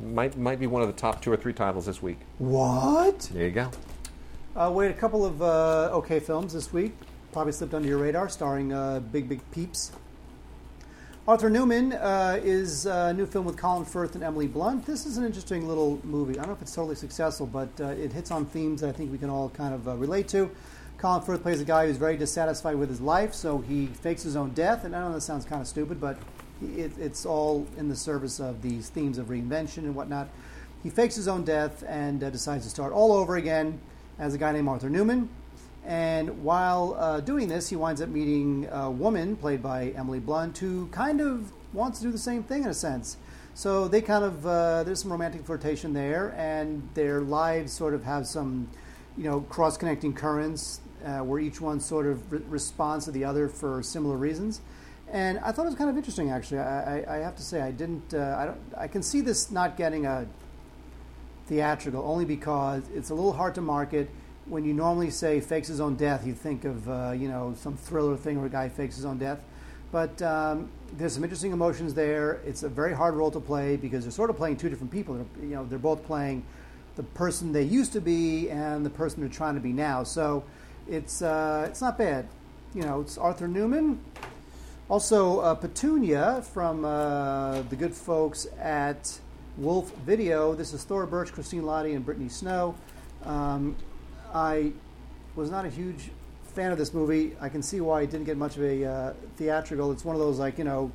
Might 0.02 0.36
might 0.36 0.58
be 0.58 0.66
one 0.66 0.82
of 0.82 0.88
the 0.88 1.00
top 1.00 1.22
two 1.22 1.30
or 1.32 1.36
three 1.36 1.52
titles 1.52 1.86
this 1.86 2.02
week. 2.02 2.18
What? 2.38 3.20
There 3.32 3.44
you 3.44 3.52
go. 3.52 3.70
Uh, 4.56 4.70
wait, 4.74 4.90
a 4.90 4.94
couple 4.94 5.24
of 5.24 5.40
uh, 5.40 5.90
okay 5.92 6.18
films 6.18 6.52
this 6.52 6.72
week. 6.72 6.92
Probably 7.32 7.52
slipped 7.52 7.72
under 7.72 7.88
your 7.88 7.98
radar, 7.98 8.28
starring 8.28 8.72
uh, 8.72 9.00
Big 9.00 9.28
Big 9.28 9.48
Peeps. 9.52 9.92
Arthur 11.26 11.48
Newman 11.48 11.92
uh, 11.92 12.40
is 12.42 12.84
a 12.84 13.14
new 13.14 13.26
film 13.26 13.44
with 13.44 13.56
Colin 13.56 13.84
Firth 13.84 14.16
and 14.16 14.24
Emily 14.24 14.48
Blunt. 14.48 14.84
This 14.84 15.06
is 15.06 15.18
an 15.18 15.24
interesting 15.24 15.68
little 15.68 16.00
movie. 16.02 16.32
I 16.32 16.38
don't 16.38 16.48
know 16.48 16.54
if 16.54 16.62
it's 16.62 16.74
totally 16.74 16.96
successful, 16.96 17.46
but 17.46 17.68
uh, 17.80 17.90
it 17.90 18.12
hits 18.12 18.32
on 18.32 18.44
themes 18.44 18.80
that 18.80 18.88
I 18.88 18.92
think 18.92 19.12
we 19.12 19.18
can 19.18 19.30
all 19.30 19.48
kind 19.50 19.72
of 19.72 19.86
uh, 19.86 19.94
relate 19.94 20.26
to. 20.28 20.50
Colin 20.98 21.22
Firth 21.22 21.42
plays 21.42 21.60
a 21.60 21.64
guy 21.64 21.86
who's 21.86 21.96
very 21.96 22.16
dissatisfied 22.16 22.74
with 22.74 22.88
his 22.88 23.00
life, 23.00 23.34
so 23.34 23.58
he 23.58 23.86
fakes 23.86 24.24
his 24.24 24.34
own 24.34 24.50
death. 24.50 24.84
And 24.84 24.96
I 24.96 25.00
know 25.00 25.12
that 25.12 25.20
sounds 25.20 25.44
kind 25.44 25.62
of 25.62 25.68
stupid, 25.68 26.00
but 26.00 26.18
it, 26.76 26.92
it's 26.98 27.26
all 27.26 27.66
in 27.76 27.88
the 27.88 27.96
service 27.96 28.40
of 28.40 28.62
these 28.62 28.88
themes 28.88 29.18
of 29.18 29.26
reinvention 29.26 29.78
and 29.78 29.94
whatnot. 29.94 30.28
He 30.82 30.90
fakes 30.90 31.14
his 31.14 31.28
own 31.28 31.44
death 31.44 31.84
and 31.86 32.22
uh, 32.22 32.30
decides 32.30 32.64
to 32.64 32.70
start 32.70 32.92
all 32.92 33.12
over 33.12 33.36
again 33.36 33.80
as 34.18 34.34
a 34.34 34.38
guy 34.38 34.52
named 34.52 34.68
Arthur 34.68 34.90
Newman. 34.90 35.28
And 35.84 36.44
while 36.44 36.94
uh, 36.98 37.20
doing 37.20 37.48
this, 37.48 37.68
he 37.68 37.76
winds 37.76 38.00
up 38.00 38.08
meeting 38.08 38.68
a 38.70 38.90
woman 38.90 39.36
played 39.36 39.62
by 39.62 39.88
Emily 39.90 40.20
Blunt 40.20 40.58
who 40.58 40.86
kind 40.88 41.20
of 41.20 41.52
wants 41.72 41.98
to 41.98 42.06
do 42.06 42.12
the 42.12 42.18
same 42.18 42.42
thing 42.42 42.62
in 42.62 42.68
a 42.68 42.74
sense. 42.74 43.16
So 43.54 43.86
they 43.86 44.00
kind 44.00 44.24
of 44.24 44.46
uh, 44.46 44.82
there's 44.84 45.02
some 45.02 45.12
romantic 45.12 45.44
flirtation 45.44 45.92
there, 45.92 46.34
and 46.38 46.88
their 46.94 47.20
lives 47.20 47.72
sort 47.72 47.94
of 47.94 48.04
have 48.04 48.26
some, 48.26 48.68
you 49.16 49.24
know, 49.24 49.40
cross-connecting 49.40 50.14
currents 50.14 50.80
uh, 51.04 51.18
where 51.18 51.38
each 51.38 51.60
one 51.60 51.78
sort 51.78 52.06
of 52.06 52.32
re- 52.32 52.40
responds 52.48 53.04
to 53.04 53.10
the 53.10 53.24
other 53.24 53.48
for 53.48 53.82
similar 53.82 54.16
reasons. 54.16 54.60
And 55.12 55.38
I 55.40 55.52
thought 55.52 55.66
it 55.66 55.68
was 55.68 55.74
kind 55.74 55.90
of 55.90 55.96
interesting, 55.96 56.30
actually. 56.30 56.60
I, 56.60 57.00
I, 57.00 57.16
I 57.16 57.18
have 57.18 57.36
to 57.36 57.42
say, 57.42 57.60
I 57.60 57.70
didn't. 57.70 58.14
Uh, 58.14 58.34
I 58.38 58.46
don't. 58.46 58.58
I 58.76 58.88
can 58.88 59.02
see 59.02 59.20
this 59.20 59.50
not 59.50 59.76
getting 59.76 60.06
a 60.06 60.26
theatrical 61.46 62.02
only 62.02 62.24
because 62.24 62.82
it's 62.94 63.10
a 63.10 63.14
little 63.14 63.34
hard 63.34 63.54
to 63.56 63.60
market. 63.60 64.08
When 64.46 64.64
you 64.64 64.72
normally 64.72 65.10
say 65.10 65.40
fakes 65.40 65.68
his 65.68 65.80
own 65.80 65.96
death, 65.96 66.26
you 66.26 66.32
think 66.32 66.64
of 66.64 66.88
uh, 66.88 67.12
you 67.12 67.28
know 67.28 67.54
some 67.58 67.76
thriller 67.76 68.16
thing 68.16 68.38
where 68.38 68.46
a 68.46 68.50
guy 68.50 68.70
fakes 68.70 68.96
his 68.96 69.04
own 69.04 69.18
death. 69.18 69.40
But 69.92 70.22
um, 70.22 70.70
there's 70.96 71.12
some 71.12 71.22
interesting 71.22 71.52
emotions 71.52 71.92
there. 71.92 72.40
It's 72.46 72.62
a 72.62 72.68
very 72.70 72.94
hard 72.94 73.14
role 73.14 73.30
to 73.32 73.40
play 73.40 73.76
because 73.76 74.04
they're 74.04 74.10
sort 74.10 74.30
of 74.30 74.38
playing 74.38 74.56
two 74.56 74.70
different 74.70 74.90
people. 74.90 75.14
They're, 75.14 75.44
you 75.44 75.54
know, 75.54 75.66
they're 75.66 75.78
both 75.78 76.06
playing 76.06 76.44
the 76.96 77.02
person 77.02 77.52
they 77.52 77.62
used 77.62 77.92
to 77.92 78.00
be 78.00 78.48
and 78.48 78.84
the 78.86 78.90
person 78.90 79.20
they're 79.20 79.28
trying 79.28 79.54
to 79.54 79.60
be 79.60 79.74
now. 79.74 80.04
So 80.04 80.44
it's 80.88 81.20
uh, 81.20 81.66
it's 81.68 81.82
not 81.82 81.98
bad. 81.98 82.28
You 82.74 82.82
know, 82.82 83.02
it's 83.02 83.18
Arthur 83.18 83.46
Newman. 83.46 84.00
Also, 84.92 85.40
uh, 85.40 85.54
Petunia 85.54 86.42
from 86.52 86.84
uh, 86.84 87.62
the 87.70 87.76
good 87.76 87.94
folks 87.94 88.46
at 88.60 89.18
Wolfe 89.56 89.90
Video. 90.04 90.54
This 90.54 90.74
is 90.74 90.84
Thora 90.84 91.06
Birch, 91.06 91.32
Christine 91.32 91.62
Lahti, 91.62 91.96
and 91.96 92.04
Brittany 92.04 92.28
Snow. 92.28 92.74
Um, 93.24 93.74
I 94.34 94.72
was 95.34 95.50
not 95.50 95.64
a 95.64 95.70
huge 95.70 96.10
fan 96.54 96.72
of 96.72 96.76
this 96.76 96.92
movie. 96.92 97.34
I 97.40 97.48
can 97.48 97.62
see 97.62 97.80
why 97.80 98.02
it 98.02 98.10
didn't 98.10 98.26
get 98.26 98.36
much 98.36 98.58
of 98.58 98.64
a 98.64 98.84
uh, 98.84 99.12
theatrical. 99.38 99.92
It's 99.92 100.04
one 100.04 100.14
of 100.14 100.20
those 100.20 100.38
like 100.38 100.58
you 100.58 100.64
know 100.64 100.92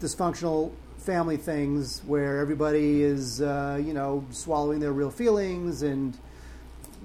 dysfunctional 0.00 0.72
family 0.98 1.36
things 1.36 2.02
where 2.06 2.40
everybody 2.40 3.04
is 3.04 3.40
uh, 3.40 3.80
you 3.80 3.94
know 3.94 4.24
swallowing 4.32 4.80
their 4.80 4.92
real 4.92 5.12
feelings, 5.12 5.82
and 5.82 6.18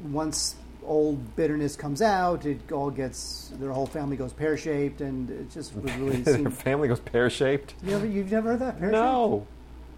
once 0.06 0.56
old 0.84 1.36
bitterness 1.36 1.76
comes 1.76 2.02
out, 2.02 2.46
it 2.46 2.72
all 2.72 2.90
gets 2.90 3.52
their 3.60 3.72
whole 3.72 3.86
family 3.86 4.18
goes 4.18 4.34
pear 4.34 4.58
shaped, 4.58 5.02
and 5.02 5.30
it 5.30 5.52
just 5.52 5.76
was 5.76 5.92
really 5.96 6.18
Their 6.22 6.36
seemed. 6.36 6.58
family 6.58 6.88
goes 6.88 7.00
pear 7.00 7.30
shaped. 7.30 7.76
You 7.84 7.92
never, 7.92 8.06
you've 8.06 8.32
never 8.32 8.50
heard 8.52 8.60
that? 8.60 8.80
Pear-shaped? 8.80 8.92
No. 8.94 9.46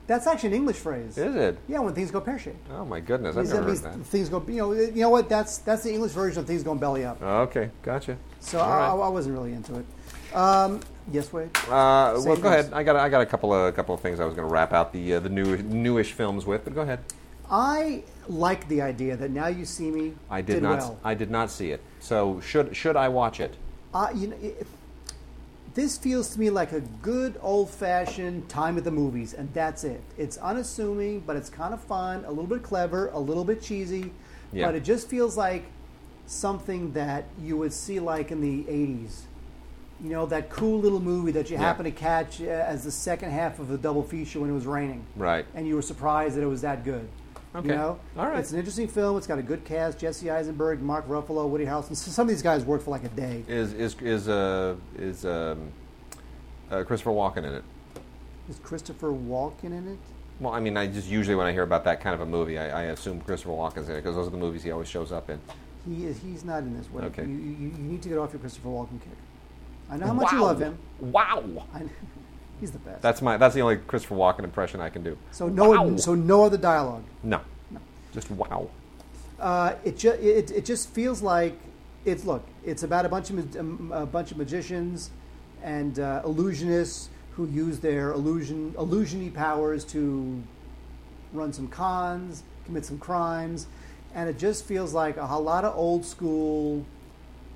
That's 0.06 0.28
actually 0.28 0.50
an 0.50 0.56
English 0.56 0.76
phrase. 0.76 1.18
Is 1.18 1.34
it? 1.36 1.58
Yeah, 1.70 1.80
when 1.80 1.94
things 1.94 2.12
go 2.12 2.20
pear 2.20 2.38
shaped. 2.38 2.68
Oh 2.72 2.84
my 2.84 3.00
goodness, 3.00 3.38
I've 3.38 3.48
never 3.48 3.64
heard 3.64 3.78
that. 3.78 3.96
things 4.08 4.28
go. 4.28 4.44
You 4.48 4.56
know, 4.56 4.72
you 4.74 4.92
know 4.96 5.10
what? 5.10 5.30
That's 5.30 5.60
that's 5.60 5.84
the 5.84 5.94
English 5.94 6.12
version 6.12 6.42
of 6.42 6.46
things 6.48 6.62
going 6.62 6.78
belly 6.78 7.06
up. 7.06 7.22
Okay, 7.22 7.70
gotcha. 7.84 8.18
So 8.42 8.60
I, 8.60 8.68
right. 8.68 8.90
I 8.90 9.08
wasn't 9.10 9.36
really 9.38 9.54
into 9.54 9.76
it. 9.80 10.36
Um, 10.36 10.82
yes, 11.10 11.32
Wade. 11.32 11.56
Uh, 11.68 12.20
well, 12.26 12.36
go 12.36 12.50
ahead. 12.50 12.74
I 12.74 12.84
got 12.84 12.98
I 12.98 13.08
got 13.08 13.22
a 13.22 13.26
couple 13.26 13.54
of 13.54 13.68
a 13.68 13.72
couple 13.72 13.96
of 13.96 14.02
things 14.02 14.20
I 14.20 14.26
was 14.26 14.36
going 14.36 14.46
to 14.46 14.54
wrap 14.54 14.74
out 14.74 14.92
the 14.92 15.14
uh, 15.14 15.20
the 15.22 15.30
new 15.30 15.56
newish 15.58 16.12
films 16.12 16.46
with, 16.46 16.66
but 16.66 16.76
go 16.76 16.82
ahead. 16.82 17.00
I 17.50 18.04
like 18.28 18.68
the 18.68 18.82
idea 18.82 19.16
that 19.18 19.32
now 19.32 19.48
you 19.48 19.66
see 19.66 19.92
me. 19.92 20.14
I 20.30 20.42
did, 20.42 20.64
not 20.64 20.80
well. 20.80 21.00
I 21.04 21.14
did 21.14 21.30
not 21.30 21.52
see 21.52 21.72
it. 21.72 21.82
So 22.00 22.40
should 22.42 22.76
should 22.76 22.96
I 22.96 23.10
watch 23.10 23.40
it? 23.40 23.56
Uh, 23.94 24.10
you 24.16 24.28
know, 24.28 24.36
it, 24.42 24.66
this 25.76 25.98
feels 25.98 26.30
to 26.34 26.40
me 26.40 26.50
like 26.50 26.72
a 26.72 26.82
good 27.02 27.38
old 27.42 27.70
fashioned 27.70 28.48
time 28.50 28.78
at 28.78 28.84
the 28.84 28.92
movies, 28.92 29.34
and 29.34 29.52
that's 29.54 29.84
it. 29.84 30.02
It's 30.18 30.38
unassuming, 30.38 31.22
but 31.22 31.36
it's 31.36 31.50
kind 31.50 31.74
of 31.74 31.82
fun, 31.82 32.24
a 32.26 32.30
little 32.30 32.46
bit 32.48 32.64
clever, 32.64 33.10
a 33.10 33.20
little 33.20 33.44
bit 33.44 33.62
cheesy, 33.62 34.12
Yeah. 34.52 34.68
but 34.68 34.76
it 34.76 34.84
just 34.84 35.10
feels 35.10 35.36
like 35.36 35.66
something 36.28 36.94
that 36.94 37.26
you 37.42 37.58
would 37.58 37.74
see 37.74 38.00
like 38.00 38.32
in 38.32 38.40
the 38.42 38.64
80s. 38.72 39.22
You 40.04 40.10
know, 40.10 40.26
that 40.28 40.50
cool 40.50 40.80
little 40.80 41.00
movie 41.00 41.32
that 41.32 41.50
you 41.50 41.56
Yeah. 41.56 41.64
happen 41.64 41.86
to 41.86 41.92
catch 41.92 42.42
uh, 42.42 42.46
as 42.46 42.84
the 42.84 42.92
second 42.92 43.32
half 43.32 43.60
of 43.60 43.72
a 43.72 43.78
double 43.78 44.04
feature 44.04 44.40
when 44.40 44.50
it 44.50 44.54
was 44.54 44.66
raining. 44.66 45.06
Right. 45.16 45.46
And 45.56 45.68
you 45.68 45.76
were 45.76 45.82
surprised 45.82 46.36
that 46.36 46.44
it 46.44 46.48
was 46.48 46.62
that 46.62 46.84
good. 46.84 47.08
Okay. 47.56 47.70
You 47.70 47.76
know? 47.76 48.00
All 48.18 48.28
right. 48.28 48.40
It's 48.40 48.52
an 48.52 48.58
interesting 48.60 48.88
film. 48.88 49.18
It's 49.18 49.28
got 49.28 49.38
a 49.40 49.44
good 49.44 49.64
cast 49.64 50.00
Jesse 50.00 50.30
Eisenberg, 50.32 50.82
Mark 50.82 51.08
Ruffalo, 51.08 51.48
Woody 51.48 51.66
Harrelson. 51.66 51.96
So 51.96 52.10
some 52.12 52.28
of 52.28 52.30
these 52.30 52.42
guys 52.42 52.66
worked 52.66 52.84
for 52.84 52.92
like 52.92 53.04
a 53.04 53.10
day. 53.10 53.44
Is 53.48 53.74
is 53.74 53.96
is 54.02 54.28
uh 54.28 54.76
is 54.98 55.26
um, 55.26 55.72
uh, 56.72 56.84
Christopher 56.84 57.12
Walken 57.12 57.38
in 57.38 57.54
it? 57.54 57.64
Is 58.50 58.60
Christopher 58.60 59.12
Walken 59.12 59.66
in 59.66 59.88
it? 59.88 60.00
Well, 60.40 60.54
I 60.54 60.60
mean, 60.60 60.76
I 60.78 60.88
just 60.88 61.08
usually 61.08 61.36
when 61.36 61.46
I 61.46 61.52
hear 61.52 61.64
about 61.64 61.84
that 61.84 62.02
kind 62.02 62.16
of 62.16 62.22
a 62.22 62.26
movie, 62.26 62.58
I, 62.58 62.82
I 62.82 62.84
assume 62.86 63.22
Christopher 63.22 63.54
Walken's 63.54 63.88
in 63.88 63.96
it 63.96 64.02
because 64.02 64.16
those 64.16 64.28
are 64.28 64.32
the 64.32 64.38
movies 64.38 64.64
he 64.64 64.72
always 64.72 64.88
shows 64.88 65.12
up 65.12 65.30
in. 65.30 65.40
He 65.86 66.06
is. 66.06 66.18
He's 66.20 66.44
not 66.44 66.64
in 66.64 66.76
this 66.76 66.90
one. 66.90 67.04
Okay. 67.06 67.24
You, 67.24 67.30
you, 67.30 67.72
you 67.78 67.84
need 67.84 68.02
to 68.02 68.10
get 68.10 68.18
off 68.18 68.34
your 68.34 68.40
Christopher 68.40 68.70
Walken 68.70 69.00
kick. 69.00 69.12
I 69.90 69.98
know 69.98 70.08
how 70.08 70.14
much 70.14 70.32
you 70.32 70.42
love 70.42 70.60
him. 70.60 70.78
Wow. 71.00 71.44
He's 72.64 72.72
the 72.72 72.80
best. 72.80 73.02
That's 73.02 73.22
my 73.22 73.36
that's 73.36 73.54
the 73.54 73.60
only 73.60 73.76
Christopher 73.76 74.16
Walken 74.16 74.46
impression 74.46 74.80
I 74.80 74.88
can 74.88 75.04
do. 75.04 75.18
so 75.32 75.50
no. 75.50 75.72
Wow. 75.72 75.98
So 75.98 76.16
no 76.16 76.46
other 76.46 76.56
dialogue. 76.56 77.04
No. 77.22 77.42
No. 77.70 77.82
Just 78.14 78.32
wow. 78.32 78.70
Uh, 79.38 79.74
it, 79.84 79.98
ju- 79.98 80.12
it 80.12 80.50
it 80.50 80.64
just 80.64 80.88
feels 80.92 81.22
like 81.22 81.60
it's 82.06 82.24
look. 82.24 82.48
It's 82.64 82.84
about 82.84 83.06
a 83.06 83.10
bunch 83.10 83.30
of 83.32 83.36
ma- 83.36 83.60
um, 83.60 83.92
a 83.94 84.06
bunch 84.06 84.32
of 84.32 84.38
magicians 84.38 85.10
and 85.62 86.00
uh, 86.00 86.22
illusionists 86.24 87.10
who 87.32 87.48
use 87.48 87.80
their 87.80 88.14
illusion 88.14 88.72
illusiony 88.78 89.34
powers 89.34 89.84
to 89.84 90.42
run 91.34 91.52
some 91.52 91.68
cons, 91.68 92.44
commit 92.64 92.86
some 92.86 92.98
crimes, 92.98 93.68
and 94.16 94.30
it 94.30 94.38
just 94.40 94.64
feels 94.64 94.94
like 94.94 95.18
a, 95.18 95.28
whole 95.28 95.44
lot 95.44 95.66
of 95.66 95.76
old 95.76 96.06
school, 96.06 96.86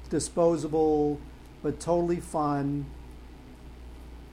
disposable, 0.10 1.18
but 1.64 1.80
totally 1.80 2.20
fun. 2.20 2.88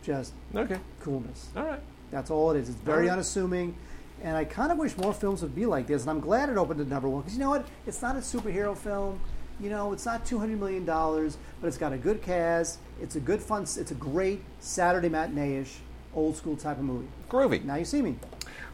Just 0.05 0.33
Okay. 0.55 0.79
coolness. 1.01 1.49
All 1.57 1.65
right. 1.65 1.81
That's 2.11 2.31
all 2.31 2.51
it 2.51 2.59
is. 2.59 2.69
It's 2.69 2.79
very 2.79 3.05
Alright. 3.05 3.13
unassuming, 3.15 3.75
and 4.23 4.37
I 4.37 4.45
kind 4.45 4.71
of 4.71 4.79
wish 4.79 4.97
more 4.97 5.13
films 5.13 5.43
would 5.43 5.55
be 5.55 5.67
like 5.67 5.87
this. 5.87 6.03
And 6.03 6.11
I'm 6.11 6.21
glad 6.21 6.49
it 6.49 6.57
opened 6.57 6.81
at 6.81 6.89
number 6.89 7.09
one 7.09 7.23
because 7.23 7.35
you 7.35 7.41
know 7.41 7.51
what? 7.51 7.67
It's 7.87 8.01
not 8.03 8.17
a 8.17 8.21
superhero 8.21 8.77
film. 8.77 9.19
You 9.61 9.71
know, 9.71 9.93
it's 9.93 10.05
not 10.05 10.25
two 10.27 10.39
hundred 10.39 10.61
million 10.61 10.85
dollars, 10.85 11.39
but 11.61 11.69
it's 11.69 11.79
got 11.79 11.93
a 11.93 11.97
good 11.97 12.23
cast. 12.23 12.79
It's 13.01 13.17
a 13.17 13.21
good 13.21 13.41
fun. 13.41 13.63
It's 13.63 13.91
a 13.91 13.95
great 13.95 14.43
Saturday 14.61 15.09
matinee-ish, 15.09 15.77
old 16.15 16.37
school 16.37 16.57
type 16.57 16.79
of 16.79 16.85
movie. 16.85 17.09
Groovy. 17.31 17.65
Now 17.65 17.77
you 17.77 17.85
see 17.85 18.03
me. 18.03 18.17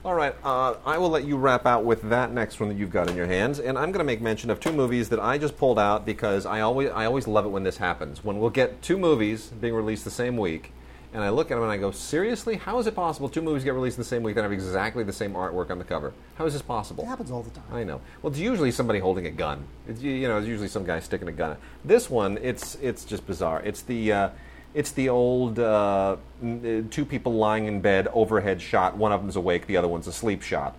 All 0.03 0.14
right, 0.14 0.35
uh, 0.43 0.76
I 0.87 0.97
will 0.97 1.11
let 1.11 1.24
you 1.24 1.37
wrap 1.37 1.66
out 1.66 1.85
with 1.85 2.09
that 2.09 2.33
next 2.33 2.59
one 2.59 2.70
that 2.70 2.78
you've 2.78 2.91
got 2.91 3.11
in 3.11 3.16
your 3.16 3.26
hands, 3.26 3.59
and 3.61 3.76
I'm 3.76 3.93
going 3.93 3.99
to 3.99 4.05
make 4.05 4.22
mention 4.22 4.49
of 4.49 4.59
two 4.59 4.72
movies 4.72 5.11
that 5.11 5.20
I 5.20 5.37
just 5.37 5.59
pulled 5.59 5.78
out 5.78 6.07
because 6.07 6.47
I 6.47 6.61
always 6.61 6.91
I 6.91 7.05
always 7.05 7.28
love 7.28 7.45
it 7.45 7.51
when 7.51 7.62
this 7.64 7.76
happens. 7.76 8.24
When 8.24 8.39
we'll 8.39 8.49
get 8.51 8.81
two 8.83 8.97
movies 8.97 9.49
being 9.49 9.74
released 9.74 10.05
the 10.05 10.11
same 10.11 10.39
week, 10.39 10.72
and 11.12 11.22
I 11.24 11.30
look 11.30 11.50
at 11.50 11.54
them 11.54 11.64
and 11.64 11.72
I 11.72 11.76
go, 11.76 11.90
seriously, 11.90 12.56
how 12.56 12.78
is 12.78 12.86
it 12.86 12.94
possible 12.94 13.28
two 13.28 13.42
movies 13.42 13.64
get 13.64 13.74
released 13.74 13.96
in 13.96 14.02
the 14.02 14.08
same 14.08 14.22
week 14.22 14.36
that 14.36 14.42
have 14.42 14.52
exactly 14.52 15.02
the 15.02 15.12
same 15.12 15.32
artwork 15.34 15.70
on 15.70 15.78
the 15.78 15.84
cover? 15.84 16.12
How 16.36 16.46
is 16.46 16.52
this 16.52 16.62
possible? 16.62 17.02
It 17.04 17.08
happens 17.08 17.30
all 17.30 17.42
the 17.42 17.50
time. 17.50 17.64
I 17.72 17.82
know. 17.82 18.00
Well, 18.22 18.30
it's 18.30 18.38
usually 18.38 18.70
somebody 18.70 19.00
holding 19.00 19.26
a 19.26 19.30
gun. 19.30 19.64
It's 19.88 20.00
you 20.02 20.28
know, 20.28 20.38
it's 20.38 20.46
usually 20.46 20.68
some 20.68 20.84
guy 20.84 21.00
sticking 21.00 21.28
a 21.28 21.32
gun. 21.32 21.56
This 21.84 22.08
one, 22.08 22.38
it's 22.42 22.76
it's 22.76 23.04
just 23.04 23.26
bizarre. 23.26 23.61
It's 23.64 23.82
the 23.82 24.12
uh, 24.12 24.28
it's 24.72 24.92
the 24.92 25.08
old 25.08 25.58
uh, 25.58 26.16
uh, 26.42 26.56
two 26.90 27.04
people 27.04 27.34
lying 27.34 27.66
in 27.66 27.80
bed, 27.80 28.08
overhead 28.12 28.62
shot. 28.62 28.96
One 28.96 29.11
of 29.11 29.20
them's 29.20 29.36
awake, 29.36 29.66
the 29.66 29.76
other 29.76 29.88
one's 29.88 30.06
asleep 30.06 30.42
shot. 30.42 30.76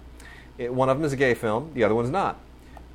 It, 0.58 0.74
one 0.74 0.90
of 0.90 0.98
them 0.98 1.06
is 1.06 1.12
a 1.12 1.18
gay 1.18 1.34
film, 1.34 1.72
the 1.74 1.84
other 1.84 1.96
one's 1.96 2.10
not. 2.10 2.40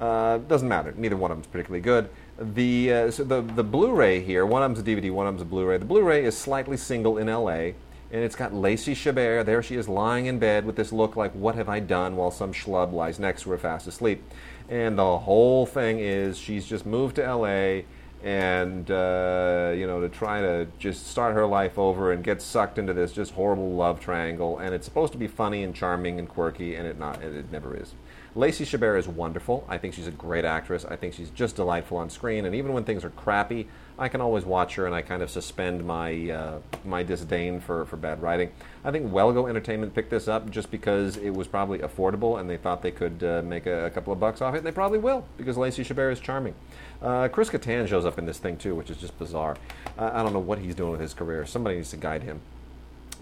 Uh, 0.01 0.39
doesn't 0.39 0.69
matter. 0.69 0.95
Neither 0.97 1.17
one 1.17 1.31
of 1.31 1.37
them's 1.37 1.47
particularly 1.47 1.83
good. 1.83 2.09
The 2.39 2.93
uh, 2.93 3.11
so 3.11 3.25
the 3.25 3.41
the 3.41 3.65
Blu-ray 3.65 4.21
here, 4.21 4.45
one 4.45 4.63
of 4.63 4.75
them's 4.75 4.87
a 4.87 4.91
DVD, 4.91 5.11
one 5.11 5.27
of 5.27 5.35
them's 5.35 5.43
a 5.43 5.47
Blu-ray. 5.47 5.79
The 5.79 5.87
Blu-ray 5.87 6.23
is 6.23 6.37
slightly 6.37 6.77
single 6.77 7.17
in 7.17 7.31
L.A. 7.31 7.75
and 8.13 8.23
it's 8.23 8.37
got 8.37 8.53
Lacey 8.53 8.95
Chabert. 8.95 9.47
There 9.47 9.63
she 9.63 9.77
is 9.77 9.89
lying 9.89 10.27
in 10.27 10.39
bed 10.39 10.67
with 10.67 10.77
this 10.77 10.93
look 10.93 11.17
like, 11.17 11.33
"What 11.33 11.55
have 11.55 11.71
I 11.71 11.81
done?" 11.81 12.15
while 12.15 12.31
some 12.31 12.53
schlub 12.53 12.93
lies 12.93 13.19
next 13.19 13.43
to 13.43 13.51
her 13.51 13.59
fast 13.59 13.87
asleep. 13.87 14.23
And 14.69 14.99
the 14.99 15.19
whole 15.19 15.65
thing 15.65 15.99
is 15.99 16.37
she's 16.37 16.67
just 16.67 16.85
moved 16.85 17.17
to 17.17 17.25
L.A. 17.25 17.87
and 18.23 18.91
uh, 18.91 19.73
you 19.75 19.87
know 19.87 20.03
to 20.03 20.11
try 20.11 20.43
to 20.43 20.67
just 20.79 21.07
start 21.07 21.35
her 21.35 21.47
life 21.47 21.79
over 21.79 22.13
and 22.13 22.23
get 22.23 22.43
sucked 22.43 22.77
into 22.77 22.93
this 22.93 23.13
just 23.13 23.33
horrible 23.33 23.73
love 23.73 23.99
triangle. 23.99 24.59
And 24.59 24.75
it's 24.75 24.85
supposed 24.85 25.13
to 25.13 25.19
be 25.19 25.27
funny 25.27 25.63
and 25.63 25.75
charming 25.75 26.19
and 26.19 26.29
quirky, 26.29 26.75
and 26.75 26.87
it 26.87 26.99
not 26.99 27.23
and 27.23 27.35
it 27.35 27.51
never 27.51 27.75
is. 27.75 27.95
Lacey 28.37 28.67
Chabert 28.67 28.99
is 28.99 29.09
wonderful. 29.09 29.65
I 29.67 29.79
think 29.79 29.95
she's 29.95 30.07
a 30.07 30.11
great 30.11 30.45
actress. 30.45 30.85
I 30.85 30.97
think 30.97 31.15
she's 31.15 31.31
just 31.31 31.57
delightful 31.57 31.97
on 31.97 32.11
screen. 32.11 32.45
And 32.45 32.55
even 32.55 32.75
when 32.75 32.85
things 32.85 33.03
are 33.03 33.09
crappy, 33.09 33.67
I 33.99 34.09
can 34.09 34.21
always 34.21 34.45
watch 34.45 34.75
her 34.75 34.85
and 34.85 34.95
I 34.95 35.01
kind 35.01 35.23
of 35.23 35.31
suspend 35.31 35.87
my 35.87 36.31
uh, 36.31 36.59
my 36.85 37.03
disdain 37.03 37.61
for, 37.61 37.87
for 37.87 37.97
bad 37.97 38.21
writing. 38.21 38.51
I 38.85 38.91
think 38.91 39.11
Well 39.11 39.33
Go 39.33 39.47
Entertainment 39.47 39.95
picked 39.95 40.11
this 40.11 40.29
up 40.29 40.51
just 40.51 40.71
because 40.71 41.17
it 41.17 41.31
was 41.31 41.49
probably 41.49 41.79
affordable 41.79 42.39
and 42.39 42.49
they 42.49 42.59
thought 42.59 42.83
they 42.83 42.91
could 42.91 43.25
uh, 43.25 43.41
make 43.43 43.65
a, 43.65 43.87
a 43.87 43.91
couple 43.91 44.13
of 44.13 44.21
bucks 44.21 44.43
off 44.43 44.55
it. 44.55 44.59
And 44.59 44.67
they 44.67 44.73
probably 44.73 44.99
will 44.99 45.27
because 45.39 45.57
Lacey 45.57 45.83
Chabert 45.83 46.13
is 46.13 46.21
charming. 46.21 46.55
Uh, 47.01 47.29
Chris 47.29 47.49
Kattan 47.49 47.89
shows 47.89 48.05
up 48.05 48.19
in 48.19 48.27
this 48.27 48.39
thing 48.39 48.59
too, 48.59 48.75
which 48.75 48.91
is 48.91 48.99
just 48.99 49.19
bizarre. 49.19 49.57
I 49.97 50.23
don't 50.23 50.35
know 50.35 50.41
what 50.41 50.59
he's 50.59 50.75
doing 50.75 50.91
with 50.91 51.01
his 51.01 51.15
career. 51.15 51.47
Somebody 51.47 51.77
needs 51.77 51.91
to 51.91 51.97
guide 51.97 52.23
him. 52.23 52.43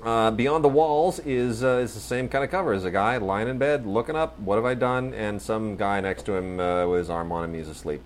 Uh, 0.05 0.31
Beyond 0.31 0.63
the 0.63 0.69
Walls 0.69 1.19
is 1.21 1.65
uh, 1.65 1.79
is 1.79 1.95
the 1.95 2.01
same 2.01 2.29
kind 2.29 2.45
of 2.45 2.51
cover 2.51 2.75
as 2.75 2.85
a 2.85 2.91
guy 2.91 3.17
lying 3.17 3.49
in 3.49 3.57
bed, 3.57 3.87
looking 3.87 4.17
up, 4.17 4.39
what 4.39 4.57
have 4.57 4.67
I 4.67 4.75
done? 4.75 5.15
And 5.15 5.41
some 5.41 5.77
guy 5.77 5.99
next 6.03 6.25
to 6.27 6.35
him 6.35 6.61
uh, 6.61 6.87
with 6.87 6.99
his 6.99 7.11
arm 7.11 7.33
on 7.33 7.45
him, 7.45 7.55
he's 7.55 7.69
asleep. 7.69 8.03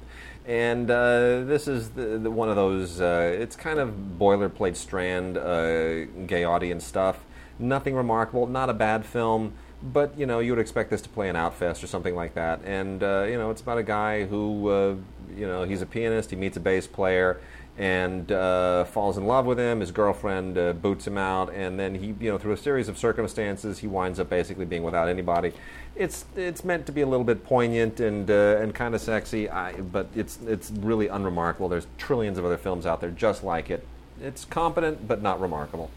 And 0.47 0.89
uh, 0.89 1.43
this 1.43 1.67
is 1.67 1.91
the, 1.91 2.19
the, 2.19 2.31
one 2.31 2.49
of 2.49 2.55
those, 2.55 3.01
uh, 3.01 3.37
it's 3.37 3.57
kind 3.57 3.81
of 3.81 3.93
boilerplate 4.17 4.77
strand, 4.77 5.37
uh, 5.39 6.05
gay 6.27 6.45
audience 6.45 6.85
stuff. 6.85 7.19
Nothing 7.59 7.97
remarkable, 7.97 8.47
not 8.47 8.71
a 8.71 8.75
bad 8.75 9.05
film, 9.05 9.55
but 9.83 10.17
you 10.17 10.25
know, 10.25 10.39
you 10.39 10.53
would 10.53 10.61
expect 10.61 10.91
this 10.91 11.03
to 11.03 11.09
play 11.09 11.29
an 11.29 11.35
Outfest 11.35 11.83
or 11.83 11.89
something 11.89 12.15
like 12.15 12.35
that. 12.35 12.61
And 12.65 13.03
you 13.03 13.37
know, 13.37 13.51
it's 13.51 13.61
about 13.61 13.79
a 13.79 13.83
guy 13.83 14.25
who, 14.25 15.03
you 15.37 15.49
know, 15.49 15.65
he's 15.65 15.83
a 15.83 15.87
pianist, 15.87 16.31
he 16.31 16.37
meets 16.37 16.57
a 16.57 16.61
bass 16.61 16.87
player 16.87 17.41
and 17.79 18.33
uh, 18.33 18.85
falls 18.87 19.17
in 19.17 19.27
love 19.27 19.47
with 19.47 19.59
him. 19.59 19.79
His 19.81 19.93
girlfriend 19.93 20.59
uh, 20.59 20.73
boots 20.73 21.07
him 21.07 21.17
out, 21.17 21.55
and 21.55 21.79
then 21.79 21.95
he, 21.95 22.09
you 22.19 22.31
know, 22.31 22.37
through 22.37 22.53
a 22.53 22.57
series 22.57 22.89
of 22.89 22.99
circumstances, 22.99 23.79
he 23.79 23.87
winds 23.87 24.19
up 24.19 24.29
basically 24.29 24.65
being 24.65 24.83
without 24.83 25.09
anybody. 25.09 25.53
It's 25.95 26.25
it's 26.37 26.65
meant 26.65 26.87
to 26.87 26.93
be 26.93 27.01
a 27.03 27.07
little 27.07 27.25
bit 27.25 27.45
poignant 27.45 28.01
and 28.01 28.29
uh, 28.31 28.59
and 28.61 28.75
kind 28.75 28.95
of 28.97 29.01
sexy, 29.01 29.49
I, 29.49 29.73
but 29.81 30.09
it's 30.15 30.39
it's 30.45 30.71
really 30.73 31.07
unremarkable. 31.07 31.69
There's 31.69 31.87
trillions 31.99 32.37
of 32.37 32.45
other 32.45 32.59
films 32.59 32.85
out 32.85 33.01
there 33.01 33.11
just 33.11 33.45
like 33.45 33.71
it. 33.71 33.87
It's 34.21 34.45
competent, 34.45 35.07
but 35.07 35.23
not 35.23 35.41
remarkable. 35.41 35.91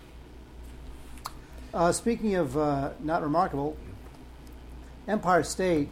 Uh, 1.74 1.92
speaking 1.92 2.36
of 2.36 2.56
uh, 2.58 2.92
not 3.00 3.24
remarkable, 3.24 3.76
Empire 5.08 5.42
State 5.44 5.90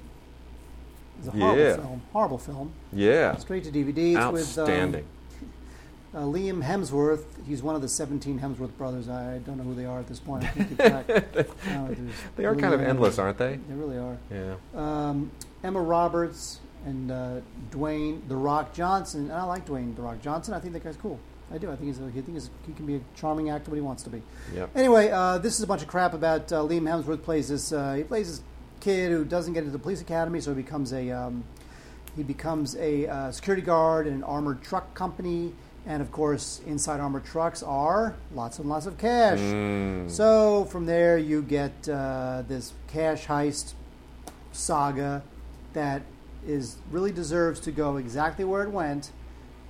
is 1.21 1.27
a 1.27 1.31
horrible 1.31 1.57
Yeah. 1.63 1.75
film. 1.77 2.01
Horrible 2.13 2.37
film. 2.37 2.73
Yeah, 2.93 3.35
Straight 3.37 3.63
to 3.63 3.71
DVD. 3.71 4.13
With 4.31 4.57
um, 4.57 4.63
outstanding. 4.65 5.05
Uh, 6.13 6.19
Liam 6.19 6.63
Hemsworth. 6.63 7.23
He's 7.47 7.61
one 7.61 7.75
of 7.75 7.81
the 7.81 7.87
17 7.87 8.39
Hemsworth 8.39 8.75
brothers. 8.77 9.09
I 9.09 9.39
don't 9.39 9.57
know 9.57 9.63
who 9.63 9.75
they 9.75 9.85
are 9.85 9.99
at 9.99 10.07
this 10.07 10.19
point. 10.19 10.43
I 10.43 10.47
can't 10.47 10.69
keep 10.69 10.77
track. 10.77 11.07
There's 11.07 11.47
they 12.35 12.45
are 12.45 12.55
kind 12.55 12.73
of 12.73 12.81
endless, 12.81 13.19
aren't 13.19 13.37
they? 13.37 13.59
They 13.67 13.75
really 13.75 13.97
are. 13.97 14.17
Yeah. 14.31 14.55
Um, 14.75 15.31
Emma 15.63 15.81
Roberts 15.81 16.59
and 16.85 17.11
uh, 17.11 17.41
Dwayne 17.71 18.27
The 18.27 18.35
Rock 18.35 18.73
Johnson. 18.73 19.23
And 19.25 19.33
I 19.33 19.43
like 19.43 19.65
Dwayne 19.65 19.95
The 19.95 20.01
Rock 20.01 20.21
Johnson. 20.21 20.53
I 20.53 20.59
think 20.59 20.73
that 20.73 20.83
guy's 20.83 20.97
cool. 20.97 21.19
I 21.51 21.57
do. 21.57 21.71
I 21.71 21.75
think 21.75 21.87
he's 21.87 21.99
a, 21.99 22.05
I 22.05 22.11
think 22.11 22.33
he's, 22.33 22.49
he 22.67 22.73
can 22.73 22.85
be 22.85 22.95
a 22.95 23.01
charming 23.15 23.49
actor 23.49 23.71
when 23.71 23.79
he 23.79 23.85
wants 23.85 24.03
to 24.03 24.09
be. 24.09 24.21
Yep. 24.53 24.69
Anyway, 24.75 25.09
uh, 25.09 25.39
this 25.39 25.57
is 25.57 25.63
a 25.63 25.67
bunch 25.67 25.81
of 25.81 25.87
crap 25.87 26.13
about 26.13 26.51
uh, 26.51 26.57
Liam 26.61 26.83
Hemsworth 26.83 27.23
plays 27.23 27.49
this. 27.49 27.71
Uh, 27.71 27.93
he 27.93 28.03
plays 28.03 28.29
this 28.29 28.41
kid 28.79 29.11
who 29.11 29.25
doesn't 29.25 29.53
get 29.53 29.61
into 29.61 29.71
the 29.71 29.79
police 29.79 30.01
academy, 30.01 30.41
so 30.41 30.53
he 30.53 30.61
becomes 30.61 30.93
a 30.93 31.09
um, 31.09 31.43
he 32.15 32.23
becomes 32.23 32.75
a 32.75 33.07
uh, 33.07 33.31
security 33.31 33.61
guard 33.61 34.05
in 34.05 34.13
an 34.13 34.23
armored 34.23 34.61
truck 34.61 34.93
company, 34.93 35.53
And 35.89 36.03
of 36.03 36.11
course, 36.11 36.61
inside 36.67 36.99
armored 36.99 37.25
trucks 37.25 37.63
are 37.63 38.15
lots 38.35 38.59
and 38.59 38.69
lots 38.69 38.85
of 38.85 38.99
cash. 38.99 39.39
Mm. 39.39 40.09
So 40.09 40.65
from 40.65 40.85
there, 40.85 41.17
you 41.17 41.41
get 41.41 41.89
uh, 41.89 42.43
this 42.47 42.73
cash 42.87 43.25
heist 43.25 43.73
saga 44.51 45.23
that 45.73 46.03
is 46.45 46.77
really 46.91 47.11
deserves 47.11 47.59
to 47.61 47.71
go 47.71 47.97
exactly 47.97 48.45
where 48.45 48.61
it 48.61 48.69
went, 48.69 49.11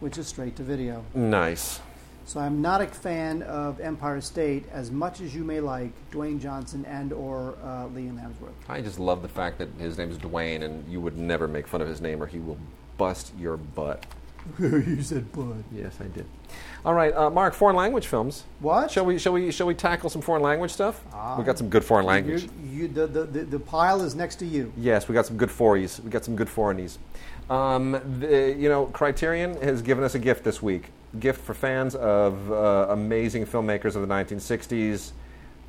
which 0.02 0.18
is 0.18 0.28
straight 0.28 0.58
to 0.58 0.64
video. 0.64 1.06
Nice. 1.16 1.80
So 2.26 2.42
I'm 2.42 2.62
not 2.62 2.82
a 2.82 2.88
fan 2.88 3.42
of 3.44 3.80
Empire 3.80 4.20
State 4.20 4.66
as 4.74 4.92
much 4.92 5.22
as 5.22 5.34
you 5.34 5.46
may 5.46 5.62
like 5.62 5.92
Dwayne 6.12 6.40
Johnson 6.40 6.84
and 6.86 7.14
or 7.14 7.56
uh, 7.64 7.88
Liam 7.88 8.22
Hemsworth. 8.22 8.52
I 8.68 8.82
just 8.82 9.00
love 9.00 9.22
the 9.22 9.30
fact 9.30 9.58
that 9.60 9.70
his 9.80 9.98
name 9.98 10.12
is 10.12 10.18
Dwayne, 10.18 10.64
and 10.64 10.88
you 10.92 11.00
would 11.00 11.18
never 11.18 11.48
make 11.48 11.66
fun 11.66 11.82
of 11.82 11.88
his 11.88 12.02
name, 12.02 12.22
or 12.22 12.28
he 12.28 12.40
will 12.40 12.60
bust 12.98 13.32
your 13.40 13.56
butt. 13.56 14.06
you 14.60 15.02
said 15.02 15.32
bud. 15.32 15.64
Yes, 15.72 15.98
I 16.00 16.06
did. 16.06 16.26
All 16.86 16.94
right, 16.94 17.14
uh, 17.14 17.30
Mark. 17.30 17.54
Foreign 17.54 17.76
language 17.76 18.08
films. 18.08 18.44
What? 18.60 18.90
Shall 18.92 19.06
we? 19.06 19.20
Shall 19.20 19.34
we? 19.34 19.52
Shall 19.52 19.68
we 19.68 19.74
tackle 19.74 20.10
some 20.10 20.22
foreign 20.22 20.42
language 20.42 20.72
stuff? 20.72 21.04
we 21.38 21.44
got 21.44 21.58
some 21.58 21.70
good 21.70 21.84
foreign 21.84 22.06
language. 22.06 22.44
You, 22.64 22.82
you, 22.82 22.88
the, 22.88 23.08
the, 23.08 23.24
the, 23.24 23.60
pile 23.60 24.02
is 24.02 24.16
next 24.16 24.38
to 24.38 24.46
you. 24.46 24.72
Yes, 24.78 25.08
we 25.08 25.14
got 25.14 25.26
some 25.26 25.38
good 25.38 25.52
foreys. 25.52 26.00
We 26.02 26.10
got 26.10 26.24
some 26.26 26.36
good 26.36 26.50
foreignies. 26.50 27.00
Um, 27.50 28.00
the, 28.20 28.56
you 28.58 28.70
know, 28.70 28.86
Criterion 28.88 29.60
has 29.62 29.82
given 29.82 30.04
us 30.04 30.16
a 30.16 30.20
gift 30.20 30.44
this 30.44 30.62
week. 30.62 30.92
Gift 31.20 31.42
for 31.42 31.54
fans 31.54 31.96
of 31.96 32.52
uh, 32.52 32.88
amazing 32.90 33.46
filmmakers 33.46 33.96
of 33.96 34.08
the 34.08 34.14
1960s. 34.14 35.12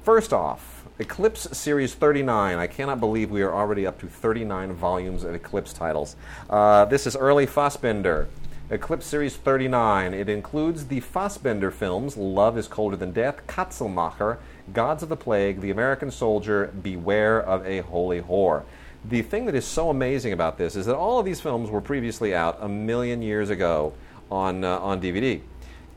First 0.03 0.33
off, 0.33 0.87
Eclipse 0.99 1.57
Series 1.57 1.95
39. 1.95 2.59
I 2.59 2.66
cannot 2.66 3.01
believe 3.01 3.31
we 3.31 3.43
are 3.43 3.55
already 3.55 3.87
up 3.87 3.99
to 4.01 4.07
39 4.07 4.75
volumes 4.75 5.25
of 5.25 5.35
Eclipse 5.35 5.73
titles. 5.73 6.16
Uh, 6.49 6.85
this 6.85 7.07
is 7.07 7.16
early 7.16 7.47
Fassbinder. 7.47 8.27
Eclipse 8.73 9.05
Series 9.05 9.37
39. 9.37 10.14
It 10.14 10.29
includes 10.29 10.87
the 10.87 11.01
Fassbinder 11.01 11.73
films 11.73 12.16
Love 12.16 12.57
is 12.57 12.68
Colder 12.68 12.95
Than 12.95 13.11
Death, 13.11 13.45
Katzelmacher, 13.49 14.39
Gods 14.73 15.03
of 15.03 15.09
the 15.09 15.16
Plague, 15.16 15.61
The 15.61 15.73
American 15.73 16.09
Soldier, 16.12 16.68
Beware 16.81 17.43
of 17.43 17.66
a 17.66 17.81
Holy 17.81 18.21
Whore. 18.21 18.62
The 19.05 19.23
thing 19.23 19.47
that 19.47 19.57
is 19.57 19.64
so 19.64 19.91
amazing 19.91 20.33
about 20.33 20.57
this 20.57 20.77
is 20.77 20.87
that 20.87 20.95
all 20.95 21.18
of 21.18 21.25
these 21.25 21.41
films 21.41 21.68
were 21.68 21.81
previously 21.81 22.33
out 22.33 22.59
a 22.61 22.68
million 22.68 23.23
years 23.23 23.51
ago 23.51 23.93
on, 24.31 24.62
uh, 24.62 24.79
on 24.79 25.03
DVD. 25.03 25.41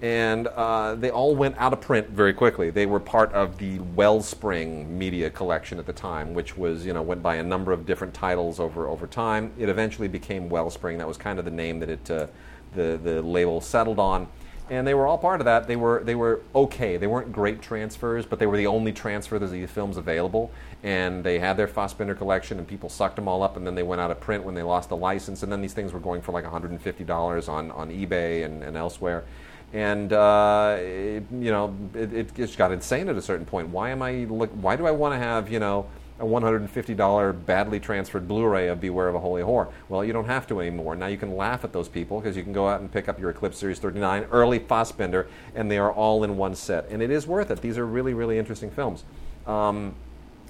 And 0.01 0.47
uh, 0.47 0.95
they 0.95 1.11
all 1.11 1.35
went 1.35 1.55
out 1.59 1.73
of 1.73 1.81
print 1.81 2.09
very 2.09 2.33
quickly. 2.33 2.71
They 2.71 2.87
were 2.87 2.99
part 2.99 3.31
of 3.33 3.59
the 3.59 3.77
Wellspring 3.95 4.97
media 4.97 5.29
collection 5.29 5.77
at 5.77 5.85
the 5.85 5.93
time, 5.93 6.33
which 6.33 6.57
was, 6.57 6.87
you 6.87 6.93
know, 6.93 7.03
went 7.03 7.21
by 7.21 7.35
a 7.35 7.43
number 7.43 7.71
of 7.71 7.85
different 7.85 8.15
titles 8.15 8.59
over, 8.59 8.87
over 8.87 9.05
time. 9.05 9.53
It 9.59 9.69
eventually 9.69 10.07
became 10.07 10.49
Wellspring. 10.49 10.97
That 10.97 11.07
was 11.07 11.17
kind 11.17 11.37
of 11.37 11.45
the 11.45 11.51
name 11.51 11.79
that 11.79 11.89
it, 11.91 12.09
uh, 12.09 12.27
the, 12.75 12.99
the 13.01 13.21
label 13.21 13.61
settled 13.61 13.99
on 13.99 14.27
and 14.69 14.87
they 14.87 14.93
were 14.93 15.05
all 15.05 15.17
part 15.17 15.41
of 15.41 15.45
that. 15.45 15.67
They 15.67 15.75
were 15.75 16.01
they 16.03 16.15
were 16.15 16.41
okay. 16.55 16.97
They 16.97 17.07
weren't 17.07 17.31
great 17.31 17.61
transfers, 17.61 18.25
but 18.25 18.39
they 18.39 18.45
were 18.45 18.57
the 18.57 18.67
only 18.67 18.93
transfer 18.93 19.35
of 19.35 19.51
these 19.51 19.69
films 19.69 19.97
available. 19.97 20.51
And 20.83 21.23
they 21.23 21.39
had 21.39 21.57
their 21.57 21.67
Fassbinder 21.67 22.17
collection, 22.17 22.59
and 22.59 22.67
people 22.67 22.89
sucked 22.89 23.17
them 23.17 23.27
all 23.27 23.43
up. 23.43 23.57
And 23.57 23.67
then 23.67 23.75
they 23.75 23.83
went 23.83 24.01
out 24.01 24.09
of 24.09 24.19
print 24.19 24.43
when 24.43 24.55
they 24.55 24.63
lost 24.63 24.89
the 24.89 24.95
license. 24.95 25.43
And 25.43 25.51
then 25.51 25.61
these 25.61 25.73
things 25.73 25.91
were 25.91 25.99
going 25.99 26.21
for 26.21 26.31
like 26.31 26.43
150 26.43 27.03
dollars 27.03 27.47
on 27.47 27.71
on 27.71 27.89
eBay 27.89 28.45
and, 28.45 28.63
and 28.63 28.77
elsewhere. 28.77 29.25
And 29.73 30.13
uh, 30.13 30.77
it, 30.79 31.23
you 31.31 31.51
know, 31.51 31.75
it, 31.93 32.13
it 32.13 32.35
just 32.35 32.57
got 32.57 32.71
insane 32.71 33.09
at 33.09 33.15
a 33.17 33.21
certain 33.21 33.45
point. 33.45 33.69
Why 33.69 33.89
am 33.89 34.01
I 34.01 34.25
look? 34.29 34.49
Why 34.51 34.75
do 34.75 34.87
I 34.87 34.91
want 34.91 35.13
to 35.13 35.19
have 35.19 35.51
you 35.51 35.59
know? 35.59 35.87
A 36.23 36.25
$150 36.25 37.45
badly 37.45 37.81
transferred 37.81 38.29
Blu-ray 38.29 38.69
of 38.69 38.79
Beware 38.79 39.09
of 39.09 39.15
a 39.15 39.19
Holy 39.19 39.41
Whore. 39.41 39.69
Well, 39.89 40.05
you 40.05 40.13
don't 40.13 40.23
have 40.25 40.47
to 40.47 40.61
anymore. 40.61 40.95
Now 40.95 41.07
you 41.07 41.17
can 41.17 41.35
laugh 41.35 41.65
at 41.65 41.73
those 41.73 41.89
people 41.89 42.21
because 42.21 42.37
you 42.37 42.43
can 42.43 42.53
go 42.53 42.65
out 42.65 42.79
and 42.79 42.89
pick 42.89 43.09
up 43.09 43.19
your 43.19 43.29
Eclipse 43.29 43.57
Series 43.57 43.79
39 43.79 44.27
early 44.31 44.61
Fassbinder, 44.61 45.27
and 45.53 45.69
they 45.69 45.77
are 45.77 45.91
all 45.91 46.23
in 46.23 46.37
one 46.37 46.55
set. 46.55 46.87
And 46.89 47.01
it 47.01 47.11
is 47.11 47.27
worth 47.27 47.51
it. 47.51 47.59
These 47.59 47.77
are 47.77 47.85
really, 47.85 48.13
really 48.13 48.37
interesting 48.37 48.71
films. 48.71 49.03
Um, 49.45 49.95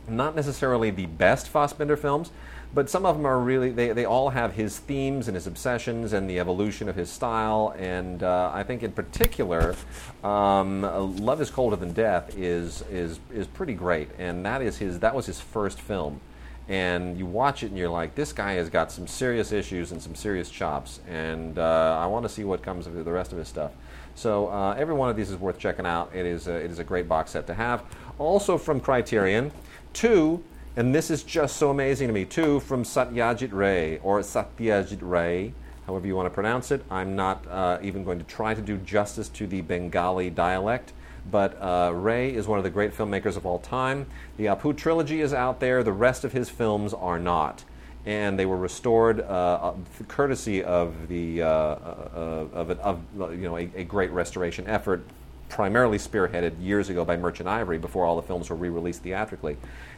not 0.08 0.36
necessarily 0.36 0.92
the 0.92 1.08
best 1.08 1.52
Fassbinder 1.52 1.98
films, 1.98 2.30
but 2.74 2.90
some 2.90 3.06
of 3.06 3.16
them 3.16 3.26
are 3.26 3.40
really 3.40 3.72
they, 3.72 3.92
they 3.94 4.06
all 4.06 4.30
have 4.30 4.54
his 4.54 4.80
themes 4.80 5.28
and 5.28 5.36
his 5.36 5.48
obsessions 5.48 6.14
and 6.14 6.30
the 6.30 6.40
evolution 6.40 6.90
of 6.90 6.96
his 6.96 7.10
style. 7.10 7.76
And 7.78 8.24
uh, 8.24 8.52
I 8.54 8.64
think 8.64 8.84
in 8.84 8.92
particular 8.92 9.76
um, 10.24 10.82
Love 11.18 11.42
is 11.42 11.50
Colder 11.50 11.76
Than 11.76 11.94
Death 11.94 12.38
is 12.38 12.84
is 12.90 13.20
is 13.32 13.48
pretty 13.48 13.74
great. 13.74 14.10
And 14.18 14.46
that 14.46 14.62
is 14.62 14.78
his 14.78 15.00
that 15.00 15.14
was 15.14 15.26
his 15.26 15.40
first 15.40 15.80
film. 15.80 16.20
And 16.68 17.18
you 17.18 17.26
watch 17.26 17.62
it 17.64 17.68
and 17.68 17.78
you're 17.78 17.90
like 17.90 18.16
this 18.16 18.34
guy 18.34 18.54
has 18.54 18.70
got 18.70 18.92
some 18.92 19.06
serious 19.06 19.52
issues 19.52 19.92
and 19.92 20.02
some 20.02 20.16
serious 20.16 20.50
chops. 20.50 21.00
And 21.08 21.60
uh, 21.60 21.98
I 22.02 22.08
want 22.08 22.24
to 22.24 22.30
see 22.30 22.44
what 22.44 22.64
comes 22.64 22.88
of 22.88 23.06
the 23.06 23.12
rest 23.12 23.32
of 23.32 23.38
his 23.38 23.48
stuff. 23.48 23.72
So 24.16 24.48
uh, 24.48 24.76
every 24.78 24.94
one 24.94 25.10
of 25.10 25.16
these 25.16 25.30
is 25.30 25.38
worth 25.38 25.60
checking 25.60 25.86
out. 25.86 26.12
It 26.14 26.26
is 26.26 26.48
a, 26.48 26.56
it 26.56 26.72
is 26.72 26.80
a 26.80 26.84
great 26.84 27.08
box 27.08 27.32
set 27.32 27.48
to 27.48 27.54
have. 27.54 27.84
Also 28.18 28.58
from 28.58 28.80
Criterion 28.80 29.52
two 29.92 30.44
and 30.76 30.94
this 30.94 31.12
is 31.12 31.24
just 31.24 31.58
so 31.58 31.70
amazing 31.70 32.08
to 32.08 32.14
me, 32.14 32.26
too, 32.26 32.60
from 32.62 32.84
Satyajit 32.84 33.54
Ray, 33.54 34.00
or 34.00 34.22
Satyajit 34.22 35.00
Ray, 35.02 35.54
however 35.86 36.08
you 36.08 36.16
want 36.16 36.26
to 36.26 36.34
pronounce 36.34 36.72
it. 36.72 36.84
I'm 36.90 37.16
not 37.16 37.46
uh, 37.48 37.78
even 37.84 38.04
going 38.04 38.18
to 38.18 38.26
try 38.26 38.56
to 38.56 38.62
do 38.62 38.78
justice 38.78 39.30
to 39.30 39.46
the 39.46 39.62
Bengali 39.62 40.32
dialect, 40.32 40.94
but 41.30 41.62
uh, 41.62 41.92
Ray 41.94 42.34
is 42.34 42.48
one 42.48 42.58
of 42.58 42.64
the 42.64 42.72
great 42.72 42.92
filmmakers 42.92 43.38
of 43.38 43.46
all 43.46 43.60
time. 43.60 44.08
The 44.38 44.46
Apu 44.46 44.76
trilogy 44.76 45.22
is 45.22 45.32
out 45.32 45.60
there, 45.60 45.84
the 45.84 45.92
rest 45.94 46.24
of 46.24 46.34
his 46.34 46.50
films 46.50 46.94
are 46.94 47.20
not. 47.20 47.64
And 48.06 48.38
they 48.38 48.46
were 48.46 48.58
restored 48.58 49.22
uh, 49.22 49.74
courtesy 50.10 50.64
of 50.64 51.08
the 51.08 51.44
uh, 51.44 51.48
uh, 51.48 52.48
of, 52.52 52.72
of, 52.72 53.00
you 53.32 53.48
know 53.48 53.58
a, 53.58 53.70
a 53.76 53.84
great 53.86 54.12
restoration 54.12 54.68
effort 54.68 55.06
primarily 55.54 56.00
spearheaded 56.00 56.52
years 56.60 56.90
ago 56.90 57.06
by 57.06 57.16
Merchant 57.16 57.48
Ivory 57.48 57.78
before 57.78 58.06
all 58.06 58.16
the 58.16 58.24
films 58.24 58.50
were 58.50 58.56
re 58.56 58.70
released 58.70 59.04
theatrically. 59.04 59.56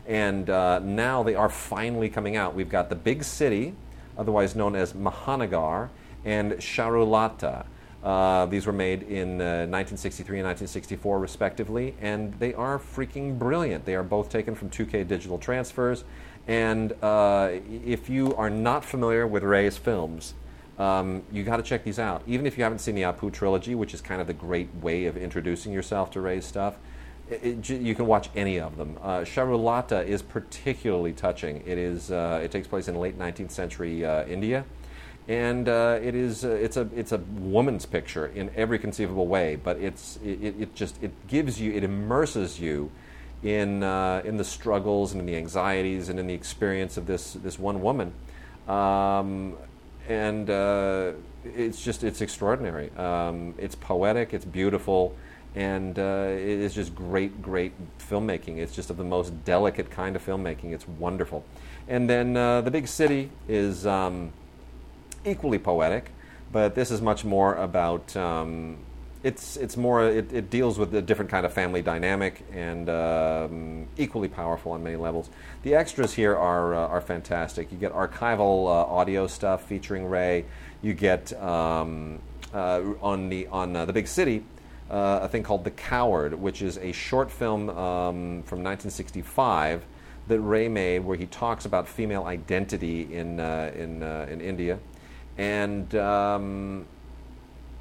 And 0.08 0.50
uh, 0.50 0.80
now 0.80 1.24
they 1.24 1.36
are 1.36 1.50
finally 1.50 2.10
coming 2.10 2.36
out. 2.36 2.54
We've 2.54 2.70
got 2.70 2.90
The 2.90 2.96
Big 2.96 3.24
City, 3.24 3.74
otherwise 4.18 4.56
known 4.56 4.76
as 4.76 4.94
Mahanagar, 4.94 5.90
and 6.24 6.54
Charulata. 6.54 7.66
Uh, 8.04 8.46
these 8.46 8.68
were 8.68 8.74
made 8.74 9.02
in 9.04 9.42
uh, 9.42 9.66
1963 9.66 10.40
and 10.40 10.48
1964, 10.48 11.20
respectively, 11.20 11.96
and 12.00 12.34
they 12.36 12.54
are 12.54 12.78
freaking 12.78 13.40
brilliant. 13.40 13.84
They 13.84 13.96
are 13.96 14.04
both 14.04 14.30
taken 14.30 14.54
from 14.54 14.70
2K 14.70 15.08
digital 15.08 15.40
transfers. 15.40 16.04
And 16.48 16.94
uh, 17.02 17.50
if 17.84 18.08
you 18.08 18.36
are 18.36 18.52
not 18.52 18.86
familiar 18.86 19.26
with 19.26 19.42
Ray's 19.42 19.78
films, 19.78 20.36
um, 20.78 21.24
you 21.32 21.44
got 21.44 21.58
to 21.58 21.64
check 21.64 21.84
these 21.84 21.98
out. 21.98 22.22
Even 22.28 22.46
if 22.46 22.58
you 22.58 22.64
haven't 22.64 22.80
seen 22.80 22.94
the 22.94 23.04
Apu 23.04 23.34
trilogy, 23.34 23.74
which 23.74 23.96
is 23.96 24.02
kind 24.02 24.22
of 24.22 24.28
the 24.28 24.34
great 24.34 24.70
way 24.76 25.06
of 25.06 25.18
introducing 25.18 25.72
yourself 25.72 26.12
to 26.12 26.22
Ray's 26.22 26.46
stuff, 26.46 26.78
it, 27.30 27.70
it, 27.70 27.82
you 27.82 27.96
can 27.96 28.06
watch 28.06 28.30
any 28.36 28.60
of 28.60 28.78
them. 28.78 28.98
Uh, 29.02 29.20
Charulata 29.20 30.06
is 30.06 30.22
particularly 30.22 31.14
touching. 31.14 31.64
It 31.66 31.78
is. 31.78 32.12
Uh, 32.12 32.42
it 32.44 32.52
takes 32.52 32.68
place 32.68 32.88
in 32.88 32.96
late 32.96 33.18
19th 33.18 33.52
century 33.52 34.06
uh, 34.06 34.26
India, 34.26 34.66
and 35.28 35.68
uh, 35.68 36.00
it 36.02 36.14
is. 36.14 36.46
Uh, 36.46 36.50
it's 36.50 36.78
a. 36.78 36.88
It's 36.96 37.12
a 37.12 37.18
woman's 37.18 37.86
picture 37.86 38.28
in 38.28 38.52
every 38.56 38.78
conceivable 38.78 39.28
way. 39.28 39.56
But 39.56 39.78
it's. 39.78 40.20
It, 40.24 40.56
it 40.60 40.76
just. 40.76 41.02
It 41.02 41.12
gives 41.28 41.60
you. 41.60 41.74
It 41.74 41.84
immerses 41.84 42.60
you 42.60 42.92
in 43.42 43.82
uh, 43.82 44.22
in 44.24 44.38
the 44.38 44.46
struggles 44.46 45.12
and 45.12 45.20
in 45.20 45.26
the 45.26 45.36
anxieties 45.36 46.10
and 46.10 46.20
in 46.20 46.28
the 46.28 46.34
experience 46.34 46.96
of 46.96 47.08
this 47.08 47.34
this 47.34 47.58
one 47.58 47.82
woman, 47.82 48.14
um, 48.68 49.58
and 50.08 50.48
it's 51.44 51.84
just. 51.84 52.04
It's 52.04 52.22
extraordinary. 52.22 52.92
Um, 52.92 53.56
it's 53.58 53.74
poetic. 53.74 54.32
It's 54.32 54.46
beautiful 54.46 55.16
and 55.56 55.98
uh, 55.98 56.28
it 56.32 56.42
is 56.42 56.74
just 56.74 56.94
great, 56.94 57.42
great 57.42 57.72
filmmaking. 57.98 58.58
It's 58.58 58.76
just 58.76 58.90
of 58.90 58.98
the 58.98 59.04
most 59.06 59.46
delicate 59.46 59.90
kind 59.90 60.16
of 60.16 60.26
filmmaking. 60.26 60.74
It's 60.74 60.88
wonderful. 60.88 61.46
And 61.88 62.10
then 62.10 62.36
uh, 62.36 62.62
The 62.62 62.72
Big 62.72 62.88
City 62.88 63.30
is 63.48 63.86
um, 63.88 64.34
equally 65.24 65.58
poetic, 65.58 66.12
but 66.52 66.76
this 66.76 66.92
is 66.92 67.02
much 67.02 67.24
more 67.24 67.56
about. 67.56 68.16
Um, 68.16 68.78
it's 69.24 69.58
it's 69.58 69.76
more 69.76 70.06
it, 70.06 70.32
it, 70.32 70.50
deals 70.52 70.78
with 70.78 70.94
a 70.94 71.02
different 71.02 71.32
kind 71.32 71.48
of 71.48 71.54
family 71.54 71.82
dynamic 71.82 72.46
and 72.54 72.88
um, 72.90 73.88
equally 73.98 74.28
powerful 74.28 74.74
on 74.74 74.84
many 74.84 74.98
levels. 74.98 75.32
The 75.64 75.74
extras 75.74 76.14
here 76.14 76.36
are 76.36 76.76
uh, 76.76 76.88
are 76.88 77.02
fantastic. 77.02 77.72
You 77.72 77.80
get 77.80 77.92
archival 77.92 78.68
uh, 78.68 78.94
audio 78.94 79.26
stuff 79.26 79.68
featuring 79.68 80.06
Ray. 80.06 80.46
You 80.84 80.94
get 80.94 81.34
um, 81.42 82.20
uh, 82.54 82.82
on 83.02 83.30
the 83.30 83.48
on 83.48 83.76
uh, 83.76 83.86
the 83.86 83.94
big 83.94 84.08
city 84.08 84.44
uh, 84.90 85.20
a 85.24 85.28
thing 85.28 85.44
called 85.44 85.64
The 85.64 85.72
Coward, 85.72 86.34
which 86.34 86.62
is 86.62 86.78
a 86.78 86.92
short 86.92 87.32
film 87.32 87.70
um, 87.70 88.44
from 88.44 88.64
1965 88.64 89.84
that 90.28 90.40
Ray 90.40 90.68
made 90.68 91.00
where 91.00 91.18
he 91.18 91.26
talks 91.28 91.66
about 91.66 91.88
female 91.88 92.24
identity 92.26 93.14
in, 93.14 93.40
uh, 93.40 93.72
in, 93.76 94.04
uh, 94.04 94.28
in 94.30 94.42
India. 94.42 94.80
And 95.38 95.94
um, 95.96 96.86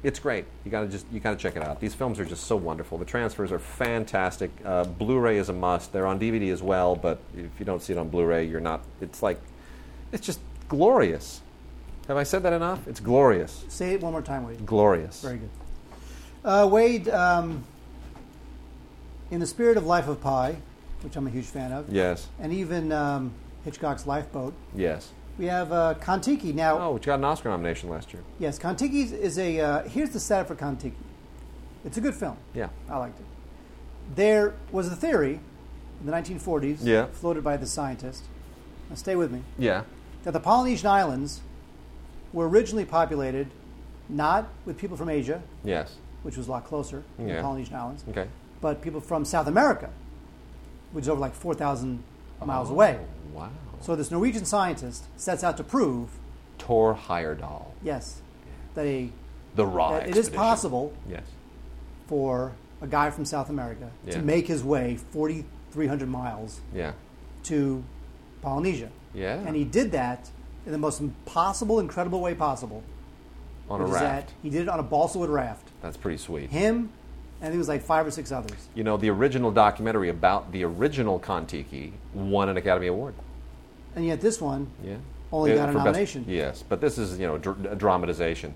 it's 0.03 0.19
great. 0.19 0.45
You 0.63 0.71
gotta 0.71 0.87
just 0.87 1.05
you 1.11 1.19
gotta 1.19 1.37
check 1.37 1.55
it 1.55 1.63
out. 1.63 1.79
These 1.79 1.95
films 1.95 2.19
are 2.19 2.25
just 2.25 2.43
so 2.43 2.55
wonderful. 2.55 2.97
The 2.97 3.05
transfers 3.05 3.51
are 3.51 3.59
fantastic. 3.59 4.51
Uh, 4.63 4.83
Blu-ray 4.83 5.37
is 5.37 5.49
a 5.49 5.53
must. 5.53 5.93
They're 5.93 6.05
on 6.05 6.19
DVD 6.19 6.51
as 6.51 6.61
well, 6.61 6.95
but 6.95 7.19
if 7.35 7.59
you 7.59 7.65
don't 7.65 7.81
see 7.81 7.93
it 7.93 7.97
on 7.97 8.09
Blu-ray, 8.09 8.45
you're 8.45 8.59
not. 8.59 8.83
It's 9.01 9.23
like, 9.23 9.39
it's 10.11 10.25
just 10.25 10.39
glorious. 10.67 11.41
Have 12.07 12.17
I 12.17 12.23
said 12.23 12.43
that 12.43 12.53
enough? 12.53 12.87
It's 12.87 12.99
glorious. 12.99 13.65
Say 13.67 13.93
it 13.93 14.01
one 14.01 14.11
more 14.11 14.21
time, 14.21 14.45
Wade. 14.45 14.63
Glorious. 14.63 15.21
Very 15.21 15.37
good. 15.37 15.49
Uh, 16.45 16.67
Wade, 16.71 17.09
um, 17.09 17.63
in 19.31 19.39
the 19.39 19.47
spirit 19.47 19.77
of 19.77 19.85
Life 19.85 20.07
of 20.07 20.21
Pi, 20.21 20.55
which 21.01 21.15
I'm 21.15 21.25
a 21.25 21.29
huge 21.31 21.45
fan 21.45 21.71
of, 21.71 21.89
Yes. 21.91 22.27
and 22.39 22.53
even 22.53 22.91
um, 22.91 23.31
Hitchcock's 23.63 24.05
Lifeboat, 24.05 24.53
Yes. 24.75 25.11
we 25.39 25.45
have 25.45 25.71
uh, 25.71 25.95
Kon-Tiki. 25.95 26.53
Now, 26.53 26.77
Oh, 26.79 26.91
which 26.93 27.05
got 27.07 27.17
an 27.17 27.25
Oscar 27.25 27.49
nomination 27.49 27.89
last 27.89 28.13
year. 28.13 28.21
yes, 28.37 28.59
Kon-Tiki 28.59 29.01
is 29.01 29.39
a. 29.39 29.59
Uh, 29.59 29.83
here's 29.89 30.11
the 30.11 30.19
setup 30.19 30.47
for 30.47 30.55
Kon-Tiki. 30.55 30.95
It's 31.83 31.97
a 31.97 32.01
good 32.01 32.13
film. 32.15 32.37
Yeah. 32.53 32.69
I 32.89 32.97
liked 32.97 33.19
it. 33.19 33.25
There 34.15 34.53
was 34.71 34.87
a 34.91 34.95
theory 34.95 35.39
in 35.99 36.05
the 36.05 36.11
1940s, 36.11 36.79
Yeah. 36.83 37.07
floated 37.07 37.43
by 37.43 37.57
the 37.57 37.65
scientist. 37.65 38.23
Now, 38.89 38.95
stay 38.95 39.15
with 39.15 39.31
me. 39.31 39.41
Yeah. 39.57 39.81
That 40.25 40.31
the 40.33 40.39
Polynesian 40.39 40.87
islands 40.89 41.41
were 42.33 42.47
originally 42.47 42.85
populated 42.85 43.47
not 44.07 44.47
with 44.65 44.77
people 44.77 44.95
from 44.95 45.09
Asia, 45.09 45.41
Yes. 45.63 45.95
Which 46.25 46.37
was 46.37 46.47
a 46.47 46.51
lot 46.51 46.65
closer 46.65 47.03
Yeah. 47.19 47.35
the 47.35 47.41
Polynesian 47.43 47.75
islands, 47.75 48.03
Okay. 48.09 48.27
but 48.59 48.81
people 48.81 48.99
from 48.99 49.23
South 49.25 49.45
America, 49.45 49.89
which 50.91 51.03
is 51.03 51.09
over 51.09 51.21
like 51.21 51.35
4,000 51.35 52.03
miles 52.43 52.69
away. 52.71 52.97
Oh, 52.99 53.37
Wow. 53.39 53.49
So 53.81 53.95
this 53.95 54.09
Norwegian 54.09 54.43
scientist 54.45 55.03
sets 55.17 55.43
out 55.43 55.55
to 55.57 55.63
prove, 55.63 56.09
Tor 56.57 56.95
Heyerdahl. 56.95 57.65
yes, 57.83 58.21
that, 58.73 58.85
a, 58.85 59.11
The 59.55 59.65
Raw 59.67 59.91
that 59.91 60.03
it 60.03 60.09
is 60.09 60.17
expedition. 60.17 60.39
possible 60.41 60.93
Yes. 61.07 61.23
for 62.07 62.53
a 62.81 62.87
guy 62.87 63.11
from 63.11 63.23
South 63.25 63.49
America 63.49 63.89
Yeah. 64.05 64.13
to 64.13 64.21
make 64.23 64.47
his 64.47 64.63
way 64.63 64.95
4,300 65.11 66.09
miles 66.09 66.59
Yeah. 66.73 66.93
to 67.43 67.83
Polynesia. 68.41 68.89
Yeah. 69.13 69.35
And 69.45 69.55
he 69.55 69.63
did 69.63 69.91
that 69.91 70.31
in 70.65 70.71
the 70.71 70.77
most 70.79 70.99
impossible, 70.99 71.79
incredible 71.79 72.19
way 72.19 72.33
possible. 72.33 72.81
On 73.69 73.81
a 73.81 73.85
raft. 73.85 73.99
that 73.99 74.33
he 74.43 74.49
did 74.51 74.61
it 74.63 74.69
on 74.69 74.79
a 74.79 74.83
balsa 74.83 75.17
wood 75.17 75.29
raft. 75.29 75.64
That's 75.85 75.97
pretty 75.97 76.17
sweet. 76.17 76.49
Him, 76.49 76.89
and 77.41 77.53
it 77.53 77.57
was 77.59 77.67
like 77.67 77.83
five 77.83 78.07
or 78.07 78.11
six 78.11 78.31
others. 78.31 78.57
You 78.73 78.83
know, 78.83 78.97
the 78.97 79.11
original 79.11 79.51
documentary 79.51 80.09
about 80.09 80.51
the 80.51 80.63
original 80.63 81.19
Kon-Tiki 81.19 81.93
won 82.15 82.49
an 82.49 82.57
Academy 82.57 82.87
Award. 82.87 83.13
And 83.95 84.03
yet 84.03 84.19
this 84.19 84.41
one, 84.41 84.67
Yeah. 84.83 84.95
Only 85.31 85.53
got 85.53 85.69
a 85.69 85.73
for 85.73 85.77
best- 85.77 85.85
nomination. 85.85 86.25
yes, 86.27 86.63
but 86.67 86.81
this 86.81 86.97
is, 86.97 87.19
you 87.19 87.27
know, 87.27 87.37
dr- 87.37 87.65
a 87.67 87.75
dramatization. 87.75 88.55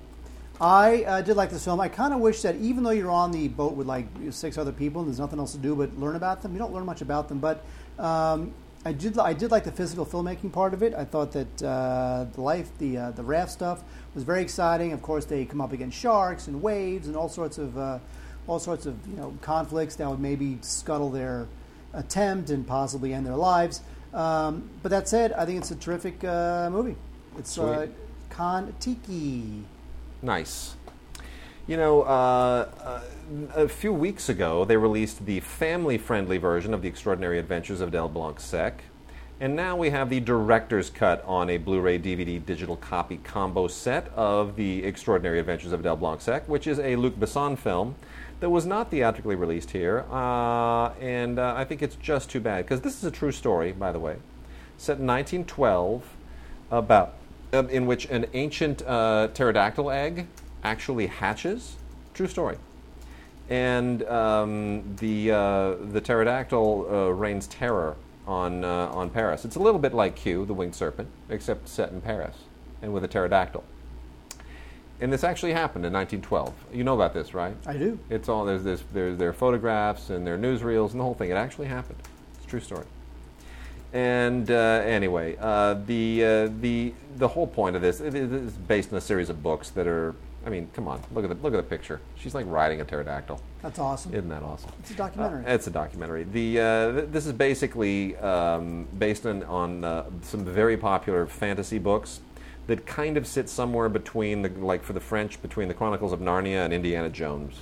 I 0.60 1.04
uh, 1.04 1.22
did 1.22 1.36
like 1.38 1.52
this 1.52 1.64
film. 1.66 1.80
I 1.80 1.88
kind 1.88 2.14
of 2.16 2.20
wish 2.20 2.42
that 2.42 2.56
even 2.56 2.84
though 2.84 2.90
you're 2.90 3.12
on 3.12 3.32
the 3.32 3.48
boat 3.48 3.74
with 3.74 3.86
like 3.86 4.08
six 4.32 4.58
other 4.58 4.72
people 4.72 5.02
and 5.02 5.08
there's 5.10 5.20
nothing 5.20 5.38
else 5.40 5.52
to 5.52 5.58
do 5.60 5.76
but 5.76 5.98
learn 6.00 6.16
about 6.16 6.42
them, 6.42 6.54
you 6.54 6.60
don't 6.60 6.74
learn 6.74 6.86
much 6.86 7.02
about 7.02 7.28
them. 7.30 7.38
But 7.40 7.64
um, 8.00 8.54
I 8.86 8.92
did 8.94 9.18
I 9.20 9.34
did 9.34 9.52
like 9.52 9.66
the 9.66 9.72
physical 9.72 10.06
filmmaking 10.06 10.52
part 10.52 10.74
of 10.74 10.82
it. 10.84 10.94
I 10.96 11.06
thought 11.06 11.32
that 11.34 11.64
uh, 11.64 12.26
the 12.34 12.42
life 12.42 12.70
the 12.80 12.98
uh, 12.98 13.12
the 13.12 13.24
raft 13.24 13.52
stuff 13.52 13.84
was 14.16 14.24
very 14.24 14.42
exciting. 14.42 14.94
Of 14.94 15.02
course, 15.02 15.26
they 15.26 15.46
come 15.46 15.62
up 15.62 15.72
against 15.72 15.98
sharks 15.98 16.48
and 16.48 16.62
waves 16.62 17.08
and 17.08 17.16
all 17.16 17.30
sorts 17.30 17.58
of 17.58 17.78
uh, 17.78 18.00
all 18.48 18.60
sorts 18.60 18.86
of 18.86 18.96
you 19.08 19.16
know 19.16 19.38
conflicts 19.42 19.96
that 19.98 20.10
would 20.10 20.20
maybe 20.20 20.58
scuttle 20.62 21.10
their 21.10 21.48
attempt 21.94 22.50
and 22.50 22.66
possibly 22.66 23.14
end 23.14 23.26
their 23.26 23.36
lives. 23.36 23.82
Um, 24.14 24.70
but 24.82 24.90
that 24.90 25.08
said, 25.08 25.34
I 25.34 25.46
think 25.46 25.60
it's 25.60 25.72
a 25.72 25.76
terrific 25.76 26.24
uh, 26.24 26.70
movie. 26.72 26.96
It's 27.38 27.58
uh. 27.58 27.88
Kon 28.30 28.74
Tiki. 28.80 29.64
Nice. 30.22 30.76
You 31.68 31.78
know, 31.78 32.02
uh, 32.02 32.68
uh, 32.84 33.02
a 33.56 33.68
few 33.68 33.94
weeks 33.94 34.28
ago, 34.28 34.66
they 34.66 34.78
released 34.78 35.26
the 35.26 35.40
family 35.40 36.00
friendly 36.00 36.38
version 36.38 36.74
of 36.74 36.82
The 36.82 36.88
Extraordinary 36.88 37.38
Adventures 37.38 37.80
of 37.80 37.90
Adele 37.90 38.10
Blanc-Sec. 38.10 38.82
And 39.42 39.56
now 39.56 39.78
we 39.78 39.90
have 39.92 40.10
the 40.10 40.20
director's 40.20 40.90
cut 40.90 41.24
on 41.26 41.50
a 41.50 41.56
Blu 41.56 41.80
ray 41.80 41.98
DVD 41.98 42.46
digital 42.46 42.76
copy 42.76 43.22
combo 43.24 43.70
set 43.70 44.12
of 44.14 44.58
The 44.58 44.84
Extraordinary 44.84 45.40
Adventures 45.40 45.72
of 45.72 45.80
Adele 45.80 45.96
Blanc-Sec, 45.96 46.50
which 46.50 46.68
is 46.68 46.78
a 46.78 46.98
Luc 46.98 47.16
Besson 47.16 47.58
film 47.58 47.96
that 48.42 48.50
was 48.50 48.66
not 48.66 48.92
theatrically 48.92 49.36
released 49.38 49.72
here. 49.72 50.04
Uh, 50.12 50.90
and 50.96 51.40
uh, 51.40 51.54
I 51.56 51.64
think 51.64 51.82
it's 51.82 51.96
just 51.96 52.30
too 52.30 52.42
bad, 52.42 52.66
because 52.66 52.82
this 52.82 52.98
is 52.98 53.06
a 53.06 53.12
true 53.12 53.32
story, 53.32 53.72
by 53.72 53.94
the 53.94 54.00
way, 54.00 54.18
set 54.78 55.00
in 55.00 55.08
1912 55.08 56.04
about 56.70 57.14
um, 57.54 57.70
in 57.70 57.86
which 57.86 58.10
an 58.10 58.26
ancient 58.34 58.82
uh, 58.82 59.30
pterodactyl 59.34 59.90
egg 59.90 60.28
actually 60.66 61.08
hatches. 61.08 61.78
True 62.14 62.28
story. 62.28 62.58
And 63.50 64.04
um, 64.04 64.98
the 64.98 65.32
uh, 65.32 65.76
the 65.76 66.02
pterodactyl 66.02 66.88
uh, 66.92 67.14
reigns 67.14 67.48
terror 67.48 67.96
on 68.30 68.64
uh, 68.64 68.92
on 68.94 69.10
Paris. 69.10 69.44
It's 69.44 69.56
a 69.56 69.60
little 69.60 69.80
bit 69.80 69.94
like 69.94 70.16
Q, 70.16 70.46
the 70.46 70.54
winged 70.54 70.76
serpent, 70.76 71.10
except 71.30 71.68
set 71.68 71.92
in 71.92 72.00
Paris 72.00 72.36
and 72.82 72.94
with 72.94 73.04
a 73.04 73.08
pterodactyl. 73.08 73.64
And 75.02 75.12
this 75.12 75.24
actually 75.24 75.54
happened 75.54 75.86
in 75.86 75.94
1912. 75.94 76.54
You 76.74 76.84
know 76.84 76.94
about 76.94 77.14
this, 77.14 77.34
right? 77.34 77.56
I 77.66 77.74
do. 77.74 77.98
It's 78.10 78.30
all 78.30 78.46
there's 78.46 78.64
this 78.64 78.84
there's 78.94 79.18
there 79.18 79.30
are 79.30 79.34
photographs 79.34 80.12
and 80.12 80.26
there 80.28 80.36
are 80.36 80.38
newsreels 80.38 80.92
and 80.92 81.00
the 81.00 81.04
whole 81.04 81.16
thing. 81.16 81.32
It 81.32 81.38
actually 81.38 81.68
happened. 81.68 81.98
It's 82.36 82.46
a 82.46 82.50
true 82.50 82.60
story. 82.60 82.86
And 83.92 84.52
uh, 84.52 84.84
anyway, 84.86 85.36
uh, 85.40 85.74
the 85.74 86.24
uh, 86.24 86.50
the 86.62 86.94
the 87.18 87.28
whole 87.28 87.48
point 87.48 87.76
of 87.76 87.82
this 87.82 88.00
it 88.00 88.14
is 88.14 88.52
based 88.54 88.92
on 88.92 88.98
a 89.00 89.02
series 89.02 89.30
of 89.30 89.42
books 89.42 89.72
that 89.72 89.88
are. 89.88 90.16
I 90.46 90.50
mean, 90.50 90.70
come 90.74 90.88
on, 90.88 91.02
look 91.14 91.24
at 91.24 91.30
the 91.30 91.36
look 91.36 91.54
at 91.54 91.58
the 91.58 91.64
picture. 91.64 92.00
She's 92.16 92.34
like 92.34 92.46
riding 92.48 92.82
a 92.82 92.86
pterodactyl. 92.86 93.42
That's 93.62 93.78
awesome. 93.78 94.14
Isn't 94.14 94.30
that 94.30 94.44
awesome? 94.44 94.72
It's 94.80 94.92
a 94.92 94.96
documentary. 94.96 95.46
Uh, 95.46 95.54
it's 95.54 95.68
a 95.68 95.72
documentary. 95.72 96.24
The 96.24 96.60
uh, 96.60 96.92
th- 96.92 97.06
this 97.12 97.26
is 97.26 97.34
basically 97.34 98.16
um, 98.18 98.88
based 98.98 99.26
on 99.26 99.44
on 99.44 99.84
uh, 99.84 100.06
some 100.22 100.46
very 100.46 100.78
popular 100.78 101.26
fantasy 101.26 101.78
books 101.78 102.22
that 102.68 102.86
kind 102.86 103.18
of 103.18 103.28
sit 103.28 103.50
somewhere 103.50 103.90
between 103.90 104.42
the 104.42 104.50
like 104.50 104.84
for 104.84 104.94
the 104.94 105.00
French 105.00 105.42
between 105.42 105.68
the 105.68 105.74
Chronicles 105.74 106.14
of 106.14 106.20
Narnia 106.20 106.64
and 106.64 106.74
Indiana 106.74 107.10
Jones, 107.10 107.56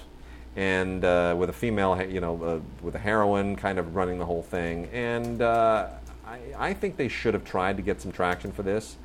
and 0.55 1.03
uh, 1.03 1.36
with 1.38 1.49
a 1.49 1.53
female, 1.53 1.99
you 2.03 2.21
know, 2.21 2.43
uh, 2.43 2.59
with 2.84 2.93
a 2.93 2.99
heroine 2.99 3.55
kind 3.55 3.80
of 3.80 3.95
running 3.95 4.19
the 4.19 4.25
whole 4.25 4.43
thing. 4.43 4.88
And 4.93 5.41
uh, 5.41 5.88
I, 6.28 6.39
I 6.57 6.73
think 6.73 6.95
they 6.97 7.07
should 7.07 7.34
have 7.34 7.43
tried 7.43 7.78
to 7.78 7.84
get 7.84 8.01
some 8.01 8.11
traction 8.11 8.51
for 8.51 8.61
this, 8.61 8.97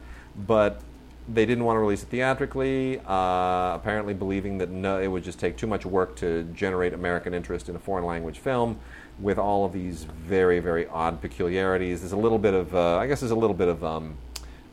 but 0.47 0.83
they 1.29 1.47
didn't 1.47 1.65
want 1.65 1.77
to 1.77 1.81
release 1.81 2.03
it 2.03 2.09
theatrically, 2.09 2.99
uh, 3.07 3.75
apparently 3.75 4.15
believing 4.15 4.59
that 4.59 4.71
no, 4.71 5.01
it 5.01 5.07
would 5.07 5.23
just 5.23 5.39
take 5.39 5.57
too 5.57 5.67
much 5.67 5.87
work 5.87 6.17
to 6.17 6.45
generate 6.55 6.93
American 6.93 7.33
interest 7.33 7.69
in 7.69 7.77
a 7.77 7.79
foreign 7.79 8.05
language 8.05 8.39
film 8.39 8.79
with 9.19 9.39
all 9.39 9.65
of 9.65 9.73
these 9.73 10.05
very, 10.05 10.59
very 10.59 10.87
odd 10.89 11.21
peculiarities. 11.21 12.01
There's 12.01 12.13
a 12.13 12.17
little 12.17 12.39
bit 12.39 12.55
of, 12.55 12.75
uh, 12.75 12.99
I 12.99 13.07
guess 13.07 13.21
there's 13.21 13.31
a 13.31 13.37
little 13.37 13.55
bit 13.55 13.69
of 13.69 13.85
um, 13.85 14.17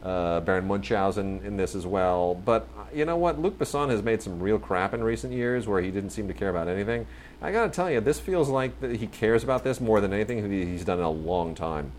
uh, 0.02 0.40
Baron 0.40 0.68
Munchausen 0.68 1.42
in 1.44 1.56
this 1.56 1.76
as 1.76 1.86
well. 1.86 2.34
But 2.34 2.68
uh, 2.78 2.86
you 2.94 3.06
know 3.06 3.18
what? 3.18 3.40
Luc 3.40 3.60
Besson 3.60 3.90
has 3.90 4.02
made 4.02 4.22
some 4.22 4.40
real 4.40 4.58
crap 4.58 4.94
in 4.94 5.04
recent 5.04 5.34
years 5.34 5.68
where 5.68 5.82
he 5.82 5.92
didn't 5.92 6.12
seem 6.12 6.28
to 6.28 6.34
care 6.34 6.50
about 6.50 6.68
anything. 6.68 7.06
I 7.42 7.52
got 7.52 7.66
to 7.66 7.70
tell 7.70 7.92
you, 7.92 8.02
this 8.02 8.20
feels 8.20 8.50
like 8.50 8.82
he 8.82 9.08
cares 9.08 9.44
about 9.44 9.64
this 9.64 9.80
more 9.80 10.02
than 10.02 10.14
anything 10.14 10.50
he's 10.52 10.84
done 10.84 10.98
in 10.98 11.06
a 11.06 11.12
long 11.12 11.54
time 11.54 11.92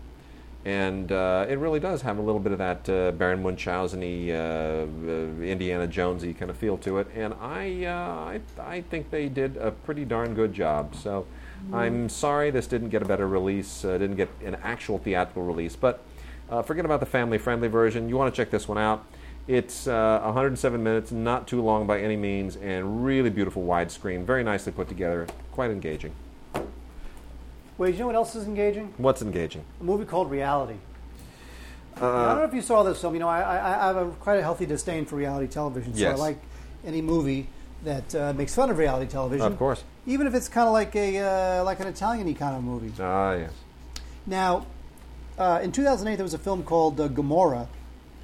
and 0.63 1.11
uh, 1.11 1.45
it 1.49 1.57
really 1.57 1.79
does 1.79 2.01
have 2.03 2.17
a 2.17 2.21
little 2.21 2.39
bit 2.39 2.51
of 2.51 2.59
that 2.59 2.87
uh, 2.87 3.11
Baron 3.11 3.41
Munchausen-y, 3.41 4.31
uh, 4.31 4.35
uh, 4.35 5.41
Indiana 5.41 5.87
Jonesy 5.87 6.33
kind 6.33 6.51
of 6.51 6.57
feel 6.57 6.77
to 6.79 6.99
it, 6.99 7.07
and 7.15 7.33
I, 7.41 7.85
uh, 7.85 7.91
I, 7.91 8.41
I 8.59 8.81
think 8.81 9.09
they 9.09 9.27
did 9.27 9.57
a 9.57 9.71
pretty 9.71 10.05
darn 10.05 10.35
good 10.35 10.53
job. 10.53 10.95
So 10.95 11.25
I'm 11.73 12.09
sorry 12.09 12.51
this 12.51 12.67
didn't 12.67 12.89
get 12.89 13.01
a 13.01 13.05
better 13.05 13.27
release, 13.27 13.85
uh, 13.85 13.97
didn't 13.97 14.17
get 14.17 14.29
an 14.43 14.55
actual 14.63 14.97
theatrical 14.97 15.43
release, 15.43 15.75
but 15.75 16.03
uh, 16.49 16.61
forget 16.61 16.85
about 16.85 16.99
the 16.99 17.05
family-friendly 17.05 17.69
version. 17.69 18.09
You 18.09 18.17
want 18.17 18.33
to 18.33 18.37
check 18.39 18.51
this 18.51 18.67
one 18.67 18.77
out. 18.77 19.05
It's 19.47 19.87
uh, 19.87 20.19
107 20.23 20.83
minutes, 20.83 21.11
not 21.11 21.47
too 21.47 21.61
long 21.61 21.87
by 21.87 22.01
any 22.01 22.15
means, 22.15 22.55
and 22.57 23.03
really 23.03 23.29
beautiful 23.29 23.63
widescreen, 23.63 24.25
very 24.25 24.43
nicely 24.43 24.71
put 24.71 24.87
together, 24.87 25.27
quite 25.51 25.71
engaging. 25.71 26.13
Wait, 27.81 27.95
you 27.95 28.01
know 28.01 28.05
what 28.05 28.15
else 28.15 28.35
is 28.35 28.45
engaging? 28.45 28.93
What's 28.97 29.23
engaging? 29.23 29.63
A 29.79 29.83
movie 29.83 30.05
called 30.05 30.29
Reality. 30.29 30.75
Uh, 31.99 32.05
I 32.05 32.27
don't 32.27 32.37
know 32.37 32.43
if 32.43 32.53
you 32.53 32.61
saw 32.61 32.83
this 32.83 33.01
film. 33.01 33.15
You 33.15 33.21
know, 33.21 33.27
I, 33.27 33.41
I, 33.41 33.57
I 33.57 33.87
have 33.87 33.95
a 33.95 34.11
quite 34.11 34.35
a 34.35 34.43
healthy 34.43 34.67
disdain 34.67 35.05
for 35.05 35.15
reality 35.15 35.51
television, 35.51 35.95
so 35.95 36.07
I 36.07 36.13
like 36.13 36.39
any 36.85 37.01
movie 37.01 37.47
that 37.83 38.13
uh, 38.13 38.33
makes 38.33 38.53
fun 38.53 38.69
of 38.69 38.77
reality 38.77 39.11
television. 39.11 39.47
Of 39.47 39.57
course. 39.57 39.83
even 40.05 40.27
if 40.27 40.35
it's 40.35 40.47
kind 40.47 40.67
of 40.67 40.73
like 40.73 40.95
a 40.95 41.17
uh, 41.17 41.63
like 41.63 41.79
an 41.79 41.87
Italian-y 41.87 42.33
kind 42.33 42.55
of 42.55 42.63
movie. 42.63 42.93
Ah, 42.99 43.33
yes. 43.33 43.51
Now, 44.27 44.67
uh, 45.39 45.61
in 45.63 45.71
2008, 45.71 46.17
there 46.17 46.23
was 46.23 46.35
a 46.35 46.37
film 46.37 46.61
called 46.61 47.01
uh, 47.01 47.07
Gomorrah. 47.07 47.67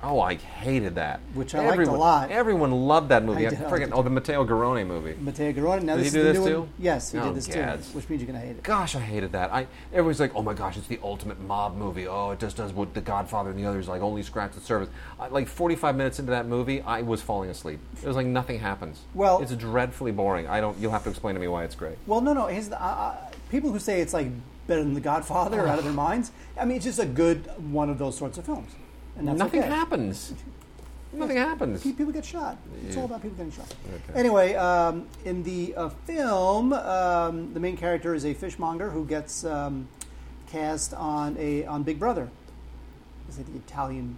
Oh, 0.04 0.20
I 0.20 0.36
hated 0.36 0.94
that. 0.96 1.20
Which 1.34 1.56
I 1.56 1.66
liked 1.68 1.82
a 1.88 1.92
lot. 1.92 2.30
Everyone 2.30 2.72
loved 2.72 3.10
that 3.10 3.24
movie. 3.24 3.46
I 3.46 3.48
I 3.48 3.50
did- 3.50 3.60
I 3.64 3.64
friggin- 3.64 3.72
liked 3.72 3.84
it 3.86 3.94
oh, 3.94 4.04
the 4.04 4.10
Matteo 4.12 4.46
Garrone 4.46 4.86
movie. 4.86 5.16
Matteo 5.20 5.52
Garrone. 5.54 5.82
Now 5.84 5.96
Did 5.96 6.06
this 6.06 6.14
he 6.14 6.20
is 6.20 6.26
do 6.26 6.34
this 6.34 6.46
too? 6.52 6.60
one. 6.62 6.70
Yes, 6.78 7.12
he 7.12 7.18
Oh, 7.18 7.24
did 7.26 7.36
this 7.36 7.48
gads. 7.48 7.90
too, 7.92 7.98
which 7.98 8.08
means 8.08 8.22
you're 8.22 8.28
gonna 8.32 8.40
hate 8.46 8.52
it. 8.52 8.64
Gosh, 8.64 8.96
I 8.96 9.00
hated 9.00 9.32
that. 9.32 9.52
I 9.52 9.66
everyone's 9.92 10.20
like, 10.20 10.34
"Oh 10.36 10.44
my 10.44 10.54
gosh, 10.54 10.78
it's 10.78 10.86
the 10.88 11.00
ultimate 11.02 11.40
mob 11.42 11.76
movie." 11.76 12.08
Oh, 12.08 12.30
it 12.32 12.40
just 12.40 12.58
does 12.58 12.74
what 12.74 12.94
The 12.94 13.02
Godfather 13.02 13.50
and 13.50 13.58
the 13.58 13.66
others 13.66 13.88
like 13.88 14.02
only 14.04 14.22
scratch 14.22 14.52
the 14.54 14.62
surface. 14.62 14.90
I, 15.20 15.30
like 15.30 15.48
45 15.48 15.96
minutes 15.96 16.20
into 16.20 16.30
that 16.32 16.46
movie, 16.48 16.82
I 16.82 17.02
was 17.02 17.24
falling 17.24 17.50
asleep. 17.50 17.80
It 18.02 18.06
was 18.08 18.16
like 18.16 18.28
nothing 18.28 18.60
happens. 18.60 19.02
Well- 19.16 19.40
it's 19.42 19.56
dreadfully 19.56 20.12
boring. 20.12 20.48
I 20.48 20.62
don't. 20.62 20.78
You'll 20.78 20.92
have 20.92 21.04
to 21.06 21.10
explain 21.10 21.34
to 21.34 21.42
me 21.42 21.48
why 21.48 21.64
it's 21.64 21.76
great. 21.76 21.98
Well, 22.06 22.22
no, 22.22 22.34
no. 22.34 22.46
His, 22.46 22.72
uh, 22.72 23.16
people 23.50 23.72
who 23.72 23.80
say 23.80 24.02
it's 24.02 24.14
like 24.14 24.28
better 24.68 24.84
than 24.84 24.94
The 24.94 25.02
Godfather 25.02 25.62
are 25.62 25.68
out 25.68 25.80
of 25.80 25.86
their 25.86 25.94
minds. 25.94 26.32
I 26.60 26.66
mean, 26.66 26.78
it's 26.78 26.86
just 26.86 27.00
a 27.00 27.06
good 27.06 27.50
one 27.72 27.90
of 27.90 27.98
those 27.98 28.16
sorts 28.16 28.38
of 28.38 28.46
films. 28.46 28.70
And 29.18 29.38
nothing 29.38 29.62
okay. 29.62 29.70
happens. 29.70 30.34
Nothing 31.14 31.38
happens. 31.38 31.82
People 31.82 32.12
get 32.12 32.26
shot. 32.26 32.58
It's 32.86 32.96
Yeah. 32.96 33.02
all 33.02 33.06
about 33.08 33.22
people 33.22 33.38
getting 33.38 33.52
shot. 33.52 33.74
Okay. 34.10 34.20
Anyway, 34.20 34.56
um, 34.56 35.08
in 35.26 35.42
the 35.42 35.74
uh, 35.76 35.90
film, 35.90 36.74
um, 36.74 37.54
the 37.54 37.60
main 37.60 37.78
character 37.78 38.14
is 38.14 38.26
a 38.26 38.34
fishmonger 38.34 38.90
who 38.90 39.06
gets 39.06 39.46
um, 39.46 39.88
cast 40.48 40.94
on 40.94 41.36
a 41.40 41.66
on 41.66 41.84
Big 41.84 41.98
Brother. 41.98 42.30
Is 43.30 43.40
it 43.40 43.46
the 43.52 43.58
Italian 43.58 44.18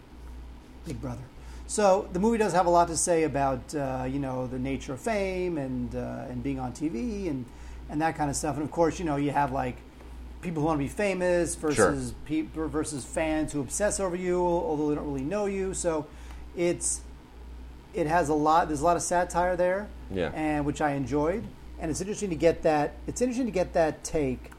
Big 0.86 1.00
Brother? 1.00 1.22
So 1.68 2.10
the 2.12 2.20
movie 2.20 2.39
does 2.39 2.54
have 2.54 2.66
a 2.66 2.72
lot 2.72 2.88
to 2.88 2.97
say 2.97 3.24
about 3.24 3.74
uh, 3.76 4.06
you 4.10 4.20
know 4.20 4.47
the 4.47 4.60
nature 4.60 4.93
of 4.93 5.00
fame 5.00 5.58
and 5.60 5.95
uh, 5.95 6.26
and 6.30 6.41
being 6.41 6.60
on 6.60 6.74
TV 6.74 7.30
and 7.30 7.45
and 7.89 8.02
that 8.02 8.16
kind 8.18 8.30
of 8.30 8.36
stuff. 8.36 8.56
And 8.56 8.64
of 8.64 8.72
course, 8.72 8.97
you 9.00 9.06
know 9.06 9.16
you 9.16 9.30
have 9.32 9.52
like 9.52 9.78
people 10.42 10.62
who 10.62 10.68
want 10.68 10.80
to 10.80 10.84
be 10.84 10.90
famous 10.90 11.56
versus 11.56 12.14
people 12.26 12.68
versus 12.68 13.04
fans 13.04 13.52
who 13.52 13.60
obsess 13.60 14.00
over 14.00 14.16
you, 14.16 14.42
although 14.42 14.90
they 14.90 14.96
don't 14.96 15.08
really 15.08 15.22
know 15.26 15.46
you. 15.46 15.74
So 15.74 16.08
it's 16.56 17.02
it 17.94 18.08
has 18.08 18.30
a 18.30 18.34
lot. 18.34 18.68
There's 18.68 18.82
a 18.82 18.86
lot 18.86 18.96
of 18.96 19.02
satire 19.02 19.56
there, 19.56 19.88
Yeah. 20.14 20.32
and 20.36 20.66
which 20.66 20.80
I 20.82 20.92
enjoyed. 20.92 21.44
And 21.80 21.90
it's 21.90 22.02
interesting 22.02 22.30
to 22.30 22.36
get 22.36 22.62
that. 22.64 22.94
It's 23.08 23.22
interesting 23.22 23.48
to 23.48 23.52
get 23.52 23.74
that 23.74 24.04
take 24.04 24.52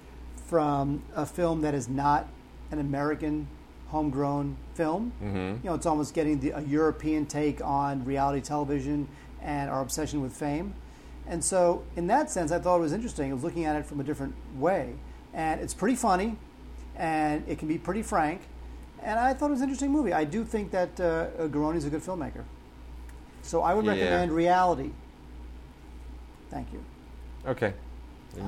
from 0.46 1.02
a 1.14 1.24
film 1.24 1.60
that 1.60 1.74
is 1.74 1.88
not 1.88 2.26
an 2.72 2.78
American 2.80 3.46
homegrown 3.88 4.56
film. 4.74 5.12
Mm-hmm. 5.22 5.36
You 5.36 5.58
know, 5.64 5.74
it's 5.74 5.86
almost 5.86 6.14
getting 6.14 6.40
the, 6.40 6.50
a 6.50 6.62
European 6.62 7.26
take 7.26 7.62
on 7.62 8.04
reality 8.04 8.40
television 8.40 9.08
and 9.42 9.70
our 9.70 9.80
obsession 9.80 10.20
with 10.20 10.32
fame. 10.32 10.74
And 11.26 11.44
so, 11.44 11.84
in 11.96 12.08
that 12.08 12.30
sense, 12.30 12.50
I 12.50 12.58
thought 12.58 12.78
it 12.78 12.80
was 12.80 12.92
interesting. 12.92 13.30
I 13.30 13.34
was 13.34 13.44
looking 13.44 13.64
at 13.64 13.76
it 13.76 13.86
from 13.86 14.00
a 14.00 14.04
different 14.04 14.34
way, 14.56 14.94
and 15.34 15.60
it's 15.60 15.74
pretty 15.74 15.96
funny, 15.96 16.36
and 16.96 17.44
it 17.48 17.58
can 17.58 17.68
be 17.68 17.78
pretty 17.78 18.02
frank. 18.02 18.40
And 19.02 19.18
I 19.18 19.32
thought 19.32 19.46
it 19.48 19.52
was 19.52 19.60
an 19.60 19.64
interesting 19.68 19.90
movie. 19.90 20.12
I 20.12 20.24
do 20.24 20.44
think 20.44 20.70
that 20.72 21.00
uh, 21.00 21.46
Garrone 21.48 21.76
is 21.76 21.84
a 21.86 21.90
good 21.90 22.02
filmmaker. 22.02 22.44
So 23.42 23.62
I 23.62 23.72
would 23.74 23.84
Yeah. 23.86 23.92
recommend 23.92 24.32
Reality. 24.32 24.90
Thank 26.50 26.72
you. 26.72 26.84
Okay. 27.46 27.72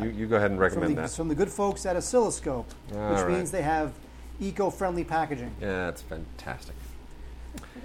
You, 0.01 0.11
you 0.11 0.26
go 0.26 0.37
ahead 0.37 0.51
and 0.51 0.61
recommend 0.61 0.89
From 0.91 0.95
the, 0.97 1.03
that. 1.03 1.11
from 1.11 1.28
the 1.28 1.35
good 1.35 1.49
folks 1.51 1.87
at 1.87 1.97
Oscilloscope, 1.97 2.66
All 2.95 3.11
which 3.11 3.20
right. 3.20 3.28
means 3.30 3.51
they 3.51 3.62
have 3.62 3.93
eco-friendly 4.41 5.05
packaging. 5.05 5.51
Yeah, 5.61 5.87
that's 5.87 6.03
fantastic. 6.03 6.74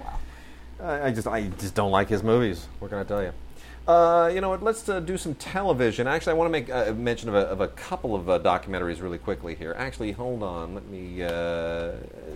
Wow. 0.00 0.18
I 0.80 1.06
I 1.06 1.10
just 1.10 1.26
I 1.26 1.48
just 1.58 1.74
don't 1.74 1.90
like 1.90 2.08
his 2.08 2.22
movies. 2.22 2.66
What 2.78 2.90
can 2.90 2.98
I 2.98 3.04
tell 3.04 3.22
you? 3.22 3.32
Uh, 3.88 4.30
you 4.34 4.42
know 4.42 4.50
what? 4.50 4.62
Let's 4.62 4.86
uh, 4.86 5.00
do 5.00 5.16
some 5.16 5.34
television. 5.34 6.06
Actually, 6.06 6.32
I 6.32 6.34
want 6.34 6.48
to 6.48 6.52
make 6.52 6.68
uh, 6.68 6.92
mention 6.92 7.30
of 7.30 7.34
a, 7.34 7.46
of 7.46 7.62
a 7.62 7.68
couple 7.68 8.14
of 8.14 8.28
uh, 8.28 8.38
documentaries 8.38 9.00
really 9.00 9.16
quickly 9.16 9.54
here. 9.54 9.74
Actually, 9.78 10.12
hold 10.12 10.42
on. 10.42 10.74
Let 10.74 10.84
me 10.88 11.22
uh, 11.22 11.92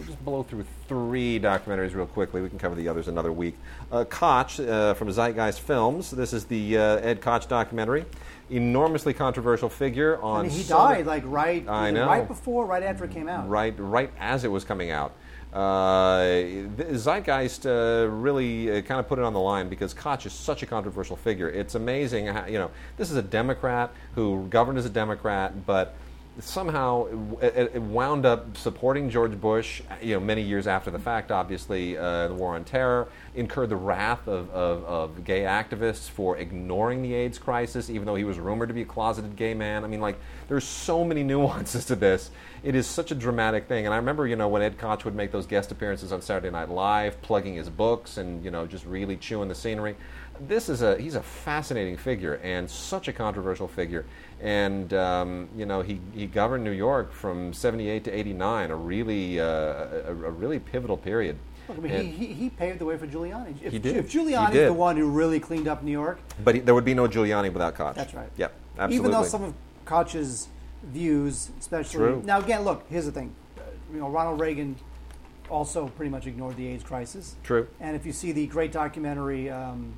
just 0.07 0.25
blow 0.25 0.45
through 0.45 0.65
three 0.89 1.39
documentaries 1.39 1.95
real 1.95 2.07
quickly. 2.07 2.41
We 2.41 2.49
can 2.49 2.59
cover 2.59 2.75
the 2.75 2.89
others 2.89 3.07
another 3.07 3.33
week. 3.33 3.59
Uh, 3.91 4.05
Koch 4.05 4.61
uh, 4.61 4.95
from 4.95 5.11
Zeitgeist 5.11 5.61
Films. 5.61 6.11
This 6.11 6.33
is 6.33 6.47
the 6.47 6.79
uh, 6.79 6.97
Ed 7.01 7.21
Koch 7.21 7.47
documentary. 7.47 8.07
Enormously 8.49 9.13
controversial 9.13 9.69
figure 9.69 10.19
on. 10.23 10.47
I 10.47 10.49
mean, 10.49 10.53
he 10.53 10.63
died 10.63 11.05
like 11.05 11.25
right, 11.27 11.69
I 11.69 11.91
know. 11.91 12.07
right 12.07 12.27
before, 12.27 12.65
right 12.65 12.83
after 12.83 13.05
it 13.05 13.11
came 13.11 13.29
out. 13.29 13.47
right 13.47 13.75
right 13.79 14.11
as 14.19 14.45
it 14.45 14.49
was 14.49 14.65
coming 14.65 14.91
out. 14.91 15.13
Uh, 15.53 16.67
Zeitgeist 16.95 17.67
uh, 17.67 18.09
really 18.09 18.71
uh, 18.71 18.81
kind 18.83 18.99
of 18.99 19.07
put 19.07 19.19
it 19.19 19.25
on 19.25 19.35
the 19.35 19.41
line 19.41 19.69
because 19.69 19.93
Koch 19.93 20.25
is 20.25 20.33
such 20.33 20.63
a 20.63 20.67
controversial 20.67 21.15
figure. 21.17 21.51
It's 21.51 21.75
amazing, 21.75 22.27
how, 22.27 22.47
you 22.47 22.59
know, 22.59 22.71
this 22.97 23.11
is 23.11 23.17
a 23.17 23.23
Democrat 23.23 23.93
who 24.15 24.47
governed 24.49 24.79
as 24.79 24.87
a 24.87 24.91
Democrat, 24.91 25.67
but 25.67 25.95
somehow 26.39 27.37
it, 27.43 27.73
it 27.75 27.83
wound 27.83 28.25
up 28.25 28.57
supporting 28.57 29.11
George 29.11 29.39
Bush. 29.39 29.83
You 30.01 30.15
know, 30.15 30.21
many 30.21 30.43
years 30.43 30.67
after 30.67 30.91
the 30.91 30.99
fact, 30.99 31.31
obviously, 31.31 31.97
uh, 31.97 32.29
the 32.29 32.35
war 32.35 32.55
on 32.55 32.65
terror 32.65 33.09
incurred 33.35 33.69
the 33.69 33.77
wrath 33.77 34.27
of, 34.27 34.51
of, 34.51 34.85
of 34.85 35.25
gay 35.25 35.43
activists 35.43 36.09
for 36.09 36.39
ignoring 36.39 37.03
the 37.03 37.15
AIDS 37.15 37.39
crisis, 37.39 37.91
even 37.91 38.07
though 38.07 38.15
he 38.15 38.25
was 38.25 38.39
rumored 38.39 38.69
to 38.69 38.75
be 38.75 38.83
a 38.83 38.87
closeted 38.87 39.37
gay 39.37 39.55
man. 39.55 39.85
I 39.85 39.89
mean, 39.89 40.01
like, 40.01 40.19
there's 40.49 40.65
so 40.65 41.05
many 41.05 41.23
nuances 41.33 41.85
to 41.87 41.97
this. 41.97 42.31
It 42.63 42.75
is 42.75 42.87
such 42.87 43.11
a 43.11 43.15
dramatic 43.15 43.67
thing. 43.67 43.87
And 43.87 43.93
I 43.93 43.97
remember, 43.97 44.27
you 44.27 44.37
know, 44.37 44.49
when 44.49 44.63
Ed 44.63 44.79
Koch 44.79 45.05
would 45.05 45.15
make 45.15 45.33
those 45.33 45.47
guest 45.47 45.71
appearances 45.73 46.13
on 46.13 46.23
Saturday 46.23 46.51
Night 46.51 46.71
Live, 46.71 47.21
plugging 47.21 47.55
his 47.55 47.69
books 47.69 48.17
and, 48.17 48.45
you 48.45 48.51
know, 48.51 48.67
just 48.67 48.87
really 48.87 49.17
chewing 49.17 49.49
the 49.49 49.55
scenery. 49.55 49.97
This 50.49 50.69
is 50.69 50.83
a, 50.83 50.99
he's 50.99 51.15
a 51.15 51.23
fascinating 51.23 51.97
figure 51.97 52.35
and 52.43 52.69
such 52.69 53.09
a 53.09 53.13
controversial 53.13 53.69
figure. 53.69 54.05
And, 54.41 54.93
um, 54.95 55.49
you 55.57 55.67
know, 55.67 55.83
he, 55.83 56.01
he 56.13 56.27
governed 56.27 56.65
New 56.65 56.73
York 56.73 57.13
from 57.13 57.53
78 57.53 58.05
to 58.05 58.11
89, 58.11 58.71
a 58.71 58.77
really, 58.77 59.39
uh, 59.41 59.45
a, 59.45 60.11
a 60.11 60.13
really 60.15 60.59
pivotal 60.59 60.97
period. 60.97 61.37
Look, 61.69 61.79
I 61.79 61.81
mean, 61.81 61.93
And- 61.93 62.09
he, 62.09 62.27
he, 62.27 62.51
paved 62.51 62.81
the 62.81 62.85
way 62.85 62.97
for 62.97 63.07
Giuliani. 63.07 63.55
If, 63.63 63.73
He 63.73 63.79
did. 63.79 63.97
If 63.97 64.11
He 64.11 64.19
Giuliani's 64.19 64.53
did. 64.53 64.69
the 64.69 64.73
one 64.73 64.97
who 64.97 65.09
really 65.09 65.39
cleaned 65.39 65.69
up 65.69 65.83
New 65.85 65.93
York, 65.93 66.19
But 66.43 66.57
he, 66.57 66.61
there 66.61 66.75
would 66.75 66.85
be 66.85 66.95
no 66.95 67.07
Giuliani 67.07 67.53
without 67.53 67.75
Koch. 67.77 67.95
that's 67.95 68.15
right. 68.15 68.31
Yep, 68.37 68.53
absolutely. 68.79 68.97
Even 68.97 69.11
though 69.13 69.25
some 69.29 69.45
of 69.45 69.55
Koch's 69.85 70.49
views, 70.83 71.51
especially 71.61 71.99
True. 71.99 72.23
now, 72.25 72.41
again, 72.41 72.63
look, 72.63 72.85
here's 72.91 73.05
the 73.07 73.13
thing. 73.13 73.33
Uh, 73.57 73.63
You 73.93 74.01
know, 74.01 74.09
Ronald 74.09 74.41
Reagan 74.41 74.75
also 75.49 75.87
pretty 75.89 76.11
much 76.11 76.27
ignored 76.27 76.57
the 76.57 76.67
AIDS 76.67 76.83
crisis. 76.83 77.37
True. 77.45 77.69
And 77.79 77.95
if 77.95 78.05
you 78.07 78.13
see 78.13 78.33
the 78.33 78.47
great 78.49 78.73
documentary, 78.73 79.49
um, 79.51 79.93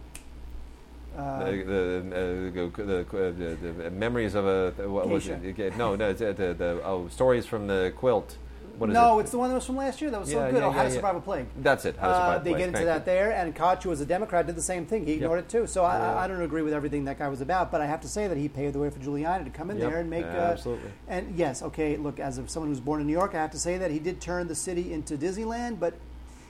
uh, 1.16 1.44
the, 1.44 1.52
the, 1.52 2.60
uh, 2.60 3.30
the, 3.32 3.56
the, 3.60 3.72
the, 3.84 3.90
memories 3.90 4.34
of 4.34 4.46
a 4.46 4.88
what 4.88 5.08
was 5.08 5.28
it? 5.28 5.76
No, 5.76 5.94
no, 5.94 6.10
uh, 6.10 6.12
the, 6.12 6.54
the 6.56 6.80
oh 6.84 7.08
stories 7.08 7.46
from 7.46 7.66
the 7.66 7.92
quilt. 7.96 8.36
What 8.78 8.90
is 8.90 8.94
no, 8.94 9.18
it? 9.18 9.22
it's 9.22 9.30
the 9.30 9.38
one 9.38 9.50
that 9.50 9.54
was 9.54 9.66
from 9.66 9.76
last 9.76 10.00
year. 10.00 10.10
That 10.10 10.20
was 10.20 10.30
so 10.30 10.50
good. 10.50 10.58
yeah, 10.58 10.66
oh, 10.66 10.70
How 10.70 10.78
yeah, 10.78 10.82
to 10.82 10.88
yeah. 10.88 10.94
Survive 10.96 11.16
a 11.16 11.20
Plague. 11.20 11.46
That's 11.62 11.84
it. 11.84 11.96
How 11.96 12.08
to 12.08 12.12
Uh, 12.12 12.16
Survive 12.18 12.44
they 12.44 12.50
get 12.50 12.60
into 12.62 12.72
Thank 12.78 12.86
that 12.86 12.98
you. 13.00 13.04
there, 13.04 13.32
and 13.32 13.54
Koch, 13.54 13.82
who 13.84 13.90
was 13.90 14.00
a 14.00 14.06
Democrat, 14.06 14.46
did 14.46 14.56
the 14.56 14.62
same 14.62 14.84
thing. 14.84 15.06
He 15.06 15.12
ignored 15.12 15.38
it 15.38 15.48
too. 15.48 15.66
So 15.66 15.82
Yeah. 15.82 16.14
I, 16.16 16.24
I 16.24 16.28
don't 16.28 16.42
agree 16.42 16.62
with 16.62 16.72
everything 16.72 17.04
that 17.04 17.18
guy 17.18 17.28
was 17.28 17.40
about, 17.40 17.70
but 17.70 17.80
I 17.80 17.86
have 17.86 18.00
to 18.00 18.08
say 18.08 18.26
that 18.26 18.36
he 18.36 18.48
paved 18.48 18.74
the 18.74 18.80
way 18.80 18.90
for 18.90 18.98
Giuliani 18.98 19.44
to 19.44 19.50
come 19.50 19.70
in 19.70 19.78
Yep. 19.78 19.90
there 19.90 20.00
and 20.00 20.10
make. 20.10 20.24
Absolutely. 20.24 20.88
Uh, 20.88 21.12
and 21.12 21.38
yes, 21.38 21.62
okay. 21.62 21.96
Look, 21.96 22.18
as 22.18 22.38
of 22.38 22.50
someone 22.50 22.68
who's 22.70 22.80
born 22.80 23.00
in 23.00 23.06
New 23.06 23.12
York, 23.12 23.34
I 23.34 23.38
have 23.42 23.52
to 23.52 23.58
say 23.58 23.78
that 23.78 23.92
he 23.92 24.00
did 24.00 24.20
turn 24.20 24.48
the 24.48 24.56
city 24.56 24.92
into 24.92 25.16
Disneyland. 25.16 25.78
But 25.78 25.94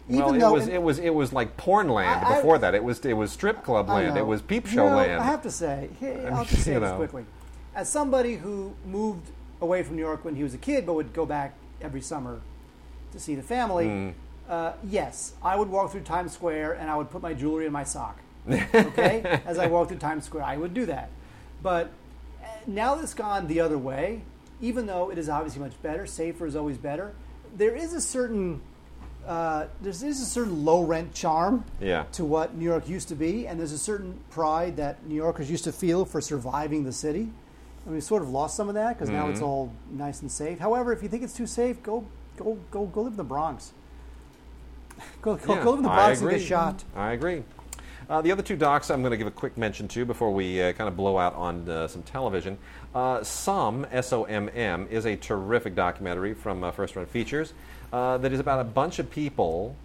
even 0.08 0.20
well, 0.24 0.34
it 0.34 0.38
though 0.40 0.52
was 0.52 0.68
in- 0.68 0.74
it 0.74 0.82
was 0.82 0.98
it 0.98 1.14
was 1.14 1.32
like 1.32 1.56
porn 1.56 1.88
land 1.88 2.24
I- 2.24 2.32
I- 2.32 2.36
before 2.36 2.58
that. 2.58 2.74
It 2.74 2.84
was 2.84 3.04
it 3.04 3.14
was 3.14 3.32
strip 3.32 3.62
club 3.64 3.88
I 3.88 3.94
land. 3.94 4.16
It 4.18 4.26
was 4.26 4.42
peep 4.42 4.64
You 4.66 4.70
show 4.72 4.88
know, 4.88 4.96
land. 4.96 5.20
I 5.20 5.24
have 5.24 5.42
to 5.42 5.50
say, 5.50 5.88
I'll 6.30 6.44
say 6.44 6.74
you 6.74 6.80
this 6.80 6.90
know. 6.90 6.96
quickly. 6.96 7.24
As 7.74 7.88
somebody 7.88 8.36
who 8.36 8.74
moved 8.86 9.28
away 9.60 9.82
from 9.82 9.96
New 9.96 10.02
York 10.02 10.24
when 10.24 10.36
he 10.36 10.42
was 10.42 10.54
a 10.54 10.58
kid, 10.58 10.84
but 10.86 10.94
would 10.94 11.12
go 11.12 11.24
back 11.26 11.54
every 11.80 12.00
summer 12.00 12.40
to 13.12 13.18
see 13.18 13.34
the 13.34 13.42
family, 13.42 13.86
Hmm. 13.88 14.10
uh, 14.48 14.72
yes, 14.88 15.32
I 15.42 15.56
would 15.56 15.68
walk 15.70 15.90
through 15.92 16.02
Times 16.02 16.32
Square 16.32 16.74
and 16.74 16.90
I 16.90 16.96
would 16.96 17.10
put 17.10 17.22
my 17.22 17.32
jewelry 17.34 17.66
in 17.66 17.72
my 17.72 17.84
sock. 17.84 18.18
Okay, 18.74 19.40
as 19.46 19.58
I 19.58 19.66
walked 19.68 19.88
through 19.90 19.98
Times 20.00 20.24
Square, 20.26 20.44
I 20.44 20.56
would 20.58 20.74
do 20.74 20.84
that. 20.86 21.08
But 21.62 21.90
uh, 22.42 22.46
now 22.66 22.94
that 22.94 23.02
it's 23.04 23.14
gone 23.14 23.46
the 23.46 23.60
other 23.60 23.78
way, 23.78 24.20
even 24.60 24.86
though 24.86 25.10
it 25.10 25.16
is 25.18 25.28
obviously 25.28 25.62
much 25.62 25.80
better, 25.82 26.06
safer 26.06 26.46
is 26.46 26.54
always 26.54 26.76
better. 26.76 27.14
There 27.56 27.74
is 27.74 27.92
a 27.94 28.00
certain 28.00 28.60
uh, 29.26 29.66
there's, 29.80 30.00
there's 30.00 30.20
a 30.20 30.26
certain 30.26 30.64
low 30.64 30.82
rent 30.82 31.14
charm 31.14 31.64
Yeah. 31.80 32.04
to 32.12 32.24
what 32.24 32.54
New 32.54 32.64
York 32.64 32.88
used 32.88 33.08
to 33.08 33.14
be, 33.14 33.46
and 33.46 33.58
there's 33.58 33.72
a 33.72 33.78
certain 33.78 34.18
pride 34.30 34.76
that 34.76 35.06
New 35.06 35.14
Yorkers 35.14 35.50
used 35.50 35.64
to 35.64 35.72
feel 35.72 36.04
for 36.04 36.20
surviving 36.20 36.84
the 36.84 36.92
city. 36.92 37.28
And 37.86 37.94
we 37.94 38.00
sort 38.00 38.22
of 38.22 38.30
lost 38.30 38.56
some 38.56 38.68
of 38.68 38.74
that 38.74 38.94
because 38.96 39.10
now 39.10 39.28
it's 39.28 39.38
Mm-hmm. 39.40 39.46
all 39.46 39.72
nice 39.90 40.22
and 40.22 40.30
safe. 40.30 40.58
However, 40.58 40.92
if 40.92 41.02
you 41.02 41.08
think 41.08 41.22
it's 41.22 41.36
too 41.36 41.46
safe, 41.46 41.82
go 41.82 42.06
go 42.36 42.58
go 42.70 42.86
go 42.86 43.02
live 43.02 43.12
in 43.12 43.16
the 43.18 43.24
Bronx. 43.24 43.72
Go, 45.22 45.36
go, 45.36 45.54
Yeah, 45.54 45.62
go 45.64 45.70
live 45.70 45.78
in 45.80 45.82
the 45.82 45.88
Bronx 45.90 46.20
and 46.20 46.30
get 46.30 46.40
shot. 46.40 46.84
I 46.94 47.12
agree. 47.12 47.42
Uh, 48.08 48.20
the 48.22 48.30
other 48.30 48.42
two 48.42 48.56
docs 48.56 48.90
I'm 48.90 49.00
going 49.02 49.10
to 49.12 49.16
give 49.16 49.26
a 49.26 49.30
quick 49.30 49.56
mention 49.58 49.88
to 49.88 50.04
before 50.04 50.30
we 50.32 50.62
uh, 50.62 50.72
kind 50.74 50.86
of 50.88 50.96
blow 50.96 51.18
out 51.18 51.34
on 51.34 51.68
uh, 51.68 51.88
some 51.88 52.02
television. 52.02 52.58
Uh, 52.94 53.18
Somm, 53.20 53.86
S 53.90 54.12
O 54.12 54.24
M 54.24 54.48
M, 54.54 54.86
is 54.90 55.04
a 55.06 55.16
terrific 55.16 55.74
documentary 55.74 56.32
from 56.34 56.62
uh, 56.62 56.70
First 56.70 56.96
Run 56.96 57.06
Features 57.06 57.54
uh, 57.92 58.18
that 58.18 58.32
is 58.32 58.40
about 58.40 58.60
a 58.60 58.64
bunch 58.64 58.98
of 58.98 59.10
people 59.10 59.76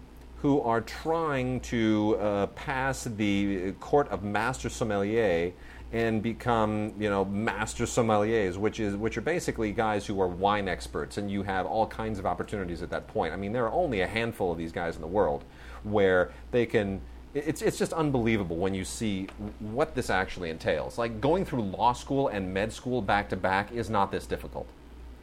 who 0.42 0.60
are 0.62 0.80
trying 0.80 1.60
to 1.60 2.16
uh, 2.18 2.46
pass 2.48 3.04
the 3.04 3.72
court 3.72 4.08
of 4.08 4.22
master 4.22 4.68
sommelier 4.70 5.52
and 5.92 6.22
become, 6.22 6.92
you 6.98 7.10
know, 7.10 7.24
master 7.24 7.84
sommeliers, 7.84 8.56
which 8.56 8.78
is 8.78 8.96
which 8.96 9.18
are 9.18 9.22
basically 9.22 9.72
guys 9.72 10.06
who 10.06 10.20
are 10.20 10.28
wine 10.28 10.68
experts, 10.68 11.18
and 11.18 11.30
you 11.30 11.42
have 11.42 11.66
all 11.66 11.86
kinds 11.86 12.18
of 12.18 12.26
opportunities 12.26 12.80
at 12.80 12.90
that 12.90 13.08
point. 13.08 13.32
I 13.32 13.36
mean, 13.36 13.52
there 13.52 13.66
are 13.66 13.72
only 13.72 14.00
a 14.00 14.06
handful 14.06 14.52
of 14.52 14.58
these 14.58 14.72
guys 14.72 14.94
in 14.94 15.02
the 15.02 15.08
world 15.08 15.44
where 15.82 16.32
they 16.52 16.64
can. 16.64 17.00
It's 17.34 17.62
it's 17.62 17.78
just 17.78 17.92
unbelievable 17.92 18.56
when 18.56 18.74
you 18.74 18.84
see 18.84 19.28
what 19.58 19.94
this 19.94 20.10
actually 20.10 20.50
entails. 20.50 20.96
Like 20.96 21.20
going 21.20 21.44
through 21.44 21.62
law 21.62 21.92
school 21.92 22.28
and 22.28 22.52
med 22.54 22.72
school 22.72 23.02
back 23.02 23.28
to 23.30 23.36
back 23.36 23.72
is 23.72 23.90
not 23.90 24.10
this 24.10 24.26
difficult. 24.26 24.68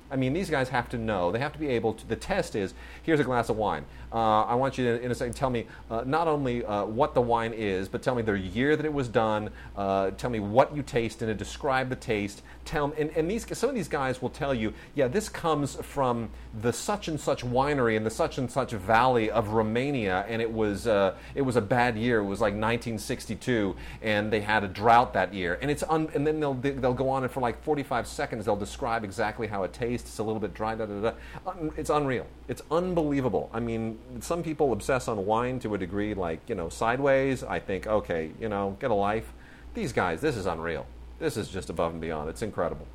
I 0.09 0.15
mean, 0.15 0.33
these 0.33 0.49
guys 0.49 0.69
have 0.69 0.89
to 0.89 0.97
know. 0.97 1.31
They 1.31 1.39
have 1.39 1.53
to 1.53 1.59
be 1.59 1.67
able 1.69 1.93
to. 1.93 2.07
The 2.07 2.15
test 2.15 2.55
is 2.55 2.73
here's 3.03 3.19
a 3.19 3.23
glass 3.23 3.49
of 3.49 3.57
wine. 3.57 3.85
Uh, 4.11 4.43
I 4.43 4.55
want 4.55 4.77
you 4.77 4.85
to, 4.85 5.01
in 5.01 5.11
a 5.11 5.15
second, 5.15 5.33
tell 5.33 5.49
me 5.49 5.65
uh, 5.89 6.03
not 6.05 6.27
only 6.27 6.63
uh, 6.63 6.85
what 6.85 7.13
the 7.13 7.21
wine 7.21 7.53
is, 7.53 7.89
but 7.89 8.01
tell 8.01 8.15
me 8.15 8.21
the 8.21 8.37
year 8.39 8.75
that 8.75 8.85
it 8.85 8.93
was 8.93 9.07
done. 9.07 9.49
Uh, 9.75 10.11
tell 10.11 10.29
me 10.29 10.39
what 10.39 10.75
you 10.75 10.81
taste 10.83 11.21
it. 11.21 11.37
Describe 11.37 11.89
the 11.89 11.95
taste. 11.95 12.41
Tell 12.65 12.93
and, 12.97 13.09
and 13.15 13.29
these 13.29 13.45
some 13.57 13.69
of 13.69 13.75
these 13.75 13.87
guys 13.87 14.21
will 14.21 14.29
tell 14.29 14.53
you, 14.53 14.73
yeah, 14.95 15.07
this 15.07 15.29
comes 15.29 15.75
from 15.75 16.29
the 16.61 16.71
such 16.71 17.07
and 17.07 17.19
such 17.19 17.43
winery 17.43 17.95
in 17.95 18.03
the 18.03 18.09
such 18.09 18.37
and 18.37 18.49
such 18.49 18.71
valley 18.71 19.29
of 19.29 19.49
Romania, 19.49 20.25
and 20.27 20.41
it 20.41 20.51
was 20.51 20.87
uh, 20.87 21.15
it 21.35 21.41
was 21.41 21.55
a 21.55 21.61
bad 21.61 21.97
year. 21.97 22.19
It 22.19 22.25
was 22.25 22.41
like 22.41 22.53
1962, 22.53 23.75
and 24.01 24.31
they 24.31 24.41
had 24.41 24.63
a 24.63 24.67
drought 24.67 25.13
that 25.13 25.33
year. 25.33 25.57
And 25.61 25.69
it's 25.69 25.83
un, 25.83 26.09
and 26.13 26.25
then 26.25 26.39
they'll 26.39 26.53
they'll 26.53 26.93
go 26.93 27.09
on 27.09 27.23
and 27.23 27.31
for 27.31 27.41
like 27.41 27.61
45 27.63 28.07
seconds 28.07 28.45
they'll 28.45 28.55
describe 28.55 29.03
exactly 29.03 29.47
how 29.47 29.63
it 29.63 29.73
tastes. 29.73 30.09
It's 30.09 30.19
a 30.19 30.23
little 30.23 30.39
bit 30.39 30.53
dry. 30.53 30.75
Da, 30.75 30.85
da, 30.85 31.11
da. 31.11 31.53
It's 31.75 31.89
unreal. 31.89 32.27
It's 32.47 32.61
unbelievable. 32.71 33.49
I 33.53 33.59
mean, 33.59 33.96
some 34.19 34.43
people 34.43 34.73
obsess 34.73 35.07
on 35.07 35.25
wine 35.25 35.59
to 35.59 35.73
a 35.75 35.77
degree, 35.77 36.13
like 36.13 36.39
you 36.47 36.55
know, 36.55 36.69
sideways. 36.69 37.43
I 37.43 37.59
think, 37.59 37.87
okay, 37.87 38.31
you 38.39 38.49
know, 38.49 38.77
get 38.79 38.91
a 38.91 38.95
life. 38.95 39.33
These 39.73 39.93
guys, 39.93 40.21
this 40.21 40.35
is 40.35 40.45
unreal. 40.45 40.85
This 41.19 41.37
is 41.37 41.49
just 41.49 41.69
above 41.69 41.93
and 41.93 42.01
beyond. 42.01 42.29
It's 42.29 42.41
incredible. 42.41 42.87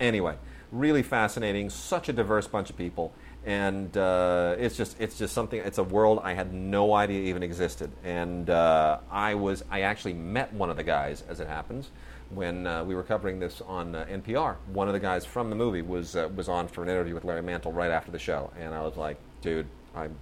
Anyway, 0.00 0.36
really 0.70 1.02
fascinating. 1.02 1.70
Such 1.70 2.08
a 2.08 2.12
diverse 2.12 2.46
bunch 2.46 2.70
of 2.70 2.76
people, 2.76 3.12
and 3.44 3.96
uh, 3.96 4.56
it's 4.58 4.76
just 4.76 5.00
it's 5.00 5.18
just 5.18 5.34
something. 5.34 5.60
It's 5.60 5.78
a 5.78 5.84
world 5.84 6.20
I 6.22 6.34
had 6.34 6.52
no 6.52 6.94
idea 6.94 7.22
even 7.28 7.42
existed. 7.42 7.90
And 8.04 8.48
uh, 8.50 8.98
I 9.10 9.34
was 9.34 9.64
I 9.70 9.82
actually 9.82 10.14
met 10.14 10.52
one 10.52 10.70
of 10.70 10.76
the 10.76 10.84
guys, 10.84 11.24
as 11.28 11.40
it 11.40 11.48
happens, 11.48 11.90
when 12.30 12.66
uh, 12.66 12.84
we 12.84 12.94
were 12.94 13.02
covering 13.02 13.38
this 13.40 13.60
on 13.62 13.94
uh, 13.94 14.06
NPR. 14.10 14.56
One 14.72 14.88
of 14.88 14.94
the 14.94 15.00
guys 15.00 15.24
from 15.24 15.50
the 15.50 15.56
movie 15.56 15.82
was 15.82 16.16
uh, 16.16 16.28
was 16.34 16.48
on 16.48 16.68
for 16.68 16.82
an 16.82 16.88
interview 16.88 17.14
with 17.14 17.24
Larry 17.24 17.42
Mantle 17.42 17.72
right 17.72 17.90
after 17.90 18.10
the 18.10 18.18
show, 18.18 18.50
and 18.58 18.74
I 18.74 18.82
was 18.82 18.96
like, 18.96 19.18
dude, 19.40 19.66
I'm 19.98 20.16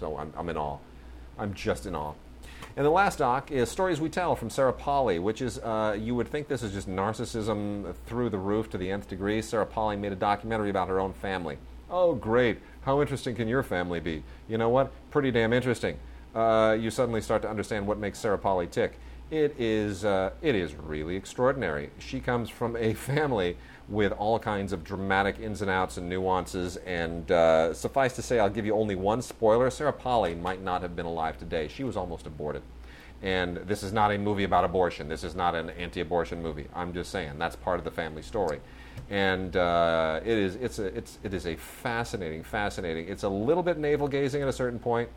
so 0.00 0.16
I'm, 0.16 0.32
I'm 0.36 0.48
in 0.48 0.56
awe. 0.56 0.78
I'm 1.38 1.54
just 1.54 1.86
in 1.86 1.94
awe. 1.94 2.14
And 2.76 2.84
the 2.84 2.90
last 2.90 3.18
doc 3.18 3.52
is 3.52 3.70
Stories 3.70 4.00
We 4.00 4.08
Tell 4.08 4.34
from 4.34 4.50
Sarah 4.50 4.72
Polley, 4.72 5.20
which 5.20 5.40
is, 5.40 5.58
uh, 5.58 5.96
you 5.98 6.14
would 6.16 6.28
think 6.28 6.48
this 6.48 6.62
is 6.62 6.72
just 6.72 6.88
narcissism 6.88 7.94
through 8.06 8.30
the 8.30 8.38
roof 8.38 8.68
to 8.70 8.78
the 8.78 8.90
nth 8.90 9.08
degree. 9.08 9.40
Sarah 9.40 9.66
Polley 9.66 9.96
made 9.96 10.10
a 10.12 10.16
documentary 10.16 10.70
about 10.70 10.88
her 10.88 10.98
own 10.98 11.12
family. 11.12 11.58
Oh, 11.88 12.14
great. 12.14 12.58
How 12.82 13.00
interesting 13.00 13.36
can 13.36 13.46
your 13.46 13.62
family 13.62 14.00
be? 14.00 14.24
You 14.48 14.58
know 14.58 14.68
what? 14.68 14.90
Pretty 15.12 15.30
damn 15.30 15.52
interesting. 15.52 15.98
Uh, 16.34 16.76
you 16.78 16.90
suddenly 16.90 17.20
start 17.20 17.42
to 17.42 17.48
understand 17.48 17.86
what 17.86 17.98
makes 17.98 18.18
Sarah 18.18 18.38
Polley 18.38 18.66
tick. 18.66 18.98
It 19.34 19.56
is, 19.58 20.04
uh, 20.04 20.30
it 20.42 20.54
is 20.54 20.76
really 20.76 21.16
extraordinary. 21.16 21.90
She 21.98 22.20
comes 22.20 22.48
from 22.48 22.76
a 22.76 22.94
family 23.10 23.56
with 23.88 24.12
all 24.12 24.38
kinds 24.38 24.72
of 24.72 24.84
dramatic 24.84 25.40
ins 25.40 25.60
and 25.60 25.68
outs 25.68 25.96
and 25.96 26.08
nuances. 26.08 26.76
And 26.76 27.28
uh, 27.32 27.74
suffice 27.74 28.14
to 28.14 28.22
say, 28.22 28.38
I'll 28.38 28.48
give 28.48 28.64
you 28.64 28.76
only 28.76 28.94
one 28.94 29.22
spoiler 29.22 29.70
Sarah 29.70 29.92
Polley 29.92 30.36
might 30.36 30.62
not 30.62 30.82
have 30.82 30.94
been 30.94 31.04
alive 31.04 31.36
today. 31.36 31.66
She 31.66 31.82
was 31.82 31.96
almost 31.96 32.28
aborted. 32.28 32.62
And 33.22 33.56
this 33.56 33.82
is 33.82 33.92
not 33.92 34.12
a 34.12 34.18
movie 34.18 34.44
about 34.44 34.64
abortion. 34.64 35.08
This 35.08 35.24
is 35.24 35.34
not 35.34 35.56
an 35.56 35.70
anti 35.70 36.00
abortion 36.00 36.40
movie. 36.40 36.68
I'm 36.72 36.94
just 36.94 37.10
saying 37.10 37.32
that's 37.36 37.56
part 37.56 37.80
of 37.80 37.84
the 37.84 37.90
family 37.90 38.22
story. 38.22 38.60
And 39.10 39.56
uh, 39.56 40.20
it, 40.24 40.38
is, 40.38 40.54
it's 40.54 40.78
a, 40.78 40.96
it's, 40.96 41.18
it 41.24 41.34
is 41.34 41.48
a 41.48 41.56
fascinating, 41.56 42.44
fascinating. 42.44 43.08
It's 43.08 43.24
a 43.24 43.28
little 43.28 43.64
bit 43.64 43.78
navel 43.78 44.06
gazing 44.06 44.42
at 44.42 44.48
a 44.48 44.52
certain 44.52 44.78
point. 44.78 45.08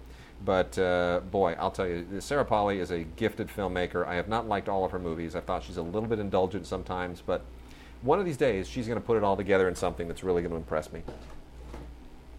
But 0.43 0.77
uh, 0.77 1.21
boy, 1.31 1.55
I'll 1.59 1.71
tell 1.71 1.87
you, 1.87 2.05
Sarah 2.19 2.45
Polley 2.45 2.79
is 2.79 2.91
a 2.91 2.99
gifted 3.03 3.47
filmmaker. 3.47 4.05
I 4.05 4.15
have 4.15 4.27
not 4.27 4.47
liked 4.47 4.69
all 4.69 4.85
of 4.85 4.91
her 4.91 4.99
movies. 4.99 5.35
I 5.35 5.41
thought 5.41 5.63
she's 5.63 5.77
a 5.77 5.81
little 5.81 6.07
bit 6.07 6.19
indulgent 6.19 6.67
sometimes, 6.67 7.21
but 7.25 7.41
one 8.01 8.19
of 8.19 8.25
these 8.25 8.37
days 8.37 8.67
she's 8.67 8.87
going 8.87 8.99
to 8.99 9.05
put 9.05 9.17
it 9.17 9.23
all 9.23 9.35
together 9.35 9.67
in 9.67 9.75
something 9.75 10.07
that's 10.07 10.23
really 10.23 10.41
going 10.41 10.51
to 10.51 10.57
impress 10.57 10.93
me. 10.93 11.01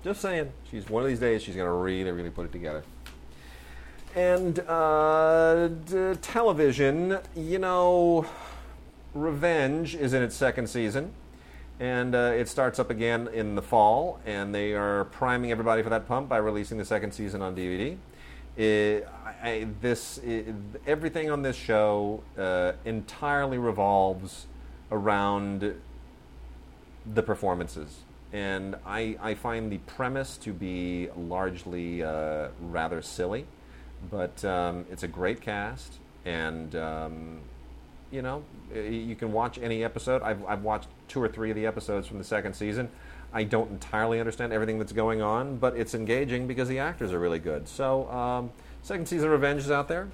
Just 0.04 0.20
saying, 0.20 0.52
she's 0.70 0.88
one 0.88 1.02
of 1.02 1.08
these 1.08 1.18
days 1.18 1.42
she's 1.42 1.56
going 1.56 1.66
to 1.66 1.72
really, 1.72 2.10
really 2.10 2.30
put 2.30 2.44
it 2.46 2.52
together. 2.52 2.84
And 4.14 4.60
uh, 4.60 5.68
d- 5.68 6.14
television, 6.22 7.18
you 7.36 7.58
know, 7.58 8.26
Revenge 9.12 9.94
is 9.96 10.12
in 10.12 10.22
its 10.22 10.36
second 10.36 10.68
season, 10.68 11.12
and 11.80 12.14
uh, 12.14 12.32
it 12.34 12.48
starts 12.48 12.78
up 12.78 12.90
again 12.90 13.28
in 13.32 13.54
the 13.54 13.62
fall. 13.62 14.20
And 14.26 14.54
they 14.54 14.72
are 14.74 15.04
priming 15.06 15.50
everybody 15.50 15.82
for 15.82 15.90
that 15.90 16.06
pump 16.06 16.28
by 16.28 16.38
releasing 16.38 16.78
the 16.78 16.84
second 16.84 17.12
season 17.12 17.42
on 17.42 17.54
DVD. 17.54 17.96
It, 18.56 19.06
I, 19.42 19.68
this 19.80 20.18
it, 20.18 20.52
everything 20.86 21.30
on 21.30 21.42
this 21.42 21.56
show 21.56 22.22
uh, 22.36 22.72
entirely 22.84 23.58
revolves 23.58 24.46
around 24.90 25.74
the 27.14 27.22
performances. 27.22 28.00
And 28.32 28.76
I, 28.84 29.16
I 29.22 29.34
find 29.34 29.72
the 29.72 29.78
premise 29.78 30.36
to 30.38 30.52
be 30.52 31.08
largely 31.16 32.02
uh, 32.02 32.48
rather 32.60 33.00
silly, 33.00 33.46
but 34.10 34.44
um, 34.44 34.84
it's 34.90 35.02
a 35.02 35.08
great 35.08 35.40
cast, 35.40 35.94
and 36.26 36.74
um, 36.76 37.40
you 38.10 38.20
know, 38.20 38.44
you 38.74 39.16
can 39.16 39.32
watch 39.32 39.58
any 39.58 39.84
episode. 39.84 40.22
I've, 40.22 40.44
I've 40.44 40.62
watched 40.62 40.88
two 41.08 41.22
or 41.22 41.28
three 41.28 41.50
of 41.50 41.56
the 41.56 41.66
episodes 41.66 42.06
from 42.06 42.18
the 42.18 42.24
second 42.24 42.54
season. 42.54 42.88
I 43.32 43.44
don't 43.44 43.70
entirely 43.70 44.20
understand 44.20 44.52
everything 44.52 44.78
that's 44.78 44.92
going 44.92 45.20
on, 45.20 45.58
but 45.58 45.76
it's 45.76 45.94
engaging 45.94 46.46
because 46.46 46.68
the 46.68 46.78
actors 46.78 47.12
are 47.12 47.18
really 47.18 47.38
good. 47.38 47.68
So, 47.68 48.10
um, 48.10 48.50
second 48.82 49.06
season 49.06 49.26
of 49.26 49.32
Revenge 49.32 49.60
is 49.60 49.70
out 49.70 49.88
there, 49.88 50.08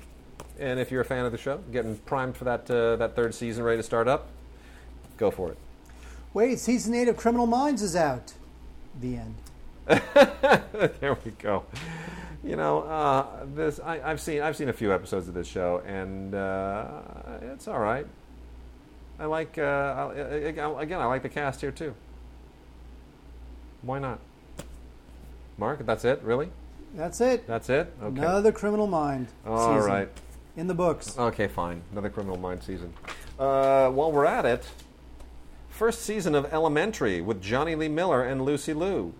and 0.58 0.80
if 0.80 0.90
you're 0.90 1.02
a 1.02 1.04
fan 1.04 1.24
of 1.24 1.32
the 1.32 1.38
show, 1.38 1.58
getting 1.72 1.96
primed 1.98 2.36
for 2.36 2.44
that 2.44 2.68
uh, 2.70 2.96
that 2.96 3.14
third 3.14 3.34
season, 3.34 3.62
ready 3.62 3.78
to 3.78 3.82
start 3.84 4.08
up, 4.08 4.28
go 5.16 5.30
for 5.30 5.50
it. 5.50 5.58
Wait, 6.32 6.58
season 6.58 6.94
eight 6.94 7.06
of 7.06 7.16
Criminal 7.16 7.46
Minds 7.46 7.82
is 7.82 7.94
out. 7.94 8.34
The 9.00 9.16
end. 9.16 9.34
there 9.86 11.16
we 11.24 11.30
go. 11.32 11.64
You 12.42 12.56
know, 12.56 12.82
uh, 12.82 13.46
this 13.54 13.78
I, 13.78 14.00
I've 14.02 14.20
seen 14.20 14.42
I've 14.42 14.56
seen 14.56 14.68
a 14.68 14.72
few 14.72 14.92
episodes 14.92 15.28
of 15.28 15.34
this 15.34 15.46
show, 15.46 15.82
and 15.86 16.34
uh, 16.34 17.00
it's 17.42 17.68
all 17.68 17.78
right. 17.78 18.06
I 19.18 19.26
like 19.26 19.58
uh, 19.58 20.12
again 20.14 21.00
I 21.00 21.06
like 21.06 21.22
the 21.22 21.28
cast 21.28 21.60
here 21.60 21.70
too. 21.70 21.94
Why 23.82 23.98
not? 23.98 24.18
Mark, 25.56 25.84
that's 25.86 26.04
it, 26.04 26.20
really? 26.22 26.50
That's 26.94 27.20
it. 27.20 27.46
That's 27.46 27.68
it? 27.68 27.92
Okay. 28.02 28.18
Another 28.18 28.52
Criminal 28.52 28.86
Mind. 28.86 29.28
All 29.46 29.74
season 29.74 29.90
right. 29.90 30.08
In 30.56 30.66
the 30.68 30.74
books. 30.74 31.18
Okay, 31.18 31.48
fine. 31.48 31.82
Another 31.92 32.08
Criminal 32.08 32.38
Mind 32.38 32.62
season. 32.62 32.92
Uh, 33.38 33.90
while 33.90 34.12
we're 34.12 34.26
at 34.26 34.44
it, 34.44 34.68
first 35.68 36.02
season 36.02 36.34
of 36.34 36.52
Elementary 36.52 37.20
with 37.20 37.42
Jonny 37.42 37.74
Lee 37.74 37.88
Miller 37.88 38.22
and 38.22 38.44
Lucy 38.44 38.72
Liu. 38.72 39.12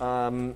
Um, 0.00 0.54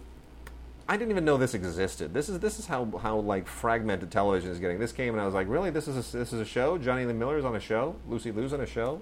I 0.88 0.96
didn't 0.96 1.10
even 1.10 1.24
know 1.24 1.36
this 1.36 1.54
existed. 1.54 2.14
This 2.14 2.28
is 2.28 2.38
this 2.38 2.58
is 2.58 2.66
how 2.66 2.86
how 3.02 3.18
like 3.18 3.46
fragmented 3.48 4.10
television 4.10 4.50
is 4.50 4.60
getting. 4.60 4.78
This 4.78 4.92
came 4.92 5.14
and 5.14 5.20
I 5.20 5.24
was 5.24 5.34
like, 5.34 5.48
really, 5.48 5.70
this 5.70 5.88
is 5.88 6.14
a, 6.14 6.16
this 6.18 6.32
is 6.32 6.40
a 6.40 6.44
show. 6.44 6.78
Jonny 6.78 7.04
Lee 7.04 7.12
Miller 7.12 7.38
is 7.38 7.44
on 7.44 7.56
a 7.56 7.60
show. 7.60 7.96
Lucy 8.08 8.30
Liu's 8.30 8.52
on 8.52 8.60
a 8.60 8.66
show. 8.66 9.00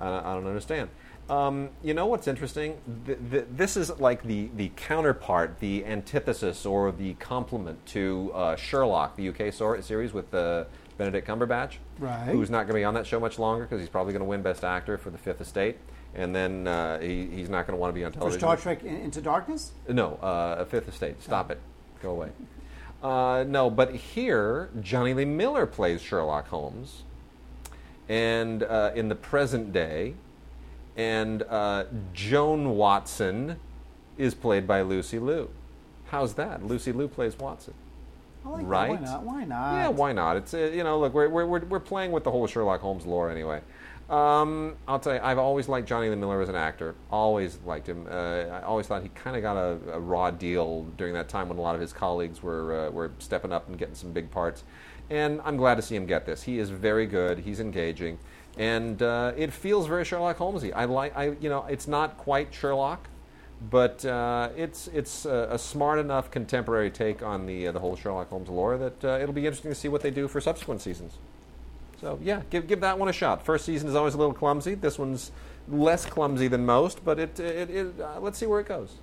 I, 0.00 0.08
I 0.18 0.34
don't 0.34 0.46
understand. 0.46 0.88
Um, 1.30 1.70
you 1.82 1.92
know 1.94 2.06
what's 2.06 2.28
interesting? 2.28 2.78
Th- 3.04 3.18
th- 3.30 3.46
this 3.50 3.76
is 3.76 3.90
like 3.98 4.22
the, 4.22 4.48
the 4.56 4.70
counterpart, 4.76 5.58
the 5.58 5.84
antithesis, 5.84 6.64
or 6.64 6.92
the 6.92 7.14
complement 7.14 7.84
to 7.86 8.30
uh, 8.32 8.54
Sherlock, 8.54 9.16
the 9.16 9.28
UK 9.30 9.52
series 9.82 10.12
with 10.12 10.32
uh, 10.32 10.64
Benedict 10.98 11.26
Cumberbatch, 11.26 11.78
Right. 11.98 12.28
who's 12.28 12.48
not 12.48 12.58
going 12.58 12.68
to 12.68 12.74
be 12.74 12.84
on 12.84 12.94
that 12.94 13.08
show 13.08 13.18
much 13.18 13.40
longer 13.40 13.64
because 13.64 13.80
he's 13.80 13.88
probably 13.88 14.12
going 14.12 14.20
to 14.20 14.28
win 14.28 14.42
Best 14.42 14.62
Actor 14.62 14.98
for 14.98 15.10
The 15.10 15.18
Fifth 15.18 15.40
Estate, 15.40 15.78
and 16.16 16.34
then 16.34 16.66
uh, 16.66 16.98
he, 16.98 17.26
he's 17.26 17.48
not 17.48 17.66
going 17.66 17.76
to 17.76 17.80
want 17.80 17.94
to 17.94 17.98
be 17.98 18.04
on 18.04 18.10
For 18.10 18.18
television. 18.18 18.40
Star 18.40 18.56
Trek 18.56 18.82
Into 18.82 19.20
Darkness? 19.20 19.72
No, 19.88 20.14
uh, 20.14 20.64
Fifth 20.64 20.88
Estate. 20.88 21.22
Stop 21.22 21.50
it. 21.50 21.60
Go 22.02 22.10
away. 22.10 22.30
Uh, 23.02 23.44
no, 23.46 23.70
but 23.70 23.94
here, 23.94 24.70
Jonny 24.80 25.14
Lee 25.14 25.24
Miller 25.24 25.66
plays 25.66 26.00
Sherlock 26.02 26.48
Holmes. 26.48 27.02
And 28.08 28.62
uh, 28.62 28.92
in 28.94 29.08
the 29.08 29.14
present 29.16 29.72
day, 29.72 30.14
and 30.96 31.42
uh, 31.42 31.84
Joan 32.14 32.76
Watson 32.76 33.58
is 34.16 34.32
played 34.34 34.66
by 34.66 34.80
Lucy 34.80 35.18
Liu. 35.18 35.50
How's 36.06 36.34
that? 36.34 36.64
Lucy 36.64 36.92
Liu 36.92 37.08
plays 37.08 37.36
Watson. 37.36 37.74
I 38.44 38.48
like 38.48 38.60
that. 38.60 38.66
Right? 38.66 38.90
Why 38.90 38.96
not? 39.00 39.22
Why 39.24 39.44
not? 39.44 39.74
Yeah, 39.74 39.88
why 39.88 40.12
not? 40.12 40.36
It's 40.36 40.54
uh, 40.54 40.70
you 40.72 40.84
know, 40.84 41.00
look, 41.00 41.14
we're, 41.14 41.28
we're, 41.28 41.46
we're, 41.46 41.64
we're 41.64 41.80
playing 41.80 42.12
with 42.12 42.22
the 42.22 42.30
whole 42.30 42.46
Sherlock 42.46 42.80
Holmes 42.80 43.04
lore 43.04 43.28
anyway. 43.28 43.60
Um, 44.08 44.76
I'll 44.86 45.00
tell 45.00 45.14
you, 45.14 45.20
I've 45.20 45.38
always 45.38 45.68
liked 45.68 45.88
Jonny 45.88 46.08
Lee 46.08 46.14
Miller 46.14 46.40
as 46.40 46.48
an 46.48 46.54
actor. 46.54 46.94
Always 47.10 47.58
liked 47.66 47.88
him. 47.88 48.06
Uh, 48.08 48.44
I 48.44 48.62
always 48.62 48.86
thought 48.86 49.02
he 49.02 49.08
kind 49.08 49.36
of 49.36 49.42
got 49.42 49.56
a, 49.56 49.78
a 49.94 50.00
raw 50.00 50.30
deal 50.30 50.84
during 50.96 51.12
that 51.14 51.28
time 51.28 51.48
when 51.48 51.58
a 51.58 51.60
lot 51.60 51.74
of 51.74 51.80
his 51.80 51.92
colleagues 51.92 52.40
were 52.40 52.86
uh, 52.86 52.90
were 52.90 53.10
stepping 53.18 53.52
up 53.52 53.68
and 53.68 53.76
getting 53.76 53.96
some 53.96 54.12
big 54.12 54.30
parts. 54.30 54.62
And 55.10 55.40
I'm 55.44 55.56
glad 55.56 55.74
to 55.76 55.82
see 55.82 55.96
him 55.96 56.06
get 56.06 56.24
this. 56.24 56.44
He 56.44 56.58
is 56.58 56.70
very 56.70 57.06
good. 57.06 57.40
He's 57.40 57.58
engaging, 57.58 58.18
and 58.56 59.02
uh, 59.02 59.32
it 59.36 59.52
feels 59.52 59.88
very 59.88 60.04
Sherlock 60.04 60.38
Holmesy. 60.38 60.72
I 60.72 60.84
like, 60.84 61.16
I 61.16 61.30
you 61.40 61.48
know, 61.48 61.64
it's 61.68 61.88
not 61.88 62.16
quite 62.16 62.54
Sherlock, 62.54 63.08
but 63.70 64.04
uh, 64.04 64.50
it's 64.56 64.86
it's 64.88 65.24
a, 65.24 65.48
a 65.50 65.58
smart 65.58 65.98
enough 65.98 66.30
contemporary 66.30 66.92
take 66.92 67.24
on 67.24 67.46
the 67.46 67.66
uh, 67.66 67.72
the 67.72 67.80
whole 67.80 67.96
Sherlock 67.96 68.30
Holmes 68.30 68.48
lore 68.48 68.78
that 68.78 69.04
uh, 69.04 69.18
it'll 69.20 69.34
be 69.34 69.46
interesting 69.46 69.72
to 69.72 69.76
see 69.76 69.88
what 69.88 70.02
they 70.02 70.12
do 70.12 70.28
for 70.28 70.40
subsequent 70.40 70.80
seasons. 70.80 71.14
So 72.00 72.18
yeah, 72.22 72.42
give 72.50 72.66
give 72.66 72.80
that 72.80 72.98
one 72.98 73.08
a 73.08 73.12
shot. 73.12 73.44
First 73.44 73.64
season 73.64 73.88
is 73.88 73.94
always 73.94 74.14
a 74.14 74.18
little 74.18 74.34
clumsy. 74.34 74.74
This 74.74 74.98
one's 74.98 75.32
less 75.68 76.06
clumsy 76.06 76.48
than 76.48 76.66
most, 76.66 77.04
but 77.04 77.18
it 77.18 77.40
it, 77.40 77.70
it 77.70 78.00
uh, 78.00 78.20
let's 78.20 78.38
see 78.38 78.46
where 78.46 78.60
it 78.60 78.66
goes. 78.68 78.96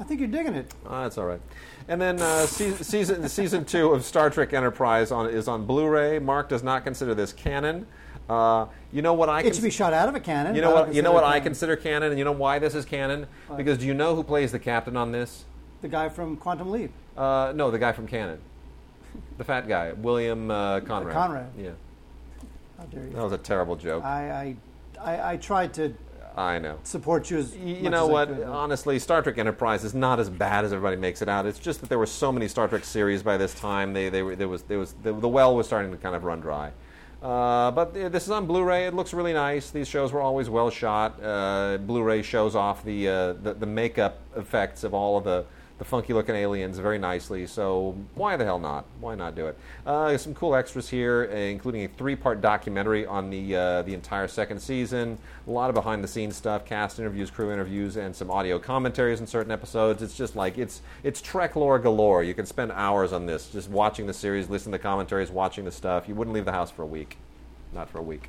I 0.00 0.04
think 0.04 0.20
you're 0.20 0.28
digging 0.28 0.54
it. 0.54 0.72
Ah, 0.86 1.04
that's 1.04 1.18
all 1.18 1.26
right. 1.26 1.40
And 1.88 2.00
then 2.00 2.20
uh, 2.20 2.46
se- 2.46 2.82
season 2.82 3.28
season 3.28 3.64
two 3.64 3.92
of 3.92 4.04
Star 4.04 4.30
Trek 4.30 4.52
Enterprise 4.52 5.10
on, 5.10 5.28
is 5.28 5.48
on 5.48 5.66
Blu-ray. 5.66 6.18
Mark 6.18 6.48
does 6.48 6.62
not 6.62 6.84
consider 6.84 7.14
this 7.14 7.32
canon. 7.32 7.86
Uh, 8.28 8.66
you 8.92 9.02
know 9.02 9.14
what 9.14 9.28
I? 9.28 9.42
It 9.42 9.54
should 9.54 9.64
be 9.64 9.70
shot 9.70 9.92
out 9.92 10.08
of 10.08 10.14
a 10.14 10.20
cannon. 10.20 10.54
You 10.54 10.62
know 10.62 10.72
what? 10.72 10.94
You 10.94 11.02
know 11.02 11.12
what 11.12 11.24
I 11.24 11.40
consider 11.40 11.76
canon, 11.76 12.10
and 12.10 12.18
you 12.18 12.24
know 12.24 12.32
why 12.32 12.58
this 12.58 12.74
is 12.74 12.84
canon? 12.84 13.26
Because 13.56 13.78
do 13.78 13.86
you 13.86 13.94
know 13.94 14.14
who 14.14 14.22
plays 14.22 14.52
the 14.52 14.58
captain 14.58 14.96
on 14.96 15.12
this? 15.12 15.44
The 15.82 15.88
guy 15.88 16.08
from 16.08 16.36
Quantum 16.36 16.70
Leap. 16.70 16.92
Uh, 17.16 17.52
no, 17.54 17.70
the 17.70 17.78
guy 17.78 17.92
from 17.92 18.06
Cannon, 18.06 18.38
the 19.38 19.44
fat 19.44 19.68
guy, 19.68 19.92
William 19.92 20.50
uh, 20.50 20.80
Conrad. 20.80 21.14
Conrad. 21.14 21.50
Yeah, 21.58 21.70
How 22.78 22.84
dare 22.84 23.04
you? 23.04 23.10
that 23.10 23.22
was 23.22 23.32
a 23.32 23.38
terrible 23.38 23.76
joke. 23.76 24.04
I, 24.04 24.56
I, 25.00 25.10
I, 25.16 25.32
I 25.32 25.36
tried 25.36 25.74
to 25.74 25.94
I 26.36 26.58
know. 26.58 26.78
support 26.84 27.30
you 27.30 27.38
as 27.38 27.54
You 27.56 27.90
know 27.90 28.04
as 28.06 28.10
what? 28.10 28.28
could, 28.28 28.42
Honestly, 28.44 28.98
Star 28.98 29.22
Trek 29.22 29.38
Enterprise 29.38 29.84
is 29.84 29.94
not 29.94 30.18
as 30.18 30.30
bad 30.30 30.64
as 30.64 30.72
everybody 30.72 30.96
makes 30.96 31.20
it 31.22 31.28
out. 31.28 31.44
It's 31.46 31.58
just 31.58 31.80
that 31.80 31.88
there 31.88 31.98
were 31.98 32.06
so 32.06 32.32
many 32.32 32.48
Star 32.48 32.68
Trek 32.68 32.84
series 32.84 33.22
by 33.22 33.36
this 33.36 33.54
time. 33.54 33.92
They, 33.92 34.08
they 34.08 34.22
were, 34.22 34.34
there 34.36 34.48
was, 34.48 34.62
there 34.62 34.78
was 34.78 34.94
the, 35.02 35.12
the 35.12 35.28
well 35.28 35.54
was 35.54 35.66
starting 35.66 35.90
to 35.90 35.96
kind 35.98 36.16
of 36.16 36.24
run 36.24 36.40
dry. 36.40 36.72
Uh, 37.22 37.70
but 37.70 37.96
uh, 37.96 38.08
this 38.08 38.24
is 38.24 38.30
on 38.30 38.46
Blu-ray. 38.46 38.86
It 38.86 38.94
looks 38.94 39.12
really 39.12 39.32
nice. 39.32 39.70
These 39.70 39.86
shows 39.86 40.10
were 40.12 40.20
always 40.20 40.50
well 40.50 40.70
shot. 40.70 41.22
Uh, 41.22 41.78
Blu-ray 41.78 42.22
shows 42.22 42.56
off 42.56 42.82
the, 42.84 43.08
uh, 43.08 43.32
the 43.34 43.54
the 43.54 43.66
makeup 43.66 44.18
effects 44.36 44.82
of 44.82 44.92
all 44.92 45.16
of 45.16 45.22
the 45.24 45.44
the 45.78 45.84
funky 45.84 46.12
looking 46.12 46.34
aliens 46.34 46.78
very 46.78 46.98
nicely. 46.98 47.46
So 47.46 47.96
why 48.14 48.36
the 48.36 48.44
hell 48.44 48.58
not? 48.58 48.84
Why 49.00 49.14
not 49.14 49.34
do 49.34 49.46
it? 49.48 49.58
Uh, 49.84 50.16
some 50.16 50.34
cool 50.34 50.54
extras 50.54 50.88
here, 50.88 51.24
including 51.24 51.84
a 51.84 51.88
three-part 51.88 52.40
documentary 52.40 53.04
on 53.04 53.30
the 53.30 53.56
uh, 53.56 53.82
the 53.82 53.94
entire 53.94 54.28
second 54.28 54.60
season. 54.60 55.18
A 55.46 55.50
lot 55.50 55.70
of 55.70 55.74
behind-the-scenes 55.74 56.36
stuff, 56.36 56.64
cast 56.64 56.98
interviews, 56.98 57.30
crew 57.30 57.52
interviews, 57.52 57.96
and 57.96 58.14
some 58.14 58.30
audio 58.30 58.58
commentaries 58.58 59.20
in 59.20 59.26
certain 59.26 59.50
episodes. 59.50 60.02
It's 60.02 60.16
just 60.16 60.36
like 60.36 60.58
it's 60.58 60.82
it's 61.02 61.20
Trek 61.20 61.56
lore 61.56 61.78
galore. 61.78 62.22
You 62.22 62.34
can 62.34 62.46
spend 62.46 62.72
hours 62.72 63.12
on 63.12 63.26
this, 63.26 63.48
just 63.50 63.68
watching 63.68 64.06
the 64.06 64.14
series, 64.14 64.48
listening 64.48 64.72
to 64.72 64.78
the 64.78 64.82
commentaries, 64.82 65.30
watching 65.30 65.64
the 65.64 65.72
stuff. 65.72 66.08
You 66.08 66.14
wouldn't 66.14 66.34
leave 66.34 66.44
the 66.44 66.52
house 66.52 66.70
for 66.70 66.82
a 66.82 66.86
week, 66.86 67.16
not 67.72 67.88
for 67.88 67.98
a 67.98 68.02
week. 68.02 68.28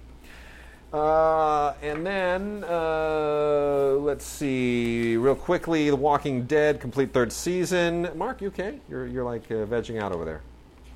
Uh, 0.94 1.74
and 1.82 2.06
then 2.06 2.64
uh, 2.66 3.96
let's 4.00 4.24
see, 4.26 5.18
real 5.18 5.34
quickly, 5.36 5.90
The 5.90 5.96
Walking 5.96 6.46
Dead 6.46 6.80
complete 6.80 7.12
third 7.12 7.32
season. 7.32 8.10
Mark, 8.16 8.42
you 8.42 8.50
okay? 8.50 8.80
You're 8.88 9.08
you're 9.08 9.24
like 9.24 9.44
uh, 9.50 9.66
vegging 9.66 10.00
out 10.00 10.12
over 10.12 10.24
there. 10.24 10.42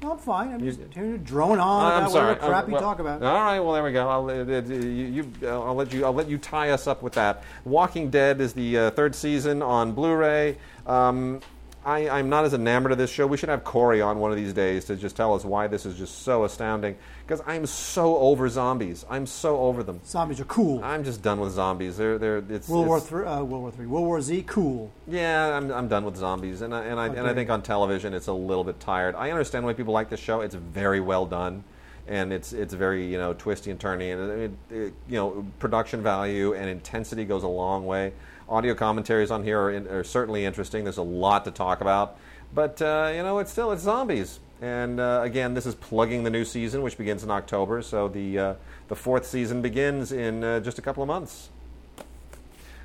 No, 0.04 0.12
I'm 0.12 0.20
fine. 0.20 0.54
I'm 0.54 0.60
You- 0.64 0.72
just 0.72 0.94
hearing 0.94 1.12
you 1.14 1.18
drone 1.18 1.60
on 1.60 1.92
I'm 1.92 1.98
about 2.02 2.12
sorry. 2.12 2.28
whatever 2.36 2.48
crap 2.48 2.68
Uh, 2.68 2.72
you 2.72 2.78
talk 2.78 3.00
about. 3.00 3.24
All 3.24 3.42
right. 3.42 3.60
Well, 3.60 3.74
there 3.74 3.84
we 3.84 3.92
go. 3.92 4.08
I'll, 4.08 4.30
uh, 4.30 4.34
uh, 4.44 4.62
you, 4.62 4.78
you, 4.86 5.32
uh, 5.42 5.60
I'll 5.66 5.74
let 5.74 5.92
you. 5.92 6.06
I'll 6.06 6.14
let 6.14 6.30
you 6.30 6.38
tie 6.38 6.70
us 6.70 6.86
up 6.86 7.02
with 7.02 7.14
that. 7.14 7.44
Walking 7.66 8.12
Dead 8.12 8.40
is 8.40 8.54
the 8.54 8.78
uh, 8.78 8.92
third 8.92 9.16
season 9.16 9.64
on 9.64 9.94
Blu-ray. 9.94 10.58
Um, 10.86 11.40
I, 11.88 12.10
I'm 12.10 12.28
not 12.28 12.44
as 12.44 12.54
enamored 12.54 12.92
of 12.92 12.98
this 12.98 13.10
show. 13.10 13.26
We 13.26 13.38
should 13.38 13.48
have 13.48 13.64
Corey 13.64 14.02
on 14.02 14.20
one 14.20 14.30
of 14.30 14.36
these 14.36 14.52
days 14.52 14.84
to 14.86 14.98
just 14.98 15.16
tell 15.16 15.34
us 15.34 15.46
why 15.46 15.68
this 15.68 15.86
is 15.86 15.98
just 15.98 16.24
so 16.24 16.44
astounding. 16.44 16.98
Because 17.26 17.42
I'm 17.48 17.66
so 17.66 18.18
over 18.18 18.50
zombies. 18.50 19.06
I'm 19.10 19.26
so 19.26 19.58
over 19.60 19.84
them. 19.84 20.02
Zombies 20.06 20.42
are 20.42 20.46
cool. 20.46 20.84
I'm 20.84 21.06
just 21.06 21.22
done 21.22 21.40
with 21.40 21.54
zombies. 21.54 21.96
They're 21.96 22.18
they're 22.18 22.44
it's 22.50 22.68
World 22.68 22.88
War 22.88 23.00
Three, 23.00 23.26
uh, 23.26 23.42
World 23.42 23.62
War 23.62 23.72
Three, 23.72 23.86
World 23.86 24.06
War 24.06 24.22
Z, 24.22 24.44
cool. 24.48 24.92
yeah, 25.08 25.56
I'm, 25.56 25.72
I'm 25.72 25.88
done 25.88 26.04
with 26.04 26.18
zombies, 26.18 26.62
and 26.62 26.76
I, 26.76 26.84
and 26.84 27.00
I, 27.00 27.08
and 27.08 27.26
I 27.26 27.34
think 27.34 27.50
on 27.50 27.62
television 27.62 28.14
it's 28.14 28.28
a 28.28 28.34
little 28.34 28.66
bit 28.66 28.82
tired. 28.82 29.16
I 29.16 29.32
understand 29.32 29.64
why 29.66 29.72
people 29.72 29.94
like 29.94 30.10
this 30.10 30.20
show; 30.20 30.42
it's 30.42 30.56
very 30.56 31.00
well 31.00 31.26
done, 31.26 31.64
and 32.06 32.34
it's 32.34 32.52
it's 32.52 32.74
very 32.74 33.10
you 33.10 33.18
know 33.18 33.34
twisty 33.34 33.72
and 33.72 33.80
turny, 33.80 34.12
and 34.14 34.42
it, 34.42 34.76
it, 34.76 34.94
you 35.08 35.16
know 35.16 35.46
production 35.60 36.04
value 36.04 36.54
and 36.54 36.70
intensity 36.70 37.24
goes 37.24 37.44
a 37.44 37.48
long 37.48 37.86
way. 37.86 38.12
Audio 38.50 38.74
commentaries 38.74 39.30
on 39.32 39.44
here 39.44 39.60
are, 39.60 39.72
in, 39.72 39.88
are 39.88 40.04
certainly 40.04 40.46
interesting. 40.46 40.84
There's 40.86 40.98
a 40.98 41.02
lot 41.04 41.44
to 41.46 41.52
talk 41.52 41.82
about, 41.82 42.18
but 42.54 42.82
uh, 42.82 43.12
you 43.14 43.22
know 43.24 43.40
it's 43.40 43.52
still 43.52 43.72
it's 43.72 43.84
zombies. 43.84 44.40
And 44.62 45.00
uh, 45.00 45.22
again, 45.24 45.54
this 45.54 45.66
is 45.66 45.76
plugging 45.76 46.24
the 46.24 46.30
new 46.30 46.44
season, 46.46 46.82
which 46.82 46.98
begins 46.98 47.24
in 47.24 47.30
October. 47.30 47.82
So 47.82 48.08
the 48.08 48.40
uh, 48.40 48.54
the 48.88 48.96
fourth 48.96 49.26
season 49.26 49.62
begins 49.62 50.12
in 50.12 50.44
uh, 50.44 50.60
just 50.62 50.80
a 50.80 50.82
couple 50.82 51.04
of 51.04 51.08
months. 51.08 51.50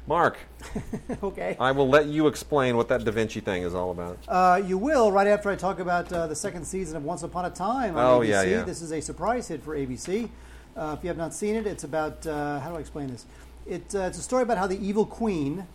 Mark, 0.09 0.37
okay. 1.23 1.57
I 1.61 1.71
will 1.71 1.89
let 1.89 2.07
you 2.07 2.27
explain 2.27 2.77
what 2.77 2.89
that 2.89 3.05
Da 3.05 3.13
Vinci 3.13 3.39
thing 3.39 3.63
is 3.63 3.73
all 3.73 3.93
about. 3.93 4.19
Uh, 4.27 4.61
you 4.67 4.77
will 4.77 5.13
right 5.13 5.29
after 5.29 5.49
I 5.49 5.55
talk 5.55 5.79
about 5.79 6.13
uh, 6.13 6.27
the 6.27 6.35
second 6.35 6.65
season 6.65 6.97
of 6.97 7.05
Once 7.05 7.23
Upon 7.23 7.45
a 7.45 7.51
Time 7.51 7.97
on 7.97 8.05
Oh, 8.05 8.19
ABC. 8.19 8.29
yeah, 8.29 8.43
yeah. 8.43 8.63
This 8.65 8.83
is 8.83 8.91
a 8.91 9.01
surprise 9.01 9.47
hit 9.47 9.63
for 9.63 9.77
ABC. 9.77 10.29
Uh, 10.77 10.97
if 10.99 11.05
you 11.05 11.09
have 11.09 11.17
not 11.17 11.33
seen 11.33 11.55
it, 11.55 11.69
it's 11.69 11.85
about 11.85 12.27
uh, 12.27 12.59
how 12.59 12.71
do 12.71 12.77
I 12.77 12.81
explain 12.81 13.09
this? 13.09 13.27
It, 13.67 13.95
uh, 13.95 14.01
it's 14.01 14.19
a 14.19 14.23
story 14.23 14.43
about 14.43 14.59
how 14.59 14.67
the 14.67 14.85
evil 14.85 15.07
queen 15.07 15.67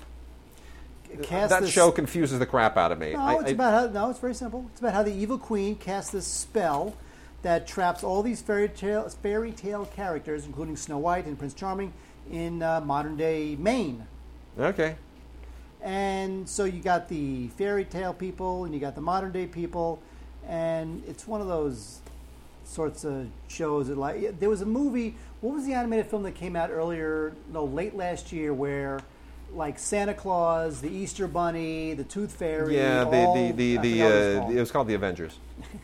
cast 1.23 1.49
that 1.51 1.61
this, 1.61 1.71
show 1.71 1.91
confuses 1.91 2.37
the 2.39 2.45
crap 2.45 2.75
out 2.77 2.91
of 2.91 2.99
me. 2.99 3.13
No, 3.13 3.19
I- 3.19 3.33
it's 3.35 3.43
I- 3.45 3.49
about 3.49 3.73
how, 3.93 4.01
no, 4.03 4.09
it's 4.09 4.19
very 4.19 4.33
simple. 4.33 4.65
It's 4.71 4.79
about 4.79 4.93
how 4.93 5.03
the 5.03 5.13
evil 5.13 5.37
queen 5.37 5.75
casts 5.75 6.11
this 6.11 6.27
spell 6.27 6.95
that 7.43 7.65
traps 7.67 8.03
all 8.03 8.23
these 8.23 8.41
fairy 8.41 8.67
tale 8.67 9.07
fairy 9.09 9.51
tale 9.51 9.85
characters, 9.85 10.45
including 10.45 10.75
Snow 10.75 10.97
White 10.97 11.25
and 11.25 11.37
Prince 11.37 11.53
Charming, 11.53 11.93
in 12.29 12.61
uh, 12.61 12.81
modern 12.81 13.15
day 13.15 13.55
Maine. 13.57 14.05
okay. 14.59 14.95
And 15.81 16.49
so 16.49 16.65
you 16.65 16.81
got 16.81 17.07
the 17.07 17.47
fairy 17.49 17.85
tale 17.85 18.11
people 18.13 18.65
and 18.65 18.73
you 18.73 18.79
got 18.79 18.95
the 18.95 19.01
modern 19.01 19.31
day 19.31 19.45
people, 19.45 20.01
and 20.45 21.03
it's 21.07 21.27
one 21.27 21.39
of 21.39 21.47
those 21.47 21.99
sorts 22.67 23.03
of 23.03 23.27
shows 23.47 23.87
that 23.87 23.97
like 23.97 24.39
there 24.39 24.49
was 24.49 24.61
a 24.61 24.65
movie. 24.65 25.15
What 25.41 25.55
was 25.55 25.65
the 25.65 25.73
animated 25.73 26.07
film 26.07 26.23
that 26.23 26.33
came 26.35 26.55
out 26.55 26.69
earlier? 26.71 27.33
No, 27.51 27.65
late 27.65 27.95
last 27.95 28.31
year 28.31 28.53
where. 28.53 28.99
Like 29.53 29.79
Santa 29.79 30.13
Claus, 30.13 30.81
the 30.81 30.89
Easter 30.89 31.25
Bunny, 31.25 31.93
the 31.93 32.03
Tooth 32.03 32.33
Fairy. 32.33 32.75
Yeah, 32.75 33.05
all- 33.05 33.33
the 33.33 33.51
the 33.53 33.77
the, 33.77 33.77
the 33.77 34.01
it's 34.01 34.39
uh, 34.45 34.49
it 34.51 34.59
was 34.59 34.71
called 34.71 34.87
the 34.89 34.93
Avengers. 34.93 35.37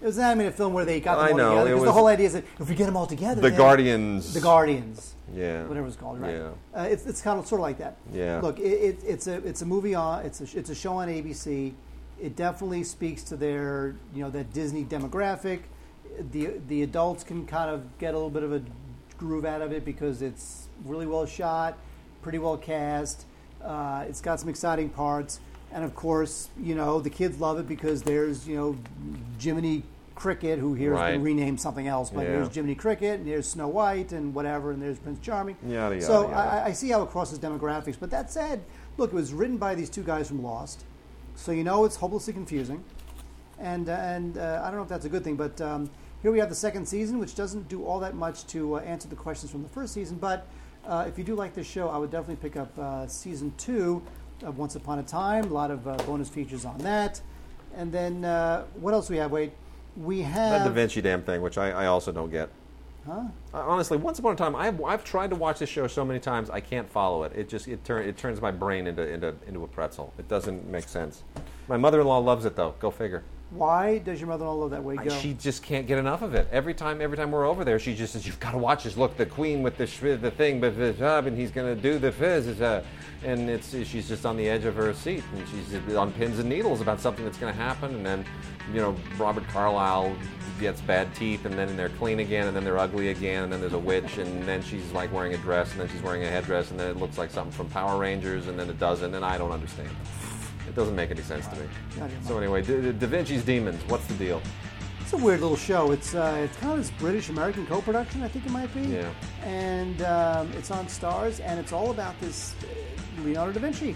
It 0.00 0.06
was 0.08 0.18
an 0.18 0.24
animated 0.24 0.54
film 0.54 0.74
where 0.74 0.84
they 0.84 1.00
got 1.00 1.16
them 1.16 1.24
I 1.26 1.30
all 1.30 1.36
know, 1.36 1.50
together. 1.50 1.70
it 1.70 1.72
Because 1.74 1.84
the 1.86 1.92
whole 1.92 2.06
idea 2.08 2.26
is 2.26 2.32
that 2.34 2.44
if 2.60 2.68
we 2.68 2.74
get 2.74 2.84
them 2.86 2.96
all 2.96 3.06
together, 3.06 3.40
The 3.40 3.50
Guardians. 3.50 4.34
the 4.34 4.40
Guardians, 4.40 5.14
Yeah. 5.34 5.64
whatever 5.64 5.86
it's 5.86 5.96
called, 5.96 6.20
right? 6.20 6.34
Yeah. 6.34 6.50
Uh, 6.78 6.82
it's 6.90 7.06
it's 7.06 7.22
kind 7.22 7.38
of 7.38 7.46
sort 7.46 7.60
of 7.60 7.62
like 7.62 7.78
that. 7.78 7.96
Yeah. 8.12 8.40
Look, 8.42 8.58
it, 8.58 8.64
it, 8.64 8.98
it's 9.06 9.26
a 9.28 9.34
it's 9.46 9.62
a 9.62 9.66
movie 9.66 9.94
on 9.94 10.24
it's 10.26 10.40
a 10.42 10.58
it's 10.58 10.68
a 10.70 10.74
show 10.74 10.94
on 10.96 11.08
ABC. 11.08 11.72
It 12.20 12.36
definitely 12.36 12.84
speaks 12.84 13.22
to 13.24 13.36
their 13.36 13.94
you 14.14 14.22
know 14.22 14.30
that 14.30 14.52
Disney 14.52 14.84
demographic. 14.84 15.60
The 16.30 16.60
the 16.68 16.82
adults 16.82 17.24
can 17.24 17.46
kind 17.46 17.70
of 17.70 17.98
get 17.98 18.14
a 18.14 18.16
little 18.16 18.30
bit 18.30 18.42
of 18.42 18.52
a 18.52 18.62
groove 19.18 19.44
out 19.44 19.62
of 19.62 19.72
it 19.72 19.84
because 19.84 20.22
it's 20.22 20.68
really 20.84 21.06
well 21.06 21.26
shot, 21.26 21.76
pretty 22.22 22.38
well 22.38 22.56
cast. 22.56 23.24
Uh, 23.62 24.04
it's 24.08 24.20
got 24.20 24.38
some 24.40 24.48
exciting 24.48 24.90
parts, 24.90 25.40
and 25.72 25.84
of 25.84 25.94
course, 25.94 26.48
you 26.60 26.74
know 26.74 27.00
the 27.00 27.10
kids 27.10 27.40
love 27.40 27.58
it 27.58 27.66
because 27.66 28.02
there's 28.02 28.46
you 28.46 28.56
know 28.56 28.76
Jiminy 29.40 29.82
Cricket, 30.14 30.60
who 30.60 30.74
here 30.74 30.92
has 30.92 31.00
Right. 31.00 31.12
been 31.14 31.22
renamed 31.22 31.60
something 31.60 31.88
else, 31.88 32.10
but 32.10 32.20
Yeah. 32.24 32.32
here's 32.34 32.54
Jiminy 32.54 32.76
Cricket, 32.76 33.20
and 33.20 33.28
there's 33.28 33.48
Snow 33.48 33.66
White, 33.66 34.12
and 34.12 34.32
whatever, 34.32 34.70
and 34.70 34.80
there's 34.80 34.98
Prince 34.98 35.18
Charming. 35.20 35.56
Yada, 35.66 35.96
yada, 35.96 36.00
so 36.06 36.22
yada. 36.30 36.36
I, 36.36 36.64
I 36.66 36.72
see 36.72 36.90
how 36.90 37.02
it 37.02 37.10
crosses 37.10 37.40
demographics. 37.40 37.96
But 37.98 38.10
that 38.10 38.30
said, 38.30 38.60
look, 38.96 39.12
it 39.12 39.16
was 39.16 39.32
written 39.32 39.56
by 39.56 39.74
these 39.74 39.90
two 39.90 40.04
guys 40.04 40.28
from 40.28 40.40
Lost, 40.42 40.84
so 41.34 41.50
you 41.50 41.64
know 41.64 41.84
it's 41.84 41.96
hopelessly 41.96 42.32
confusing. 42.32 42.84
And 43.64 43.88
uh, 43.88 43.92
and 43.92 44.36
uh, 44.36 44.60
I 44.62 44.66
don't 44.66 44.76
know 44.76 44.82
if 44.82 44.90
that's 44.90 45.06
a 45.06 45.08
good 45.08 45.24
thing, 45.24 45.36
but 45.36 45.58
um, 45.62 45.90
here 46.20 46.30
we 46.30 46.38
have 46.38 46.50
the 46.50 46.54
second 46.54 46.86
season, 46.86 47.18
which 47.18 47.34
doesn't 47.34 47.66
do 47.66 47.86
all 47.86 47.98
that 48.00 48.14
much 48.14 48.46
to 48.48 48.76
uh, 48.76 48.80
answer 48.80 49.08
the 49.08 49.16
questions 49.16 49.50
from 49.50 49.62
the 49.62 49.70
first 49.70 49.94
season. 49.94 50.18
But 50.18 50.46
uh, 50.86 51.06
if 51.08 51.16
you 51.16 51.24
do 51.24 51.34
like 51.34 51.54
this 51.54 51.66
show, 51.66 51.88
I 51.88 51.96
would 51.96 52.10
definitely 52.10 52.36
pick 52.46 52.58
up 52.58 52.78
uh, 52.78 53.06
season 53.06 53.54
two 53.56 54.02
of 54.42 54.58
Once 54.58 54.76
Upon 54.76 54.98
a 54.98 55.02
Time. 55.02 55.44
A 55.44 55.54
lot 55.54 55.70
of 55.70 55.88
uh, 55.88 55.96
bonus 56.06 56.28
features 56.28 56.66
on 56.66 56.76
that. 56.78 57.22
And 57.74 57.90
then 57.90 58.26
uh, 58.26 58.64
what 58.74 58.92
else 58.92 59.08
we 59.08 59.16
have? 59.16 59.30
Wait, 59.30 59.52
we 59.96 60.20
have 60.20 60.62
That 60.62 60.68
Da 60.68 60.70
Vinci 60.70 61.00
damn 61.00 61.22
thing, 61.22 61.40
which 61.40 61.56
I, 61.56 61.70
I 61.70 61.86
also 61.86 62.12
don't 62.12 62.30
get. 62.30 62.50
Huh? 63.06 63.24
Honestly, 63.54 63.96
once 63.96 64.18
upon 64.18 64.34
a 64.34 64.36
time, 64.36 64.54
I've, 64.54 64.82
I've 64.82 65.04
tried 65.04 65.30
to 65.30 65.36
watch 65.36 65.58
this 65.58 65.70
show 65.70 65.86
so 65.86 66.04
many 66.04 66.20
times, 66.20 66.50
I 66.50 66.60
can't 66.60 66.88
follow 66.88 67.24
it. 67.24 67.32
It 67.34 67.48
just 67.48 67.66
it, 67.66 67.82
turn, 67.82 68.06
it 68.06 68.18
turns 68.18 68.42
my 68.42 68.50
brain 68.50 68.86
into, 68.86 69.06
into 69.06 69.34
into 69.46 69.64
a 69.64 69.66
pretzel. 69.66 70.12
It 70.18 70.28
doesn't 70.28 70.66
make 70.68 70.88
sense. 70.88 71.22
My 71.68 71.76
mother-in-law 71.76 72.18
loves 72.18 72.44
it 72.44 72.56
though. 72.56 72.74
Go 72.78 72.90
figure. 72.90 73.22
Why 73.54 73.98
does 73.98 74.18
your 74.20 74.28
mother-in-law 74.28 74.54
love 74.54 74.70
that 74.72 74.82
way 74.82 74.96
go? 74.96 75.10
She 75.10 75.32
just 75.34 75.62
can't 75.62 75.86
get 75.86 75.96
enough 75.96 76.22
of 76.22 76.34
it. 76.34 76.48
Every 76.50 76.74
time, 76.74 77.00
every 77.00 77.16
time 77.16 77.30
we're 77.30 77.46
over 77.46 77.64
there, 77.64 77.78
she 77.78 77.94
just 77.94 78.12
says, 78.12 78.26
"You've 78.26 78.40
got 78.40 78.50
to 78.50 78.58
watch 78.58 78.82
this. 78.82 78.96
Look, 78.96 79.16
the 79.16 79.26
queen 79.26 79.62
with 79.62 79.76
the 79.76 79.86
sh- 79.86 80.00
the 80.20 80.32
thing, 80.32 80.60
but 80.60 80.74
and 80.74 81.38
he's 81.38 81.52
going 81.52 81.72
to 81.72 81.80
do 81.80 82.00
the 82.00 82.10
fizz." 82.10 82.60
Uh, 82.60 82.82
and 83.22 83.48
it's 83.48 83.70
she's 83.70 84.08
just 84.08 84.26
on 84.26 84.36
the 84.36 84.48
edge 84.48 84.64
of 84.64 84.74
her 84.74 84.92
seat, 84.92 85.22
and 85.32 85.46
she's 85.48 85.94
on 85.94 86.12
pins 86.12 86.40
and 86.40 86.48
needles 86.48 86.80
about 86.80 87.00
something 87.00 87.24
that's 87.24 87.38
going 87.38 87.52
to 87.52 87.58
happen. 87.58 87.94
And 87.94 88.04
then, 88.04 88.24
you 88.72 88.80
know, 88.80 88.96
Robert 89.18 89.46
Carlyle 89.48 90.16
gets 90.58 90.80
bad 90.80 91.14
teeth, 91.14 91.44
and 91.44 91.56
then 91.56 91.76
they're 91.76 91.90
clean 91.90 92.18
again, 92.18 92.48
and 92.48 92.56
then 92.56 92.64
they're 92.64 92.78
ugly 92.78 93.10
again, 93.10 93.44
and 93.44 93.52
then 93.52 93.60
there's 93.60 93.72
a 93.72 93.78
witch, 93.78 94.18
and 94.18 94.42
then 94.48 94.62
she's 94.62 94.90
like 94.90 95.12
wearing 95.12 95.32
a 95.32 95.38
dress, 95.38 95.70
and 95.70 95.80
then 95.80 95.88
she's 95.88 96.02
wearing 96.02 96.24
a 96.24 96.28
headdress, 96.28 96.72
and 96.72 96.80
then 96.80 96.90
it 96.90 96.96
looks 96.96 97.18
like 97.18 97.30
something 97.30 97.52
from 97.52 97.68
Power 97.68 98.00
Rangers, 98.00 98.48
and 98.48 98.58
then 98.58 98.68
it 98.68 98.80
doesn't, 98.80 99.14
and 99.14 99.24
I 99.24 99.38
don't 99.38 99.52
understand. 99.52 99.90
It 100.68 100.74
doesn't 100.74 100.96
make 100.96 101.10
any 101.10 101.22
sense 101.22 101.46
to 101.48 101.56
me. 101.56 101.66
So 102.26 102.38
anyway, 102.38 102.62
Da, 102.62 102.92
Da 102.92 103.06
Vinci's 103.06 103.44
demons. 103.44 103.82
What's 103.88 104.06
the 104.06 104.14
deal? 104.14 104.40
It's 105.00 105.12
a 105.12 105.16
weird 105.18 105.40
little 105.40 105.56
show. 105.56 105.92
It's 105.92 106.14
uh, 106.14 106.40
it's 106.44 106.56
kind 106.56 106.72
of 106.72 106.78
this 106.78 106.90
British 106.98 107.28
American 107.28 107.66
co-production, 107.66 108.22
I 108.22 108.28
think 108.28 108.46
it 108.46 108.52
might 108.52 108.72
be. 108.74 108.80
Yeah. 108.82 109.10
And 109.44 110.00
um, 110.02 110.50
it's 110.52 110.70
on 110.70 110.86
Starz, 110.86 111.40
and 111.44 111.60
it's 111.60 111.72
all 111.72 111.90
about 111.90 112.18
this 112.20 112.54
uh, 112.62 113.22
Leonardo 113.22 113.52
da 113.52 113.60
Vinci. 113.60 113.94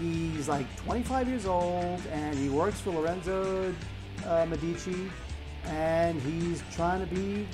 He's 0.00 0.48
like 0.48 0.66
25 0.84 1.28
years 1.28 1.46
old, 1.46 2.00
and 2.10 2.36
he 2.36 2.48
works 2.48 2.80
for 2.80 2.90
Lorenzo 2.90 3.72
uh, 4.26 4.44
Medici, 4.46 5.08
and 5.66 6.20
he's 6.22 6.64
trying 6.74 6.98
to 7.06 7.14
be 7.14 7.46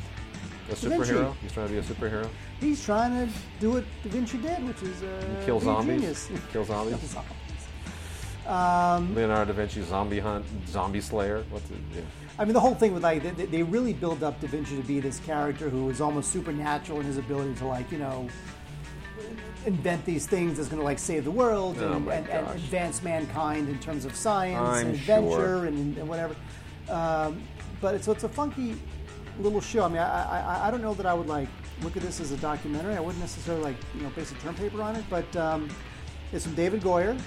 A 0.70 0.74
Da 0.74 0.88
Vinci. 0.88 1.12
superhero? 1.12 1.36
He's 1.42 1.52
trying 1.52 1.66
to 1.68 1.72
be 1.74 1.78
a 1.78 1.82
superhero? 1.82 2.28
he's 2.60 2.82
trying 2.84 3.26
to 3.28 3.32
do 3.60 3.72
what 3.72 3.84
Da 4.02 4.08
Vinci 4.10 4.38
did, 4.38 4.66
which 4.66 4.82
is 4.82 5.02
uh, 5.02 5.42
Kill 5.44 5.58
be 5.58 5.62
a 5.62 5.64
zombies? 5.66 6.00
genius. 6.00 6.30
Kill 6.50 6.64
zombies? 6.72 6.96
Kill 6.98 7.08
zombies. 7.08 7.34
Leonardo 9.14 9.52
da 9.52 9.56
Vinci 9.56 9.82
zombie 9.82 10.18
hunt, 10.18 10.44
zombie 10.66 11.00
slayer? 11.00 11.44
What's 11.50 11.70
it? 11.70 11.76
Yeah. 11.94 12.00
I 12.38 12.44
mean, 12.44 12.54
the 12.54 12.60
whole 12.60 12.74
thing 12.74 12.94
with 12.94 13.02
like 13.02 13.22
they, 13.36 13.46
they 13.46 13.62
really 13.62 13.92
build 13.92 14.22
up 14.22 14.40
Da 14.40 14.48
Vinci 14.48 14.76
to 14.76 14.82
be 14.82 14.98
this 14.98 15.20
character 15.20 15.68
who 15.68 15.88
is 15.90 16.00
almost 16.00 16.32
supernatural 16.32 17.00
in 17.00 17.06
his 17.06 17.18
ability 17.18 17.54
to 17.56 17.66
like 17.66 17.92
you 17.92 17.98
know 17.98 18.28
invent 19.66 20.04
these 20.06 20.26
things 20.26 20.56
that's 20.56 20.68
going 20.68 20.80
to 20.80 20.84
like 20.84 20.98
save 20.98 21.24
the 21.24 21.30
world 21.30 21.76
Oh 21.80 21.92
and, 21.92 22.08
and, 22.08 22.28
and 22.28 22.48
advance 22.48 23.02
mankind 23.02 23.68
in 23.68 23.78
terms 23.78 24.04
of 24.04 24.14
science 24.14 24.58
I'm 24.58 24.86
and 24.86 24.94
adventure 24.94 25.30
sure. 25.30 25.66
and, 25.66 25.98
and 25.98 26.08
whatever. 26.08 26.34
Um, 26.88 27.42
but 27.80 27.94
it's, 27.94 28.06
so 28.06 28.12
it's 28.12 28.24
a 28.24 28.28
funky 28.28 28.74
little 29.38 29.60
show. 29.60 29.84
I 29.84 29.88
mean, 29.88 29.98
I, 29.98 30.40
I, 30.40 30.68
I 30.68 30.70
don't 30.70 30.82
know 30.82 30.94
that 30.94 31.06
I 31.06 31.14
would 31.14 31.28
like 31.28 31.48
look 31.82 31.96
at 31.96 32.02
this 32.02 32.20
as 32.20 32.32
a 32.32 32.36
documentary. 32.38 32.96
I 32.96 33.00
wouldn't 33.00 33.20
necessarily 33.20 33.62
like 33.62 33.76
you 33.94 34.02
know 34.02 34.10
base 34.10 34.32
a 34.32 34.34
term 34.36 34.54
paper 34.54 34.82
on 34.82 34.96
it, 34.96 35.04
but 35.10 35.36
um, 35.36 35.68
it's 36.32 36.44
from 36.46 36.54
David 36.54 36.80
Goyer, 36.80 37.20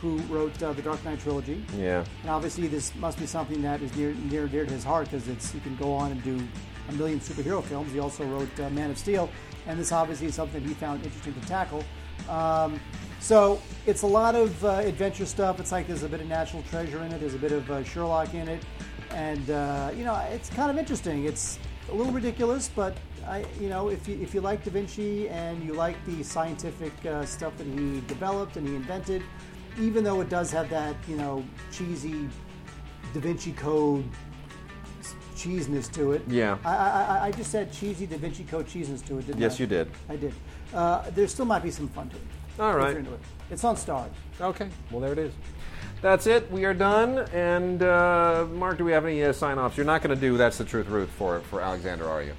who 0.00 0.18
wrote 0.32 0.60
uh, 0.62 0.72
the 0.72 0.82
Dark 0.82 1.04
Knight 1.04 1.20
trilogy. 1.20 1.64
Yeah. 1.76 2.04
And 2.22 2.30
obviously, 2.30 2.66
this 2.68 2.94
must 2.96 3.18
be 3.18 3.26
something 3.26 3.62
that 3.62 3.82
is 3.82 3.94
near 3.96 4.14
near 4.30 4.46
dear 4.46 4.64
to 4.64 4.72
his 4.72 4.84
heart 4.84 5.10
because 5.10 5.28
it's 5.28 5.50
he 5.50 5.60
can 5.60 5.76
go 5.76 5.92
on 5.92 6.12
and 6.12 6.22
do 6.22 6.40
a 6.88 6.92
million 6.92 7.20
superhero 7.20 7.62
films. 7.62 7.92
He 7.92 7.98
also 7.98 8.24
wrote 8.24 8.60
uh, 8.60 8.70
Man 8.70 8.90
of 8.90 8.98
Steel, 8.98 9.30
and 9.66 9.78
this 9.78 9.92
obviously 9.92 10.26
is 10.26 10.34
something 10.34 10.62
he 10.62 10.74
found 10.74 11.04
interesting 11.04 11.34
to 11.34 11.40
tackle. 11.48 11.84
Um, 12.28 12.80
so 13.20 13.60
it's 13.86 14.02
a 14.02 14.06
lot 14.06 14.34
of 14.34 14.62
uh, 14.64 14.82
adventure 14.84 15.26
stuff. 15.26 15.60
It's 15.60 15.72
like 15.72 15.86
there's 15.86 16.02
a 16.02 16.08
bit 16.08 16.20
of 16.20 16.28
National 16.28 16.62
Treasure 16.64 17.02
in 17.02 17.12
it. 17.12 17.20
There's 17.20 17.34
a 17.34 17.38
bit 17.38 17.52
of 17.52 17.70
uh, 17.70 17.82
Sherlock 17.84 18.34
in 18.34 18.48
it, 18.48 18.62
and 19.10 19.48
uh, 19.50 19.90
you 19.96 20.04
know 20.04 20.14
it's 20.30 20.50
kind 20.50 20.70
of 20.70 20.78
interesting. 20.78 21.24
It's 21.24 21.58
a 21.90 21.94
little 21.94 22.12
ridiculous, 22.12 22.70
but 22.74 22.96
I, 23.26 23.44
you 23.60 23.68
know, 23.68 23.88
if 23.88 24.06
you 24.08 24.18
if 24.20 24.34
you 24.34 24.40
like 24.40 24.64
Da 24.64 24.70
Vinci 24.70 25.28
and 25.28 25.62
you 25.64 25.72
like 25.72 25.96
the 26.06 26.22
scientific 26.22 26.92
uh, 27.06 27.24
stuff 27.24 27.56
that 27.56 27.66
he 27.66 28.00
developed 28.02 28.56
and 28.56 28.68
he 28.68 28.74
invented, 28.74 29.22
even 29.78 30.04
though 30.04 30.20
it 30.20 30.28
does 30.28 30.50
have 30.50 30.68
that 30.70 30.96
you 31.08 31.16
know 31.16 31.44
cheesy 31.72 32.28
Da 33.12 33.20
Vinci 33.20 33.52
Code 33.52 34.04
cheesiness 35.36 35.90
to 35.92 36.12
it. 36.12 36.22
Yeah. 36.28 36.58
I, 36.64 36.74
I, 36.76 36.88
I- 37.18 37.24
I 37.26 37.30
just 37.32 37.50
said 37.50 37.72
cheesy 37.72 38.06
Da 38.06 38.16
Vinci 38.16 38.44
Code 38.44 38.66
cheesiness 38.66 39.04
to 39.06 39.18
it. 39.18 39.26
Didn't 39.26 39.40
Yes, 39.40 39.56
I? 39.56 39.58
you 39.62 39.66
did. 39.66 39.90
I 40.08 40.16
did. 40.16 40.32
Uh, 40.72 41.10
there 41.10 41.26
still 41.28 41.44
might 41.44 41.62
be 41.62 41.70
some 41.70 41.88
fun 41.88 42.08
to 42.10 42.16
it. 42.16 42.22
All 42.58 42.76
if 42.76 42.96
into 42.96 43.12
it. 43.12 43.20
It's 43.50 43.64
on 43.64 43.74
Starz. 43.76 44.08
Okay. 44.40 44.68
Well, 44.90 45.00
there 45.00 45.12
it 45.12 45.18
is. 45.18 45.32
That's 46.00 46.26
it. 46.26 46.50
We 46.50 46.64
are 46.64 46.74
done. 46.74 47.18
And 47.32 47.82
uh, 47.82 48.46
Mark, 48.52 48.78
do 48.78 48.84
we 48.84 48.92
have 48.92 49.04
any 49.04 49.22
uh, 49.24 49.32
sign 49.32 49.58
offs? 49.58 49.76
You're 49.76 49.86
not 49.86 50.02
going 50.02 50.14
to 50.14 50.20
do 50.20 50.36
That's 50.36 50.58
the 50.58 50.64
Truth, 50.64 50.88
Ruth 50.88 51.10
for, 51.10 51.40
for 51.40 51.60
Alexander, 51.60 52.08
are 52.08 52.22
you? 52.22 52.32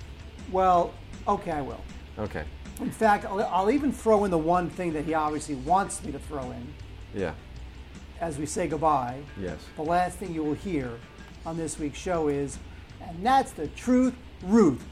Well, 0.51 0.93
okay, 1.27 1.51
I 1.51 1.61
will. 1.61 1.81
Okay. 2.17 2.43
In 2.79 2.91
fact, 2.91 3.25
I'll, 3.25 3.41
I'll 3.43 3.71
even 3.71 3.91
throw 3.91 4.23
in 4.25 4.31
the 4.31 4.37
one 4.37 4.69
thing 4.69 4.93
that 4.93 5.03
he 5.05 5.13
obviously 5.13 5.55
wants 5.55 6.03
me 6.03 6.11
to 6.11 6.19
throw 6.19 6.43
in 6.51 6.73
Yeah. 7.15 7.33
as 8.19 8.37
we 8.37 8.45
say 8.45 8.67
goodbye. 8.67 9.21
Yes. 9.39 9.57
The 9.77 9.83
last 9.83 10.17
thing 10.17 10.33
you 10.33 10.43
will 10.43 10.53
hear 10.53 10.91
on 11.45 11.57
this 11.57 11.79
week's 11.79 11.97
show 11.99 12.27
is, 12.27 12.59
and 13.01 13.25
that's 13.25 13.51
the 13.51 13.67
truth, 13.69 14.13
Ruth. 14.43 14.83